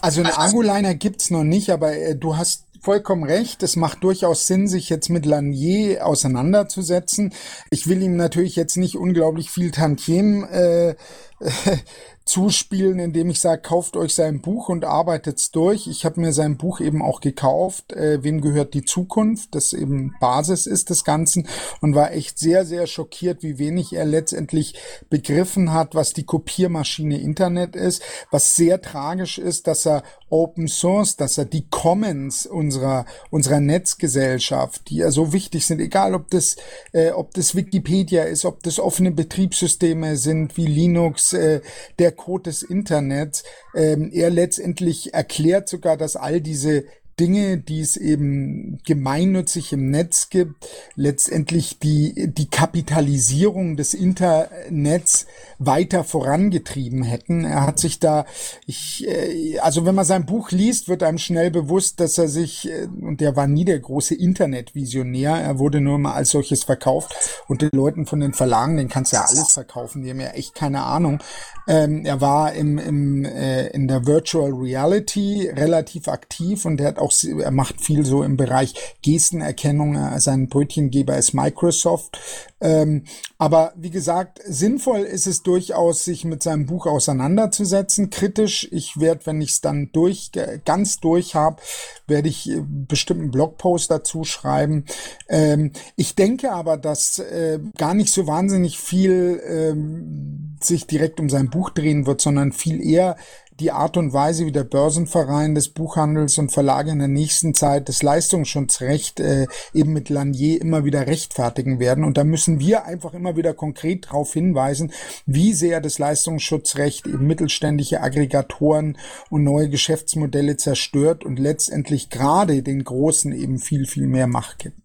Also 0.00 0.20
eine 0.20 0.36
Angoliner 0.36 0.94
gibt's 0.94 1.30
noch 1.30 1.44
nicht, 1.44 1.70
aber 1.70 1.96
äh, 1.96 2.16
du 2.16 2.36
hast 2.36 2.64
vollkommen 2.80 3.24
recht. 3.24 3.62
Es 3.62 3.76
macht 3.76 4.04
durchaus 4.04 4.46
Sinn, 4.46 4.68
sich 4.68 4.88
jetzt 4.88 5.08
mit 5.08 5.26
Lanier 5.26 6.06
auseinanderzusetzen. 6.06 7.34
Ich 7.70 7.88
will 7.88 8.02
ihm 8.02 8.16
natürlich 8.16 8.56
jetzt 8.56 8.76
nicht 8.76 8.96
unglaublich 8.96 9.50
viel 9.50 9.70
Tantiem 9.70 10.44
äh, 10.44 10.94
zuspielen, 12.26 12.98
indem 12.98 13.30
ich 13.30 13.40
sage, 13.40 13.62
kauft 13.62 13.96
euch 13.96 14.12
sein 14.14 14.40
Buch 14.40 14.68
und 14.68 14.84
arbeitet's 14.84 15.52
durch. 15.52 15.86
Ich 15.86 16.04
habe 16.04 16.20
mir 16.20 16.32
sein 16.32 16.56
Buch 16.56 16.80
eben 16.80 17.00
auch 17.00 17.20
gekauft, 17.20 17.92
äh, 17.92 18.22
Wem 18.24 18.40
gehört 18.40 18.74
die 18.74 18.84
Zukunft, 18.84 19.54
das 19.54 19.72
eben 19.72 20.14
Basis 20.20 20.66
ist 20.66 20.90
des 20.90 21.04
Ganzen. 21.04 21.46
Und 21.80 21.94
war 21.94 22.12
echt 22.12 22.38
sehr, 22.38 22.66
sehr 22.66 22.88
schockiert, 22.88 23.44
wie 23.44 23.58
wenig 23.58 23.92
er 23.92 24.04
letztendlich 24.04 24.74
begriffen 25.08 25.72
hat, 25.72 25.94
was 25.94 26.12
die 26.14 26.24
Kopiermaschine 26.24 27.20
Internet 27.20 27.76
ist, 27.76 28.02
was 28.32 28.56
sehr 28.56 28.82
tragisch 28.82 29.38
ist, 29.38 29.68
dass 29.68 29.86
er 29.86 30.02
Open 30.28 30.68
Source, 30.68 31.16
dass 31.16 31.38
er 31.38 31.44
die 31.44 31.66
Commons 31.68 32.46
unserer, 32.46 33.06
unserer 33.30 33.60
Netzgesellschaft, 33.60 34.90
die 34.90 34.96
ja 34.96 35.10
so 35.10 35.32
wichtig 35.32 35.66
sind, 35.66 35.80
egal 35.80 36.14
ob 36.14 36.30
das, 36.30 36.56
äh, 36.92 37.10
ob 37.10 37.32
das 37.34 37.54
Wikipedia 37.54 38.24
ist, 38.24 38.44
ob 38.44 38.62
das 38.62 38.80
offene 38.80 39.12
Betriebssysteme 39.12 40.16
sind 40.16 40.56
wie 40.56 40.66
Linux, 40.66 41.32
äh, 41.32 41.60
der 41.98 42.12
Code 42.12 42.44
des 42.44 42.62
Internets. 42.62 43.44
Ähm, 43.74 44.10
er 44.12 44.30
letztendlich 44.30 45.14
erklärt 45.14 45.68
sogar, 45.68 45.96
dass 45.96 46.16
all 46.16 46.40
diese 46.40 46.84
Dinge, 47.18 47.56
die 47.56 47.80
es 47.80 47.96
eben 47.96 48.78
gemeinnützig 48.84 49.72
im 49.72 49.90
Netz 49.90 50.28
gibt, 50.28 50.68
letztendlich 50.96 51.78
die, 51.78 52.30
die 52.32 52.50
Kapitalisierung 52.50 53.76
des 53.76 53.94
Internets 53.94 55.26
weiter 55.58 56.04
vorangetrieben 56.04 57.02
hätten. 57.02 57.44
Er 57.44 57.66
hat 57.66 57.78
sich 57.78 58.00
da, 58.00 58.26
ich, 58.66 59.06
äh, 59.08 59.58
also 59.60 59.86
wenn 59.86 59.94
man 59.94 60.04
sein 60.04 60.26
Buch 60.26 60.50
liest, 60.50 60.88
wird 60.88 61.02
einem 61.02 61.16
schnell 61.16 61.50
bewusst, 61.50 62.00
dass 62.00 62.18
er 62.18 62.28
sich, 62.28 62.68
äh, 62.68 62.86
und 63.00 63.22
der 63.22 63.34
war 63.34 63.46
nie 63.46 63.64
der 63.64 63.78
große 63.78 64.14
Internetvisionär, 64.14 65.36
er 65.36 65.58
wurde 65.58 65.80
nur 65.80 65.98
mal 65.98 66.12
als 66.12 66.30
solches 66.30 66.64
verkauft 66.64 67.14
und 67.48 67.62
den 67.62 67.70
Leuten 67.72 68.04
von 68.04 68.20
den 68.20 68.34
Verlagen, 68.34 68.76
den 68.76 68.88
kannst 68.88 69.12
du 69.12 69.16
ja 69.16 69.24
alles 69.24 69.52
verkaufen, 69.52 70.02
die 70.02 70.10
haben 70.10 70.20
ja 70.20 70.30
echt 70.30 70.54
keine 70.54 70.82
Ahnung. 70.82 71.22
Ähm, 71.66 72.04
er 72.04 72.20
war 72.20 72.52
im, 72.52 72.78
im, 72.78 73.24
äh, 73.24 73.68
in 73.68 73.88
der 73.88 74.06
Virtual 74.06 74.52
Reality 74.52 75.50
relativ 75.54 76.08
aktiv 76.08 76.64
und 76.64 76.80
er 76.80 76.88
hat 76.88 76.98
auch, 76.98 77.05
er 77.12 77.50
macht 77.50 77.80
viel 77.80 78.04
so 78.04 78.22
im 78.22 78.36
Bereich 78.36 78.74
Gestenerkennung. 79.02 80.18
Sein 80.18 80.48
Brötchengeber 80.48 81.16
ist 81.16 81.34
Microsoft. 81.34 82.18
Ähm, 82.58 83.04
aber 83.38 83.74
wie 83.76 83.90
gesagt, 83.90 84.40
sinnvoll 84.46 85.00
ist 85.00 85.26
es 85.26 85.42
durchaus, 85.42 86.04
sich 86.04 86.24
mit 86.24 86.42
seinem 86.42 86.64
Buch 86.64 86.86
auseinanderzusetzen, 86.86 88.08
kritisch. 88.08 88.66
Ich 88.72 88.98
werde, 88.98 89.26
wenn 89.26 89.42
ich 89.42 89.50
es 89.50 89.60
dann 89.60 89.90
durch, 89.92 90.30
ganz 90.64 90.98
durch 91.00 91.34
habe, 91.34 91.60
werde 92.06 92.28
ich 92.28 92.50
äh, 92.50 92.62
bestimmt 92.64 93.20
einen 93.20 93.30
Blogpost 93.30 93.90
dazu 93.90 94.24
schreiben. 94.24 94.86
Ähm, 95.28 95.72
ich 95.96 96.14
denke 96.14 96.52
aber, 96.52 96.78
dass 96.78 97.18
äh, 97.18 97.60
gar 97.76 97.92
nicht 97.92 98.12
so 98.12 98.26
wahnsinnig 98.26 98.78
viel 98.78 99.42
ähm, 99.46 100.56
sich 100.62 100.86
direkt 100.86 101.20
um 101.20 101.28
sein 101.28 101.50
Buch 101.50 101.68
drehen 101.70 102.06
wird, 102.06 102.22
sondern 102.22 102.52
viel 102.52 102.80
eher 102.80 103.16
die 103.60 103.72
Art 103.72 103.96
und 103.96 104.12
Weise, 104.12 104.44
wie 104.44 104.52
der 104.52 104.64
Börsenverein 104.64 105.54
des 105.54 105.70
Buchhandels 105.70 106.36
und 106.38 106.52
Verlage 106.52 106.90
in 106.90 106.98
der 106.98 107.08
nächsten 107.08 107.54
Zeit 107.54 107.88
das 107.88 108.02
Leistungsschutzrecht 108.02 109.20
äh, 109.20 109.46
eben 109.72 109.92
mit 109.92 110.10
Lanier 110.10 110.60
immer 110.60 110.84
wieder 110.84 111.06
rechtfertigen 111.06 111.80
werden. 111.80 112.04
Und 112.04 112.18
da 112.18 112.24
müssen 112.24 112.60
wir 112.60 112.84
einfach 112.84 113.14
immer 113.14 113.36
wieder 113.36 113.54
konkret 113.54 114.06
darauf 114.06 114.32
hinweisen, 114.32 114.92
wie 115.24 115.54
sehr 115.54 115.80
das 115.80 115.98
Leistungsschutzrecht 115.98 117.06
eben 117.06 117.26
mittelständische 117.26 118.02
Aggregatoren 118.02 118.98
und 119.30 119.44
neue 119.44 119.70
Geschäftsmodelle 119.70 120.56
zerstört 120.56 121.24
und 121.24 121.38
letztendlich 121.38 122.10
gerade 122.10 122.62
den 122.62 122.84
Großen 122.84 123.32
eben 123.32 123.58
viel, 123.58 123.86
viel 123.86 124.06
mehr 124.06 124.26
Macht 124.26 124.58
gibt. 124.58 124.76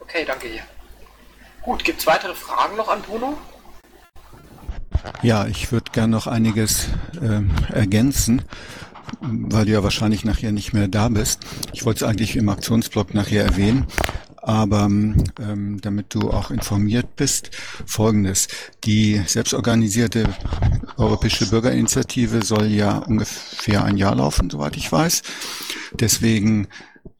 Okay, 0.00 0.24
danke 0.24 0.48
dir. 0.48 0.62
Gut, 1.62 1.84
gibt's 1.84 2.06
weitere 2.06 2.34
Fragen 2.34 2.76
noch 2.76 2.88
an 2.88 3.02
Bruno? 3.02 3.36
Ja, 5.22 5.46
ich 5.46 5.72
würde 5.72 5.90
gern 5.92 6.10
noch 6.10 6.26
einiges 6.26 6.88
ähm, 7.22 7.50
ergänzen, 7.72 8.42
weil 9.20 9.64
du 9.64 9.72
ja 9.72 9.82
wahrscheinlich 9.82 10.24
nachher 10.24 10.52
nicht 10.52 10.72
mehr 10.72 10.88
da 10.88 11.08
bist. 11.08 11.40
Ich 11.72 11.84
wollte 11.84 12.04
es 12.04 12.10
eigentlich 12.10 12.36
im 12.36 12.48
Aktionsblock 12.48 13.14
nachher 13.14 13.44
erwähnen, 13.44 13.86
aber 14.36 14.84
ähm, 14.84 15.80
damit 15.80 16.14
du 16.14 16.30
auch 16.30 16.50
informiert 16.50 17.16
bist, 17.16 17.50
folgendes. 17.84 18.48
Die 18.84 19.20
selbstorganisierte 19.26 20.28
Europäische 20.96 21.46
Bürgerinitiative 21.46 22.42
soll 22.42 22.66
ja 22.66 22.98
ungefähr 22.98 23.84
ein 23.84 23.96
Jahr 23.96 24.14
laufen, 24.14 24.50
soweit 24.50 24.76
ich 24.76 24.90
weiß. 24.90 25.22
Deswegen 26.00 26.68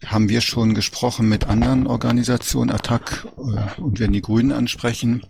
haben 0.06 0.28
wir 0.28 0.40
schon 0.40 0.74
gesprochen 0.74 1.28
mit 1.28 1.46
anderen 1.46 1.86
Organisationen, 1.86 2.70
Attac 2.70 3.26
äh, 3.36 3.80
und 3.80 4.00
werden 4.00 4.12
die 4.12 4.22
Grünen 4.22 4.52
ansprechen, 4.52 5.22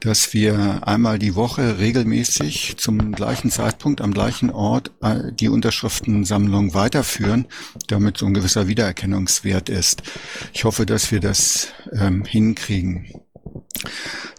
dass 0.00 0.32
wir 0.32 0.86
einmal 0.86 1.18
die 1.18 1.34
Woche 1.34 1.78
regelmäßig 1.78 2.76
zum 2.76 3.12
gleichen 3.12 3.50
Zeitpunkt 3.50 4.00
am 4.00 4.12
gleichen 4.12 4.50
Ort 4.50 4.92
äh, 5.00 5.32
die 5.32 5.48
Unterschriftensammlung 5.48 6.74
weiterführen, 6.74 7.46
damit 7.88 8.18
so 8.18 8.26
ein 8.26 8.34
gewisser 8.34 8.68
Wiedererkennungswert 8.68 9.68
ist. 9.68 10.02
Ich 10.52 10.64
hoffe, 10.64 10.86
dass 10.86 11.10
wir 11.12 11.20
das 11.20 11.68
ähm, 11.92 12.24
hinkriegen. 12.24 13.06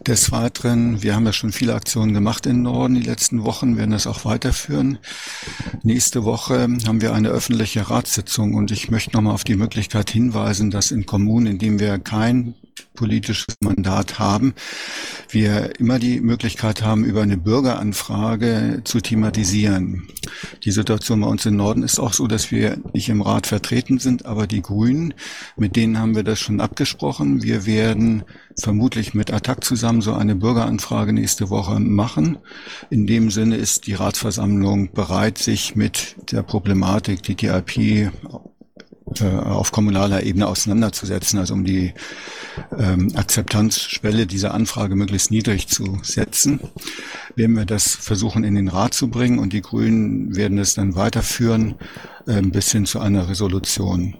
Des 0.06 0.32
Weiteren, 0.32 1.04
wir 1.04 1.16
haben 1.16 1.26
ja 1.26 1.34
schon 1.34 1.52
viele 1.52 1.76
Aktionen 1.76 2.14
gemacht 2.14 2.46
in 2.46 2.64
Norden 2.64 2.96
die 2.96 3.02
letzten 3.02 3.44
Wochen, 3.44 3.78
werden 3.78 3.92
das 3.92 4.08
auch 4.08 4.26
weiterführen. 4.26 4.98
Nächste 5.84 6.24
Woche 6.24 6.68
haben 6.88 7.02
wir 7.02 7.14
eine 7.14 7.30
öffentliche 7.30 7.90
Ratssitzung 7.90 8.56
und 8.56 8.72
ich 8.72 8.90
möchte 8.90 9.14
nochmal 9.14 9.34
auf 9.34 9.44
die 9.44 9.56
Möglichkeit 9.56 10.10
hinweisen, 10.10 10.72
dass 10.72 10.92
in 10.92 11.06
Kommunen, 11.06 11.48
in 11.48 11.60
denen 11.60 11.80
wir 11.80 12.00
kein 12.00 12.56
politisches 12.94 13.56
Mandat 13.62 14.20
haben, 14.20 14.54
wir 15.30 15.80
immer 15.80 16.00
die 16.00 16.22
Möglichkeit 16.22 16.84
haben, 16.84 17.06
über 17.06 17.22
eine 17.22 17.38
Bürgeranfrage 17.38 18.82
zu 18.84 19.00
thematisieren. 19.00 20.08
Die 20.64 20.72
Situation 20.72 21.22
bei 21.22 21.28
uns 21.28 21.46
im 21.46 21.56
Norden 21.56 21.84
ist 21.84 22.00
auch 22.00 22.14
so, 22.14 22.28
dass 22.28 22.52
wir 22.52 22.78
nicht 22.94 23.10
im 23.10 23.22
Rat 23.22 23.48
vertreten 23.48 24.00
sind, 24.00 24.26
aber 24.26 24.48
die 24.48 24.62
Grünen, 24.62 25.14
mit 25.58 25.76
denen 25.76 26.00
haben 26.00 26.16
wir 26.16 26.24
das 26.24 26.40
schon 26.40 26.60
abgesprochen. 26.60 27.44
Wir 27.44 27.66
werden 27.66 28.24
vermutlich 28.60 29.14
mit 29.14 29.32
Attac 29.32 29.64
zusammen 29.64 30.02
so 30.02 30.14
eine 30.14 30.36
Bürgeranfrage 30.36 31.14
nächste 31.14 31.50
Woche 31.50 31.80
machen. 31.80 32.38
In 32.90 33.08
dem 33.08 33.32
Sinne 33.32 33.56
ist 33.56 33.88
die 33.88 33.94
Ratsversammlung 33.94 34.92
bereit, 34.92 35.38
sich 35.38 35.76
mit 35.76 36.16
der 36.32 36.44
Problematik 36.44 37.24
TTIP 37.24 38.12
äh, 39.20 39.26
auf 39.26 39.72
kommunaler 39.72 40.24
Ebene 40.24 40.48
auseinanderzusetzen, 40.48 41.40
also 41.40 41.54
um 41.54 41.66
die 41.66 41.94
ähm, 42.78 43.12
Akzeptanzschwelle 43.16 44.28
dieser 44.28 44.54
Anfrage 44.54 44.96
möglichst 44.96 45.32
niedrig 45.32 45.68
zu 45.68 46.00
setzen, 46.04 46.60
werden 47.36 47.56
wir 47.56 47.66
das 47.66 47.96
versuchen 47.96 48.44
in 48.44 48.56
den 48.56 48.68
Rat 48.68 48.94
zu 48.94 49.10
bringen 49.10 49.40
und 49.40 49.54
die 49.54 49.62
Grünen 49.62 50.36
werden 50.36 50.58
es 50.58 50.74
dann 50.74 50.96
weiterführen 50.96 51.76
äh, 52.28 52.42
bis 52.42 52.72
hin 52.72 52.86
zu 52.86 53.00
einer 53.00 53.28
Resolution. 53.30 54.16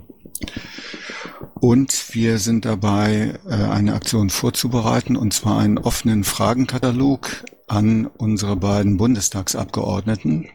Und 1.62 2.16
wir 2.16 2.40
sind 2.40 2.66
dabei, 2.66 3.40
äh, 3.48 3.54
eine 3.54 3.94
Aktion 3.94 4.32
vorzubereiten, 4.32 5.16
und 5.16 5.34
zwar 5.34 5.60
einen 5.60 5.78
offenen 5.78 6.24
Fragenkatalog 6.24 7.30
an 7.72 8.08
unsere 8.18 8.58
beiden 8.58 8.98
Bundestagsabgeordneten. 8.98 10.50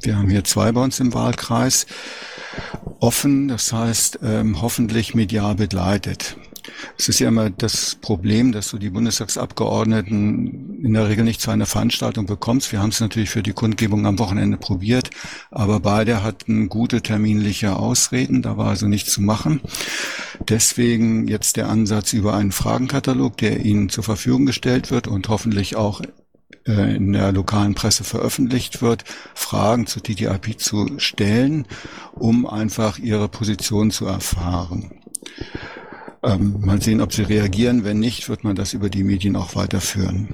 Wir 0.00 0.16
haben 0.16 0.30
hier 0.30 0.42
zwei 0.44 0.72
bei 0.72 0.82
uns 0.82 1.00
im 1.00 1.12
Wahlkreis. 1.12 1.86
Offen, 2.98 3.48
das 3.48 3.72
heißt 3.74 4.20
ähm, 4.22 4.62
hoffentlich 4.62 5.14
medial 5.14 5.54
begleitet. 5.54 6.36
Es 6.96 7.10
ist 7.10 7.18
ja 7.18 7.28
immer 7.28 7.50
das 7.50 7.96
Problem, 8.00 8.52
dass 8.52 8.70
du 8.70 8.78
die 8.78 8.88
Bundestagsabgeordneten 8.88 10.82
in 10.82 10.94
der 10.94 11.08
Regel 11.10 11.24
nicht 11.24 11.42
zu 11.42 11.50
einer 11.50 11.66
Veranstaltung 11.66 12.24
bekommst. 12.24 12.72
Wir 12.72 12.80
haben 12.80 12.88
es 12.88 13.00
natürlich 13.00 13.28
für 13.28 13.42
die 13.42 13.52
Kundgebung 13.52 14.06
am 14.06 14.18
Wochenende 14.18 14.56
probiert, 14.56 15.10
aber 15.50 15.80
beide 15.80 16.22
hatten 16.22 16.70
gute 16.70 17.02
terminliche 17.02 17.76
Ausreden, 17.76 18.40
da 18.40 18.56
war 18.56 18.68
also 18.68 18.86
nichts 18.86 19.12
zu 19.12 19.20
machen. 19.20 19.60
Deswegen 20.48 21.28
jetzt 21.28 21.56
der 21.56 21.68
Ansatz 21.68 22.14
über 22.14 22.34
einen 22.34 22.52
Fragenkatalog, 22.52 23.36
der 23.36 23.60
Ihnen 23.60 23.90
zur 23.90 24.04
Verfügung 24.04 24.46
gestellt 24.46 24.90
wird 24.90 25.06
und 25.06 25.28
hoffentlich 25.28 25.76
auch 25.76 26.00
äh, 26.66 26.96
in 26.96 27.12
der 27.12 27.32
lokalen 27.32 27.74
Presse 27.74 28.04
veröffentlicht 28.04 28.82
wird, 28.82 29.04
Fragen 29.34 29.86
zu 29.86 30.00
TTIP 30.00 30.60
zu 30.60 30.98
stellen, 30.98 31.66
um 32.12 32.46
einfach 32.46 32.98
ihre 32.98 33.28
Position 33.28 33.90
zu 33.90 34.06
erfahren. 34.06 34.92
Ähm, 36.22 36.60
mal 36.60 36.80
sehen, 36.80 37.00
ob 37.00 37.12
sie 37.12 37.22
reagieren. 37.22 37.84
Wenn 37.84 37.98
nicht, 37.98 38.28
wird 38.28 38.44
man 38.44 38.54
das 38.54 38.74
über 38.74 38.90
die 38.90 39.02
Medien 39.02 39.34
auch 39.34 39.56
weiterführen. 39.56 40.28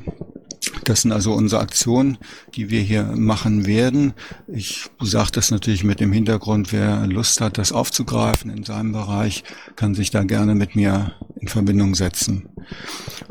Das 0.85 1.03
sind 1.03 1.13
also 1.13 1.33
unsere 1.33 1.61
Aktionen, 1.61 2.19
die 2.55 2.71
wir 2.71 2.81
hier 2.81 3.05
machen 3.05 3.67
werden. 3.67 4.15
Ich 4.47 4.91
sage 5.01 5.31
das 5.33 5.51
natürlich 5.51 5.85
mit 5.85 6.01
dem 6.01 6.13
Hintergrund, 6.13 6.73
wer 6.73 7.07
Lust 7.07 7.41
hat, 7.41 7.59
das 7.59 7.73
aufzugreifen 7.73 8.51
in 8.51 8.65
seinem 8.65 8.93
Bereich, 8.93 9.45
kann 9.77 9.95
sich 9.95 10.11
da 10.11 10.25
gerne 10.25 10.55
mit 10.55 10.75
mir 10.75 11.13
in 11.41 11.49
Verbindung 11.49 11.95
setzen. 11.95 12.49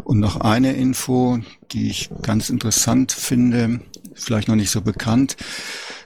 Und 0.03 0.19
noch 0.19 0.41
eine 0.41 0.73
Info, 0.73 1.39
die 1.71 1.89
ich 1.89 2.09
ganz 2.21 2.49
interessant 2.49 3.11
finde, 3.11 3.81
vielleicht 4.13 4.47
noch 4.47 4.55
nicht 4.55 4.71
so 4.71 4.81
bekannt. 4.81 5.37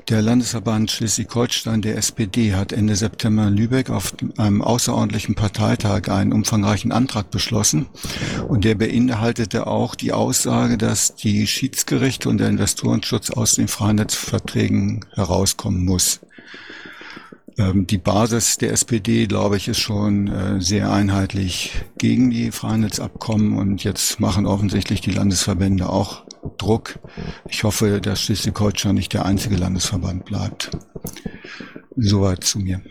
Der 0.10 0.22
Landesverband 0.22 0.91
Schleswig-Holstein 0.91 1.82
der 1.82 1.97
SPD 1.97 2.54
hat 2.54 2.74
Ende 2.74 2.95
September 2.95 3.47
in 3.47 3.56
Lübeck 3.56 3.89
auf 3.89 4.14
einem 4.38 4.62
außerordentlichen 4.62 5.36
Parteitag 5.36 6.10
einen 6.10 6.34
umfangreichen 6.34 6.91
Antrag 6.91 7.32
beschlossen 7.32 7.86
und 8.47 8.66
der 8.66 8.76
beinhaltete 8.76 9.68
auch 9.68 9.95
die 9.95 10.12
Aussage, 10.12 10.78
dass 10.78 11.16
die 11.16 11.47
Schiedsgerichte 11.47 12.28
und 12.30 12.39
der 12.39 12.49
Investorenschutz 12.49 13.30
aus 13.30 13.56
den 13.56 13.68
Freinetzverträgen 13.68 15.06
herauskommen 15.14 15.86
muss. 15.86 16.20
Ähm, 17.58 17.88
die 17.88 17.97
Basis 17.97 18.58
der 18.58 18.72
SPD, 18.72 19.28
glaube 19.28 19.58
ich, 19.58 19.68
ist 19.68 19.80
schon 19.80 20.28
äh, 20.28 20.62
sehr 20.62 20.91
einheitlich 20.91 21.74
gegen 21.97 22.32
die 22.32 22.52
Freinetzabkommen 22.52 23.58
und 23.58 23.84
jetzt 23.84 24.20
machen 24.20 24.45
offensichtlich 24.45 25.02
die 25.02 25.12
Landesverbände 25.12 25.89
auch 25.89 26.24
Druck. 26.57 26.99
Ich 27.49 27.63
hoffe, 27.63 28.01
dass 28.01 28.21
Schleswig-Holstein 28.21 28.95
nicht 28.95 29.13
der 29.13 29.25
einzige 29.25 29.55
Landesverband 29.55 30.25
bleibt. 30.25 30.71
Soweit 31.95 32.43
zu 32.43 32.59
mir. 32.59 32.81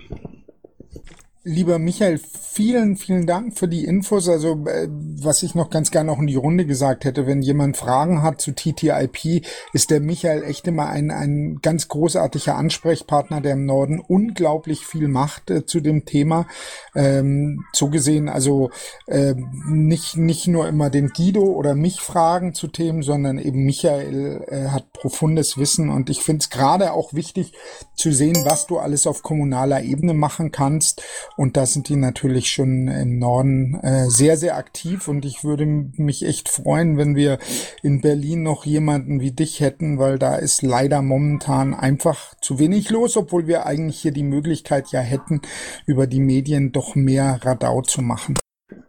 Lieber 1.43 1.79
Michael, 1.79 2.21
vielen, 2.53 2.97
vielen 2.97 3.27
Dank 3.27 3.59
für 3.59 3.67
die 3.67 3.87
Infos. 3.87 4.29
Also, 4.29 4.67
äh, 4.67 4.89
was 4.91 5.43
ich 5.43 5.55
noch 5.55 5.71
ganz 5.71 5.91
gerne 5.91 6.11
noch 6.13 6.19
in 6.19 6.27
die 6.27 6.37
Runde 6.37 6.67
gesagt 6.67 7.07
hätte, 7.07 7.27
wenn 7.27 7.41
jemand 7.41 7.79
Fragen 7.79 8.23
hat 8.23 8.43
zu 8.43 8.53
TTIP, 8.53 9.47
ist 9.73 9.91
der 9.91 10.01
Michael 10.01 10.45
echt 10.45 10.69
immer 10.69 10.91
ein, 10.91 11.11
ein 11.11 11.61
ganz 11.63 11.89
großartiger 11.89 12.57
Ansprechpartner, 12.57 13.41
der 13.41 13.55
im 13.55 13.65
Norden 13.65 14.01
unglaublich 14.07 14.85
viel 14.85 15.09
macht 15.09 15.51
äh, 15.51 15.65
zu 15.65 15.81
dem 15.81 16.05
Thema. 16.05 16.47
Ähm, 16.95 17.65
so 17.73 17.89
gesehen, 17.89 18.29
also 18.29 18.71
äh, 19.07 19.35
nicht, 19.67 20.19
nicht 20.19 20.47
nur 20.47 20.69
immer 20.69 20.91
den 20.91 21.09
Guido 21.09 21.45
oder 21.45 21.75
mich 21.75 22.03
fragen 22.03 22.53
zu 22.53 22.69
Themen, 22.69 23.03
sondern 23.03 23.39
eben 23.39 23.65
Michael 23.65 24.45
äh, 24.47 24.69
hat 24.69 24.93
profundes 24.93 25.57
Wissen 25.57 25.89
und 25.89 26.11
ich 26.11 26.21
finde 26.21 26.43
es 26.43 26.51
gerade 26.51 26.93
auch 26.93 27.15
wichtig 27.15 27.55
zu 27.95 28.13
sehen, 28.13 28.45
was 28.45 28.67
du 28.67 28.79
alles 28.79 29.07
auf 29.07 29.23
kommunaler 29.23 29.83
Ebene 29.83 30.13
machen 30.13 30.53
kannst 30.53 31.03
und 31.41 31.57
da 31.57 31.65
sind 31.65 31.89
die 31.89 31.97
natürlich 31.97 32.51
schon 32.51 32.89
im 32.89 33.19
Norden 33.19 33.81
äh, 33.81 34.11
sehr, 34.11 34.37
sehr 34.37 34.59
aktiv. 34.59 35.09
Und 35.09 35.25
ich 35.25 35.43
würde 35.43 35.65
mich 35.65 36.23
echt 36.23 36.51
freuen, 36.51 36.99
wenn 36.99 37.17
wir 37.17 37.39
in 37.83 38.03
Berlin 38.03 38.43
noch 38.43 38.67
jemanden 38.67 39.21
wie 39.21 39.31
dich 39.31 39.61
hätten, 39.61 39.99
weil 39.99 40.19
da 40.19 40.37
ist 40.37 40.61
leider 40.61 41.01
momentan 41.01 41.73
einfach 41.73 42.35
zu 42.43 42.59
wenig 42.59 42.91
los, 42.91 43.17
obwohl 43.17 43.47
wir 43.47 43.65
eigentlich 43.65 44.03
hier 44.03 44.13
die 44.13 44.23
Möglichkeit 44.23 44.93
ja 44.93 45.01
hätten, 45.01 45.41
über 45.87 46.07
die 46.07 46.21
Medien 46.21 46.73
doch 46.73 46.95
mehr 46.95 47.41
Radau 47.43 47.81
zu 47.81 48.03
machen. 48.03 48.37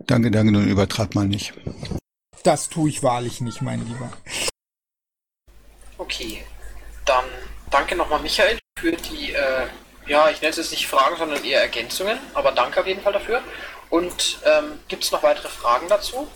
Danke, 0.06 0.30
danke, 0.30 0.52
nun 0.52 0.68
übertreibt 0.68 1.16
mal 1.16 1.30
nicht. 1.30 1.54
Das 2.44 2.68
tue 2.68 2.90
ich 2.90 3.02
wahrlich 3.02 3.40
nicht, 3.40 3.62
mein 3.62 3.80
Lieber. 3.88 4.12
Okay, 5.98 6.44
dann 7.06 7.24
danke 7.70 7.96
nochmal 7.96 8.22
Michael 8.22 8.60
für 8.78 8.92
die 8.92 9.32
äh, 9.32 9.68
ja, 10.08 10.30
ich 10.30 10.42
nenne 10.42 10.52
es 10.52 10.58
jetzt 10.58 10.72
nicht 10.72 10.88
Fragen, 10.88 11.18
sondern 11.18 11.44
eher 11.44 11.62
Ergänzungen, 11.62 12.20
aber 12.34 12.52
danke 12.52 12.80
auf 12.80 12.88
jeden 12.88 13.02
Fall 13.02 13.14
dafür. 13.14 13.42
Und 13.90 14.40
ähm, 14.46 14.80
gibt 14.88 15.04
es 15.04 15.12
noch 15.12 15.24
weitere 15.24 15.50
Fragen 15.50 15.88
dazu? 15.90 16.28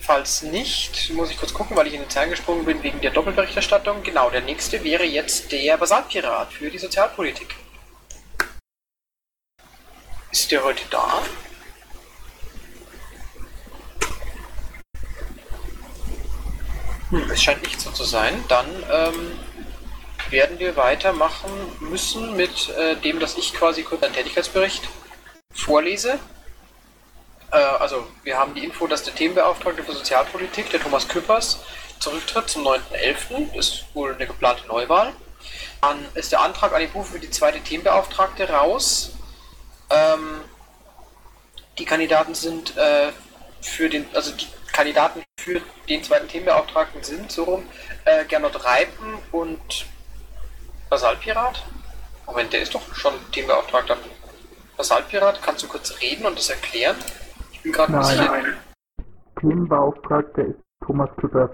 Falls 0.00 0.42
nicht, 0.42 1.10
muss 1.10 1.30
ich 1.30 1.38
kurz 1.38 1.54
gucken, 1.54 1.76
weil 1.76 1.86
ich 1.86 1.94
in 1.94 2.00
den 2.00 2.10
Zahlen 2.10 2.30
gesprungen 2.30 2.64
bin 2.64 2.82
wegen 2.82 3.00
der 3.00 3.12
Doppelberichterstattung. 3.12 4.02
Genau, 4.02 4.28
der 4.30 4.40
nächste 4.40 4.82
wäre 4.82 5.04
jetzt 5.04 5.52
der 5.52 5.76
Basalpirat 5.76 6.52
für 6.52 6.70
die 6.70 6.78
Sozialpolitik. 6.78 7.54
Ist 10.32 10.50
der 10.50 10.64
heute 10.64 10.82
da? 10.90 11.22
Hm, 17.10 17.30
es 17.30 17.42
scheint 17.42 17.62
nicht 17.62 17.80
so 17.80 17.90
zu 17.90 18.04
sein. 18.04 18.44
Dann 18.48 18.66
ähm, 18.90 19.38
werden 20.30 20.58
wir 20.58 20.76
weitermachen 20.76 21.50
müssen 21.80 22.36
mit 22.36 22.68
äh, 22.70 22.96
dem, 22.96 23.20
dass 23.20 23.36
ich 23.36 23.52
quasi 23.52 23.82
kurz 23.82 24.02
einen 24.02 24.14
Tätigkeitsbericht 24.14 24.88
vorlese. 25.52 26.18
Äh, 27.52 27.56
also 27.56 28.06
wir 28.22 28.38
haben 28.38 28.54
die 28.54 28.64
Info, 28.64 28.86
dass 28.86 29.02
der 29.02 29.14
Themenbeauftragte 29.14 29.82
für 29.82 29.92
Sozialpolitik, 29.92 30.70
der 30.70 30.80
Thomas 30.80 31.08
Küppers, 31.08 31.60
zurücktritt 31.98 32.48
zum 32.48 32.66
9.11. 32.66 33.54
Das 33.54 33.68
ist 33.68 33.84
wohl 33.94 34.14
eine 34.14 34.26
geplante 34.26 34.66
Neuwahl. 34.66 35.12
Dann 35.80 36.06
ist 36.14 36.32
der 36.32 36.40
Antrag 36.40 36.74
an 36.74 36.80
die 36.80 36.86
Buche 36.86 37.12
für 37.12 37.20
die 37.20 37.30
zweite 37.30 37.60
Themenbeauftragte 37.60 38.48
raus. 38.48 39.12
Ähm, 39.90 40.40
die 41.78 41.84
Kandidaten 41.84 42.34
sind 42.34 42.76
äh, 42.76 43.12
für 43.62 43.88
den, 43.88 44.06
also 44.14 44.32
die 44.32 44.46
Kandidaten 44.72 45.22
für 45.38 45.60
den 45.88 46.04
zweiten 46.04 46.28
Themenbeauftragten 46.28 47.02
sind 47.02 47.32
so 47.32 47.44
rum 47.44 47.66
äh, 48.04 48.24
Gernot 48.24 48.64
Reipen 48.64 49.18
und 49.32 49.86
Basalpirat? 50.90 51.62
Moment, 52.26 52.52
der 52.52 52.62
ist 52.62 52.74
doch 52.74 52.94
schon 52.94 53.12
Teambeauftragter. 53.30 53.96
Basalpirat, 54.76 55.40
kannst 55.40 55.62
du 55.62 55.68
kurz 55.68 55.94
reden 56.02 56.26
und 56.26 56.36
das 56.36 56.50
erklären? 56.50 56.96
Ich 57.52 57.62
bin 57.62 57.72
gerade 57.72 57.92
ein 57.94 58.00
bisschen. 58.00 58.54
Themenbeauftragter 59.40 60.46
ist 60.46 60.58
Thomas 60.84 61.08
Küppers, 61.16 61.50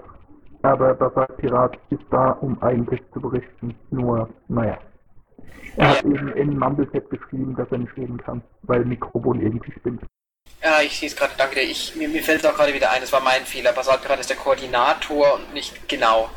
aber 0.63 0.95
Basalpirat 0.95 1.77
ist 1.91 2.01
da, 2.09 2.31
um 2.31 2.61
eigentlich 2.63 3.01
zu 3.13 3.21
berichten. 3.21 3.75
Nur, 3.91 4.27
naja. 4.47 4.79
Er 5.75 5.89
hat 5.89 6.03
eben 6.03 6.33
in 6.33 6.57
Mumbleset 6.57 7.07
geschrieben, 7.09 7.55
dass 7.55 7.71
er 7.71 7.77
nicht 7.77 7.95
reden 7.95 8.17
kann, 8.17 8.41
weil 8.63 8.83
Mikrofon 8.85 9.39
irgendwie 9.39 9.71
spinnt. 9.71 10.01
Ja, 10.63 10.81
ich 10.81 10.97
sehe 10.97 11.09
es 11.09 11.15
gerade, 11.15 11.33
danke 11.37 11.55
dir. 11.55 11.61
Ich, 11.61 11.95
mir, 11.95 12.09
mir 12.09 12.23
fällt 12.23 12.43
es 12.43 12.49
auch 12.49 12.55
gerade 12.55 12.73
wieder 12.73 12.89
ein, 12.89 13.03
es 13.03 13.13
war 13.13 13.21
mein 13.21 13.45
Fehler. 13.45 13.71
Basalpirat 13.71 14.19
ist 14.19 14.31
der 14.31 14.37
Koordinator 14.37 15.35
und 15.35 15.53
nicht 15.53 15.87
genau. 15.87 16.29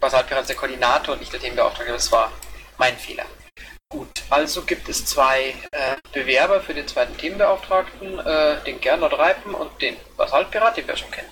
Basalpirat 0.00 0.42
ist 0.42 0.48
der 0.48 0.56
Koordinator 0.56 1.14
und 1.14 1.20
nicht 1.20 1.32
der 1.32 1.40
Themenbeauftragte. 1.40 1.92
Das 1.92 2.10
war 2.12 2.32
mein 2.76 2.96
Fehler. 2.96 3.24
Gut, 3.90 4.22
also 4.28 4.62
gibt 4.62 4.88
es 4.88 5.06
zwei 5.06 5.54
äh, 5.72 5.96
Bewerber 6.12 6.60
für 6.60 6.74
den 6.74 6.86
zweiten 6.86 7.16
Themenbeauftragten, 7.16 8.18
äh, 8.18 8.62
den 8.64 8.80
Gernot 8.80 9.14
Reipen 9.14 9.54
und 9.54 9.80
den 9.80 9.96
Basaltpirat, 10.16 10.76
den 10.76 10.86
wir 10.86 10.96
schon 10.96 11.10
kennen. 11.10 11.30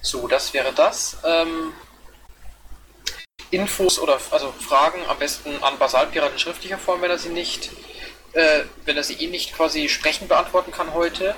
So, 0.00 0.26
das 0.26 0.52
wäre 0.52 0.72
das. 0.72 1.18
Ähm, 1.24 1.72
Infos 3.52 3.98
oder 4.00 4.18
also 4.30 4.52
Fragen 4.52 4.98
am 5.06 5.18
besten 5.18 5.62
an 5.62 5.78
Basaltpirat 5.78 6.32
in 6.32 6.38
schriftlicher 6.38 6.78
Form, 6.78 7.02
wenn 7.02 7.10
er 7.10 7.18
sie 7.18 7.28
nicht, 7.28 7.70
äh, 8.32 8.62
wenn 8.84 8.96
er 8.96 9.04
sie 9.04 9.22
eh 9.22 9.28
nicht 9.28 9.54
quasi 9.54 9.88
sprechend 9.88 10.28
beantworten 10.28 10.72
kann 10.72 10.94
heute. 10.94 11.36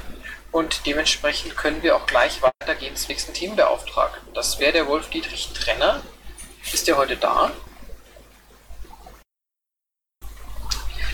Und 0.50 0.86
dementsprechend 0.86 1.56
können 1.56 1.82
wir 1.82 1.96
auch 1.96 2.06
gleich 2.06 2.40
weitergehen 2.40 2.96
zum 2.96 3.08
nächsten 3.08 3.34
Teambeauftragten. 3.34 4.32
Das 4.32 4.60
wäre 4.60 4.72
der 4.72 4.86
Wolf 4.86 5.10
Dietrich 5.10 5.50
Trenner. 5.52 6.00
Ist 6.72 6.88
der 6.88 6.96
heute 6.96 7.16
da? 7.16 7.52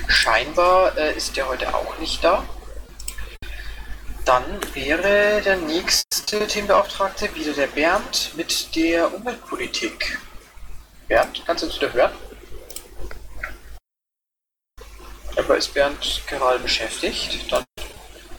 Scheinbar 0.08 0.96
äh, 0.96 1.16
ist 1.16 1.36
der 1.36 1.48
heute 1.48 1.74
auch 1.74 1.98
nicht 1.98 2.22
da. 2.22 2.44
Dann 4.24 4.44
wäre 4.74 5.40
der 5.42 5.56
nächste 5.56 6.46
Teambeauftragte 6.46 7.34
wieder 7.34 7.52
der 7.52 7.66
Bernd 7.66 8.32
mit 8.36 8.74
der 8.76 9.12
Umweltpolitik. 9.12 10.18
Bernd, 11.08 11.42
kannst 11.46 11.62
du 11.62 11.66
uns 11.66 11.76
wieder 11.76 11.92
hören? 11.92 12.12
Aber 15.36 15.56
ist 15.56 15.74
Bernd 15.74 16.22
gerade 16.26 16.58
beschäftigt? 16.58 17.50
Dann 17.50 17.64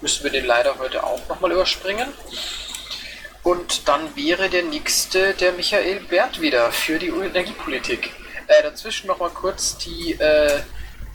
müssen 0.01 0.24
wir 0.24 0.32
den 0.32 0.45
leider 0.45 0.78
heute 0.78 1.03
auch 1.03 1.28
nochmal 1.28 1.51
überspringen. 1.51 2.14
Und 3.44 3.88
dann 3.88 4.16
wäre 4.16 4.50
der 4.50 4.64
nächste 4.64 5.34
der 5.34 5.54
Michael 5.54 6.00
Bernd 6.02 6.42
wieder 6.42 6.72
für 6.72 7.00
die 7.00 7.08
Energiepolitik. 7.08 8.12
Äh, 8.48 8.64
dazwischen 8.64 9.08
nochmal 9.08 9.32
kurz 9.32 9.78
die 9.78 10.14
äh, 10.14 10.62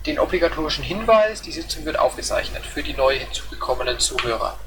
den 0.07 0.19
obligatorischen 0.19 0.85
Hinweis, 0.85 1.43
die 1.43 1.53
Sitzung 1.53 1.85
wird 1.85 1.99
aufgezeichnet 1.99 2.65
für 2.65 2.83
die 2.83 2.95
neu 2.95 3.19
hinzugekommenen 3.19 3.99
Zuhörer 3.99 4.59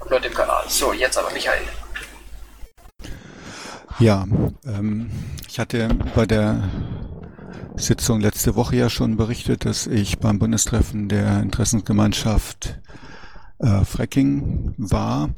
und 0.00 0.10
Leute 0.10 0.28
im 0.28 0.34
Kanal. 0.34 0.64
So, 0.68 0.92
jetzt 0.92 1.16
aber 1.16 1.32
Michael. 1.32 1.62
Ja, 3.98 4.26
ähm, 4.66 5.10
ich 5.48 5.58
hatte 5.58 5.88
bei 6.14 6.26
der 6.26 6.68
Sitzung 7.76 8.20
letzte 8.20 8.54
Woche 8.54 8.76
ja 8.76 8.90
schon 8.90 9.16
berichtet, 9.16 9.64
dass 9.64 9.86
ich 9.86 10.18
beim 10.18 10.38
Bundestreffen 10.38 11.08
der 11.08 11.40
Interessensgemeinschaft 11.40 12.78
äh, 13.58 13.84
Fracking 13.84 14.74
war. 14.76 15.30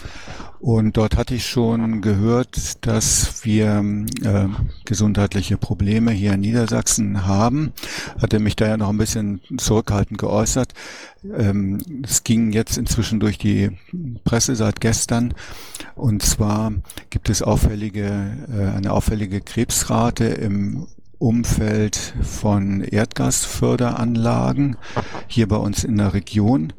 Und 0.58 0.96
dort 0.96 1.16
hatte 1.16 1.34
ich 1.34 1.46
schon 1.46 2.02
gehört, 2.02 2.86
dass 2.86 3.44
wir 3.44 3.82
äh, 4.22 4.48
gesundheitliche 4.84 5.56
Probleme 5.56 6.10
hier 6.10 6.34
in 6.34 6.40
Niedersachsen 6.40 7.26
haben. 7.26 7.72
Hatte 8.20 8.38
mich 8.38 8.56
da 8.56 8.68
ja 8.68 8.76
noch 8.76 8.90
ein 8.90 8.98
bisschen 8.98 9.40
zurückhaltend 9.56 10.18
geäußert. 10.18 10.74
Ähm, 11.24 11.78
es 12.02 12.24
ging 12.24 12.52
jetzt 12.52 12.76
inzwischen 12.76 13.20
durch 13.20 13.38
die 13.38 13.70
Presse 14.24 14.54
seit 14.54 14.80
gestern. 14.80 15.34
Und 15.94 16.22
zwar 16.22 16.72
gibt 17.08 17.30
es 17.30 17.40
auffällige, 17.42 18.36
äh, 18.54 18.76
eine 18.76 18.92
auffällige 18.92 19.40
Krebsrate 19.40 20.26
im 20.26 20.86
Umfeld 21.18 22.14
von 22.22 22.80
Erdgasförderanlagen 22.80 24.76
hier 25.26 25.48
bei 25.48 25.56
uns 25.56 25.84
in 25.84 25.98
der 25.98 26.14
Region. 26.14 26.72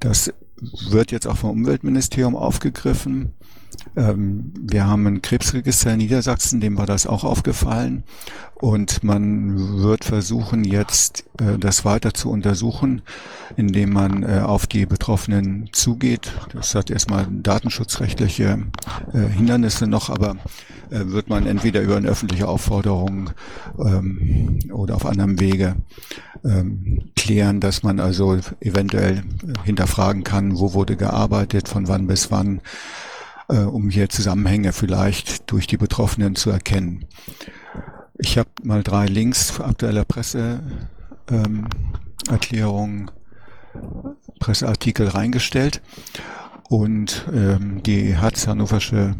Das 0.00 0.32
wird 0.90 1.12
jetzt 1.12 1.26
auch 1.26 1.36
vom 1.36 1.50
Umweltministerium 1.50 2.36
aufgegriffen. 2.36 3.32
Ähm, 3.96 4.52
wir 4.60 4.86
haben 4.86 5.06
ein 5.06 5.22
Krebsregister 5.22 5.92
in 5.92 5.98
Niedersachsen, 5.98 6.60
dem 6.60 6.78
war 6.78 6.86
das 6.86 7.06
auch 7.06 7.24
aufgefallen. 7.24 8.04
Und 8.54 9.04
man 9.04 9.80
wird 9.80 10.04
versuchen, 10.04 10.64
jetzt 10.64 11.24
äh, 11.40 11.58
das 11.58 11.84
weiter 11.84 12.12
zu 12.12 12.30
untersuchen, 12.30 13.02
indem 13.56 13.92
man 13.92 14.22
äh, 14.24 14.40
auf 14.40 14.66
die 14.66 14.86
Betroffenen 14.86 15.68
zugeht. 15.72 16.32
Das 16.52 16.74
hat 16.74 16.90
erstmal 16.90 17.26
datenschutzrechtliche 17.30 18.58
äh, 19.12 19.18
Hindernisse 19.18 19.86
noch, 19.86 20.10
aber 20.10 20.36
wird 20.90 21.28
man 21.28 21.46
entweder 21.46 21.82
über 21.82 21.98
eine 21.98 22.08
öffentliche 22.08 22.48
Aufforderung 22.48 23.28
ähm, 23.78 24.58
oder 24.72 24.96
auf 24.96 25.04
anderem 25.04 25.38
Wege 25.38 25.76
ähm, 26.42 27.10
klären, 27.14 27.60
dass 27.60 27.82
man 27.82 28.00
also 28.00 28.38
eventuell 28.60 29.22
hinterfragen 29.64 30.24
kann, 30.24 30.58
wo 30.58 30.72
wurde 30.72 30.96
gearbeitet, 30.96 31.68
von 31.68 31.88
wann 31.88 32.06
bis 32.06 32.30
wann, 32.30 32.62
äh, 33.48 33.58
um 33.58 33.90
hier 33.90 34.08
Zusammenhänge 34.08 34.72
vielleicht 34.72 35.50
durch 35.50 35.66
die 35.66 35.76
Betroffenen 35.76 36.36
zu 36.36 36.50
erkennen. 36.50 37.04
Ich 38.18 38.38
habe 38.38 38.50
mal 38.62 38.82
drei 38.82 39.06
Links 39.06 39.60
aktueller 39.60 40.04
Presseerklärungen, 40.04 43.00
ähm, 43.00 43.10
Presseartikel 44.40 45.08
reingestellt 45.08 45.82
und 46.68 47.26
ähm, 47.32 47.82
die 47.82 48.16
Hatz 48.16 48.46
Hannoversche 48.46 49.14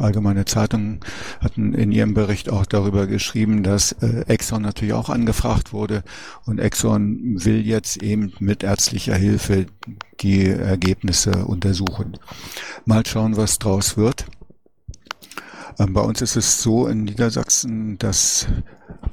Allgemeine 0.00 0.44
Zeitung 0.44 1.00
hatten 1.40 1.74
in 1.74 1.92
ihrem 1.92 2.14
Bericht 2.14 2.50
auch 2.50 2.66
darüber 2.66 3.06
geschrieben, 3.06 3.62
dass 3.62 3.92
äh, 3.92 4.24
Exxon 4.26 4.62
natürlich 4.62 4.94
auch 4.94 5.10
angefragt 5.10 5.72
wurde 5.72 6.02
und 6.46 6.58
Exxon 6.58 7.44
will 7.44 7.66
jetzt 7.66 8.02
eben 8.02 8.32
mit 8.38 8.62
ärztlicher 8.62 9.14
Hilfe 9.14 9.66
die 10.20 10.46
Ergebnisse 10.46 11.46
untersuchen. 11.46 12.18
Mal 12.84 13.04
schauen, 13.06 13.36
was 13.36 13.58
draus 13.58 13.96
wird. 13.96 14.26
Ähm, 15.78 15.92
bei 15.92 16.02
uns 16.02 16.20
ist 16.20 16.36
es 16.36 16.62
so 16.62 16.86
in 16.86 17.04
Niedersachsen, 17.04 17.98
dass 17.98 18.46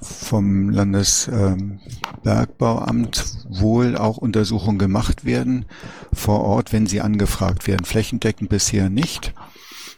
vom 0.01 0.69
Landesbergbauamt 0.69 3.17
ähm, 3.17 3.61
wohl 3.61 3.97
auch 3.97 4.17
Untersuchungen 4.17 4.77
gemacht 4.77 5.25
werden 5.25 5.65
vor 6.13 6.41
Ort, 6.41 6.71
wenn 6.73 6.87
sie 6.87 7.01
angefragt 7.01 7.67
werden. 7.67 7.85
Flächendeckend 7.85 8.49
bisher 8.49 8.89
nicht. 8.89 9.33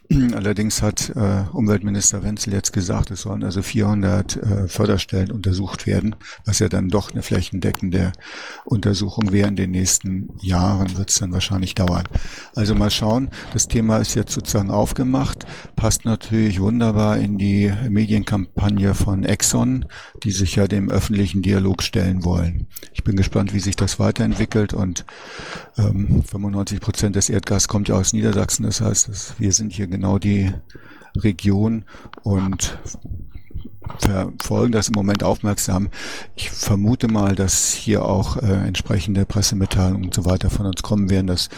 Allerdings 0.34 0.82
hat 0.82 1.12
äh, 1.16 1.43
Umweltminister 1.53 2.24
Wenzel 2.24 2.53
jetzt 2.53 2.74
gesagt, 2.74 3.12
es 3.12 3.22
sollen 3.22 3.43
also 3.43 3.62
400 3.62 4.38
äh, 4.38 4.68
Förderstellen 4.68 5.32
untersucht 5.32 5.86
werden, 5.86 6.16
was 6.45 6.60
ja 6.60 6.68
dann 6.68 6.89
doch 6.89 7.12
eine 7.12 7.22
flächendeckende 7.22 8.14
Untersuchung 8.66 9.32
wäre. 9.32 9.49
In 9.49 9.55
den 9.55 9.70
nächsten 9.72 10.30
Jahren 10.41 10.97
wird 10.97 11.12
es 11.12 11.20
dann 11.20 11.32
wahrscheinlich 11.32 11.76
dauern. 11.76 12.05
Also 12.55 12.74
mal 12.74 12.89
schauen. 12.89 13.30
Das 13.53 13.68
Thema 13.68 13.97
ist 13.97 14.16
jetzt 14.16 14.34
sozusagen 14.34 14.72
aufgemacht, 14.72 15.45
passt 15.76 16.05
natürlich 16.05 16.60
wunderbar 16.60 17.18
in 17.18 17.38
die 17.38 17.72
Medienkampagne 17.88 18.95
von 18.95 19.24
Exxon, 19.24 19.86
die 20.24 20.32
sich 20.32 20.55
ja 20.55 20.68
dem 20.68 20.89
öffentlichen 20.89 21.43
Dialog 21.43 21.84
stellen 21.84 22.24
wollen. 22.24 22.66
Ich 22.93 23.03
bin 23.03 23.16
gespannt, 23.16 23.53
wie 23.53 23.60
sich 23.60 23.76
das 23.76 23.99
weiterentwickelt 23.99 24.74
und 24.74 25.05
ähm, 25.78 26.24
95 26.24 26.80
Prozent 26.80 27.16
des 27.16 27.30
Erdgas 27.30 27.68
kommt 27.68 27.89
ja 27.89 27.95
aus 27.95 28.14
Niedersachsen. 28.14 28.64
Das 28.66 28.82
heißt, 28.82 29.36
wir 29.38 29.53
sind 29.53 29.72
hier 29.72 29.88
genau 30.00 30.18
die 30.18 30.50
Region 31.18 31.84
und 32.24 32.80
verfolgen 33.97 34.72
das 34.72 34.88
im 34.88 34.93
Moment 34.95 35.24
aufmerksam. 35.26 35.89
Ich 36.38 36.50
vermute 36.52 37.10
mal, 37.10 37.36
dass 37.36 37.74
hier 37.74 38.06
auch 38.06 38.38
äh, 38.38 38.66
entsprechende 38.66 39.26
Pressemitteilungen 39.26 40.06
und 40.06 40.14
so 40.14 40.24
weiter 40.24 40.50
von 40.50 40.68
uns 40.68 40.84
kommen 40.84 41.10
werden. 41.10 41.28
Das 41.28 41.50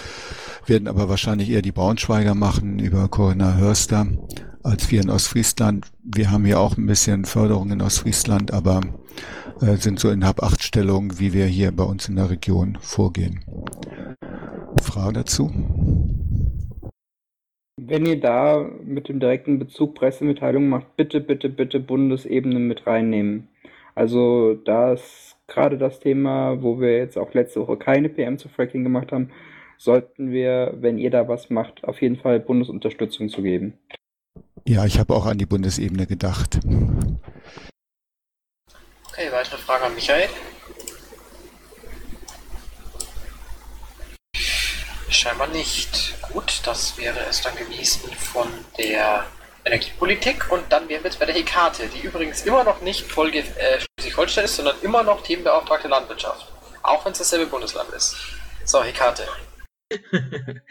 werden 0.65 0.87
aber 0.87 1.07
wahrscheinlich 1.07 1.51
eher 1.51 1.61
die 1.61 1.71
Braunschweiger 1.71 2.33
machen 2.33 2.79
über 2.79 3.07
Corinna 3.09 3.57
Hörster 3.57 4.07
als 4.63 4.89
wir 4.89 5.01
in 5.01 5.11
Ostfriesland. 5.11 5.85
Wir 6.03 6.31
haben 6.31 6.45
hier 6.45 6.59
auch 6.59 6.77
ein 6.77 6.87
bisschen 6.87 7.25
Förderung 7.25 7.71
in 7.71 7.81
Ostfriesland, 7.81 8.51
aber 8.53 8.81
äh, 9.59 9.75
sind 9.77 9.99
so 9.99 10.09
in 10.09 10.25
Hab-Acht-Stellung, 10.25 11.19
wie 11.19 11.33
wir 11.33 11.45
hier 11.45 11.71
bei 11.71 11.83
uns 11.83 12.07
in 12.09 12.15
der 12.15 12.29
Region 12.29 12.79
vorgehen. 12.81 13.43
Frage 14.81 15.13
dazu? 15.13 15.51
Wenn 17.78 18.05
ihr 18.05 18.19
da 18.19 18.69
mit 18.84 19.07
dem 19.07 19.19
direkten 19.19 19.59
Bezug 19.59 19.95
Pressemitteilungen 19.95 20.69
macht, 20.69 20.95
bitte, 20.97 21.22
bitte, 21.22 21.49
bitte 21.49 21.80
Bundesebene 21.80 22.59
mit 22.59 22.86
reinnehmen. 22.86 23.47
Also 23.95 24.55
da 24.55 24.93
ist 24.93 25.38
gerade 25.47 25.78
das 25.78 25.99
Thema, 25.99 26.61
wo 26.61 26.80
wir 26.80 26.97
jetzt 26.97 27.17
auch 27.17 27.34
letzte 27.34 27.61
Woche 27.61 27.78
keine 27.78 28.09
PM 28.09 28.38
zu 28.38 28.49
Fracking 28.49 28.84
gemacht 28.84 29.11
haben, 29.11 29.32
sollten 29.78 30.32
wir, 30.32 30.74
wenn 30.78 30.97
ihr 30.97 31.09
da 31.09 31.28
was 31.28 31.49
macht, 31.49 31.84
auf 31.84 32.01
jeden 32.01 32.17
Fall 32.17 32.39
Bundesunterstützung 32.39 33.30
zu 33.30 33.41
geben. 33.41 33.74
Ja, 34.67 34.86
ich 34.86 34.99
habe 34.99 35.15
auch 35.15 35.26
an 35.26 35.39
die 35.39 35.47
Bundesebene 35.47 36.05
gedacht. 36.05 36.59
Okay, 39.09 39.28
weitere 39.32 39.57
Frage 39.57 39.86
an 39.86 39.95
Michael? 39.95 40.30
Scheinbar 45.12 45.47
nicht. 45.47 46.16
Gut, 46.32 46.62
das 46.66 46.97
wäre 46.97 47.20
es 47.30 47.41
dann 47.41 47.53
gewesen 47.57 48.09
von 48.14 48.47
der 48.78 49.26
Energiepolitik 49.66 50.49
und 50.49 50.64
dann 50.72 50.88
wären 50.88 51.03
wir 51.03 51.09
jetzt 51.09 51.20
bei 51.20 51.26
der 51.26 51.36
Hekate, 51.36 51.88
die 51.89 51.99
übrigens 51.99 52.43
immer 52.43 52.64
noch 52.64 52.82
nicht 52.82 53.12
Folge 53.12 53.39
äh, 53.39 53.82
Schleswig-Holstein 53.99 54.45
ist, 54.45 54.55
sondern 54.55 54.78
immer 54.82 55.03
noch 55.03 55.22
Themenbeauftragte 55.22 55.89
Landwirtschaft. 55.89 56.47
Auch 56.82 57.03
wenn 57.03 57.12
es 57.12 57.18
dasselbe 57.18 57.47
Bundesland 57.47 57.89
ist. 57.89 58.16
So, 58.64 58.82
Hekate. 58.82 59.28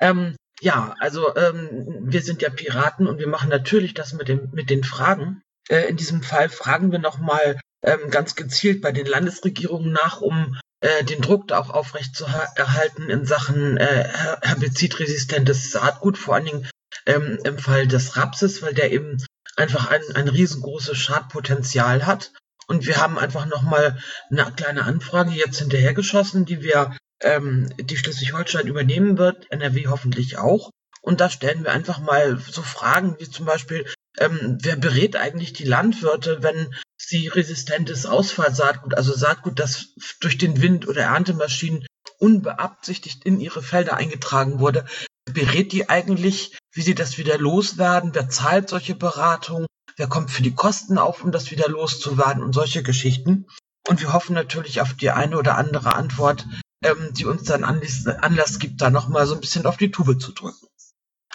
ähm, 0.00 0.36
ja, 0.60 0.94
also 1.00 1.34
ähm, 1.34 1.98
wir 2.02 2.20
sind 2.20 2.42
ja 2.42 2.50
Piraten 2.50 3.06
und 3.06 3.18
wir 3.18 3.28
machen 3.28 3.48
natürlich 3.48 3.94
das 3.94 4.12
mit, 4.12 4.28
dem, 4.28 4.50
mit 4.52 4.68
den 4.68 4.84
Fragen. 4.84 5.42
Äh, 5.70 5.88
in 5.88 5.96
diesem 5.96 6.22
Fall 6.22 6.50
fragen 6.50 6.92
wir 6.92 6.98
nochmal 6.98 7.58
ähm, 7.82 8.10
ganz 8.10 8.36
gezielt 8.36 8.82
bei 8.82 8.92
den 8.92 9.06
Landesregierungen 9.06 9.90
nach, 9.90 10.20
um 10.20 10.58
äh, 10.86 11.02
den 11.02 11.20
Druck 11.20 11.50
auch 11.50 11.70
aufrecht 11.70 12.14
zu 12.14 12.26
erhalten 12.26 13.10
in 13.10 13.26
Sachen 13.26 13.76
äh, 13.76 14.08
herbizidresistentes 14.42 15.72
Saatgut, 15.72 16.16
vor 16.16 16.36
allen 16.36 16.44
Dingen 16.44 16.70
ähm, 17.06 17.40
im 17.42 17.58
Fall 17.58 17.88
des 17.88 18.16
Rapses, 18.16 18.62
weil 18.62 18.72
der 18.72 18.92
eben 18.92 19.16
einfach 19.56 19.90
ein, 19.90 20.02
ein 20.14 20.28
riesengroßes 20.28 20.96
Schadpotenzial 20.96 22.06
hat. 22.06 22.32
Und 22.68 22.86
wir 22.86 22.98
haben 22.98 23.18
einfach 23.18 23.46
nochmal 23.46 23.98
eine 24.30 24.52
kleine 24.54 24.84
Anfrage 24.84 25.32
jetzt 25.32 25.58
hinterhergeschossen, 25.58 26.44
die 26.44 26.62
wir, 26.62 26.96
ähm, 27.20 27.68
die 27.80 27.96
Schleswig-Holstein 27.96 28.68
übernehmen 28.68 29.18
wird, 29.18 29.50
NRW 29.50 29.88
hoffentlich 29.88 30.38
auch. 30.38 30.70
Und 31.00 31.20
da 31.20 31.30
stellen 31.30 31.64
wir 31.64 31.72
einfach 31.72 31.98
mal 31.98 32.38
so 32.38 32.62
Fragen 32.62 33.16
wie 33.18 33.28
zum 33.28 33.46
Beispiel, 33.46 33.86
ähm, 34.18 34.58
wer 34.62 34.76
berät 34.76 35.16
eigentlich 35.16 35.52
die 35.52 35.64
Landwirte, 35.64 36.42
wenn 36.42 36.74
sie 36.96 37.28
resistentes 37.28 38.06
Ausfallsaatgut, 38.06 38.94
also 38.94 39.14
Saatgut, 39.14 39.58
das 39.58 39.94
durch 40.20 40.38
den 40.38 40.60
Wind 40.62 40.88
oder 40.88 41.02
Erntemaschinen 41.02 41.86
unbeabsichtigt 42.18 43.24
in 43.24 43.40
ihre 43.40 43.62
Felder 43.62 43.96
eingetragen 43.96 44.58
wurde, 44.58 44.86
berät 45.30 45.72
die 45.72 45.88
eigentlich, 45.88 46.56
wie 46.72 46.82
sie 46.82 46.94
das 46.94 47.18
wieder 47.18 47.38
loswerden? 47.38 48.14
Wer 48.14 48.28
zahlt 48.28 48.68
solche 48.68 48.94
Beratungen? 48.94 49.66
Wer 49.96 50.08
kommt 50.08 50.30
für 50.30 50.42
die 50.42 50.54
Kosten 50.54 50.98
auf, 50.98 51.22
um 51.22 51.32
das 51.32 51.50
wieder 51.50 51.68
loszuwerden 51.68 52.42
und 52.42 52.54
solche 52.54 52.82
Geschichten? 52.82 53.46
Und 53.88 54.00
wir 54.00 54.12
hoffen 54.12 54.34
natürlich 54.34 54.80
auf 54.80 54.94
die 54.94 55.10
eine 55.10 55.38
oder 55.38 55.56
andere 55.56 55.94
Antwort, 55.94 56.46
ähm, 56.82 57.12
die 57.12 57.24
uns 57.24 57.44
dann 57.44 57.64
Anlass, 57.64 58.06
Anlass 58.06 58.58
gibt, 58.58 58.80
da 58.80 58.90
nochmal 58.90 59.26
so 59.26 59.34
ein 59.34 59.40
bisschen 59.40 59.66
auf 59.66 59.76
die 59.76 59.90
Tube 59.90 60.20
zu 60.20 60.32
drücken. 60.32 60.66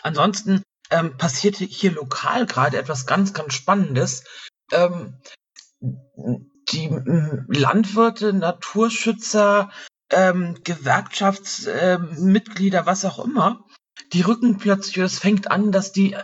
Ansonsten 0.04 0.62
ähm, 0.92 1.18
passiert 1.18 1.56
hier 1.56 1.92
lokal 1.92 2.46
gerade 2.46 2.78
etwas 2.78 3.08
ganz, 3.08 3.34
ganz 3.34 3.54
Spannendes. 3.54 4.24
Ähm, 4.72 5.16
die 5.82 6.90
Landwirte, 7.48 8.34
Naturschützer, 8.34 9.72
ähm, 10.12 10.58
Gewerkschaftsmitglieder, 10.64 12.82
äh, 12.82 12.86
was 12.86 13.06
auch 13.06 13.24
immer, 13.24 13.66
die 14.14 14.22
rücken 14.22 14.58
plötzlich, 14.58 14.98
es 14.98 15.20
fängt 15.20 15.50
an, 15.50 15.72
dass 15.72 15.92
die 15.92 16.14
äh, 16.14 16.24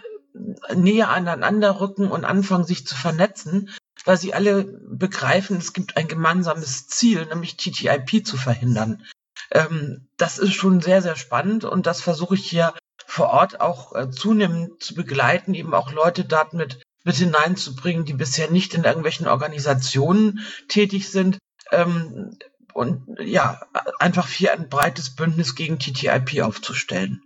näher 0.76 1.09
aneinander 1.09 1.80
rücken 1.80 2.11
und 2.11 2.26
anfangen, 2.26 2.65
sich 2.65 2.86
zu 2.86 2.95
vernetzen, 2.95 3.70
weil 4.05 4.18
sie 4.18 4.34
alle 4.34 4.63
begreifen, 4.63 5.57
es 5.57 5.74
gibt 5.74 5.97
ein 5.97 6.07
gemeinsames 6.07 6.88
Ziel, 6.88 7.26
nämlich 7.26 7.57
TTIP 7.57 8.26
zu 8.26 8.38
verhindern. 8.38 9.03
Ähm, 9.51 10.07
das 10.18 10.38
ist 10.38 10.53
schon 10.53 10.82
sehr, 10.82 11.01
sehr 11.01 11.15
spannend 11.15 11.63
und 11.63 11.88
das 11.88 12.01
versuche 12.01 12.36
ich 12.36 12.47
hier 12.47 12.74
vor 13.06 13.30
Ort 13.30 13.62
auch 13.62 13.95
äh, 13.95 14.10
zunehmend 14.10 14.82
zu 14.82 14.95
begleiten, 14.95 15.54
eben 15.54 15.74
auch 15.74 15.91
Leute 15.91 16.26
dort 16.26 16.54
mit, 16.54 16.82
mit 17.04 17.16
hineinzubringen, 17.16 18.06
die 18.06 18.14
bisher 18.14 18.50
nicht 18.50 18.74
in 18.74 18.84
irgendwelchen 18.84 19.28
Organisationen 19.28 20.45
tätig 20.68 21.10
sind. 21.10 21.38
Ähm, 21.72 22.38
und 22.74 23.20
ja, 23.20 23.62
einfach 23.98 24.30
hier 24.30 24.54
ein 24.54 24.70
breites 24.70 25.16
Bündnis 25.16 25.56
gegen 25.56 25.80
TTIP 25.80 26.43
aufzustellen. 26.43 27.24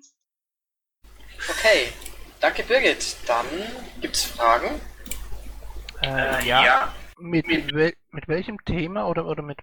Okay, 1.50 1.92
danke 2.40 2.64
Birgit. 2.64 3.18
Dann 3.28 3.46
gibt 4.00 4.16
es 4.16 4.24
Fragen. 4.24 4.80
Äh, 6.02 6.48
ja. 6.48 6.64
ja. 6.64 6.96
Mit, 7.18 7.46
wel 7.74 7.94
mit 8.12 8.28
welchem 8.28 8.64
Thema 8.66 9.08
oder, 9.08 9.26
oder 9.26 9.44
mit 9.44 9.60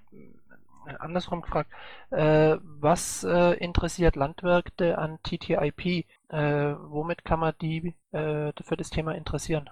andersrum 0.97 1.43
gefragt, 1.43 1.71
äh, 2.11 2.57
was 2.63 3.25
äh, 3.25 3.55
interessiert 3.55 4.17
Landwirte 4.17 4.99
an 4.99 5.19
TTIP? 5.23 6.07
Äh, 6.29 6.75
womit 6.89 7.25
kann 7.25 7.41
man 7.41 7.55
die 7.61 7.95
äh, 8.13 8.53
für 8.63 8.77
das 8.77 8.91
Thema 8.91 9.15
interessieren? 9.15 9.71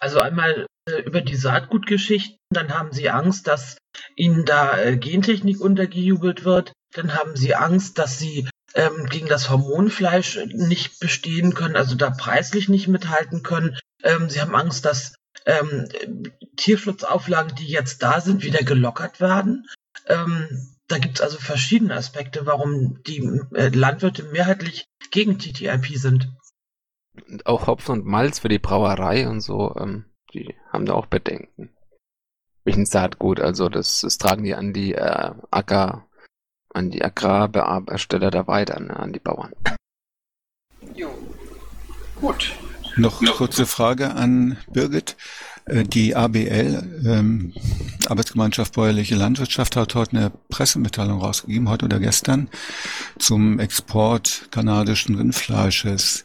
Also 0.00 0.20
einmal 0.20 0.66
äh, 0.88 1.00
über 1.02 1.20
die 1.20 1.36
Saatgutgeschichten, 1.36 2.38
dann 2.50 2.76
haben 2.76 2.92
sie 2.92 3.10
Angst, 3.10 3.46
dass 3.46 3.78
ihnen 4.16 4.44
da 4.44 4.78
äh, 4.78 4.96
Gentechnik 4.96 5.60
untergejubelt 5.60 6.44
wird, 6.44 6.72
dann 6.94 7.14
haben 7.14 7.36
sie 7.36 7.54
Angst, 7.54 7.98
dass 7.98 8.18
sie 8.18 8.48
ähm, 8.74 9.06
gegen 9.06 9.28
das 9.28 9.50
Hormonfleisch 9.50 10.38
nicht 10.46 11.00
bestehen 11.00 11.54
können, 11.54 11.76
also 11.76 11.96
da 11.96 12.10
preislich 12.10 12.68
nicht 12.68 12.88
mithalten 12.88 13.42
können. 13.42 13.76
Ähm, 14.02 14.30
sie 14.30 14.40
haben 14.40 14.54
Angst, 14.54 14.84
dass 14.84 15.14
ähm, 15.46 15.88
Tierschutzauflagen, 16.56 17.56
die 17.56 17.66
jetzt 17.66 18.02
da 18.02 18.20
sind, 18.20 18.42
wieder 18.42 18.62
gelockert 18.62 19.20
werden. 19.20 19.66
Ähm, 20.08 20.74
da 20.88 20.98
gibt 20.98 21.16
es 21.16 21.20
also 21.20 21.38
verschiedene 21.38 21.94
Aspekte, 21.94 22.46
warum 22.46 23.02
die 23.06 23.18
äh, 23.54 23.68
Landwirte 23.68 24.24
mehrheitlich 24.24 24.86
gegen 25.10 25.38
TTIP 25.38 25.98
sind. 25.98 26.32
Und 27.28 27.46
auch 27.46 27.66
Hopfen 27.66 28.00
und 28.00 28.06
Malz 28.06 28.38
für 28.38 28.48
die 28.48 28.58
Brauerei 28.58 29.28
und 29.28 29.40
so, 29.40 29.76
ähm, 29.76 30.06
die 30.32 30.54
haben 30.72 30.86
da 30.86 30.94
auch 30.94 31.06
Bedenken. 31.06 31.70
Welchen 32.64 32.86
Saatgut, 32.86 33.40
also 33.40 33.68
das, 33.68 34.00
das 34.00 34.18
tragen 34.18 34.44
die 34.44 34.54
an 34.54 34.72
die 34.72 34.94
äh, 34.94 35.32
Acker, 35.50 36.08
an 36.72 36.90
die 36.90 37.04
Agrarbeersteller 37.04 38.30
da 38.30 38.46
weiter, 38.46 38.80
ne, 38.80 38.96
an 38.96 39.12
die 39.12 39.20
Bauern. 39.20 39.52
Jo. 40.94 41.10
Gut. 42.20 42.54
Noch 42.96 43.20
eine 43.20 43.30
kurze 43.30 43.66
Frage 43.66 44.14
an 44.14 44.58
Birgit. 44.68 45.16
Äh, 45.68 45.84
die 45.84 46.16
ABL, 46.16 47.02
ähm, 47.06 47.52
Arbeitsgemeinschaft 48.08 48.74
Bäuerliche 48.74 49.14
Landwirtschaft, 49.14 49.76
hat 49.76 49.94
heute 49.94 50.16
eine 50.16 50.30
Pressemitteilung 50.48 51.20
rausgegeben, 51.20 51.68
heute 51.68 51.84
oder 51.84 52.00
gestern, 52.00 52.48
zum 53.18 53.58
Export 53.58 54.48
kanadischen 54.50 55.14
Rindfleisches. 55.16 56.24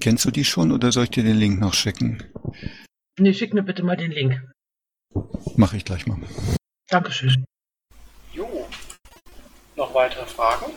Kennst 0.00 0.24
du 0.24 0.30
die 0.30 0.44
schon 0.44 0.72
oder 0.72 0.92
soll 0.92 1.04
ich 1.04 1.10
dir 1.10 1.24
den 1.24 1.36
Link 1.36 1.60
noch 1.60 1.74
schicken? 1.74 2.22
Nee, 3.18 3.32
schick 3.34 3.54
mir 3.54 3.62
bitte 3.62 3.82
mal 3.82 3.96
den 3.96 4.12
Link. 4.12 4.40
Mache 5.56 5.76
ich 5.76 5.84
gleich 5.84 6.06
mal. 6.06 6.18
Dankeschön. 6.88 7.44
Jo. 8.32 8.66
Noch 9.76 9.94
weitere 9.94 10.26
Fragen? 10.26 10.72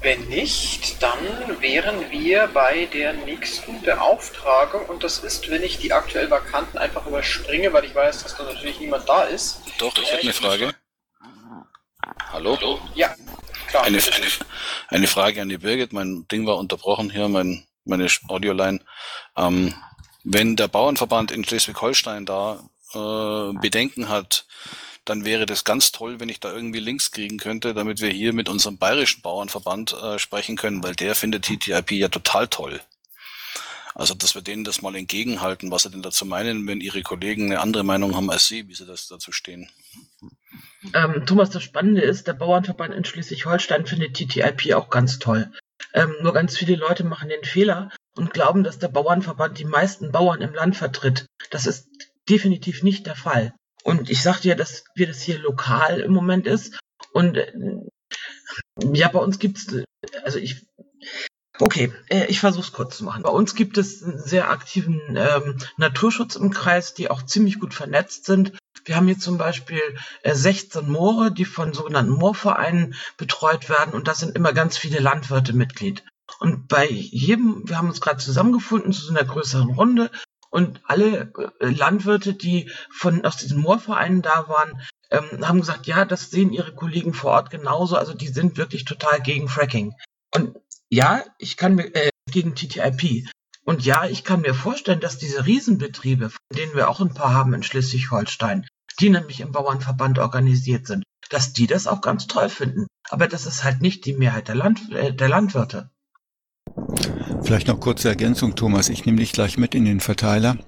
Wenn 0.00 0.28
nicht, 0.28 1.02
dann 1.02 1.18
wären 1.60 2.10
wir 2.10 2.46
bei 2.48 2.86
der 2.86 3.14
nächsten 3.14 3.82
Beauftragung 3.82 4.86
und 4.86 5.02
das 5.02 5.18
ist, 5.18 5.50
wenn 5.50 5.64
ich 5.64 5.78
die 5.78 5.92
aktuell 5.92 6.30
Vakanten 6.30 6.78
einfach 6.78 7.04
überspringe, 7.06 7.72
weil 7.72 7.84
ich 7.84 7.94
weiß, 7.94 8.22
dass 8.22 8.36
da 8.36 8.44
natürlich 8.44 8.78
niemand 8.78 9.08
da 9.08 9.24
ist. 9.24 9.60
Doch, 9.78 9.96
ich 9.98 10.10
hätte 10.12 10.22
eine 10.22 10.32
Frage. 10.32 10.74
Hallo? 12.30 12.56
Hallo? 12.56 12.80
Ja, 12.94 13.14
klar. 13.66 13.84
Eine, 13.84 13.98
eine, 13.98 14.26
eine, 14.88 15.06
Frage 15.08 15.42
an 15.42 15.48
die 15.48 15.58
Birgit. 15.58 15.92
Mein 15.92 16.26
Ding 16.28 16.46
war 16.46 16.58
unterbrochen 16.58 17.10
hier, 17.10 17.26
mein, 17.28 17.66
meine 17.84 18.06
Audioline. 18.28 18.80
Ähm, 19.36 19.74
wenn 20.22 20.54
der 20.54 20.68
Bauernverband 20.68 21.32
in 21.32 21.44
Schleswig-Holstein 21.44 22.24
da 22.24 22.60
äh, 22.94 23.52
Bedenken 23.60 24.08
hat, 24.08 24.46
dann 25.08 25.24
wäre 25.24 25.46
das 25.46 25.64
ganz 25.64 25.92
toll, 25.92 26.20
wenn 26.20 26.28
ich 26.28 26.40
da 26.40 26.52
irgendwie 26.52 26.80
Links 26.80 27.10
kriegen 27.10 27.38
könnte, 27.38 27.74
damit 27.74 28.00
wir 28.00 28.10
hier 28.10 28.32
mit 28.32 28.48
unserem 28.48 28.78
bayerischen 28.78 29.22
Bauernverband 29.22 29.94
äh, 29.94 30.18
sprechen 30.18 30.56
können, 30.56 30.82
weil 30.82 30.94
der 30.94 31.14
findet 31.14 31.44
TTIP 31.44 31.92
ja 31.92 32.08
total 32.08 32.48
toll. 32.48 32.80
Also, 33.94 34.14
dass 34.14 34.36
wir 34.36 34.42
denen 34.42 34.62
das 34.62 34.80
mal 34.80 34.94
entgegenhalten, 34.94 35.72
was 35.72 35.82
sie 35.82 35.90
denn 35.90 36.02
dazu 36.02 36.24
meinen, 36.24 36.66
wenn 36.68 36.80
ihre 36.80 37.02
Kollegen 37.02 37.46
eine 37.46 37.60
andere 37.60 37.82
Meinung 37.82 38.14
haben 38.14 38.30
als 38.30 38.46
sie, 38.46 38.68
wie 38.68 38.74
sie 38.74 38.86
das 38.86 39.08
dazu 39.08 39.32
stehen. 39.32 39.68
Ähm, 40.94 41.24
Thomas, 41.26 41.50
das 41.50 41.64
Spannende 41.64 42.02
ist, 42.02 42.28
der 42.28 42.34
Bauernverband 42.34 42.94
in 42.94 43.04
Schleswig-Holstein 43.04 43.86
findet 43.86 44.14
TTIP 44.14 44.72
auch 44.74 44.90
ganz 44.90 45.18
toll. 45.18 45.50
Ähm, 45.94 46.14
nur 46.22 46.32
ganz 46.32 46.56
viele 46.56 46.76
Leute 46.76 47.02
machen 47.02 47.28
den 47.28 47.44
Fehler 47.44 47.90
und 48.14 48.32
glauben, 48.32 48.62
dass 48.62 48.78
der 48.78 48.88
Bauernverband 48.88 49.58
die 49.58 49.64
meisten 49.64 50.12
Bauern 50.12 50.42
im 50.42 50.54
Land 50.54 50.76
vertritt. 50.76 51.26
Das 51.50 51.66
ist 51.66 51.88
definitiv 52.28 52.84
nicht 52.84 53.06
der 53.06 53.16
Fall. 53.16 53.52
Und 53.88 54.10
ich 54.10 54.22
sagte 54.22 54.48
ja, 54.48 54.54
dass 54.54 54.84
wir 54.94 55.06
das 55.06 55.22
hier 55.22 55.38
lokal 55.38 56.00
im 56.00 56.12
Moment 56.12 56.46
ist. 56.46 56.78
Und 57.14 57.38
äh, 57.38 57.50
ja, 58.92 59.08
bei 59.08 59.18
uns 59.18 59.38
gibt's, 59.38 59.66
also 60.24 60.38
ich, 60.38 60.66
okay, 61.58 61.90
äh, 62.10 62.26
ich 62.26 62.38
versuche 62.38 62.66
es 62.66 62.72
kurz 62.72 62.98
zu 62.98 63.04
machen. 63.04 63.22
Bei 63.22 63.30
uns 63.30 63.54
gibt 63.54 63.78
es 63.78 64.02
einen 64.02 64.18
sehr 64.18 64.50
aktiven 64.50 65.00
ähm, 65.16 65.56
Naturschutz 65.78 66.36
im 66.36 66.50
Kreis, 66.50 66.92
die 66.92 67.10
auch 67.10 67.22
ziemlich 67.22 67.60
gut 67.60 67.72
vernetzt 67.72 68.26
sind. 68.26 68.52
Wir 68.84 68.94
haben 68.94 69.06
hier 69.06 69.18
zum 69.18 69.38
Beispiel 69.38 69.80
äh, 70.22 70.34
16 70.34 70.86
Moore, 70.86 71.32
die 71.32 71.46
von 71.46 71.72
sogenannten 71.72 72.12
Moorvereinen 72.12 72.94
betreut 73.16 73.70
werden 73.70 73.94
und 73.94 74.06
da 74.06 74.14
sind 74.14 74.36
immer 74.36 74.52
ganz 74.52 74.76
viele 74.76 74.98
Landwirte 74.98 75.54
Mitglied. 75.54 76.04
Und 76.40 76.68
bei 76.68 76.86
jedem, 76.90 77.66
wir 77.66 77.78
haben 77.78 77.88
uns 77.88 78.02
gerade 78.02 78.18
zusammengefunden 78.18 78.92
zu 78.92 79.00
so 79.00 79.14
einer 79.14 79.24
größeren 79.24 79.70
Runde 79.70 80.10
und 80.50 80.80
alle 80.84 81.32
äh, 81.60 81.66
Landwirte, 81.66 82.34
die 82.34 82.70
von 82.90 83.24
aus 83.24 83.36
diesen 83.36 83.60
Moorvereinen 83.60 84.22
da 84.22 84.48
waren, 84.48 84.80
ähm, 85.10 85.46
haben 85.46 85.60
gesagt, 85.60 85.86
ja, 85.86 86.04
das 86.04 86.30
sehen 86.30 86.52
ihre 86.52 86.74
Kollegen 86.74 87.14
vor 87.14 87.32
Ort 87.32 87.50
genauso. 87.50 87.96
Also 87.96 88.14
die 88.14 88.28
sind 88.28 88.56
wirklich 88.56 88.84
total 88.84 89.20
gegen 89.20 89.48
Fracking. 89.48 89.94
Und 90.34 90.56
ja, 90.90 91.22
ich 91.38 91.56
kann 91.56 91.74
mir 91.74 91.94
äh, 91.94 92.10
gegen 92.30 92.54
TTIP. 92.54 93.28
Und 93.64 93.84
ja, 93.84 94.06
ich 94.06 94.24
kann 94.24 94.40
mir 94.40 94.54
vorstellen, 94.54 95.00
dass 95.00 95.18
diese 95.18 95.44
Riesenbetriebe, 95.44 96.30
von 96.30 96.56
denen 96.56 96.74
wir 96.74 96.88
auch 96.88 97.00
ein 97.00 97.12
paar 97.12 97.34
haben 97.34 97.52
in 97.52 97.62
Schleswig-Holstein, 97.62 98.66
die 99.00 99.10
nämlich 99.10 99.40
im 99.40 99.52
Bauernverband 99.52 100.18
organisiert 100.18 100.86
sind, 100.86 101.04
dass 101.28 101.52
die 101.52 101.66
das 101.66 101.86
auch 101.86 102.00
ganz 102.00 102.26
toll 102.26 102.48
finden. 102.48 102.86
Aber 103.10 103.28
das 103.28 103.44
ist 103.44 103.64
halt 103.64 103.82
nicht 103.82 104.06
die 104.06 104.14
Mehrheit 104.14 104.48
der, 104.48 104.54
Land, 104.54 104.90
äh, 104.92 105.12
der 105.12 105.28
Landwirte. 105.28 105.90
Vielleicht 107.42 107.68
noch 107.68 107.80
kurze 107.80 108.08
Ergänzung, 108.08 108.54
Thomas. 108.56 108.88
Ich 108.88 109.06
nehme 109.06 109.18
dich 109.18 109.32
gleich 109.32 109.58
mit 109.58 109.74
in 109.74 109.84
den 109.84 110.00
Verteiler. 110.00 110.58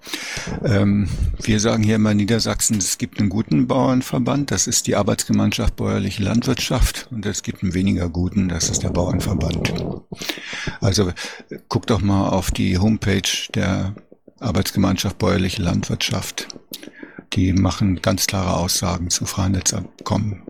Ähm, 0.65 1.09
wir 1.43 1.61
sagen 1.61 1.83
hier 1.83 1.97
immer 1.97 2.13
in 2.13 2.19
Niedersachsen, 2.19 2.79
es 2.79 2.99
gibt 2.99 3.19
einen 3.19 3.29
guten 3.29 3.67
Bauernverband, 3.67 4.51
das 4.51 4.67
ist 4.67 4.87
die 4.87 4.97
Arbeitsgemeinschaft 4.97 5.77
Bäuerliche 5.77 6.23
Landwirtschaft 6.23 7.09
und 7.11 7.27
es 7.27 7.43
gibt 7.43 7.63
einen 7.63 7.75
weniger 7.75 8.09
guten, 8.09 8.49
das 8.49 8.71
ist 8.71 8.83
der 8.83 8.91
Bauernverband. 8.91 9.73
Also 10.81 11.13
guck 11.69 11.87
doch 11.87 12.01
mal 12.01 12.29
auf 12.29 12.51
die 12.51 12.79
Homepage 12.79 13.49
der 13.55 13.95
Arbeitsgemeinschaft 14.39 15.19
Bäuerliche 15.19 15.63
Landwirtschaft. 15.63 16.49
Die 17.35 17.53
machen 17.53 18.03
ganz 18.03 18.27
klare 18.27 18.57
Aussagen 18.57 19.11
zu 19.11 19.25
Freihandelsabkommen. 19.25 20.43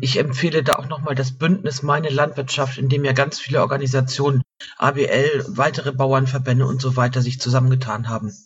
Ich 0.00 0.18
empfehle 0.18 0.62
da 0.62 0.76
auch 0.76 0.88
nochmal 0.88 1.14
das 1.14 1.32
Bündnis 1.32 1.82
Meine 1.82 2.10
Landwirtschaft, 2.10 2.78
in 2.78 2.88
dem 2.88 3.04
ja 3.04 3.12
ganz 3.12 3.40
viele 3.40 3.60
Organisationen, 3.60 4.42
ABL, 4.76 5.44
weitere 5.48 5.92
Bauernverbände 5.92 6.66
und 6.66 6.80
so 6.80 6.96
weiter 6.96 7.22
sich 7.22 7.40
zusammengetan 7.40 8.08
haben. 8.08 8.36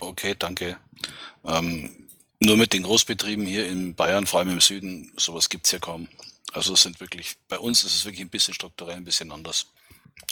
Okay, 0.00 0.34
danke. 0.38 0.78
Ähm, 1.44 2.08
nur 2.40 2.56
mit 2.56 2.72
den 2.72 2.82
Großbetrieben 2.82 3.46
hier 3.46 3.66
in 3.68 3.94
Bayern, 3.94 4.26
vor 4.26 4.40
allem 4.40 4.50
im 4.50 4.60
Süden, 4.60 5.12
sowas 5.16 5.48
gibt's 5.48 5.70
ja 5.70 5.78
kaum. 5.78 6.08
Also 6.52 6.74
es 6.74 6.82
sind 6.82 7.00
wirklich, 7.00 7.36
bei 7.48 7.58
uns 7.58 7.82
ist 7.84 7.94
es 7.94 8.04
wirklich 8.04 8.22
ein 8.22 8.30
bisschen 8.30 8.54
strukturell 8.54 8.96
ein 8.96 9.04
bisschen 9.04 9.32
anders. 9.32 9.66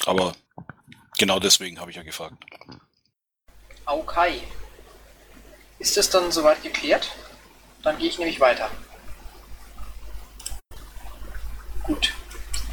Aber 0.07 0.35
genau 1.19 1.41
deswegen 1.41 1.81
habe 1.81 1.91
ich 1.91 1.97
ja 1.97 2.03
gefragt. 2.03 2.45
Okay. 3.87 4.43
Ist 5.79 5.97
es 5.97 6.11
dann 6.11 6.31
soweit 6.31 6.63
geklärt? 6.63 7.11
Dann 7.83 7.99
gehe 7.99 8.09
ich 8.09 8.19
nämlich 8.19 8.39
weiter. 8.39 8.71
Gut. 11.83 12.13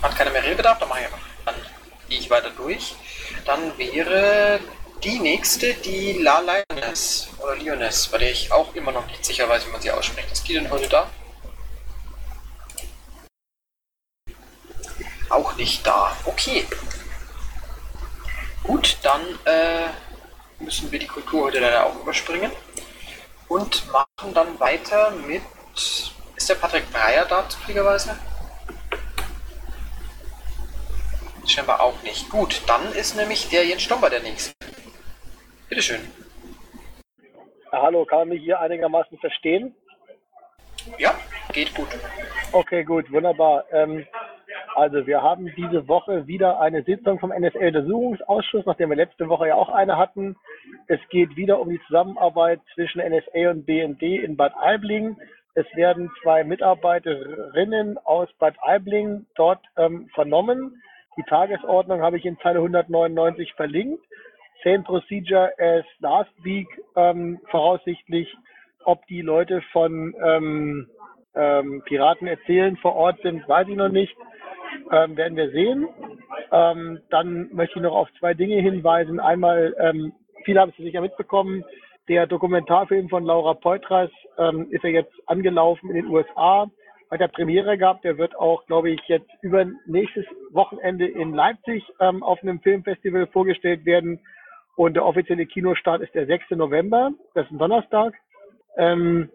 Hat 0.01 0.15
keiner 0.15 0.31
mehr 0.31 0.43
Redebedarf, 0.43 0.79
dann 0.79 0.87
mache 0.87 0.99
ich 0.99 1.05
einfach. 1.05 1.28
Gehe 2.09 2.19
ich 2.19 2.29
weiter 2.29 2.49
durch. 2.49 2.95
Dann 3.45 3.77
wäre 3.77 4.59
die 5.03 5.19
nächste 5.19 5.75
die 5.75 6.13
La 6.13 6.39
Lioness 6.39 7.29
oder 7.37 7.55
Lioness, 7.55 8.07
bei 8.07 8.17
der 8.17 8.31
ich 8.31 8.51
auch 8.51 8.73
immer 8.75 8.91
noch 8.91 9.05
nicht 9.07 9.23
sicher 9.23 9.47
weiß, 9.47 9.67
wie 9.67 9.71
man 9.71 9.81
sie 9.81 9.91
ausspricht. 9.91 10.31
Ist 10.31 10.47
die 10.47 10.53
denn 10.53 10.69
heute 10.69 10.89
da? 10.89 11.09
Auch 15.29 15.55
nicht 15.55 15.85
da. 15.85 16.17
Okay. 16.25 16.65
Gut, 18.63 18.97
dann 19.03 19.21
äh, 19.45 19.87
müssen 20.59 20.91
wir 20.91 20.99
die 20.99 21.07
Kultur 21.07 21.43
heute 21.45 21.59
leider 21.59 21.85
auch 21.85 21.95
überspringen 22.01 22.51
und 23.47 23.91
machen 23.91 24.33
dann 24.33 24.59
weiter 24.59 25.11
mit. 25.11 25.43
Ist 25.75 26.49
der 26.49 26.55
Patrick 26.55 26.91
Breyer 26.91 27.25
da 27.25 27.47
zufälligerweise? 27.47 28.17
Scheinbar 31.49 31.81
auch 31.81 32.03
nicht. 32.03 32.29
Gut, 32.29 32.61
dann 32.67 32.93
ist 32.93 33.15
nämlich 33.15 33.49
der 33.49 33.65
Jens 33.65 33.81
Stomber 33.81 34.11
der 34.11 34.21
nächste. 34.21 34.53
Bitteschön. 35.67 35.99
Ja, 37.71 37.81
hallo, 37.81 38.05
kann 38.05 38.19
man 38.19 38.29
mich 38.29 38.43
hier 38.43 38.59
einigermaßen 38.59 39.17
verstehen? 39.17 39.73
Ja, 40.99 41.15
geht 41.51 41.73
gut. 41.73 41.87
Okay, 42.51 42.83
gut, 42.83 43.11
wunderbar. 43.11 43.65
Ähm, 43.71 44.05
also 44.75 45.07
wir 45.07 45.23
haben 45.23 45.51
diese 45.57 45.87
Woche 45.87 46.27
wieder 46.27 46.59
eine 46.59 46.83
Sitzung 46.83 47.19
vom 47.19 47.31
NSA-Untersuchungsausschuss, 47.31 48.67
nachdem 48.67 48.89
wir 48.89 48.97
letzte 48.97 49.27
Woche 49.27 49.47
ja 49.47 49.55
auch 49.55 49.69
eine 49.69 49.97
hatten. 49.97 50.35
Es 50.87 50.99
geht 51.09 51.35
wieder 51.35 51.59
um 51.59 51.69
die 51.69 51.81
Zusammenarbeit 51.87 52.61
zwischen 52.75 53.01
NSA 53.01 53.49
und 53.49 53.65
BND 53.65 54.03
in 54.03 54.37
Bad 54.37 54.53
Aibling. 54.55 55.17
Es 55.55 55.65
werden 55.75 56.11
zwei 56.21 56.43
Mitarbeiterinnen 56.43 57.97
aus 58.05 58.29
Bad 58.37 58.55
Aibling 58.61 59.25
dort 59.35 59.65
ähm, 59.77 60.09
vernommen. 60.13 60.79
Die 61.17 61.23
Tagesordnung 61.23 62.01
habe 62.01 62.17
ich 62.17 62.25
in 62.25 62.37
Zeile 62.39 62.59
199 62.59 63.53
verlinkt. 63.53 64.03
Same 64.63 64.83
procedure 64.83 65.51
as 65.57 65.85
last 65.99 66.31
week, 66.43 66.67
ähm, 66.95 67.39
voraussichtlich, 67.49 68.33
ob 68.83 69.05
die 69.07 69.21
Leute 69.21 69.61
von 69.71 70.13
ähm, 70.23 70.87
ähm, 71.35 71.81
Piraten 71.85 72.27
erzählen 72.27 72.75
vor 72.77 72.95
Ort 72.95 73.21
sind, 73.21 73.47
weiß 73.47 73.67
ich 73.67 73.75
noch 73.75 73.89
nicht. 73.89 74.15
Ähm, 74.91 75.17
werden 75.17 75.37
wir 75.37 75.49
sehen. 75.51 75.87
Ähm, 76.51 76.99
dann 77.09 77.49
möchte 77.53 77.79
ich 77.79 77.83
noch 77.83 77.95
auf 77.95 78.09
zwei 78.19 78.33
Dinge 78.33 78.61
hinweisen. 78.61 79.19
Einmal, 79.19 79.75
ähm, 79.79 80.13
viele 80.45 80.59
haben 80.59 80.71
es 80.71 80.77
sicher 80.77 81.01
mitbekommen, 81.01 81.63
der 82.09 82.25
Dokumentarfilm 82.25 83.07
von 83.07 83.23
Laura 83.23 83.53
Poitras 83.53 84.09
ähm, 84.37 84.67
ist 84.71 84.83
ja 84.83 84.89
jetzt 84.89 85.13
angelaufen 85.27 85.89
in 85.89 85.95
den 85.95 86.07
USA, 86.07 86.69
der 87.17 87.27
Premiere 87.27 87.77
gehabt. 87.77 88.03
Der 88.03 88.17
wird 88.17 88.35
auch, 88.37 88.65
glaube 88.67 88.91
ich, 88.91 89.01
jetzt 89.07 89.29
über 89.41 89.65
nächstes 89.85 90.25
Wochenende 90.51 91.07
in 91.07 91.33
Leipzig 91.33 91.83
ähm, 91.99 92.21
auf 92.23 92.41
einem 92.43 92.59
Filmfestival 92.59 93.27
vorgestellt 93.27 93.85
werden. 93.85 94.19
Und 94.75 94.93
der 94.93 95.05
offizielle 95.05 95.45
Kinostart 95.45 96.01
ist 96.01 96.13
der 96.13 96.25
6. 96.25 96.51
November, 96.51 97.11
das 97.33 97.45
ist 97.45 97.51
ein 97.51 97.57
Donnerstag. 97.57 98.13
Ähm, 98.77 99.29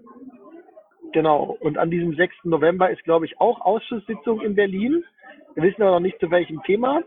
genau, 1.13 1.57
und 1.61 1.77
an 1.77 1.91
diesem 1.91 2.15
6. 2.15 2.35
November 2.45 2.91
ist, 2.91 3.05
glaube 3.05 3.27
ich, 3.27 3.39
auch 3.41 3.61
Ausschusssitzung 3.61 4.41
in 4.41 4.55
Berlin. 4.55 5.05
Wir 5.55 5.65
wissen 5.65 5.83
aber 5.83 5.93
noch 5.93 6.01
nicht 6.01 6.19
zu 6.19 6.31
welchem 6.31 6.63
Thema. 6.63 7.03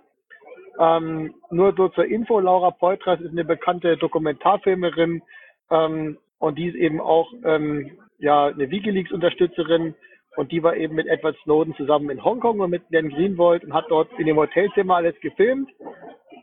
Ähm, 0.80 1.34
nur 1.50 1.74
so 1.76 1.90
zur 1.90 2.06
Info, 2.06 2.40
Laura 2.40 2.72
Poitras 2.72 3.20
ist 3.22 3.32
eine 3.32 3.44
bekannte 3.44 3.98
Dokumentarfilmerin 3.98 5.24
ähm, 5.72 6.18
und 6.38 6.58
die 6.60 6.68
ist 6.68 6.76
eben 6.76 7.02
auch 7.02 7.34
ähm, 7.44 7.98
ja, 8.20 8.48
eine 8.48 8.70
Wikileaks-Unterstützerin 8.70 9.96
und 10.38 10.52
die 10.52 10.62
war 10.62 10.76
eben 10.76 10.96
mit 10.96 11.08
Edward 11.08 11.36
Snowden 11.44 11.76
zusammen 11.76 12.12
in 12.12 12.24
Hongkong 12.24 12.60
und 12.60 12.70
mit 12.70 12.84
Dan 12.92 13.10
Greenwald 13.10 13.64
und 13.64 13.74
hat 13.74 13.86
dort 13.90 14.08
in 14.20 14.28
dem 14.28 14.38
Hotelzimmer 14.38 14.98
alles 14.98 15.20
gefilmt. 15.20 15.70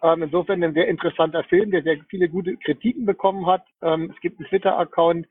Ähm, 0.03 0.25
insofern 0.25 0.63
ein 0.65 0.75
sehr 0.75 0.89
interessanter 0.89 1.45
Film, 1.45 1.71
der 1.71 1.83
sehr 1.83 1.99
viele 2.09 2.29
gute 2.29 2.57
Kritiken 2.57 3.07
bekommen 3.07 3.47
hat. 3.47 3.65
Ähm, 3.83 4.11
es 4.13 4.21
gibt 4.21 4.39
einen 4.39 4.49
Twitter-Account 4.49 5.27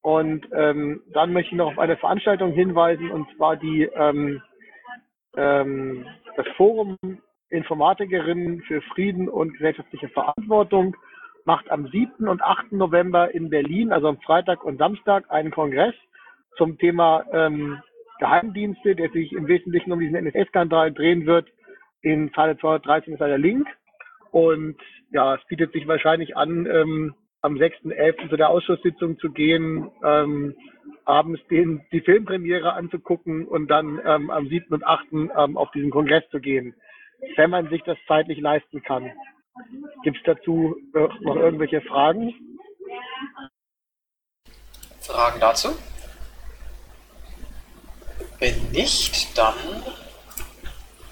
und 0.00 0.48
ähm, 0.52 1.02
dann 1.12 1.32
möchte 1.32 1.52
ich 1.52 1.58
noch 1.58 1.72
auf 1.72 1.78
eine 1.78 1.98
Veranstaltung 1.98 2.52
hinweisen 2.52 3.10
und 3.10 3.28
zwar 3.36 3.56
die 3.56 3.82
ähm, 3.94 4.42
ähm, 5.36 6.06
das 6.36 6.46
Forum 6.56 6.96
Informatikerinnen 7.50 8.62
für 8.62 8.80
Frieden 8.94 9.28
und 9.28 9.52
gesellschaftliche 9.52 10.08
Verantwortung 10.08 10.96
macht 11.44 11.70
am 11.70 11.86
7. 11.88 12.28
und 12.28 12.42
8. 12.42 12.72
November 12.72 13.34
in 13.34 13.50
Berlin, 13.50 13.92
also 13.92 14.08
am 14.08 14.20
Freitag 14.20 14.64
und 14.64 14.78
Samstag, 14.78 15.30
einen 15.30 15.50
Kongress 15.50 15.94
zum 16.56 16.78
Thema 16.78 17.24
ähm, 17.32 17.82
Geheimdienste, 18.20 18.94
der 18.94 19.10
sich 19.10 19.32
im 19.32 19.48
Wesentlichen 19.48 19.92
um 19.92 19.98
diesen 19.98 20.22
NSA-Skandal 20.22 20.92
drehen 20.92 21.26
wird. 21.26 21.48
In 22.02 22.32
Zeile 22.32 22.56
213 22.56 23.14
ist 23.14 23.20
da 23.20 23.26
der 23.26 23.38
Link. 23.38 23.66
Und 24.30 24.76
ja, 25.10 25.34
es 25.34 25.44
bietet 25.48 25.72
sich 25.72 25.88
wahrscheinlich 25.88 26.36
an, 26.36 26.66
ähm, 26.66 27.14
am 27.42 27.56
6.11. 27.56 28.28
zu 28.28 28.36
der 28.36 28.50
Ausschusssitzung 28.50 29.18
zu 29.18 29.30
gehen, 29.30 29.90
ähm, 30.04 30.54
abends 31.04 31.40
den, 31.50 31.82
die 31.90 32.00
Filmpremiere 32.00 32.74
anzugucken 32.74 33.46
und 33.46 33.68
dann 33.68 34.00
ähm, 34.04 34.30
am 34.30 34.48
7. 34.48 34.72
und 34.72 34.84
8. 34.84 35.06
Ähm, 35.12 35.56
auf 35.56 35.70
diesen 35.72 35.90
Kongress 35.90 36.22
zu 36.30 36.38
gehen, 36.38 36.74
wenn 37.36 37.50
man 37.50 37.68
sich 37.70 37.82
das 37.82 37.98
zeitlich 38.06 38.38
leisten 38.40 38.82
kann. 38.82 39.10
Gibt 40.04 40.18
es 40.18 40.22
dazu 40.24 40.76
äh, 40.94 41.08
noch 41.22 41.36
irgendwelche 41.36 41.80
Fragen? 41.82 42.34
Fragen 45.00 45.40
dazu? 45.40 45.68
Wenn 48.40 48.70
nicht, 48.72 49.36
dann 49.36 49.54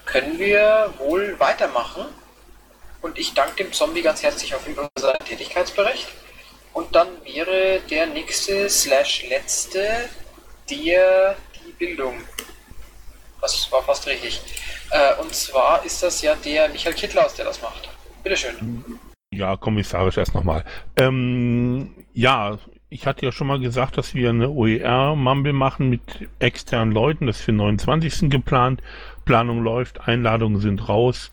können 0.05 0.39
wir 0.39 0.93
wohl 0.97 1.39
weitermachen. 1.39 2.05
Und 3.01 3.17
ich 3.17 3.33
danke 3.33 3.63
dem 3.63 3.71
Zombie 3.71 4.01
ganz 4.01 4.23
herzlich 4.23 4.53
auf 4.55 4.65
jeden 4.65 4.75
Fall 4.75 4.89
für 4.97 5.03
seinen 5.03 5.25
Tätigkeitsbericht. 5.25 6.07
Und 6.73 6.95
dann 6.95 7.07
wäre 7.23 7.79
der 7.89 8.07
nächste 8.07 8.69
slash 8.69 9.25
letzte 9.29 10.09
der 10.69 11.35
die 11.55 11.71
Bildung. 11.73 12.15
Das 13.41 13.71
war 13.71 13.83
fast 13.83 14.07
richtig. 14.07 14.41
Äh, 14.91 15.15
und 15.21 15.33
zwar 15.33 15.83
ist 15.85 16.01
das 16.03 16.21
ja 16.21 16.35
der 16.35 16.69
Michael 16.69 16.95
Kittlaus, 16.95 17.35
der 17.35 17.45
das 17.45 17.61
macht. 17.61 17.89
Bitteschön. 18.23 18.99
Ja, 19.31 19.55
kommissarisch 19.55 20.17
erst 20.17 20.33
nochmal. 20.33 20.65
Ähm, 20.97 22.05
ja, 22.13 22.57
ich 22.89 23.05
hatte 23.05 23.25
ja 23.25 23.31
schon 23.31 23.47
mal 23.47 23.59
gesagt, 23.59 23.97
dass 23.97 24.15
wir 24.15 24.29
eine 24.29 24.49
OER-Mumble 24.49 25.53
machen 25.53 25.89
mit 25.89 26.01
externen 26.39 26.93
Leuten. 26.93 27.27
Das 27.27 27.37
ist 27.37 27.45
für 27.45 27.51
den 27.51 27.57
29. 27.57 28.29
geplant. 28.29 28.81
Planung 29.25 29.61
läuft, 29.61 30.07
Einladungen 30.07 30.59
sind 30.59 30.89
raus. 30.89 31.31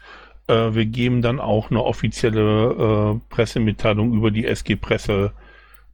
Äh, 0.49 0.75
wir 0.75 0.85
geben 0.85 1.23
dann 1.23 1.41
auch 1.41 1.71
eine 1.71 1.83
offizielle 1.83 3.17
äh, 3.17 3.35
Pressemitteilung 3.35 4.13
über 4.13 4.31
die 4.31 4.45
SG 4.45 4.77
Presse, 4.77 5.33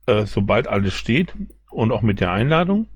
äh, 0.06 0.26
sobald 0.26 0.66
alles 0.66 0.94
steht 0.94 1.34
und 1.70 1.92
auch 1.92 2.02
mit 2.02 2.20
der 2.20 2.32
Einladung. 2.32 2.86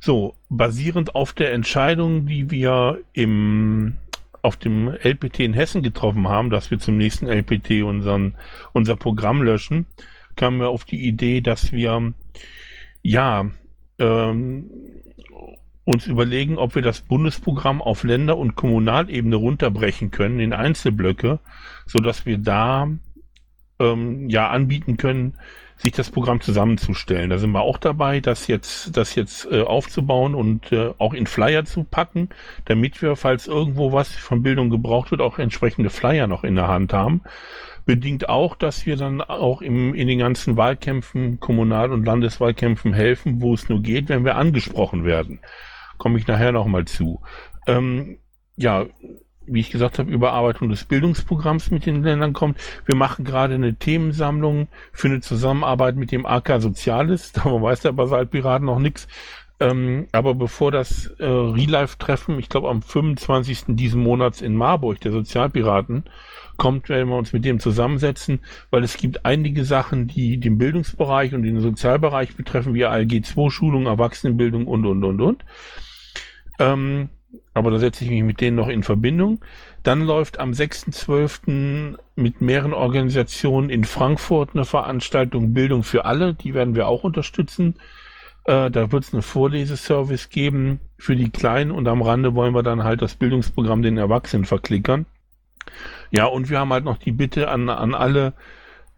So, 0.00 0.34
basierend 0.48 1.14
auf 1.14 1.32
der 1.32 1.52
Entscheidung, 1.52 2.26
die 2.26 2.50
wir 2.50 2.98
im 3.12 3.98
auf 4.42 4.56
dem 4.56 4.88
LPT 4.88 5.40
in 5.40 5.54
Hessen 5.54 5.82
getroffen 5.82 6.28
haben, 6.28 6.50
dass 6.50 6.70
wir 6.70 6.78
zum 6.78 6.96
nächsten 6.96 7.26
LPT 7.26 7.82
unseren, 7.82 8.36
unser 8.72 8.94
Programm 8.94 9.42
löschen, 9.42 9.86
kamen 10.36 10.60
wir 10.60 10.68
auf 10.68 10.84
die 10.84 11.06
Idee, 11.06 11.40
dass 11.40 11.72
wir 11.72 12.12
ja 13.02 13.50
ähm, 13.98 14.70
uns 15.84 16.06
überlegen, 16.06 16.58
ob 16.58 16.74
wir 16.74 16.82
das 16.82 17.00
Bundesprogramm 17.00 17.80
auf 17.80 18.02
Länder- 18.02 18.36
und 18.36 18.56
Kommunalebene 18.56 19.36
runterbrechen 19.36 20.10
können 20.10 20.40
in 20.40 20.52
Einzelblöcke, 20.52 21.38
so 21.86 21.98
dass 21.98 22.26
wir 22.26 22.38
da 22.38 22.88
ähm, 23.78 24.28
ja 24.28 24.50
anbieten 24.50 24.96
können, 24.96 25.34
sich 25.76 25.92
das 25.92 26.10
Programm 26.10 26.40
zusammenzustellen. 26.40 27.30
Da 27.30 27.38
sind 27.38 27.52
wir 27.52 27.60
auch 27.60 27.78
dabei, 27.78 28.20
das 28.20 28.46
jetzt, 28.46 28.96
das 28.96 29.14
jetzt 29.14 29.46
äh, 29.50 29.62
aufzubauen 29.62 30.34
und 30.34 30.72
äh, 30.72 30.92
auch 30.98 31.12
in 31.12 31.26
Flyer 31.26 31.64
zu 31.64 31.84
packen, 31.84 32.30
damit 32.64 33.00
wir, 33.02 33.14
falls 33.14 33.46
irgendwo 33.46 33.92
was 33.92 34.08
von 34.08 34.42
Bildung 34.42 34.70
gebraucht 34.70 35.10
wird, 35.10 35.20
auch 35.20 35.38
entsprechende 35.38 35.90
Flyer 35.90 36.26
noch 36.26 36.44
in 36.44 36.56
der 36.56 36.68
Hand 36.68 36.92
haben. 36.92 37.20
Bedingt 37.86 38.28
auch, 38.28 38.56
dass 38.56 38.84
wir 38.84 38.96
dann 38.96 39.20
auch 39.22 39.62
im, 39.62 39.94
in 39.94 40.08
den 40.08 40.18
ganzen 40.18 40.56
Wahlkämpfen, 40.56 41.40
Kommunal- 41.40 41.92
und 41.92 42.04
Landeswahlkämpfen 42.04 42.92
helfen, 42.92 43.40
wo 43.40 43.54
es 43.54 43.68
nur 43.68 43.80
geht, 43.80 44.08
wenn 44.08 44.24
wir 44.24 44.36
angesprochen 44.36 45.04
werden. 45.04 45.40
Komme 45.96 46.18
ich 46.18 46.26
nachher 46.26 46.52
nochmal 46.52 46.84
zu. 46.84 47.22
Ähm, 47.68 48.18
ja, 48.56 48.86
wie 49.46 49.60
ich 49.60 49.70
gesagt 49.70 49.98
habe, 49.98 50.10
Überarbeitung 50.10 50.68
des 50.68 50.84
Bildungsprogramms 50.84 51.70
mit 51.70 51.86
den 51.86 52.02
Ländern 52.02 52.32
kommt. 52.32 52.58
Wir 52.84 52.96
machen 52.96 53.24
gerade 53.24 53.54
eine 53.54 53.76
Themensammlung 53.76 54.68
für 54.92 55.08
eine 55.08 55.20
Zusammenarbeit 55.20 55.96
mit 55.96 56.10
dem 56.12 56.26
AK 56.26 56.60
Soziales. 56.60 57.32
Da 57.36 57.44
weiß 57.44 57.80
der 57.80 57.92
Basaltpiraten 57.92 58.66
noch 58.66 58.78
nichts. 58.80 59.06
Ähm, 59.58 60.08
aber 60.12 60.34
bevor 60.34 60.70
das 60.70 61.06
äh, 61.18 61.24
Relive-Treffen, 61.24 62.38
ich 62.38 62.48
glaube 62.48 62.68
am 62.68 62.82
25. 62.82 63.64
diesen 63.68 64.02
Monats 64.02 64.42
in 64.42 64.54
Marburg, 64.54 65.00
der 65.00 65.12
Sozialpiraten, 65.12 66.04
kommt, 66.56 66.88
werden 66.88 67.08
wir 67.08 67.16
uns 67.16 67.32
mit 67.32 67.44
dem 67.44 67.60
zusammensetzen, 67.60 68.40
weil 68.70 68.84
es 68.84 68.96
gibt 68.96 69.24
einige 69.24 69.64
Sachen, 69.64 70.06
die 70.06 70.38
den 70.38 70.58
Bildungsbereich 70.58 71.34
und 71.34 71.42
den 71.42 71.60
Sozialbereich 71.60 72.36
betreffen, 72.36 72.74
wie 72.74 72.84
ALG-2-Schulung, 72.84 73.86
Erwachsenenbildung 73.86 74.66
und, 74.66 74.86
und, 74.86 75.04
und, 75.04 75.20
und. 75.20 75.44
Ähm, 76.58 77.08
aber 77.54 77.70
da 77.70 77.78
setze 77.78 78.04
ich 78.04 78.10
mich 78.10 78.22
mit 78.22 78.40
denen 78.40 78.56
noch 78.56 78.68
in 78.68 78.82
Verbindung. 78.82 79.40
Dann 79.82 80.02
läuft 80.02 80.38
am 80.40 80.50
6.12. 80.50 81.96
mit 82.14 82.40
mehreren 82.40 82.72
Organisationen 82.72 83.70
in 83.70 83.84
Frankfurt 83.84 84.50
eine 84.54 84.64
Veranstaltung 84.64 85.54
Bildung 85.54 85.82
für 85.82 86.04
alle. 86.04 86.34
Die 86.34 86.54
werden 86.54 86.74
wir 86.74 86.88
auch 86.88 87.04
unterstützen. 87.04 87.76
Äh, 88.44 88.70
da 88.70 88.92
wird 88.92 89.04
es 89.04 89.12
einen 89.12 89.22
Vorleseservice 89.22 90.28
geben 90.28 90.80
für 90.98 91.16
die 91.16 91.30
Kleinen 91.30 91.70
und 91.70 91.88
am 91.88 92.02
Rande 92.02 92.34
wollen 92.34 92.54
wir 92.54 92.62
dann 92.62 92.84
halt 92.84 93.02
das 93.02 93.14
Bildungsprogramm 93.16 93.82
den 93.82 93.96
Erwachsenen 93.96 94.44
verklickern. 94.44 95.06
Ja, 96.10 96.26
und 96.26 96.50
wir 96.50 96.58
haben 96.58 96.72
halt 96.72 96.84
noch 96.84 96.98
die 96.98 97.12
Bitte 97.12 97.48
an, 97.48 97.68
an 97.68 97.94
alle, 97.94 98.32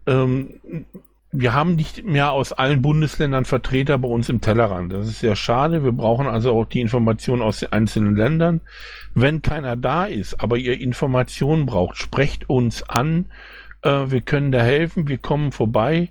ähm, 0.07 0.85
wir 1.31 1.53
haben 1.53 1.75
nicht 1.75 2.05
mehr 2.05 2.31
aus 2.31 2.53
allen 2.53 2.81
Bundesländern 2.81 3.45
Vertreter 3.45 3.97
bei 3.99 4.07
uns 4.07 4.29
im 4.29 4.41
Tellerrand. 4.41 4.91
Das 4.91 5.07
ist 5.07 5.19
sehr 5.19 5.35
schade. 5.35 5.83
Wir 5.83 5.91
brauchen 5.91 6.27
also 6.27 6.53
auch 6.53 6.65
die 6.65 6.81
Informationen 6.81 7.43
aus 7.43 7.59
den 7.59 7.71
einzelnen 7.71 8.15
Ländern. 8.15 8.61
Wenn 9.13 9.41
keiner 9.41 9.75
da 9.75 10.05
ist, 10.05 10.41
aber 10.41 10.57
ihr 10.57 10.79
Informationen 10.79 11.67
braucht, 11.67 11.97
sprecht 11.97 12.49
uns 12.49 12.81
an. 12.89 13.25
Äh, 13.83 14.05
wir 14.07 14.21
können 14.21 14.51
da 14.51 14.61
helfen. 14.61 15.07
Wir 15.07 15.19
kommen 15.19 15.51
vorbei, 15.51 16.09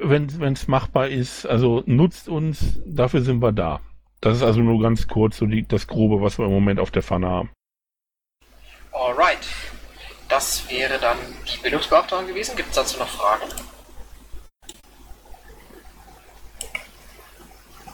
wenn 0.00 0.26
es 0.26 0.68
machbar 0.68 1.08
ist. 1.08 1.46
Also 1.46 1.82
nutzt 1.86 2.28
uns. 2.28 2.80
Dafür 2.86 3.22
sind 3.22 3.42
wir 3.42 3.52
da. 3.52 3.80
Das 4.20 4.36
ist 4.36 4.42
also 4.42 4.60
nur 4.60 4.80
ganz 4.80 5.08
kurz 5.08 5.38
so 5.38 5.46
die, 5.46 5.66
das 5.66 5.86
Grobe, 5.86 6.20
was 6.20 6.38
wir 6.38 6.44
im 6.44 6.52
Moment 6.52 6.78
auf 6.78 6.90
der 6.90 7.02
Pfanne 7.02 7.28
haben. 7.28 7.50
Alright. 8.92 9.69
Das 10.30 10.70
wäre 10.70 10.98
dann 11.00 11.18
die 11.52 11.58
Bildungsbeauftragte 11.58 12.28
gewesen. 12.28 12.56
Gibt 12.56 12.70
es 12.70 12.76
dazu 12.76 12.98
noch 12.98 13.08
Fragen? 13.08 13.42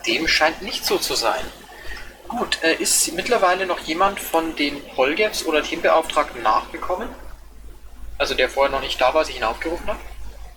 Dem 0.07 0.29
scheint 0.29 0.61
nicht 0.63 0.85
so 0.85 0.99
zu 0.99 1.15
sein. 1.15 1.43
Gut, 2.29 2.63
äh, 2.63 2.75
ist 2.75 3.13
mittlerweile 3.15 3.67
noch 3.67 3.81
jemand 3.81 4.21
von 4.21 4.55
den 4.55 4.83
Polgaps 4.95 5.47
oder 5.47 5.63
Teambeauftragten 5.63 6.43
nachgekommen? 6.43 7.09
Also 8.19 8.35
der 8.35 8.51
vorher 8.51 8.71
noch 8.71 8.83
nicht 8.83 9.01
da 9.01 9.15
war, 9.15 9.25
sich 9.25 9.39
ihn 9.39 9.45
aufgerufen 9.45 9.87
hat? 9.87 9.99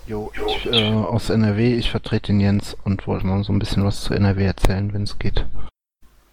Jo, 0.05 0.31
ich, 0.35 0.65
äh, 0.65 0.91
aus 0.91 1.29
NRW, 1.29 1.75
ich 1.75 1.91
vertrete 1.91 2.27
den 2.27 2.41
Jens 2.41 2.75
und 2.83 3.07
wollte 3.07 3.25
mal 3.25 3.43
so 3.43 3.53
ein 3.53 3.59
bisschen 3.59 3.85
was 3.85 4.01
zu 4.01 4.13
NRW 4.13 4.45
erzählen, 4.45 4.91
wenn 4.93 5.03
es 5.03 5.17
geht. 5.17 5.45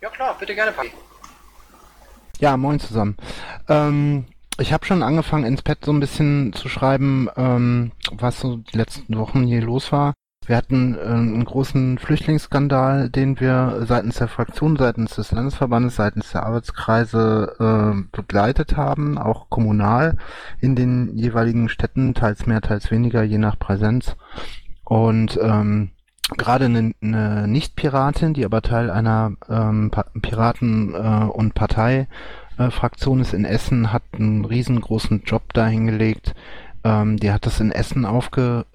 Ja 0.01 0.09
klar, 0.09 0.37
bitte 0.39 0.55
gerne, 0.55 0.73
Paki. 0.73 0.93
Ja, 2.41 2.57
moin 2.57 2.81
zusammen. 2.81 3.17
Ähm, 3.69 4.27
ich 4.59 4.73
habe 4.73 4.87
schon 4.87 5.03
angefangen 5.03 5.45
ins 5.45 5.63
Pad 5.63 5.85
so 5.85 5.93
ein 5.93 6.01
bisschen 6.01 6.53
zu 6.53 6.69
schreiben, 6.69 7.29
ähm, 7.37 7.93
was 8.13 8.41
so 8.41 8.57
die 8.57 8.77
letzten 8.77 9.17
Wochen 9.19 9.45
hier 9.45 9.63
los 9.63 9.93
war. 9.93 10.15
Wir 10.47 10.57
hatten 10.57 10.95
äh, 10.95 11.01
einen 11.01 11.45
großen 11.45 11.99
Flüchtlingsskandal, 11.99 13.11
den 13.11 13.41
wir 13.41 13.85
seitens 13.87 14.17
der 14.17 14.29
Fraktion, 14.29 14.77
seitens 14.77 15.17
des 15.17 15.33
Landesverbandes, 15.33 15.97
seitens 15.97 16.31
der 16.33 16.45
Arbeitskreise 16.45 17.57
äh, 17.59 18.17
begleitet 18.17 18.77
haben, 18.77 19.19
auch 19.19 19.51
kommunal 19.51 20.17
in 20.61 20.77
den 20.77 21.17
jeweiligen 21.17 21.69
Städten, 21.69 22.15
teils 22.15 22.47
mehr, 22.47 22.61
teils 22.61 22.91
weniger, 22.91 23.25
je 23.25 23.39
nach 23.39 23.59
Präsenz. 23.59 24.17
Und 24.85 25.37
ähm, 25.43 25.91
gerade 26.37 26.67
eine, 26.67 26.93
eine 27.03 27.49
Nicht-Piratin, 27.49 28.35
die 28.35 28.45
aber 28.45 28.63
Teil 28.63 28.91
einer 28.91 29.33
ähm, 29.49 29.91
Piraten- 30.23 30.95
äh, 30.95 31.25
und 31.25 31.55
Parteifraktion 32.57 33.21
ist 33.21 33.35
in 33.35 33.45
Essen, 33.45 33.93
hat 33.93 34.03
einen 34.13 34.45
riesengroßen 34.45 35.23
Job 35.25 35.53
dahingelegt. 35.53 36.35
Ähm, 36.85 37.19
die 37.19 37.31
hat 37.31 37.47
das 37.47 37.61
in 37.61 37.71
Essen 37.71 38.05
aufgeklärt 38.05 38.67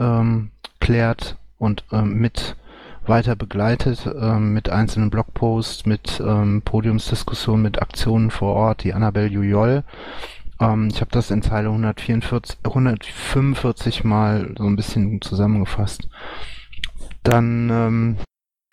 und 1.58 1.84
ähm, 1.92 2.14
mit 2.14 2.56
weiter 3.08 3.36
begleitet 3.36 4.08
ähm, 4.20 4.54
mit 4.54 4.70
einzelnen 4.70 5.10
Blogposts, 5.10 5.88
mit 5.88 6.22
ähm, 6.24 6.62
Podiumsdiskussionen, 6.64 7.64
mit 7.64 7.82
Aktionen 7.82 8.30
vor 8.30 8.54
Ort, 8.56 8.84
die 8.84 8.94
Annabelle 8.94 9.28
Jujol. 9.28 9.84
Ähm, 10.60 10.90
ich 10.92 11.02
habe 11.02 11.12
das 11.12 11.32
in 11.32 11.42
Zeile 11.42 11.70
144, 11.70 12.60
145 12.64 14.04
mal 14.04 14.54
so 14.58 14.66
ein 14.66 14.76
bisschen 14.76 15.20
zusammengefasst. 15.22 16.08
Dann 17.24 17.70
ähm, 17.72 18.18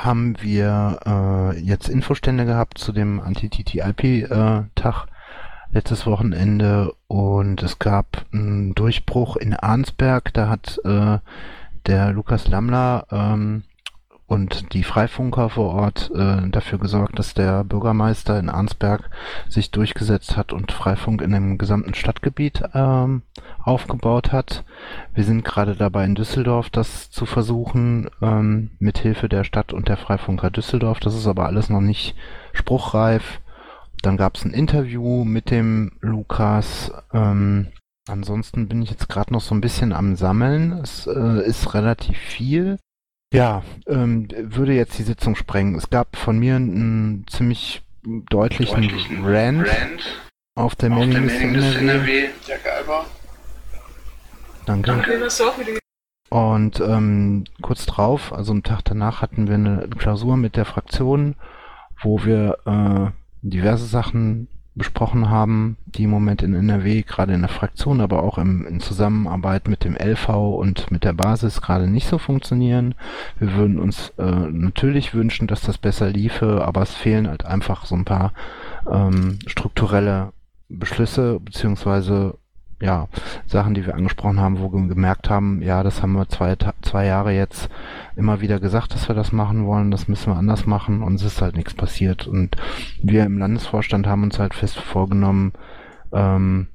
haben 0.01 0.37
wir 0.41 1.01
äh, 1.07 1.59
jetzt 1.59 1.89
Infostände 1.89 2.45
gehabt 2.45 2.79
zu 2.79 2.93
dem 2.93 3.21
Anti-TTIP-Tag 3.21 5.07
äh, 5.07 5.11
letztes 5.73 6.07
Wochenende 6.07 6.95
und 7.09 7.63
es 7.63 7.79
gab 7.79 8.25
einen 8.33 8.75
Durchbruch 8.75 9.37
in 9.37 9.55
Arnsberg. 9.55 10.33
Da 10.33 10.49
hat 10.49 10.81
äh, 10.85 11.19
der 11.87 12.13
Lukas 12.13 12.49
Lammler 12.49 13.07
ähm, 13.11 13.65
und 14.29 14.75
die 14.75 14.85
Freifunker 14.85 15.49
vor 15.49 15.75
Ort 15.75 16.11
äh, 16.15 16.49
dafür 16.51 16.79
gesorgt, 16.79 17.19
dass 17.19 17.33
der 17.33 17.65
Bürgermeister 17.65 18.39
in 18.39 18.51
Arnsberg 18.51 19.11
sich 19.49 19.71
durchgesetzt 19.71 20.37
hat 20.37 20.53
und 20.53 20.71
Freifunk 20.71 21.23
in 21.23 21.33
dem 21.33 21.57
gesamten 21.57 21.95
Stadtgebiet 21.95 22.63
ähm, 22.75 23.23
aufgebaut 23.65 24.31
hat. 24.31 24.65
Wir 25.15 25.25
sind 25.25 25.47
gerade 25.47 25.75
dabei 25.75 26.05
in 26.05 26.15
Düsseldorf 26.15 26.69
das 26.69 27.11
zu 27.11 27.25
versuchen, 27.25 28.11
ähm, 28.21 28.71
mit 28.79 28.99
Hilfe 28.99 29.31
der 29.31 29.45
Stadt 29.45 29.73
und 29.73 29.89
der 29.89 29.97
Freifunker 29.97 30.51
Düsseldorf. 30.51 31.01
Das 31.01 31.15
ist 31.15 31.27
aber 31.27 31.47
alles 31.47 31.71
noch 31.71 31.81
nicht 31.81 32.15
spruchreif. 32.53 33.41
Dann 34.03 34.19
gab 34.19 34.37
es 34.37 34.45
ein 34.45 34.53
Interview 34.53 35.25
mit 35.25 35.51
dem 35.51 35.93
Lukas. 36.03 36.93
Ähm, 37.15 37.69
Ansonsten 38.09 38.69
bin 38.69 38.81
ich 38.81 38.91
jetzt 38.91 39.11
gerade 39.11 39.35
noch 39.35 39.43
so 39.43 39.55
ein 39.55 39.61
bisschen 39.61 39.93
am 39.93 40.17
Sammeln. 40.17 40.73
Es 40.83 41.07
äh, 41.07 41.47
ist 41.47 41.75
relativ 41.75 42.17
viel. 42.17 42.79
Ja, 43.33 43.63
ähm, 43.87 44.29
würde 44.31 44.73
jetzt 44.73 44.99
die 44.99 45.03
Sitzung 45.03 45.37
sprengen. 45.37 45.75
Es 45.75 45.91
gab 45.91 46.17
von 46.17 46.39
mir 46.39 46.57
einen 46.57 47.27
ziemlich 47.29 47.83
deutlichen, 48.03 48.83
deutlichen 48.83 49.25
Rant, 49.25 49.69
Rant 49.69 50.23
auf 50.55 50.75
der 50.75 50.91
Mailingliste 50.91 51.79
NRW. 51.79 51.79
NRW. 51.79 52.29
Der 52.49 52.59
geil 52.59 52.83
war. 52.87 53.07
Danke. 54.65 54.93
Danke. 54.93 55.29
Und 56.31 56.81
ähm, 56.81 57.45
kurz 57.63 57.87
drauf, 57.87 58.33
also 58.33 58.53
am 58.53 58.63
Tag 58.63 58.83
danach 58.85 59.23
hatten 59.23 59.49
wir 59.49 59.55
eine 59.55 59.89
Klausur 59.99 60.37
mit 60.37 60.57
der 60.57 60.67
Fraktion, 60.67 61.37
wo 62.03 62.25
wir 62.25 62.59
äh, 62.67 63.11
diverse 63.43 63.87
Sachen 63.87 64.49
besprochen 64.79 65.29
haben, 65.29 65.77
die 65.85 66.05
im 66.05 66.11
Moment 66.11 66.43
in 66.43 66.55
NRW 66.55 67.03
gerade 67.03 67.35
in 67.35 67.41
der 67.41 67.51
Fraktion, 67.51 68.01
aber 68.01 68.23
auch 68.23 68.39
im, 68.39 68.67
in 68.67 68.81
Zusammenarbeit 68.81 69.69
mit 69.69 69.85
dem 69.85 69.97
LV 69.97 70.29
und 70.29 70.91
mit 70.91 71.05
der 71.05 71.13
Basis 71.13 71.61
gerade 71.61 71.89
nicht 71.89 72.09
so 72.09 72.19
funktionieren. 72.19 72.95
Wir 73.39 73.53
würden 73.55 73.79
uns 73.79 74.15
äh, 74.19 74.25
natürlich 74.25 75.15
wünschen, 75.15 75.47
dass 75.47 75.61
das 75.61 75.77
besser 75.77 76.09
liefe, 76.09 76.65
aber 76.65 76.83
es 76.83 76.95
fehlen 76.95 77.29
halt 77.29 77.45
einfach 77.45 77.85
so 77.85 77.95
ein 77.95 78.05
paar 78.05 78.33
ähm, 78.91 79.39
strukturelle 79.47 80.33
Beschlüsse 80.69 81.41
beziehungsweise 81.41 82.39
ja, 82.81 83.09
Sachen, 83.47 83.75
die 83.75 83.85
wir 83.87 83.95
angesprochen 83.95 84.41
haben, 84.41 84.61
wo 84.61 84.73
wir 84.73 84.89
gemerkt 84.89 85.29
haben, 85.31 85.63
ja, 85.63 85.83
das 85.83 86.01
haben 86.03 86.13
wir 86.13 86.29
zwei, 86.29 86.57
zwei 86.83 87.07
Jahre 87.07 87.33
jetzt 87.33 87.69
immer 88.15 88.41
wieder 88.41 88.61
gesagt, 88.61 88.95
dass 88.95 89.09
wir 89.09 89.15
das 89.15 89.33
machen 89.33 89.67
wollen, 89.67 89.91
das 89.91 90.07
müssen 90.07 90.33
wir 90.33 90.37
anders 90.37 90.67
machen 90.67 91.03
und 91.03 91.17
es 91.17 91.23
ist 91.23 91.43
halt 91.43 91.57
nichts 91.57 91.75
passiert. 91.75 92.27
Und 92.27 92.57
wir 93.03 93.25
im 93.25 93.39
Landesvorstand 93.39 94.07
haben 94.07 94.23
uns 94.23 94.39
halt 94.39 94.55
fest 94.55 94.79
vorgenommen, 94.79 95.53
ähm, 96.13 96.69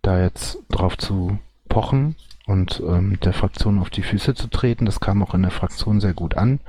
da 0.00 0.20
jetzt 0.20 0.58
drauf 0.68 0.96
zu 0.96 1.38
pochen 1.68 2.16
und 2.46 2.82
ähm, 2.86 3.18
der 3.20 3.32
Fraktion 3.32 3.78
auf 3.78 3.90
die 3.90 4.02
Füße 4.02 4.34
zu 4.34 4.48
treten. 4.48 4.84
Das 4.84 5.00
kam 5.00 5.22
auch 5.22 5.34
in 5.34 5.42
der 5.42 5.50
Fraktion 5.50 6.00
sehr 6.00 6.14
gut 6.14 6.36
an. 6.36 6.60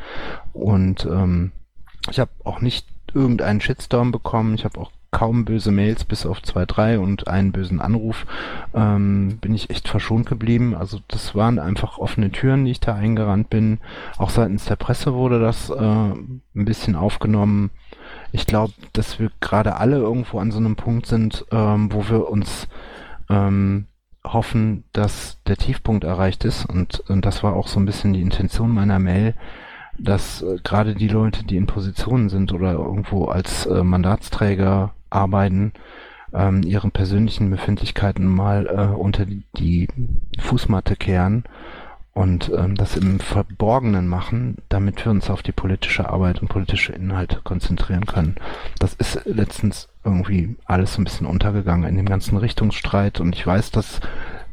Und 0.53 1.05
ähm, 1.05 1.51
ich 2.09 2.19
habe 2.19 2.31
auch 2.43 2.61
nicht 2.61 2.87
irgendeinen 3.13 3.61
Shitstorm 3.61 4.11
bekommen. 4.11 4.55
Ich 4.55 4.65
habe 4.65 4.79
auch 4.79 4.91
kaum 5.13 5.45
böse 5.45 5.71
Mails, 5.71 6.03
bis 6.03 6.25
auf 6.25 6.41
zwei, 6.41 6.65
drei 6.65 6.99
und 6.99 7.29
einen 7.29 7.53
bösen 7.53 7.79
Anruf, 7.79 8.25
ähm, 8.73 9.37
bin 9.39 9.53
ich 9.53 9.69
echt 9.69 9.87
verschont 9.87 10.25
geblieben. 10.25 10.75
Also 10.75 10.99
das 11.07 11.35
waren 11.35 11.59
einfach 11.59 11.99
offene 11.99 12.31
Türen, 12.31 12.65
die 12.65 12.71
ich 12.71 12.81
da 12.81 12.95
eingerannt 12.95 13.49
bin. 13.49 13.79
Auch 14.17 14.31
seitens 14.31 14.65
der 14.65 14.75
Presse 14.75 15.13
wurde 15.13 15.39
das 15.39 15.69
äh, 15.69 15.75
ein 15.75 16.41
bisschen 16.53 16.97
aufgenommen. 16.97 17.69
Ich 18.33 18.45
glaube, 18.47 18.73
dass 18.91 19.19
wir 19.19 19.31
gerade 19.39 19.77
alle 19.77 19.97
irgendwo 19.97 20.39
an 20.39 20.51
so 20.51 20.57
einem 20.57 20.75
Punkt 20.75 21.05
sind, 21.05 21.45
ähm, 21.51 21.93
wo 21.93 22.09
wir 22.09 22.27
uns 22.27 22.67
ähm, 23.29 23.85
hoffen, 24.25 24.83
dass 24.93 25.39
der 25.45 25.57
Tiefpunkt 25.57 26.03
erreicht 26.03 26.43
ist. 26.43 26.65
Und, 26.65 27.01
und 27.09 27.23
das 27.25 27.43
war 27.43 27.53
auch 27.53 27.67
so 27.67 27.79
ein 27.79 27.85
bisschen 27.85 28.13
die 28.13 28.21
Intention 28.21 28.71
meiner 28.71 28.99
Mail, 28.99 29.35
dass 29.99 30.41
äh, 30.41 30.57
gerade 30.63 30.95
die 30.95 31.07
Leute, 31.07 31.45
die 31.45 31.57
in 31.57 31.67
Positionen 31.67 32.29
sind 32.29 32.51
oder 32.51 32.73
irgendwo 32.73 33.25
als 33.25 33.67
äh, 33.67 33.83
Mandatsträger 33.83 34.93
arbeiten, 35.13 35.73
ähm, 36.33 36.63
ihren 36.63 36.91
persönlichen 36.91 37.49
Befindlichkeiten 37.49 38.25
mal 38.25 38.67
äh, 38.67 38.95
unter 38.95 39.25
die 39.57 39.87
Fußmatte 40.39 40.95
kehren 40.95 41.43
und 42.13 42.51
ähm, 42.55 42.75
das 42.75 42.95
im 42.95 43.19
Verborgenen 43.19 44.07
machen, 44.07 44.57
damit 44.69 45.03
wir 45.03 45.11
uns 45.11 45.29
auf 45.29 45.41
die 45.41 45.51
politische 45.51 46.09
Arbeit 46.09 46.41
und 46.41 46.47
politische 46.47 46.93
Inhalte 46.93 47.41
konzentrieren 47.43 48.05
können. 48.05 48.35
Das 48.79 48.93
ist 48.93 49.21
letztens 49.25 49.89
irgendwie 50.03 50.55
alles 50.65 50.97
ein 50.97 51.03
bisschen 51.03 51.27
untergegangen 51.27 51.89
in 51.89 51.97
dem 51.97 52.05
ganzen 52.05 52.37
Richtungsstreit 52.37 53.19
und 53.19 53.35
ich 53.35 53.45
weiß, 53.45 53.71
dass 53.71 53.99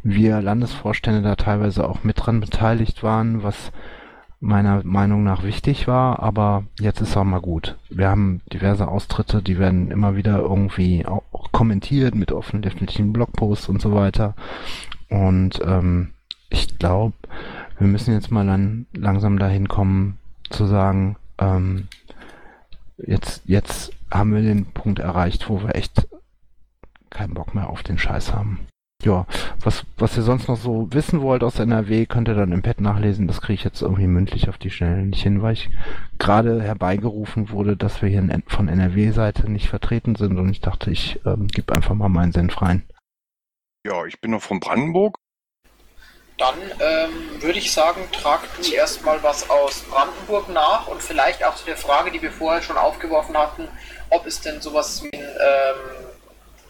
wir 0.02 0.40
Landesvorstände 0.40 1.20
da 1.20 1.36
teilweise 1.36 1.86
auch 1.86 2.04
mit 2.04 2.24
dran 2.24 2.40
beteiligt 2.40 3.02
waren, 3.02 3.42
was 3.42 3.72
meiner 4.40 4.82
Meinung 4.84 5.22
nach 5.22 5.42
wichtig 5.42 5.86
war, 5.86 6.20
aber 6.20 6.64
jetzt 6.80 7.02
ist 7.02 7.16
auch 7.16 7.24
mal 7.24 7.40
gut. 7.40 7.76
Wir 7.90 8.08
haben 8.08 8.40
diverse 8.50 8.88
Austritte, 8.88 9.42
die 9.42 9.58
werden 9.58 9.90
immer 9.90 10.16
wieder 10.16 10.38
irgendwie 10.38 11.06
auch 11.06 11.52
kommentiert 11.52 12.14
mit 12.14 12.32
öffentlichen 12.32 13.12
Blogposts 13.12 13.68
und 13.68 13.82
so 13.82 13.94
weiter. 13.94 14.34
Und 15.10 15.60
ähm, 15.64 16.14
ich 16.48 16.78
glaube, 16.78 17.14
wir 17.78 17.86
müssen 17.86 18.14
jetzt 18.14 18.30
mal 18.30 18.46
dann 18.46 18.86
langsam 18.94 19.38
dahin 19.38 19.68
kommen 19.68 20.18
zu 20.48 20.64
sagen, 20.64 21.16
ähm, 21.38 21.88
jetzt, 22.96 23.42
jetzt 23.44 23.92
haben 24.10 24.34
wir 24.34 24.42
den 24.42 24.66
Punkt 24.66 24.98
erreicht, 25.00 25.48
wo 25.50 25.62
wir 25.62 25.74
echt 25.74 26.08
keinen 27.10 27.34
Bock 27.34 27.54
mehr 27.54 27.68
auf 27.68 27.82
den 27.82 27.98
Scheiß 27.98 28.34
haben. 28.34 28.60
Ja, 29.02 29.26
was, 29.62 29.84
was 29.96 30.16
ihr 30.18 30.22
sonst 30.22 30.48
noch 30.48 30.58
so 30.58 30.88
wissen 30.92 31.22
wollt 31.22 31.42
aus 31.42 31.58
NRW, 31.58 32.04
könnt 32.04 32.28
ihr 32.28 32.34
dann 32.34 32.52
im 32.52 32.60
Pad 32.60 32.82
nachlesen. 32.82 33.28
Das 33.28 33.40
kriege 33.40 33.54
ich 33.54 33.64
jetzt 33.64 33.80
irgendwie 33.80 34.06
mündlich 34.06 34.50
auf 34.50 34.58
die 34.58 34.70
Schnelle 34.70 35.06
nicht 35.06 35.22
hin, 35.22 35.40
weil 35.40 35.54
ich 35.54 35.70
gerade 36.18 36.62
herbeigerufen 36.62 37.50
wurde, 37.50 37.78
dass 37.78 38.02
wir 38.02 38.10
hier 38.10 38.42
von 38.46 38.68
NRW-Seite 38.68 39.50
nicht 39.50 39.68
vertreten 39.68 40.16
sind 40.16 40.38
und 40.38 40.50
ich 40.50 40.60
dachte, 40.60 40.90
ich 40.90 41.18
ähm, 41.24 41.48
gebe 41.48 41.72
einfach 41.74 41.94
mal 41.94 42.10
meinen 42.10 42.32
Senf 42.32 42.60
rein. 42.60 42.82
Ja, 43.86 44.04
ich 44.04 44.20
bin 44.20 44.32
noch 44.32 44.42
von 44.42 44.60
Brandenburg. 44.60 45.16
Dann 46.36 46.54
ähm, 46.80 47.42
würde 47.42 47.58
ich 47.58 47.72
sagen, 47.72 48.00
trag 48.12 48.40
du 48.56 48.70
erstmal 48.70 49.22
was 49.22 49.48
aus 49.48 49.82
Brandenburg 49.90 50.50
nach 50.50 50.88
und 50.88 51.02
vielleicht 51.02 51.42
auch 51.44 51.54
zu 51.54 51.64
der 51.64 51.76
Frage, 51.76 52.10
die 52.10 52.20
wir 52.20 52.32
vorher 52.32 52.62
schon 52.62 52.76
aufgeworfen 52.76 53.36
hatten, 53.36 53.68
ob 54.10 54.26
es 54.26 54.40
denn 54.42 54.60
sowas 54.60 55.02
wie 55.02 55.16
ein 55.16 55.22
ähm, 55.22 56.09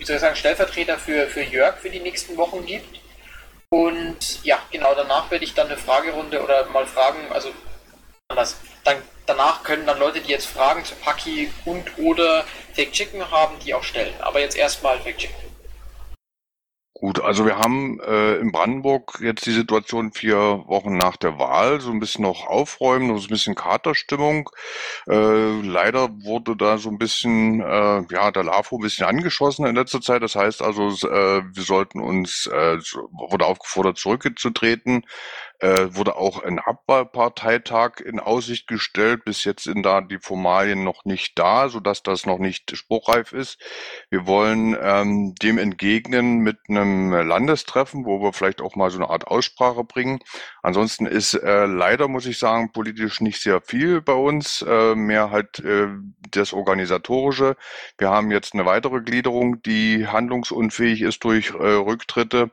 wie 0.01 0.07
soll 0.07 0.17
ich 0.17 0.23
sagen, 0.23 0.35
Stellvertreter 0.35 0.99
für, 0.99 1.27
für 1.27 1.43
Jörg 1.43 1.77
für 1.77 1.91
die 1.91 2.01
nächsten 2.01 2.37
Wochen 2.39 2.65
gibt. 2.65 2.99
Und 3.69 4.43
ja, 4.43 4.59
genau, 4.73 4.95
danach 4.95 5.31
werde 5.31 5.45
ich 5.45 5.55
dann 5.55 5.69
eine 5.69 5.77
Fragerunde 5.77 6.43
oder 6.43 6.65
mal 6.71 6.87
fragen, 6.87 7.31
also 7.31 7.51
anders. 8.27 8.57
Dann, 8.83 8.97
danach 9.27 9.63
können 9.63 9.87
dann 9.87 9.99
Leute, 9.99 10.23
die 10.23 10.31
jetzt 10.31 10.47
Fragen 10.47 10.85
zu 10.87 10.95
Paki 10.97 11.53
und 11.67 11.99
oder 11.99 12.47
Fake 12.75 12.93
Chicken 12.93 13.31
haben, 13.31 13.59
die 13.61 13.75
auch 13.75 13.85
stellen. 13.85 14.15
Aber 14.21 14.41
jetzt 14.41 14.57
erstmal 14.57 14.99
Fake 15.01 15.19
Chicken. 15.19 15.50
Gut, 17.01 17.19
also 17.19 17.47
wir 17.47 17.57
haben 17.59 17.99
äh, 18.01 18.35
in 18.37 18.53
Brandenburg 18.53 19.21
jetzt 19.23 19.47
die 19.47 19.53
Situation 19.53 20.13
vier 20.13 20.37
Wochen 20.67 20.99
nach 20.99 21.17
der 21.17 21.39
Wahl, 21.39 21.81
so 21.81 21.91
ein 21.91 21.99
bisschen 21.99 22.25
noch 22.25 22.47
aufräumen, 22.47 23.17
so 23.17 23.27
ein 23.27 23.31
bisschen 23.31 23.55
Katerstimmung. 23.55 24.51
Äh, 25.09 25.63
leider 25.63 26.11
wurde 26.25 26.57
da 26.57 26.77
so 26.77 26.91
ein 26.91 26.99
bisschen, 26.99 27.63
äh, 27.63 28.03
ja, 28.11 28.31
der 28.31 28.45
LAFO 28.45 28.77
ein 28.77 28.83
bisschen 28.83 29.07
angeschossen 29.07 29.65
in 29.65 29.77
letzter 29.77 30.03
Zeit. 30.03 30.23
Das 30.23 30.37
heißt 30.37 30.61
also, 30.61 30.89
äh, 31.09 31.43
wir 31.51 31.63
sollten 31.63 32.01
uns, 32.01 32.45
äh, 32.53 32.77
wurde 33.13 33.47
aufgefordert, 33.47 33.97
zurückzutreten 33.97 35.07
äh, 35.61 35.95
wurde 35.95 36.17
auch 36.17 36.43
ein 36.43 36.59
Abwahlparteitag 36.59 38.01
in 38.01 38.21
Aussicht 38.21 38.67
gestellt. 38.67 39.25
Bis 39.25 39.45
jetzt 39.45 39.65
sind 39.65 39.83
da 39.85 40.01
die 40.01 40.19
Formalien 40.19 40.85
noch 40.85 41.05
nicht 41.05 41.39
da, 41.39 41.69
sodass 41.69 42.03
das 42.03 42.27
noch 42.27 42.39
nicht 42.39 42.77
spruchreif 42.77 43.33
ist. 43.33 43.59
Wir 44.09 44.27
wollen 44.27 44.77
ähm, 44.81 45.35
dem 45.43 45.59
entgegnen 45.59 46.39
mit 46.39 46.59
einem 46.69 47.13
Landestreffen, 47.13 48.05
wo 48.05 48.21
wir 48.21 48.33
vielleicht 48.33 48.61
auch 48.61 48.77
mal 48.77 48.91
so 48.91 48.99
eine 48.99 49.11
Art 49.11 49.27
Aussprache 49.27 49.85
bringen. 49.85 50.21
Ansonsten 50.63 51.07
ist 51.07 51.35
äh, 51.35 51.67
leider, 51.67 52.09
muss 52.09 52.27
ich 52.27 52.39
sagen, 52.39 52.73
politisch 52.73 53.21
nicht 53.21 53.43
sehr 53.43 53.61
viel 53.61 54.01
bei 54.01 54.15
uns, 54.15 54.63
äh, 54.63 54.95
mehr 54.95 55.31
halt 55.31 55.59
äh, 55.61 55.89
das 56.31 56.53
Organisatorische. 56.53 57.57
Wir 57.99 58.11
haben 58.11 58.31
jetzt 58.31 58.55
eine 58.55 58.67
weitere 58.67 59.01
Gliederung, 59.01 59.63
die 59.63 60.07
handlungsunfähig 60.07 61.03
ist 61.03 61.25
durch 61.25 61.51
äh, 61.51 61.57
Rücktritte. 61.57 62.51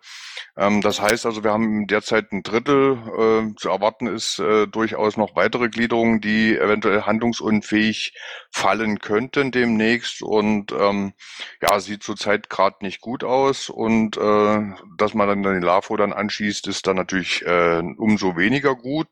Ähm, 0.57 0.81
das 0.81 1.01
heißt 1.01 1.25
also, 1.25 1.43
wir 1.43 1.51
haben 1.51 1.87
derzeit 1.87 2.31
ein 2.31 2.43
Drittel 2.43 2.96
äh, 3.05 3.55
zu 3.55 3.69
erwarten 3.69 4.07
ist 4.07 4.39
äh, 4.39 4.67
durchaus 4.67 5.17
noch 5.17 5.35
weitere 5.35 5.69
Gliederungen, 5.69 6.21
die 6.21 6.57
eventuell 6.57 7.03
handlungsunfähig 7.03 8.13
fallen 8.51 8.99
könnten 8.99 9.51
demnächst. 9.51 10.21
Und 10.21 10.71
ähm, 10.71 11.13
ja, 11.61 11.79
sieht 11.79 12.03
zurzeit 12.03 12.49
gerade 12.49 12.77
nicht 12.81 13.01
gut 13.01 13.23
aus. 13.23 13.69
Und 13.69 14.17
äh, 14.17 14.59
dass 14.97 15.13
man 15.13 15.27
dann 15.27 15.43
den 15.43 15.61
LAFO 15.61 15.97
dann 15.97 16.13
anschießt, 16.13 16.67
ist 16.67 16.87
dann 16.87 16.95
natürlich 16.95 17.45
äh, 17.45 17.81
umso 17.97 18.37
weniger 18.37 18.75
gut. 18.75 19.07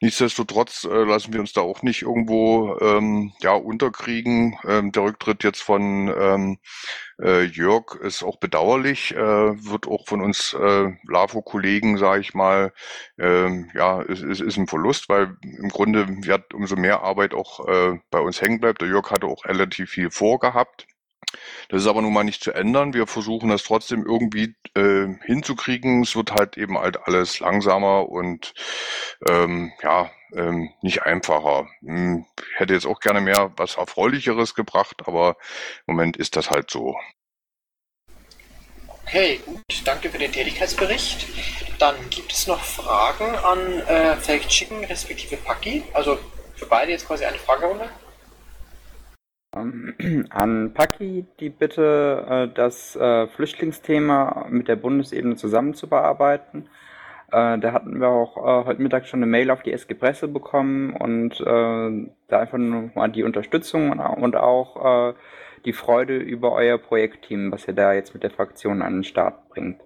Nichtsdestotrotz 0.00 0.84
äh, 0.84 1.04
lassen 1.04 1.32
wir 1.32 1.40
uns 1.40 1.52
da 1.52 1.60
auch 1.60 1.82
nicht 1.82 2.02
irgendwo 2.02 2.76
ähm, 2.80 3.32
ja 3.42 3.52
unterkriegen. 3.52 4.56
Ähm, 4.66 4.92
der 4.92 5.04
Rücktritt 5.04 5.44
jetzt 5.44 5.62
von 5.62 6.08
ähm, 6.08 6.58
äh, 7.22 7.42
Jörg 7.44 7.94
ist 7.96 8.22
auch 8.22 8.38
bedauerlich, 8.38 9.14
äh, 9.14 9.18
wird 9.18 9.86
auch 9.86 10.06
von 10.06 10.20
uns 10.20 10.54
äh, 10.54 10.92
LAFO-Kollegen, 11.08 11.98
sage 11.98 12.20
ich 12.20 12.34
mal, 12.34 12.72
ähm, 13.18 13.70
ja, 13.74 14.02
es 14.02 14.22
ist, 14.22 14.40
ist 14.40 14.56
ein 14.56 14.66
Verlust, 14.66 15.08
weil 15.08 15.36
im 15.42 15.68
Grunde 15.68 16.06
wird 16.24 16.54
umso 16.54 16.76
mehr 16.76 17.02
Arbeit 17.02 17.34
auch 17.34 17.66
äh, 17.68 17.98
bei 18.10 18.20
uns 18.20 18.40
hängen 18.40 18.60
bleibt. 18.60 18.80
Der 18.80 18.88
Jörg 18.88 19.10
hatte 19.10 19.26
auch 19.26 19.44
relativ 19.44 19.90
viel 19.90 20.10
vorgehabt. 20.10 20.86
Das 21.68 21.82
ist 21.82 21.88
aber 21.88 22.02
nun 22.02 22.12
mal 22.12 22.24
nicht 22.24 22.42
zu 22.42 22.52
ändern. 22.52 22.94
Wir 22.94 23.06
versuchen 23.06 23.50
das 23.50 23.62
trotzdem 23.62 24.04
irgendwie 24.04 24.56
äh, 24.74 25.06
hinzukriegen. 25.24 26.02
Es 26.02 26.16
wird 26.16 26.32
halt 26.32 26.56
eben 26.58 26.78
halt 26.78 27.06
alles 27.06 27.38
langsamer 27.40 28.08
und 28.08 28.52
ähm, 29.28 29.72
ja, 29.82 30.10
ähm, 30.34 30.70
nicht 30.82 31.02
einfacher. 31.02 31.68
Hm, 31.80 32.26
hätte 32.56 32.74
jetzt 32.74 32.86
auch 32.86 33.00
gerne 33.00 33.20
mehr 33.20 33.52
was 33.56 33.76
Erfreulicheres 33.76 34.54
gebracht, 34.54 35.02
aber 35.06 35.36
im 35.86 35.94
Moment 35.94 36.16
ist 36.16 36.36
das 36.36 36.50
halt 36.50 36.70
so. 36.70 36.96
Okay, 39.04 39.40
gut, 39.44 39.62
danke 39.84 40.10
für 40.10 40.18
den 40.18 40.30
Tätigkeitsbericht. 40.30 41.26
Dann 41.78 41.96
gibt 42.10 42.32
es 42.32 42.46
noch 42.46 42.62
Fragen 42.62 43.34
an 43.36 43.80
äh, 43.80 44.16
Fake 44.16 44.46
Chicken 44.48 44.84
respektive 44.84 45.36
Paki. 45.36 45.82
Also 45.92 46.18
für 46.54 46.66
beide 46.66 46.92
jetzt 46.92 47.06
quasi 47.06 47.24
eine 47.24 47.38
Fragerunde. 47.38 47.88
Ähm, 49.54 49.94
an 50.30 50.72
Paki 50.74 51.26
die 51.40 51.50
Bitte, 51.50 52.24
äh, 52.28 52.54
das 52.54 52.96
äh, 52.96 53.26
Flüchtlingsthema 53.28 54.46
mit 54.48 54.68
der 54.68 54.76
Bundesebene 54.76 55.36
zusammen 55.36 55.74
zu 55.74 55.88
bearbeiten. 55.88 56.68
Äh, 57.32 57.58
da 57.58 57.72
hatten 57.72 58.00
wir 58.00 58.08
auch 58.08 58.36
heute 58.36 58.82
Mittag 58.82 59.06
schon 59.06 59.20
eine 59.20 59.30
Mail 59.30 59.50
auf 59.50 59.62
die 59.62 59.72
SG 59.72 59.94
Presse 59.94 60.28
bekommen 60.28 60.94
und 60.94 61.40
da 61.40 62.38
einfach 62.38 62.58
nur 62.58 62.90
mal 62.94 63.08
die 63.08 63.22
Unterstützung 63.22 63.90
und 63.98 64.36
auch 64.36 65.14
die 65.64 65.72
Freude 65.72 66.16
über 66.16 66.52
euer 66.52 66.78
Projektteam, 66.78 67.52
was 67.52 67.68
ihr 67.68 67.74
da 67.74 67.92
jetzt 67.92 68.14
mit 68.14 68.24
der 68.24 68.30
Fraktion 68.30 68.82
an 68.82 68.94
den 68.94 69.04
Start 69.04 69.48
bringt. 69.50 69.80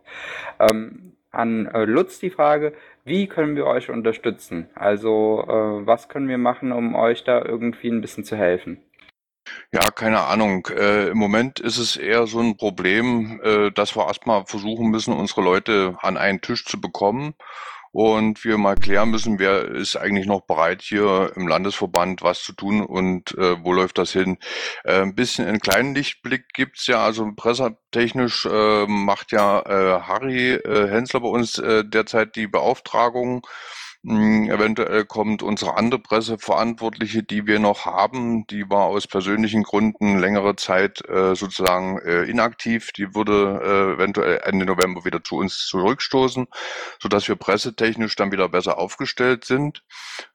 Ähm, 0.58 1.12
an 1.30 1.68
Lutz 1.84 2.18
die 2.18 2.30
Frage, 2.30 2.72
wie 3.04 3.26
können 3.26 3.56
wir 3.56 3.66
euch 3.66 3.90
unterstützen? 3.90 4.68
Also 4.74 5.44
was 5.84 6.08
können 6.08 6.28
wir 6.28 6.38
machen, 6.38 6.72
um 6.72 6.94
euch 6.94 7.24
da 7.24 7.44
irgendwie 7.44 7.88
ein 7.88 8.00
bisschen 8.00 8.24
zu 8.24 8.36
helfen? 8.36 8.78
Ja, 9.72 9.90
keine 9.90 10.20
Ahnung. 10.22 10.66
Äh, 10.68 11.08
Im 11.08 11.18
Moment 11.18 11.60
ist 11.60 11.78
es 11.78 11.96
eher 11.96 12.26
so 12.26 12.40
ein 12.40 12.56
Problem, 12.56 13.40
äh, 13.42 13.70
dass 13.72 13.96
wir 13.96 14.06
erstmal 14.06 14.46
versuchen 14.46 14.90
müssen, 14.90 15.14
unsere 15.14 15.42
Leute 15.42 15.96
an 16.00 16.16
einen 16.16 16.40
Tisch 16.40 16.64
zu 16.64 16.80
bekommen 16.80 17.34
und 17.94 18.44
wir 18.44 18.58
mal 18.58 18.74
klären 18.74 19.10
müssen, 19.10 19.38
wer 19.38 19.66
ist 19.66 19.96
eigentlich 19.96 20.26
noch 20.26 20.40
bereit, 20.42 20.82
hier 20.82 21.32
im 21.36 21.46
Landesverband 21.46 22.22
was 22.22 22.42
zu 22.42 22.52
tun 22.52 22.84
und 22.84 23.36
äh, 23.38 23.62
wo 23.62 23.72
läuft 23.72 23.98
das 23.98 24.10
hin. 24.12 24.38
Äh, 24.82 25.02
ein 25.02 25.14
bisschen 25.14 25.46
einen 25.46 25.60
kleinen 25.60 25.94
Lichtblick 25.94 26.52
gibt's 26.54 26.88
ja, 26.88 27.04
also 27.04 27.30
pressetechnisch 27.36 28.46
äh, 28.46 28.86
macht 28.88 29.30
ja 29.30 29.60
äh, 29.60 30.00
Harry 30.02 30.54
äh, 30.54 30.88
Hensler 30.88 31.20
bei 31.20 31.28
uns 31.28 31.58
äh, 31.58 31.84
derzeit 31.84 32.34
die 32.34 32.48
Beauftragung 32.48 33.46
eventuell 34.06 35.06
kommt 35.06 35.42
unsere 35.42 35.76
andere 35.76 35.98
Presseverantwortliche, 35.98 37.22
die 37.22 37.46
wir 37.46 37.58
noch 37.58 37.86
haben, 37.86 38.46
die 38.46 38.68
war 38.68 38.84
aus 38.84 39.06
persönlichen 39.06 39.62
Gründen 39.62 40.18
längere 40.18 40.56
Zeit 40.56 41.00
äh, 41.08 41.34
sozusagen 41.34 41.98
äh, 42.00 42.24
inaktiv. 42.24 42.92
Die 42.92 43.14
würde 43.14 43.60
äh, 43.64 43.94
eventuell 43.94 44.40
Ende 44.44 44.66
November 44.66 45.04
wieder 45.06 45.24
zu 45.24 45.36
uns 45.36 45.66
zurückstoßen, 45.66 46.46
sodass 47.00 47.28
wir 47.28 47.36
pressetechnisch 47.36 48.14
dann 48.16 48.30
wieder 48.30 48.48
besser 48.50 48.76
aufgestellt 48.76 49.44
sind. 49.44 49.82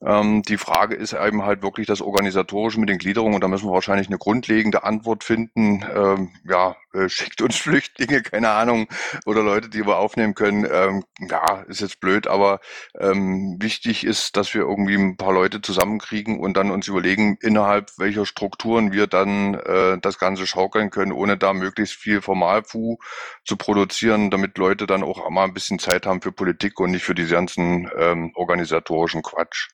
Ähm, 0.03 0.41
die 0.41 0.57
Frage 0.57 0.95
ist 0.95 1.13
eben 1.13 1.43
halt 1.43 1.61
wirklich 1.61 1.85
das 1.85 2.01
Organisatorische 2.01 2.79
mit 2.79 2.89
den 2.89 2.97
Gliederungen 2.97 3.35
und 3.35 3.41
da 3.41 3.47
müssen 3.47 3.67
wir 3.67 3.73
wahrscheinlich 3.73 4.07
eine 4.07 4.17
grundlegende 4.17 4.83
Antwort 4.83 5.23
finden. 5.23 5.85
Ähm, 5.93 6.31
ja, 6.43 6.75
äh, 6.99 7.09
schickt 7.09 7.41
uns 7.41 7.55
Flüchtlinge, 7.57 8.21
keine 8.21 8.49
Ahnung, 8.49 8.87
oder 9.25 9.43
Leute, 9.43 9.69
die 9.69 9.85
wir 9.85 9.97
aufnehmen 9.97 10.35
können. 10.35 10.67
Ähm, 10.71 11.03
ja, 11.19 11.61
ist 11.67 11.81
jetzt 11.81 11.99
blöd, 11.99 12.27
aber 12.27 12.59
ähm, 12.99 13.57
wichtig 13.59 14.03
ist, 14.03 14.35
dass 14.37 14.53
wir 14.53 14.61
irgendwie 14.61 14.95
ein 14.95 15.17
paar 15.17 15.33
Leute 15.33 15.61
zusammenkriegen 15.61 16.39
und 16.39 16.55
dann 16.55 16.71
uns 16.71 16.87
überlegen, 16.87 17.37
innerhalb 17.41 17.91
welcher 17.97 18.25
Strukturen 18.25 18.91
wir 18.91 19.07
dann 19.07 19.55
äh, 19.55 19.97
das 19.99 20.19
Ganze 20.19 20.47
schaukeln 20.47 20.89
können, 20.89 21.11
ohne 21.11 21.37
da 21.37 21.53
möglichst 21.53 21.95
viel 21.95 22.21
Formalfu 22.21 22.97
zu 23.45 23.57
produzieren, 23.57 24.31
damit 24.31 24.57
Leute 24.57 24.87
dann 24.87 25.03
auch 25.03 25.29
mal 25.29 25.45
ein 25.45 25.53
bisschen 25.53 25.79
Zeit 25.79 26.05
haben 26.05 26.21
für 26.21 26.31
Politik 26.31 26.79
und 26.79 26.91
nicht 26.91 27.03
für 27.03 27.15
diese 27.15 27.33
ganzen 27.33 27.89
ähm, 27.97 28.31
organisatorischen 28.35 29.21
Quatsch. 29.21 29.69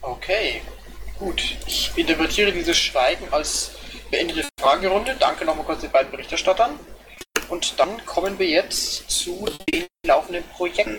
Okay, 0.00 0.62
gut. 1.18 1.56
Ich 1.66 1.92
interpretiere 1.96 2.52
dieses 2.52 2.78
Schweigen 2.78 3.26
als 3.32 3.72
beendete 4.10 4.48
Fragerunde. 4.60 5.16
Danke 5.18 5.44
nochmal 5.44 5.64
kurz 5.64 5.80
den 5.80 5.90
beiden 5.90 6.10
Berichterstattern. 6.10 6.78
Und 7.48 7.78
dann 7.78 8.04
kommen 8.04 8.38
wir 8.38 8.46
jetzt 8.46 9.10
zu 9.10 9.46
den 9.72 9.86
laufenden 10.06 10.44
Projekten. 10.44 10.98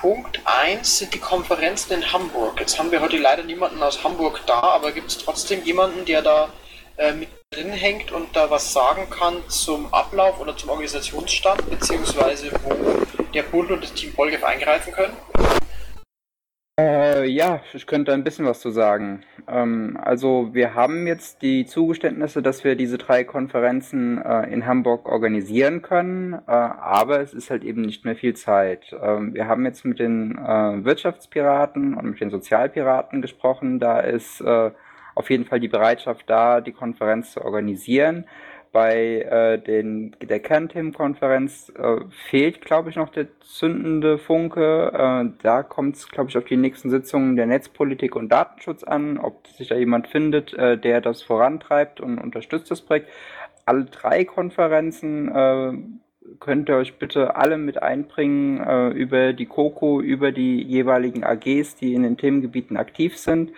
Punkt 0.00 0.40
1 0.44 0.98
sind 0.98 1.14
die 1.14 1.18
Konferenzen 1.18 1.92
in 1.92 2.12
Hamburg. 2.12 2.58
Jetzt 2.60 2.78
haben 2.78 2.90
wir 2.90 3.00
heute 3.00 3.18
leider 3.18 3.42
niemanden 3.42 3.82
aus 3.82 4.02
Hamburg 4.02 4.40
da, 4.46 4.60
aber 4.60 4.92
gibt 4.92 5.10
es 5.10 5.18
trotzdem 5.18 5.62
jemanden, 5.64 6.04
der 6.04 6.22
da 6.22 6.52
äh, 6.96 7.12
mit 7.12 7.28
drin 7.50 7.70
hängt 7.70 8.10
und 8.12 8.34
da 8.34 8.50
was 8.50 8.72
sagen 8.72 9.10
kann 9.10 9.48
zum 9.48 9.92
Ablauf 9.92 10.40
oder 10.40 10.56
zum 10.56 10.70
Organisationsstand, 10.70 11.68
beziehungsweise 11.68 12.50
wo 12.62 12.74
der 13.32 13.42
Bund 13.42 13.70
und 13.70 13.82
das 13.82 13.92
Team 13.92 14.12
Polgef 14.14 14.42
eingreifen 14.42 14.92
können? 14.92 15.16
Äh, 16.80 17.26
ja, 17.26 17.60
ich 17.74 17.86
könnte 17.86 18.14
ein 18.14 18.24
bisschen 18.24 18.46
was 18.46 18.60
zu 18.60 18.70
sagen. 18.70 19.24
Ähm, 19.46 19.98
also 20.02 20.54
wir 20.54 20.74
haben 20.74 21.06
jetzt 21.06 21.42
die 21.42 21.66
Zugeständnisse, 21.66 22.40
dass 22.40 22.64
wir 22.64 22.76
diese 22.76 22.96
drei 22.96 23.24
Konferenzen 23.24 24.16
äh, 24.22 24.50
in 24.50 24.64
Hamburg 24.64 25.06
organisieren 25.06 25.82
können, 25.82 26.32
äh, 26.32 26.40
aber 26.46 27.20
es 27.20 27.34
ist 27.34 27.50
halt 27.50 27.62
eben 27.62 27.82
nicht 27.82 28.06
mehr 28.06 28.16
viel 28.16 28.34
Zeit. 28.34 28.96
Ähm, 29.02 29.34
wir 29.34 29.48
haben 29.48 29.66
jetzt 29.66 29.84
mit 29.84 29.98
den 29.98 30.38
äh, 30.38 30.82
Wirtschaftspiraten 30.84 31.92
und 31.94 32.06
mit 32.06 32.20
den 32.22 32.30
Sozialpiraten 32.30 33.20
gesprochen. 33.20 33.78
Da 33.78 34.00
ist 34.00 34.40
äh, 34.40 34.70
auf 35.14 35.28
jeden 35.28 35.44
Fall 35.44 35.60
die 35.60 35.68
Bereitschaft 35.68 36.24
da, 36.30 36.62
die 36.62 36.72
Konferenz 36.72 37.32
zu 37.32 37.44
organisieren. 37.44 38.24
Bei 38.72 39.20
äh, 39.20 39.58
den, 39.58 40.16
der 40.22 40.40
Kernthemenkonferenz 40.40 41.70
äh, 41.76 42.00
fehlt, 42.30 42.62
glaube 42.62 42.88
ich, 42.88 42.96
noch 42.96 43.10
der 43.10 43.26
zündende 43.40 44.16
Funke. 44.16 44.92
Äh, 44.94 45.38
da 45.42 45.62
kommt 45.62 45.96
es, 45.96 46.08
glaube 46.08 46.30
ich, 46.30 46.38
auf 46.38 46.44
die 46.44 46.56
nächsten 46.56 46.88
Sitzungen 46.88 47.36
der 47.36 47.46
Netzpolitik 47.46 48.16
und 48.16 48.30
Datenschutz 48.30 48.82
an, 48.82 49.18
ob 49.18 49.46
sich 49.46 49.68
da 49.68 49.76
jemand 49.76 50.08
findet, 50.08 50.54
äh, 50.54 50.78
der 50.78 51.02
das 51.02 51.22
vorantreibt 51.22 52.00
und 52.00 52.18
unterstützt 52.18 52.70
das 52.70 52.80
Projekt. 52.80 53.10
Alle 53.66 53.84
drei 53.84 54.24
Konferenzen 54.24 55.28
äh, 55.28 55.72
könnt 56.40 56.68
ihr 56.68 56.76
euch 56.76 56.98
bitte 56.98 57.36
alle 57.36 57.58
mit 57.58 57.82
einbringen 57.82 58.60
äh, 58.60 58.88
über 58.88 59.32
die 59.32 59.46
COCO, 59.46 60.00
über 60.00 60.32
die 60.32 60.62
jeweiligen 60.62 61.24
AGs, 61.24 61.76
die 61.76 61.94
in 61.94 62.02
den 62.02 62.16
Themengebieten 62.16 62.76
aktiv 62.76 63.16
sind. 63.16 63.52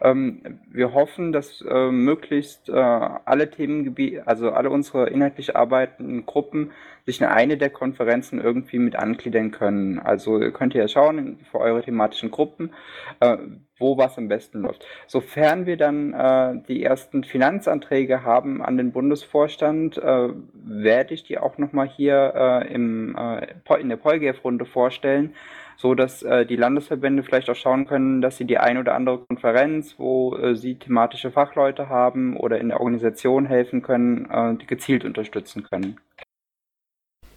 Ähm, 0.00 0.60
wir 0.70 0.94
hoffen, 0.94 1.32
dass 1.32 1.60
äh, 1.62 1.90
möglichst 1.90 2.68
äh, 2.68 2.72
alle 2.72 3.50
Themengebiete, 3.50 4.26
also 4.26 4.50
alle 4.52 4.70
unsere 4.70 5.10
inhaltlich 5.10 5.56
arbeitenden 5.56 6.24
Gruppen 6.24 6.70
sich 7.04 7.20
in 7.20 7.26
eine 7.26 7.56
der 7.56 7.70
Konferenzen 7.70 8.40
irgendwie 8.40 8.78
mit 8.78 8.96
angliedern 8.96 9.50
können. 9.50 9.98
Also 9.98 10.40
ihr 10.40 10.52
könnt 10.52 10.74
ja 10.74 10.86
schauen 10.88 11.38
für 11.50 11.58
eure 11.58 11.82
thematischen 11.82 12.30
Gruppen, 12.30 12.72
äh, 13.20 13.38
wo 13.78 13.96
was 13.96 14.18
am 14.18 14.28
besten 14.28 14.62
läuft. 14.62 14.84
Sofern 15.06 15.66
wir 15.66 15.76
dann 15.76 16.12
äh, 16.12 16.62
die 16.68 16.82
ersten 16.82 17.24
Finanzanträge 17.24 18.22
haben 18.22 18.62
an 18.62 18.76
den 18.76 18.92
Bundesvorstand, 18.92 19.98
äh, 19.98 20.28
werde 20.52 21.14
ich 21.14 21.24
die 21.24 21.38
auch 21.38 21.58
nochmal 21.58 21.88
hier 21.88 22.32
äh, 22.34 22.72
im, 22.72 23.16
äh, 23.16 23.80
in 23.80 23.88
der 23.88 23.96
Polgef-Runde 23.96 24.64
vorstellen 24.64 25.34
so 25.78 25.94
dass 25.94 26.24
äh, 26.24 26.44
die 26.44 26.56
Landesverbände 26.56 27.22
vielleicht 27.22 27.48
auch 27.48 27.54
schauen 27.54 27.86
können, 27.86 28.20
dass 28.20 28.36
sie 28.36 28.44
die 28.44 28.58
ein 28.58 28.78
oder 28.78 28.94
andere 28.94 29.18
Konferenz, 29.18 29.94
wo 29.96 30.36
äh, 30.36 30.56
sie 30.56 30.74
thematische 30.74 31.30
Fachleute 31.30 31.88
haben 31.88 32.36
oder 32.36 32.58
in 32.58 32.68
der 32.68 32.80
Organisation 32.80 33.46
helfen 33.46 33.80
können, 33.82 34.28
äh, 34.28 34.56
die 34.56 34.66
gezielt 34.66 35.04
unterstützen 35.04 35.62
können. 35.62 36.00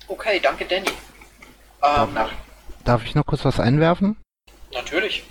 Okay, 0.08 0.40
danke 0.42 0.66
Danny. 0.66 0.88
Ähm, 1.84 2.16
darf, 2.16 2.32
darf 2.84 3.06
ich 3.06 3.14
noch 3.14 3.26
kurz 3.28 3.46
was 3.46 3.60
einwerfen? 3.60 4.18
Natürlich. 4.74 5.24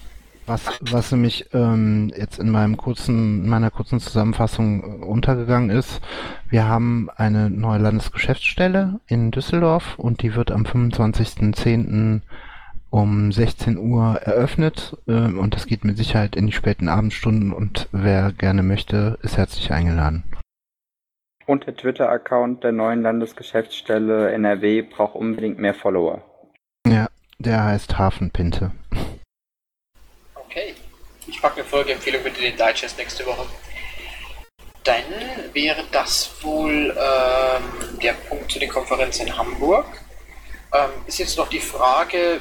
Was, 0.50 0.80
was 0.80 1.12
nämlich 1.12 1.46
ähm, 1.54 2.10
jetzt 2.16 2.40
in 2.40 2.50
meinem 2.50 2.76
kurzen, 2.76 3.44
in 3.44 3.48
meiner 3.48 3.70
kurzen 3.70 4.00
Zusammenfassung 4.00 4.82
äh, 4.82 5.04
untergegangen 5.04 5.70
ist, 5.70 6.00
wir 6.48 6.66
haben 6.66 7.08
eine 7.14 7.48
neue 7.48 7.78
Landesgeschäftsstelle 7.78 8.98
in 9.06 9.30
Düsseldorf 9.30 9.96
und 9.96 10.22
die 10.22 10.34
wird 10.34 10.50
am 10.50 10.64
25.10 10.64 12.22
um 12.90 13.30
16 13.30 13.78
Uhr 13.78 14.22
eröffnet 14.24 14.96
äh, 15.06 15.12
und 15.12 15.54
das 15.54 15.66
geht 15.66 15.84
mit 15.84 15.96
Sicherheit 15.96 16.34
in 16.34 16.48
die 16.48 16.52
späten 16.52 16.88
Abendstunden 16.88 17.52
und 17.52 17.88
wer 17.92 18.32
gerne 18.32 18.64
möchte, 18.64 19.20
ist 19.22 19.36
herzlich 19.36 19.70
eingeladen. 19.70 20.24
Und 21.46 21.68
der 21.68 21.76
Twitter-Account 21.76 22.64
der 22.64 22.72
neuen 22.72 23.02
Landesgeschäftsstelle 23.02 24.32
NRW 24.32 24.82
braucht 24.82 25.14
unbedingt 25.14 25.60
mehr 25.60 25.74
Follower. 25.74 26.22
Ja, 26.88 27.06
der 27.38 27.62
heißt 27.62 27.98
Hafenpinte. 27.98 28.72
Ich 31.30 31.40
packe 31.40 31.60
eine 31.60 31.64
Folgeempfehlung 31.64 32.24
bitte 32.24 32.40
den 32.40 32.56
Digest 32.56 32.98
nächste 32.98 33.24
Woche. 33.24 33.46
Dann 34.82 35.04
wäre 35.52 35.84
das 35.92 36.30
wohl 36.42 36.90
ähm, 36.90 37.98
der 38.02 38.14
Punkt 38.14 38.50
zu 38.50 38.58
den 38.58 38.68
Konferenzen 38.68 39.28
in 39.28 39.36
Hamburg. 39.36 39.86
Ähm, 40.74 40.90
ist 41.06 41.18
jetzt 41.18 41.38
noch 41.38 41.48
die 41.48 41.60
Frage, 41.60 42.40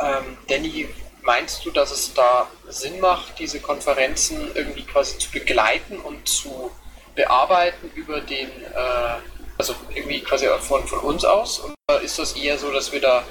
ähm, 0.00 0.38
Danny, 0.48 0.88
meinst 1.20 1.64
du, 1.64 1.70
dass 1.70 1.90
es 1.90 2.14
da 2.14 2.48
Sinn 2.68 3.00
macht, 3.00 3.38
diese 3.38 3.60
Konferenzen 3.60 4.50
irgendwie 4.54 4.84
quasi 4.84 5.18
zu 5.18 5.30
begleiten 5.30 5.98
und 5.98 6.26
zu 6.26 6.70
bearbeiten 7.14 7.90
über 7.94 8.22
den, 8.22 8.48
äh, 8.48 9.18
also 9.58 9.74
irgendwie 9.94 10.20
quasi 10.20 10.46
von, 10.60 10.86
von 10.86 11.00
uns 11.00 11.24
aus? 11.24 11.62
Oder 11.64 12.00
ist 12.00 12.18
das 12.18 12.32
eher 12.32 12.56
so, 12.56 12.72
dass 12.72 12.92
wir 12.92 13.00
da 13.00 13.24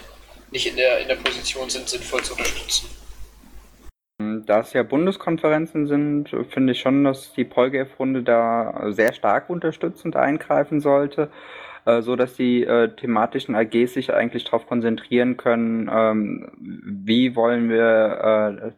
nicht 0.51 0.67
in 0.67 0.75
der, 0.75 0.99
in 0.99 1.07
der 1.07 1.15
Position 1.15 1.71
sind, 1.71 1.89
sinnvoll 1.89 2.21
zu 2.23 2.33
unterstützen? 2.33 3.00
Da 4.45 4.59
es 4.61 4.73
ja 4.73 4.83
Bundeskonferenzen 4.83 5.87
sind, 5.87 6.29
finde 6.49 6.73
ich 6.73 6.79
schon, 6.79 7.03
dass 7.03 7.33
die 7.33 7.45
PolGF-Runde 7.45 8.23
da 8.23 8.91
sehr 8.91 9.13
stark 9.13 9.49
unterstützend 9.49 10.15
eingreifen 10.15 10.79
sollte 10.79 11.29
äh, 11.85 12.01
so 12.01 12.15
dass 12.15 12.35
die 12.35 12.63
äh, 12.63 12.89
thematischen 12.95 13.55
AGs 13.55 13.93
sich 13.93 14.13
eigentlich 14.13 14.43
darauf 14.43 14.67
konzentrieren 14.67 15.37
können, 15.37 15.89
ähm, 15.91 16.51
wie 16.59 17.35
wollen 17.35 17.69
wir 17.69 18.61
äh, 18.63 18.71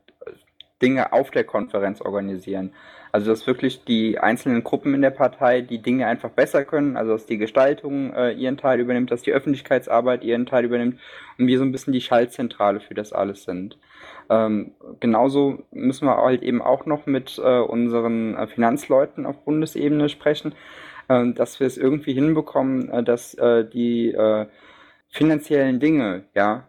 Dinge 0.82 1.14
auf 1.14 1.32
der 1.32 1.46
Konferenz 1.46 2.02
organisieren. 2.02 2.74
Also 3.12 3.32
dass 3.32 3.46
wirklich 3.46 3.86
die 3.86 4.20
einzelnen 4.20 4.64
Gruppen 4.64 4.94
in 4.96 5.02
der 5.02 5.12
Partei 5.12 5.62
die 5.62 5.82
Dinge 5.82 6.08
einfach 6.08 6.32
besser 6.32 6.66
können, 6.66 6.98
also 6.98 7.14
dass 7.14 7.26
die 7.26 7.38
Gestaltung 7.38 8.12
äh, 8.14 8.32
ihren 8.32 8.58
Teil 8.58 8.80
übernimmt, 8.80 9.12
dass 9.12 9.22
die 9.22 9.32
Öffentlichkeitsarbeit 9.32 10.24
ihren 10.24 10.46
Teil 10.46 10.66
übernimmt 10.66 11.00
und 11.38 11.48
wir 11.48 11.58
so 11.60 11.64
ein 11.64 11.72
bisschen 11.72 11.94
die 11.94 12.02
Schaltzentrale 12.02 12.80
für 12.80 12.96
das 12.96 13.14
alles 13.14 13.44
sind. 13.44 13.78
Ähm, 14.34 14.72
genauso 15.00 15.60
müssen 15.72 16.08
wir 16.08 16.18
halt 16.18 16.42
eben 16.42 16.62
auch 16.62 16.86
noch 16.86 17.06
mit 17.06 17.40
äh, 17.44 17.60
unseren 17.60 18.36
äh, 18.36 18.48
Finanzleuten 18.48 19.26
auf 19.26 19.44
Bundesebene 19.44 20.10
sprechen, 20.10 20.56
äh, 21.08 21.34
dass 21.34 21.60
wir 21.60 21.68
es 21.68 21.78
irgendwie 21.78 22.14
hinbekommen, 22.14 22.90
äh, 22.90 23.04
dass 23.04 23.34
äh, 23.36 23.66
die 23.66 24.12
äh, 24.12 24.48
finanziellen 25.10 25.80
Dinge, 25.80 26.24
ja, 26.34 26.68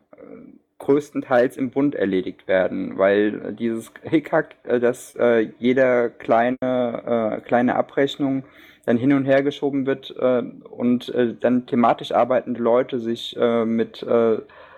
größtenteils 0.78 1.56
im 1.56 1.70
Bund 1.70 1.94
erledigt 1.94 2.46
werden, 2.46 2.98
weil 2.98 3.54
dieses 3.54 3.90
Hickhack, 4.02 4.56
dass 4.64 5.16
jeder 5.58 6.10
kleine, 6.10 7.40
kleine 7.46 7.76
Abrechnung 7.76 8.44
dann 8.84 8.98
hin 8.98 9.14
und 9.14 9.24
her 9.24 9.42
geschoben 9.42 9.86
wird 9.86 10.10
und 10.10 11.14
dann 11.40 11.64
thematisch 11.64 12.12
arbeitende 12.12 12.60
Leute 12.60 12.98
sich 12.98 13.34
mit 13.64 14.04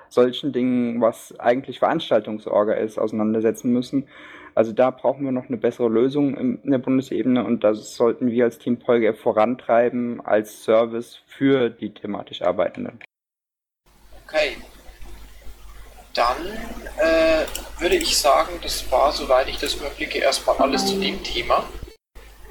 solchen 0.08 0.52
Dingen, 0.52 1.00
was 1.00 1.38
eigentlich 1.38 1.78
Veranstaltungsorga 1.78 2.74
ist, 2.74 2.98
auseinandersetzen 2.98 3.72
müssen. 3.72 4.08
Also 4.54 4.72
da 4.72 4.90
brauchen 4.90 5.24
wir 5.24 5.32
noch 5.32 5.48
eine 5.48 5.58
bessere 5.58 5.88
Lösung 5.88 6.36
in 6.36 6.70
der 6.70 6.78
Bundesebene 6.78 7.44
und 7.44 7.62
das 7.62 7.94
sollten 7.94 8.30
wir 8.30 8.44
als 8.44 8.58
Team 8.58 8.78
Polgef 8.78 9.20
vorantreiben 9.20 10.24
als 10.24 10.64
Service 10.64 11.20
für 11.26 11.68
die 11.68 11.92
thematisch 11.92 12.40
Arbeitenden. 12.40 13.00
Okay. 14.26 14.56
dann 16.14 16.38
äh, 16.96 17.44
würde 17.78 17.96
ich 17.96 18.16
sagen, 18.16 18.58
das 18.62 18.90
war, 18.90 19.12
soweit 19.12 19.48
ich 19.48 19.58
das 19.58 19.74
überblicke, 19.74 20.18
erstmal 20.18 20.56
alles 20.56 20.86
zu 20.86 20.98
dem 20.98 21.22
Thema. 21.22 21.64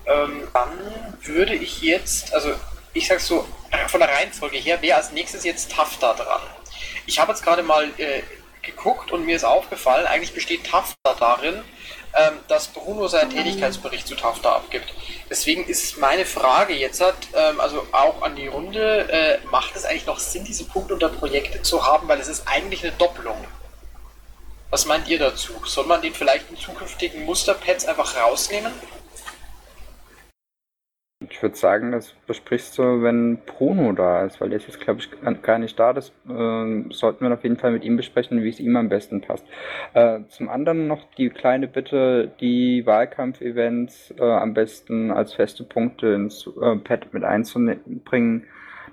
Ähm, 0.06 0.48
dann 0.54 0.70
würde 1.24 1.56
ich 1.56 1.82
jetzt, 1.82 2.34
also 2.34 2.52
ich 2.94 3.08
sag 3.08 3.20
so, 3.20 3.46
von 3.88 4.00
der 4.00 4.10
Reihenfolge 4.10 4.58
her, 4.58 4.78
wer 4.82 4.98
als 4.98 5.12
nächstes 5.12 5.44
jetzt 5.44 5.72
Tafta 5.72 6.14
dran? 6.14 6.42
Ich 7.06 7.20
habe 7.20 7.32
jetzt 7.32 7.44
gerade 7.44 7.64
mal 7.64 7.86
äh, 7.98 8.24
geguckt 8.62 9.12
und 9.12 9.26
mir 9.26 9.36
ist 9.36 9.44
aufgefallen, 9.44 10.08
eigentlich 10.08 10.34
besteht 10.34 10.66
Tafta 10.66 11.14
darin, 11.20 11.62
ähm, 12.16 12.34
dass 12.48 12.68
Bruno 12.68 13.08
seinen 13.08 13.30
Tätigkeitsbericht 13.30 14.08
zu 14.08 14.16
Tafta 14.16 14.56
abgibt. 14.56 14.94
Deswegen 15.30 15.66
ist 15.66 15.98
meine 15.98 16.26
Frage 16.26 16.74
jetzt, 16.74 17.02
ähm, 17.02 17.60
also 17.60 17.86
auch 17.92 18.22
an 18.22 18.36
die 18.36 18.48
Runde, 18.48 19.10
äh, 19.10 19.38
macht 19.52 19.76
es 19.76 19.86
eigentlich 19.86 20.06
noch 20.06 20.20
Sinn, 20.20 20.44
diese 20.46 20.66
Punkte 20.66 20.94
unter 20.94 21.10
Projekte 21.10 21.62
zu 21.62 21.86
haben, 21.86 22.08
weil 22.08 22.20
es 22.20 22.28
ist 22.28 22.48
eigentlich 22.48 22.84
eine 22.84 22.94
Doppelung. 22.94 23.46
Was 24.70 24.86
meint 24.86 25.08
ihr 25.08 25.20
dazu? 25.20 25.54
Soll 25.66 25.86
man 25.86 26.02
den 26.02 26.14
vielleicht 26.14 26.50
in 26.50 26.58
zukünftigen 26.58 27.24
Musterpads 27.26 27.86
einfach 27.86 28.16
rausnehmen? 28.16 28.74
Ich 31.22 31.42
würde 31.42 31.56
sagen, 31.56 31.94
das 31.94 32.14
besprichst 32.28 32.78
du, 32.78 33.02
wenn 33.02 33.38
Bruno 33.46 33.94
da 33.94 34.26
ist, 34.26 34.42
weil 34.42 34.50
der 34.50 34.58
ist 34.58 34.68
jetzt, 34.68 34.82
glaube 34.82 35.00
ich, 35.00 35.10
gar 35.42 35.60
nicht 35.60 35.80
da. 35.80 35.94
Das 35.94 36.10
äh, 36.28 36.84
sollten 36.90 37.22
wir 37.26 37.34
auf 37.34 37.44
jeden 37.44 37.56
Fall 37.56 37.72
mit 37.72 37.86
ihm 37.86 37.96
besprechen, 37.96 38.44
wie 38.44 38.50
es 38.50 38.60
ihm 38.60 38.76
am 38.76 38.90
besten 38.90 39.22
passt. 39.22 39.46
Äh, 39.94 40.20
zum 40.28 40.50
anderen 40.50 40.88
noch 40.88 41.06
die 41.14 41.30
kleine 41.30 41.70
Bitte, 41.70 42.34
die 42.42 42.86
Wahlkampfevents 42.86 44.14
äh, 44.20 44.24
am 44.24 44.54
besten 44.54 45.10
als 45.10 45.34
feste 45.34 45.64
Punkte 45.64 46.08
ins 46.08 46.48
äh, 46.62 46.76
Pad 46.76 47.14
mit 47.14 47.24
einzubringen. 47.24 48.44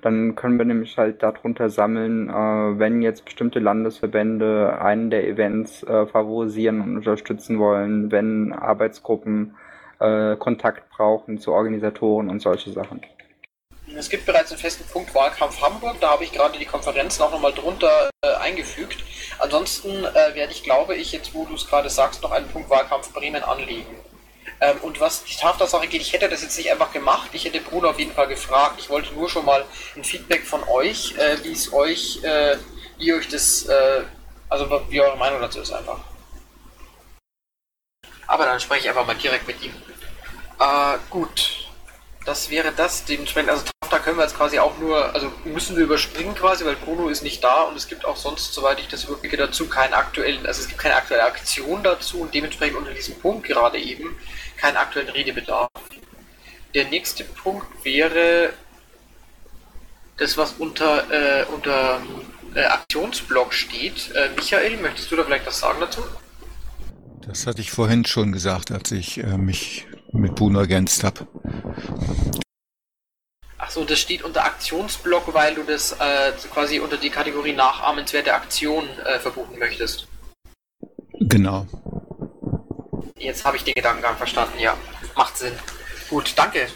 Dann 0.00 0.36
können 0.36 0.58
wir 0.58 0.64
nämlich 0.64 0.96
halt 0.98 1.24
darunter 1.24 1.70
sammeln, 1.70 2.30
äh, 2.30 2.32
wenn 2.78 3.02
jetzt 3.02 3.24
bestimmte 3.24 3.58
Landesverbände 3.58 4.80
einen 4.80 5.10
der 5.10 5.26
Events 5.26 5.82
äh, 5.82 6.06
favorisieren 6.06 6.82
und 6.82 6.96
unterstützen 6.98 7.58
wollen, 7.58 8.12
wenn 8.12 8.52
Arbeitsgruppen 8.52 9.56
äh, 10.02 10.36
Kontakt 10.36 10.90
brauchen 10.90 11.38
zu 11.38 11.52
Organisatoren 11.52 12.28
und 12.28 12.40
solche 12.40 12.72
Sachen. 12.72 13.02
Es 13.96 14.08
gibt 14.08 14.24
bereits 14.24 14.50
einen 14.50 14.60
festen 14.60 14.84
Punkt 14.90 15.14
Wahlkampf 15.14 15.60
Hamburg, 15.60 15.96
da 16.00 16.10
habe 16.10 16.24
ich 16.24 16.32
gerade 16.32 16.58
die 16.58 16.64
Konferenzen 16.64 17.22
auch 17.22 17.30
nochmal 17.30 17.52
drunter 17.52 18.10
äh, 18.24 18.34
eingefügt. 18.34 18.96
Ansonsten 19.38 20.04
äh, 20.04 20.34
werde 20.34 20.52
ich, 20.52 20.62
glaube 20.62 20.94
ich, 20.94 21.12
jetzt 21.12 21.34
wo 21.34 21.44
du 21.44 21.54
es 21.54 21.66
gerade 21.66 21.90
sagst, 21.90 22.22
noch 22.22 22.30
einen 22.30 22.48
Punkt 22.48 22.70
Wahlkampf 22.70 23.12
Bremen 23.12 23.42
anlegen. 23.42 23.94
Ähm, 24.60 24.78
und 24.82 25.00
was 25.00 25.24
die 25.24 25.36
Tatsache 25.36 25.88
geht, 25.88 26.00
ich 26.00 26.12
hätte 26.12 26.28
das 26.28 26.42
jetzt 26.42 26.56
nicht 26.56 26.70
einfach 26.70 26.92
gemacht, 26.92 27.30
ich 27.32 27.44
hätte 27.44 27.60
Bruno 27.60 27.90
auf 27.90 27.98
jeden 27.98 28.12
Fall 28.12 28.28
gefragt. 28.28 28.76
Ich 28.78 28.88
wollte 28.88 29.12
nur 29.14 29.28
schon 29.28 29.44
mal 29.44 29.64
ein 29.96 30.04
Feedback 30.04 30.46
von 30.46 30.62
euch, 30.68 31.16
äh, 31.18 31.42
wie 31.42 31.52
es 31.52 31.72
euch, 31.72 32.22
äh, 32.22 32.56
wie 32.98 33.12
euch 33.12 33.28
das, 33.28 33.66
äh, 33.66 34.02
also 34.48 34.70
wie 34.88 35.00
eure 35.00 35.16
Meinung 35.16 35.40
dazu 35.40 35.60
ist 35.60 35.72
einfach. 35.72 35.98
Aber 38.26 38.46
dann 38.46 38.60
spreche 38.60 38.82
ich 38.82 38.88
einfach 38.88 39.06
mal 39.06 39.16
direkt 39.16 39.46
mit 39.46 39.62
ihm. 39.62 39.74
Äh, 40.62 40.98
gut. 41.10 41.66
Das 42.24 42.50
wäre 42.50 42.72
das. 42.72 43.04
Dementsprechend, 43.04 43.50
also 43.50 43.64
da 43.90 43.98
können 43.98 44.16
wir 44.16 44.22
jetzt 44.22 44.36
quasi 44.36 44.58
auch 44.60 44.78
nur, 44.78 45.12
also 45.12 45.32
müssen 45.44 45.76
wir 45.76 45.84
überspringen 45.84 46.34
quasi, 46.36 46.64
weil 46.64 46.76
Bruno 46.76 47.08
ist 47.08 47.24
nicht 47.24 47.42
da 47.42 47.62
und 47.62 47.76
es 47.76 47.88
gibt 47.88 48.04
auch 48.04 48.16
sonst, 48.16 48.54
soweit 48.54 48.78
ich 48.78 48.86
das 48.86 49.04
überblicke, 49.04 49.36
dazu 49.36 49.66
keinen 49.66 49.92
aktuellen, 49.92 50.46
also 50.46 50.62
es 50.62 50.68
gibt 50.68 50.80
keine 50.80 50.94
aktuelle 50.94 51.24
Aktion 51.24 51.82
dazu 51.82 52.20
und 52.20 52.32
dementsprechend 52.32 52.78
unter 52.78 52.92
diesem 52.92 53.16
Punkt 53.16 53.48
gerade 53.48 53.78
eben 53.78 54.16
keinen 54.56 54.76
aktuellen 54.76 55.08
Redebedarf. 55.08 55.68
Der 56.74 56.86
nächste 56.86 57.24
Punkt 57.24 57.66
wäre 57.84 58.52
das, 60.16 60.38
was 60.38 60.52
unter, 60.52 61.10
äh, 61.10 61.44
unter 61.46 62.00
äh, 62.54 62.64
Aktionsblock 62.64 63.52
steht. 63.52 64.12
Äh, 64.14 64.30
Michael, 64.36 64.76
möchtest 64.76 65.10
du 65.10 65.16
da 65.16 65.24
vielleicht 65.24 65.46
was 65.46 65.58
sagen 65.58 65.80
dazu? 65.80 66.02
Das 67.26 67.46
hatte 67.46 67.60
ich 67.60 67.72
vorhin 67.72 68.04
schon 68.04 68.32
gesagt, 68.32 68.70
als 68.70 68.92
ich 68.92 69.18
äh, 69.18 69.36
mich 69.36 69.86
mit 70.12 70.34
Bruno 70.34 70.60
ergänzt 70.60 71.04
habe. 71.04 71.26
Achso, 73.58 73.84
das 73.84 74.00
steht 74.00 74.22
unter 74.22 74.44
Aktionsblock, 74.44 75.32
weil 75.34 75.54
du 75.54 75.62
das 75.62 75.92
äh, 75.92 76.32
quasi 76.52 76.80
unter 76.80 76.96
die 76.96 77.10
Kategorie 77.10 77.52
nachahmenswerte 77.52 78.34
Aktion 78.34 78.88
äh, 79.06 79.18
verbuchen 79.18 79.58
möchtest. 79.58 80.08
Genau. 81.20 81.66
Jetzt 83.16 83.44
habe 83.44 83.56
ich 83.56 83.64
den 83.64 83.74
Gedankengang 83.74 84.16
verstanden, 84.16 84.58
ja. 84.58 84.76
Macht 85.14 85.38
Sinn. 85.38 85.52
Gut, 86.10 86.32
danke. 86.36 86.66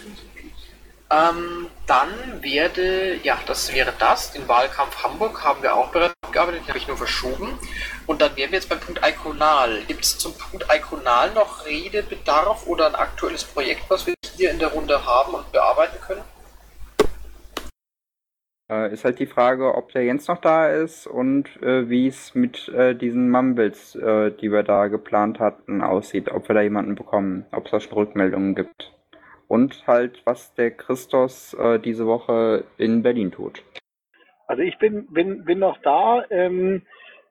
Ähm, 1.11 1.67
dann 1.87 2.09
werde, 2.41 3.17
ja, 3.23 3.39
das 3.47 3.73
wäre 3.73 3.93
das. 3.99 4.33
Den 4.33 4.47
Wahlkampf 4.49 5.03
Hamburg 5.03 5.43
haben 5.45 5.63
wir 5.63 5.75
auch 5.75 5.91
bereits 5.91 6.15
abgearbeitet, 6.23 6.63
den 6.63 6.69
habe 6.69 6.79
ich 6.79 6.89
nur 6.89 6.97
verschoben. 6.97 7.59
Und 8.07 8.21
dann 8.21 8.37
wären 8.37 8.53
wir 8.53 8.59
jetzt 8.59 8.69
beim 8.69 8.79
Punkt 8.79 9.01
Iconal. 9.05 9.83
Gibt 9.89 10.05
es 10.05 10.17
zum 10.19 10.33
Punkt 10.39 10.65
Iconal 10.73 11.33
noch 11.35 11.67
Redebedarf 11.67 12.67
oder 12.67 12.87
ein 12.87 12.95
aktuelles 12.95 13.43
Projekt, 13.43 13.83
was 13.89 14.07
wir 14.07 14.15
hier 14.37 14.53
in 14.53 14.61
der 14.61 14.69
Runde 14.69 15.05
haben 15.05 15.35
und 15.35 15.51
bearbeiten 15.51 15.99
können? 16.01 16.23
Äh, 18.71 18.93
ist 18.93 19.05
halt 19.05 19.19
die 19.19 19.27
Frage, 19.27 19.75
ob 19.75 19.93
der 19.93 20.05
Jens 20.05 20.29
noch 20.29 20.41
da 20.41 20.69
ist 20.69 21.07
und 21.07 21.61
äh, 21.63 21.89
wie 21.89 22.07
es 22.07 22.35
mit 22.35 22.69
äh, 22.69 22.95
diesen 22.95 23.31
Mumbles, 23.31 23.95
äh, 23.97 24.31
die 24.33 24.51
wir 24.51 24.63
da 24.63 24.87
geplant 24.87 25.41
hatten, 25.41 25.83
aussieht. 25.83 26.31
Ob 26.31 26.49
wir 26.49 26.55
da 26.55 26.63
jemanden 26.63 26.95
bekommen, 26.95 27.47
ob 27.53 27.67
es 27.67 27.71
da 27.73 27.81
schon 27.81 27.93
Rückmeldungen 27.93 28.55
gibt. 28.55 28.93
Und 29.49 29.87
halt, 29.87 30.21
was 30.25 30.55
der 30.55 30.73
Christos 30.73 31.55
äh, 31.55 31.79
diese 31.79 32.07
Woche 32.07 32.65
in 32.79 33.03
Berlin 33.03 33.31
tut. 33.31 33.63
Also 34.49 34.63
ich 34.63 34.79
bin, 34.79 35.07
bin, 35.13 35.45
bin 35.45 35.61
noch 35.61 35.79
da. 35.83 36.25
Ähm, 36.31 36.83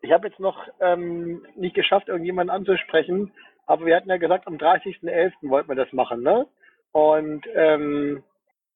ich 0.06 0.12
habe 0.12 0.28
jetzt 0.28 0.40
noch 0.40 0.68
ähm, 0.80 1.46
nicht 1.56 1.76
geschafft, 1.76 2.08
irgendjemanden 2.08 2.56
anzusprechen, 2.56 3.32
aber 3.66 3.86
wir 3.86 3.96
hatten 3.96 4.10
ja 4.10 4.18
gesagt, 4.18 4.48
am 4.48 4.58
30.11. 4.58 5.34
wollten 5.44 5.70
wir 5.70 5.76
das 5.76 5.92
machen, 5.94 6.22
ne? 6.22 6.48
Und 6.92 7.46
ähm, 7.56 8.24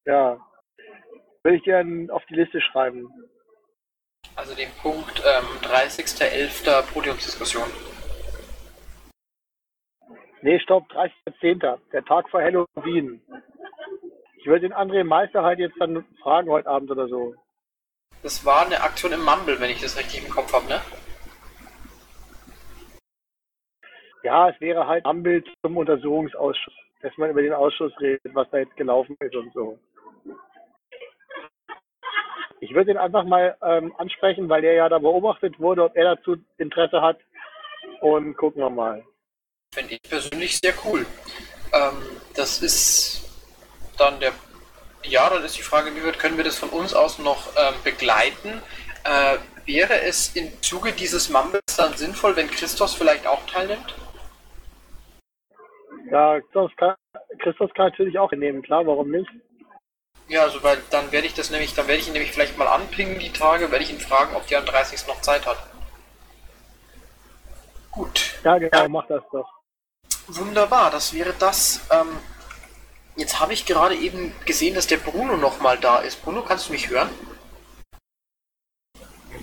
ja, 0.06 0.38
würde 1.44 1.58
ich 1.58 1.64
gerne 1.64 2.12
auf 2.12 2.26
die 2.26 2.36
Liste 2.36 2.60
schreiben. 2.62 3.14
Also 4.36 4.56
den 4.56 4.70
Punkt 4.82 5.22
ähm, 5.26 5.46
30.11. 5.62 6.94
Podiumsdiskussion. 6.94 7.68
Nee, 10.42 10.60
stopp, 10.60 10.92
30.10. 10.92 11.78
Der 11.92 12.06
Tag 12.06 12.30
vor 12.30 12.42
Halloween. 12.42 13.22
Ich 14.40 14.48
würde 14.48 14.62
den 14.62 14.74
André 14.74 15.04
Meister 15.04 15.44
halt 15.44 15.60
jetzt 15.60 15.76
dann 15.80 16.06
fragen 16.22 16.50
heute 16.50 16.68
Abend 16.68 16.90
oder 16.90 17.08
so. 17.08 17.36
Das 18.24 18.46
war 18.46 18.66
eine 18.66 18.82
Aktion 18.82 19.12
im 19.12 19.24
Mumble, 19.24 19.60
wenn 19.60 19.70
ich 19.70 19.82
das 19.82 19.98
richtig 19.98 20.26
im 20.26 20.32
Kopf 20.32 20.52
habe, 20.54 20.68
ne? 20.68 20.82
Ja, 24.24 24.50
es 24.50 24.60
wäre 24.60 24.86
halt 24.88 25.06
Mumble 25.06 25.44
zum 25.62 25.78
Untersuchungsausschuss. 25.78 26.74
Dass 27.02 27.16
man 27.18 27.30
über 27.30 27.42
den 27.42 27.54
Ausschuss 27.54 27.94
redet, 28.02 28.36
was 28.36 28.50
da 28.52 28.58
jetzt 28.58 28.76
gelaufen 28.76 29.16
ist 29.22 29.36
und 29.36 29.54
so. 29.54 29.80
Ich 32.60 32.74
würde 32.74 32.92
ihn 32.92 32.98
einfach 32.98 33.24
mal 33.24 33.56
ähm, 33.64 33.96
ansprechen, 33.98 34.50
weil 34.50 34.66
er 34.66 34.74
ja 34.74 34.90
da 34.90 35.00
beobachtet 35.00 35.60
wurde, 35.60 35.86
ob 35.86 35.96
er 35.96 36.16
dazu 36.16 36.36
Interesse 36.58 37.02
hat. 37.02 37.18
Und 38.02 38.36
gucken 38.36 38.62
wir 38.62 38.70
mal. 38.70 39.04
Finde 39.74 39.94
ich 39.94 40.02
persönlich 40.02 40.58
sehr 40.58 40.74
cool. 40.86 41.06
Ähm, 41.74 42.02
das 42.36 42.62
ist 42.62 43.22
dann 43.98 44.20
der. 44.20 44.34
Ja, 45.04 45.30
dann 45.30 45.44
ist 45.46 45.58
die 45.58 45.64
Frage, 45.64 45.96
wie 45.96 46.06
weit 46.06 46.20
können 46.20 46.36
wir 46.36 46.44
das 46.44 46.58
von 46.58 46.70
uns 46.70 46.94
aus 46.94 47.20
noch 47.20 47.48
ähm, 47.56 47.76
begleiten? 47.86 48.62
Äh, 49.06 49.38
wäre 49.66 50.02
es 50.02 50.36
im 50.36 50.62
Zuge 50.62 50.92
dieses 50.92 51.30
Mumbles 51.30 51.62
dann 51.78 51.94
sinnvoll, 51.94 52.36
wenn 52.36 52.52
Christos 52.52 52.96
vielleicht 52.96 53.26
auch 53.26 53.46
teilnimmt? 53.46 53.96
Ja, 56.12 56.40
Christos 56.42 56.72
kann, 56.78 56.96
Christos 57.40 57.72
kann 57.76 57.90
natürlich 57.90 58.18
auch 58.18 58.32
nehmen, 58.32 58.62
klar, 58.62 58.86
warum 58.88 59.12
nicht? 59.12 59.30
Ja, 60.28 60.44
also 60.44 60.62
weil 60.64 60.78
dann 60.92 61.12
werde 61.12 61.28
ich 61.28 61.34
das 61.34 61.50
nämlich, 61.50 61.74
dann 61.74 61.88
werde 61.88 62.02
ich 62.02 62.08
ihn 62.08 62.14
nämlich 62.14 62.32
vielleicht 62.32 62.58
mal 62.58 62.68
anpingen 62.68 63.20
die 63.20 63.32
Tage, 63.32 63.72
werde 63.72 63.84
ich 63.84 63.92
ihn 63.92 64.00
fragen, 64.00 64.36
ob 64.36 64.46
die 64.48 64.56
am 64.56 64.66
30. 64.66 65.08
noch 65.08 65.22
Zeit 65.22 65.46
hat. 65.46 65.58
Gut. 67.92 68.36
Ja, 68.44 68.58
genau, 68.58 68.88
mach 68.90 69.08
das 69.08 69.24
doch. 69.32 69.50
Wunderbar, 70.28 70.92
das 70.92 71.14
wäre 71.14 71.34
das. 71.38 71.82
Ähm, 71.92 72.18
jetzt 73.16 73.40
habe 73.40 73.54
ich 73.54 73.66
gerade 73.66 73.96
eben 73.96 74.34
gesehen, 74.46 74.76
dass 74.76 74.88
der 74.88 74.98
Bruno 74.98 75.38
nochmal 75.38 75.78
da 75.80 76.00
ist. 76.00 76.24
Bruno, 76.24 76.44
kannst 76.44 76.70
du 76.70 76.74
mich 76.74 76.90
hören? 76.90 77.10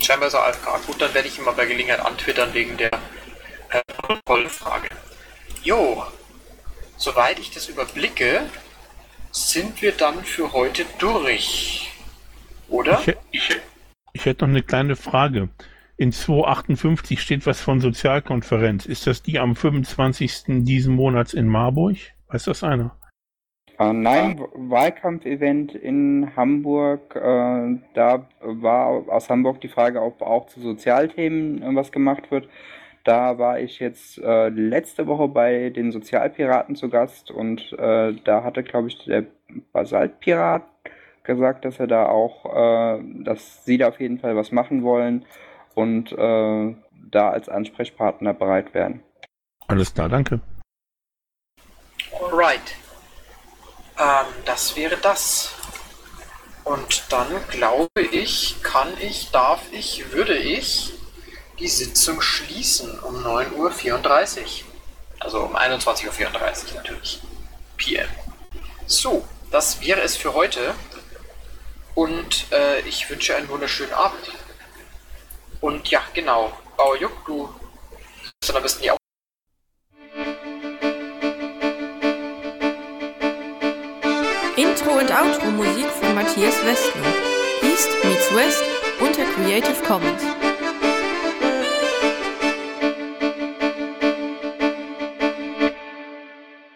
Scheinbar 0.01 0.28
ist 0.28 0.34
er 0.34 0.44
AFK. 0.44 0.86
Gut, 0.86 1.01
dann 1.01 1.14
werde 1.14 1.26
ich 1.26 1.38
ihn 1.38 1.44
mal 1.44 1.52
bei 1.52 1.66
Gelegenheit 1.66 2.01
antwittern 2.01 2.55
wegen 2.55 2.76
der 2.76 2.93
äh, 3.70 3.80
Protokollfrage. 3.97 4.88
Jo, 5.62 6.05
soweit 6.97 7.39
ich 7.39 7.51
das 7.51 7.68
überblicke, 7.68 8.43
sind 9.31 9.82
wir 9.82 9.93
dann 9.93 10.24
für 10.24 10.52
heute 10.52 10.85
durch. 10.98 11.90
Oder? 12.68 13.01
Ich, 13.06 13.16
ich, 13.31 13.60
ich 14.12 14.24
hätte 14.24 14.44
noch 14.44 14.51
eine 14.51 14.62
kleine 14.62 14.97
Frage. 14.97 15.48
In 15.98 16.12
258 16.12 17.20
steht 17.20 17.47
was 17.47 17.60
von 17.60 17.81
Sozialkonferenz. 17.81 18.86
Ist 18.86 19.06
das 19.06 19.23
die 19.23 19.39
am 19.39 19.56
25. 19.56 20.64
diesen 20.64 20.94
Monats 20.94 21.32
in 21.32 21.48
Marburg? 21.48 21.97
Weiß 22.28 22.44
das 22.44 22.62
einer? 22.62 22.97
Äh, 23.78 23.93
nein, 23.93 24.40
Wahlkampfevent 24.55 25.74
in 25.74 26.35
Hamburg. 26.35 27.14
Äh, 27.14 27.78
da 27.94 28.27
war 28.40 29.09
aus 29.09 29.28
Hamburg 29.28 29.60
die 29.60 29.68
Frage, 29.68 30.02
ob 30.02 30.23
auch 30.23 30.47
zu 30.47 30.60
Sozialthemen 30.60 31.62
äh, 31.62 31.74
was 31.74 31.93
gemacht 31.93 32.31
wird. 32.31 32.48
Da 33.07 33.39
war 33.39 33.61
ich 33.61 33.78
jetzt 33.78 34.19
äh, 34.19 34.49
letzte 34.49 35.07
Woche 35.07 35.28
bei 35.28 35.70
den 35.70 35.93
Sozialpiraten 35.93 36.74
zu 36.74 36.89
Gast 36.89 37.31
und 37.31 37.73
äh, 37.74 38.12
da 38.24 38.43
hatte, 38.43 38.65
glaube 38.65 38.89
ich, 38.89 39.05
der 39.05 39.27
Basaltpirat 39.73 40.65
gesagt, 41.23 41.65
dass 41.65 41.78
er 41.78 41.87
da 41.87 42.07
auch, 42.07 42.45
äh, 42.47 43.01
dass 43.23 43.65
sie 43.65 43.78
da 43.78 43.91
auf 43.91 44.01
jeden 44.01 44.19
Fall 44.19 44.35
was 44.35 44.51
machen 44.51 44.83
wollen 44.83 45.24
und 45.77 46.11
äh, 46.11 46.74
da 47.12 47.31
als 47.31 47.49
Ansprechpartner 47.49 48.35
bereit 48.35 48.74
wären. 48.74 49.05
Alles 49.69 49.95
klar, 49.95 50.09
danke. 50.09 50.41
Alright. 52.11 52.74
Ähm, 54.01 54.27
das 54.47 54.77
wäre 54.77 54.97
das. 55.01 55.55
Und 56.65 57.12
dann 57.12 57.28
glaube 57.51 58.03
ich, 58.11 58.57
kann 58.65 58.89
ich, 59.01 59.31
darf 59.31 59.62
ich, 59.70 60.12
würde 60.12 60.37
ich 60.37 60.93
die 61.59 61.69
Sitzung 61.69 62.20
schließen 62.20 62.99
um 63.01 63.16
9.34 63.24 64.41
Uhr. 64.41 64.49
Also 65.20 65.41
um 65.41 65.57
21.34 65.57 66.69
Uhr 66.69 66.74
natürlich. 66.74 67.20
PM. 67.77 68.09
So, 68.87 69.24
das 69.51 69.81
wäre 69.81 70.01
es 70.03 70.16
für 70.16 70.35
heute. 70.35 70.74
Und 71.95 72.53
äh, 72.53 72.81
ich 72.81 73.09
wünsche 73.09 73.35
einen 73.35 73.49
wunderschönen 73.49 73.93
Abend. 73.93 74.31
Und 75.61 75.89
ja, 75.89 76.03
genau. 76.12 76.53
Bauer 76.77 76.99
Juck, 76.99 77.24
du 77.24 77.49
bist 78.23 78.51
dann 78.51 78.57
am 78.57 78.62
besten 78.62 78.83
die 78.83 78.91
Auf 78.91 78.99
Intro 84.57 84.91
und 84.91 85.11
Outro 85.11 85.47
Musik 85.51 85.87
von 85.87 86.15
Matthias 86.15 86.65
Westner. 86.65 87.15
East 87.62 87.89
meets 88.05 88.35
West 88.35 88.62
unter 89.01 89.24
Creative 89.35 89.83
Commons. 89.87 90.23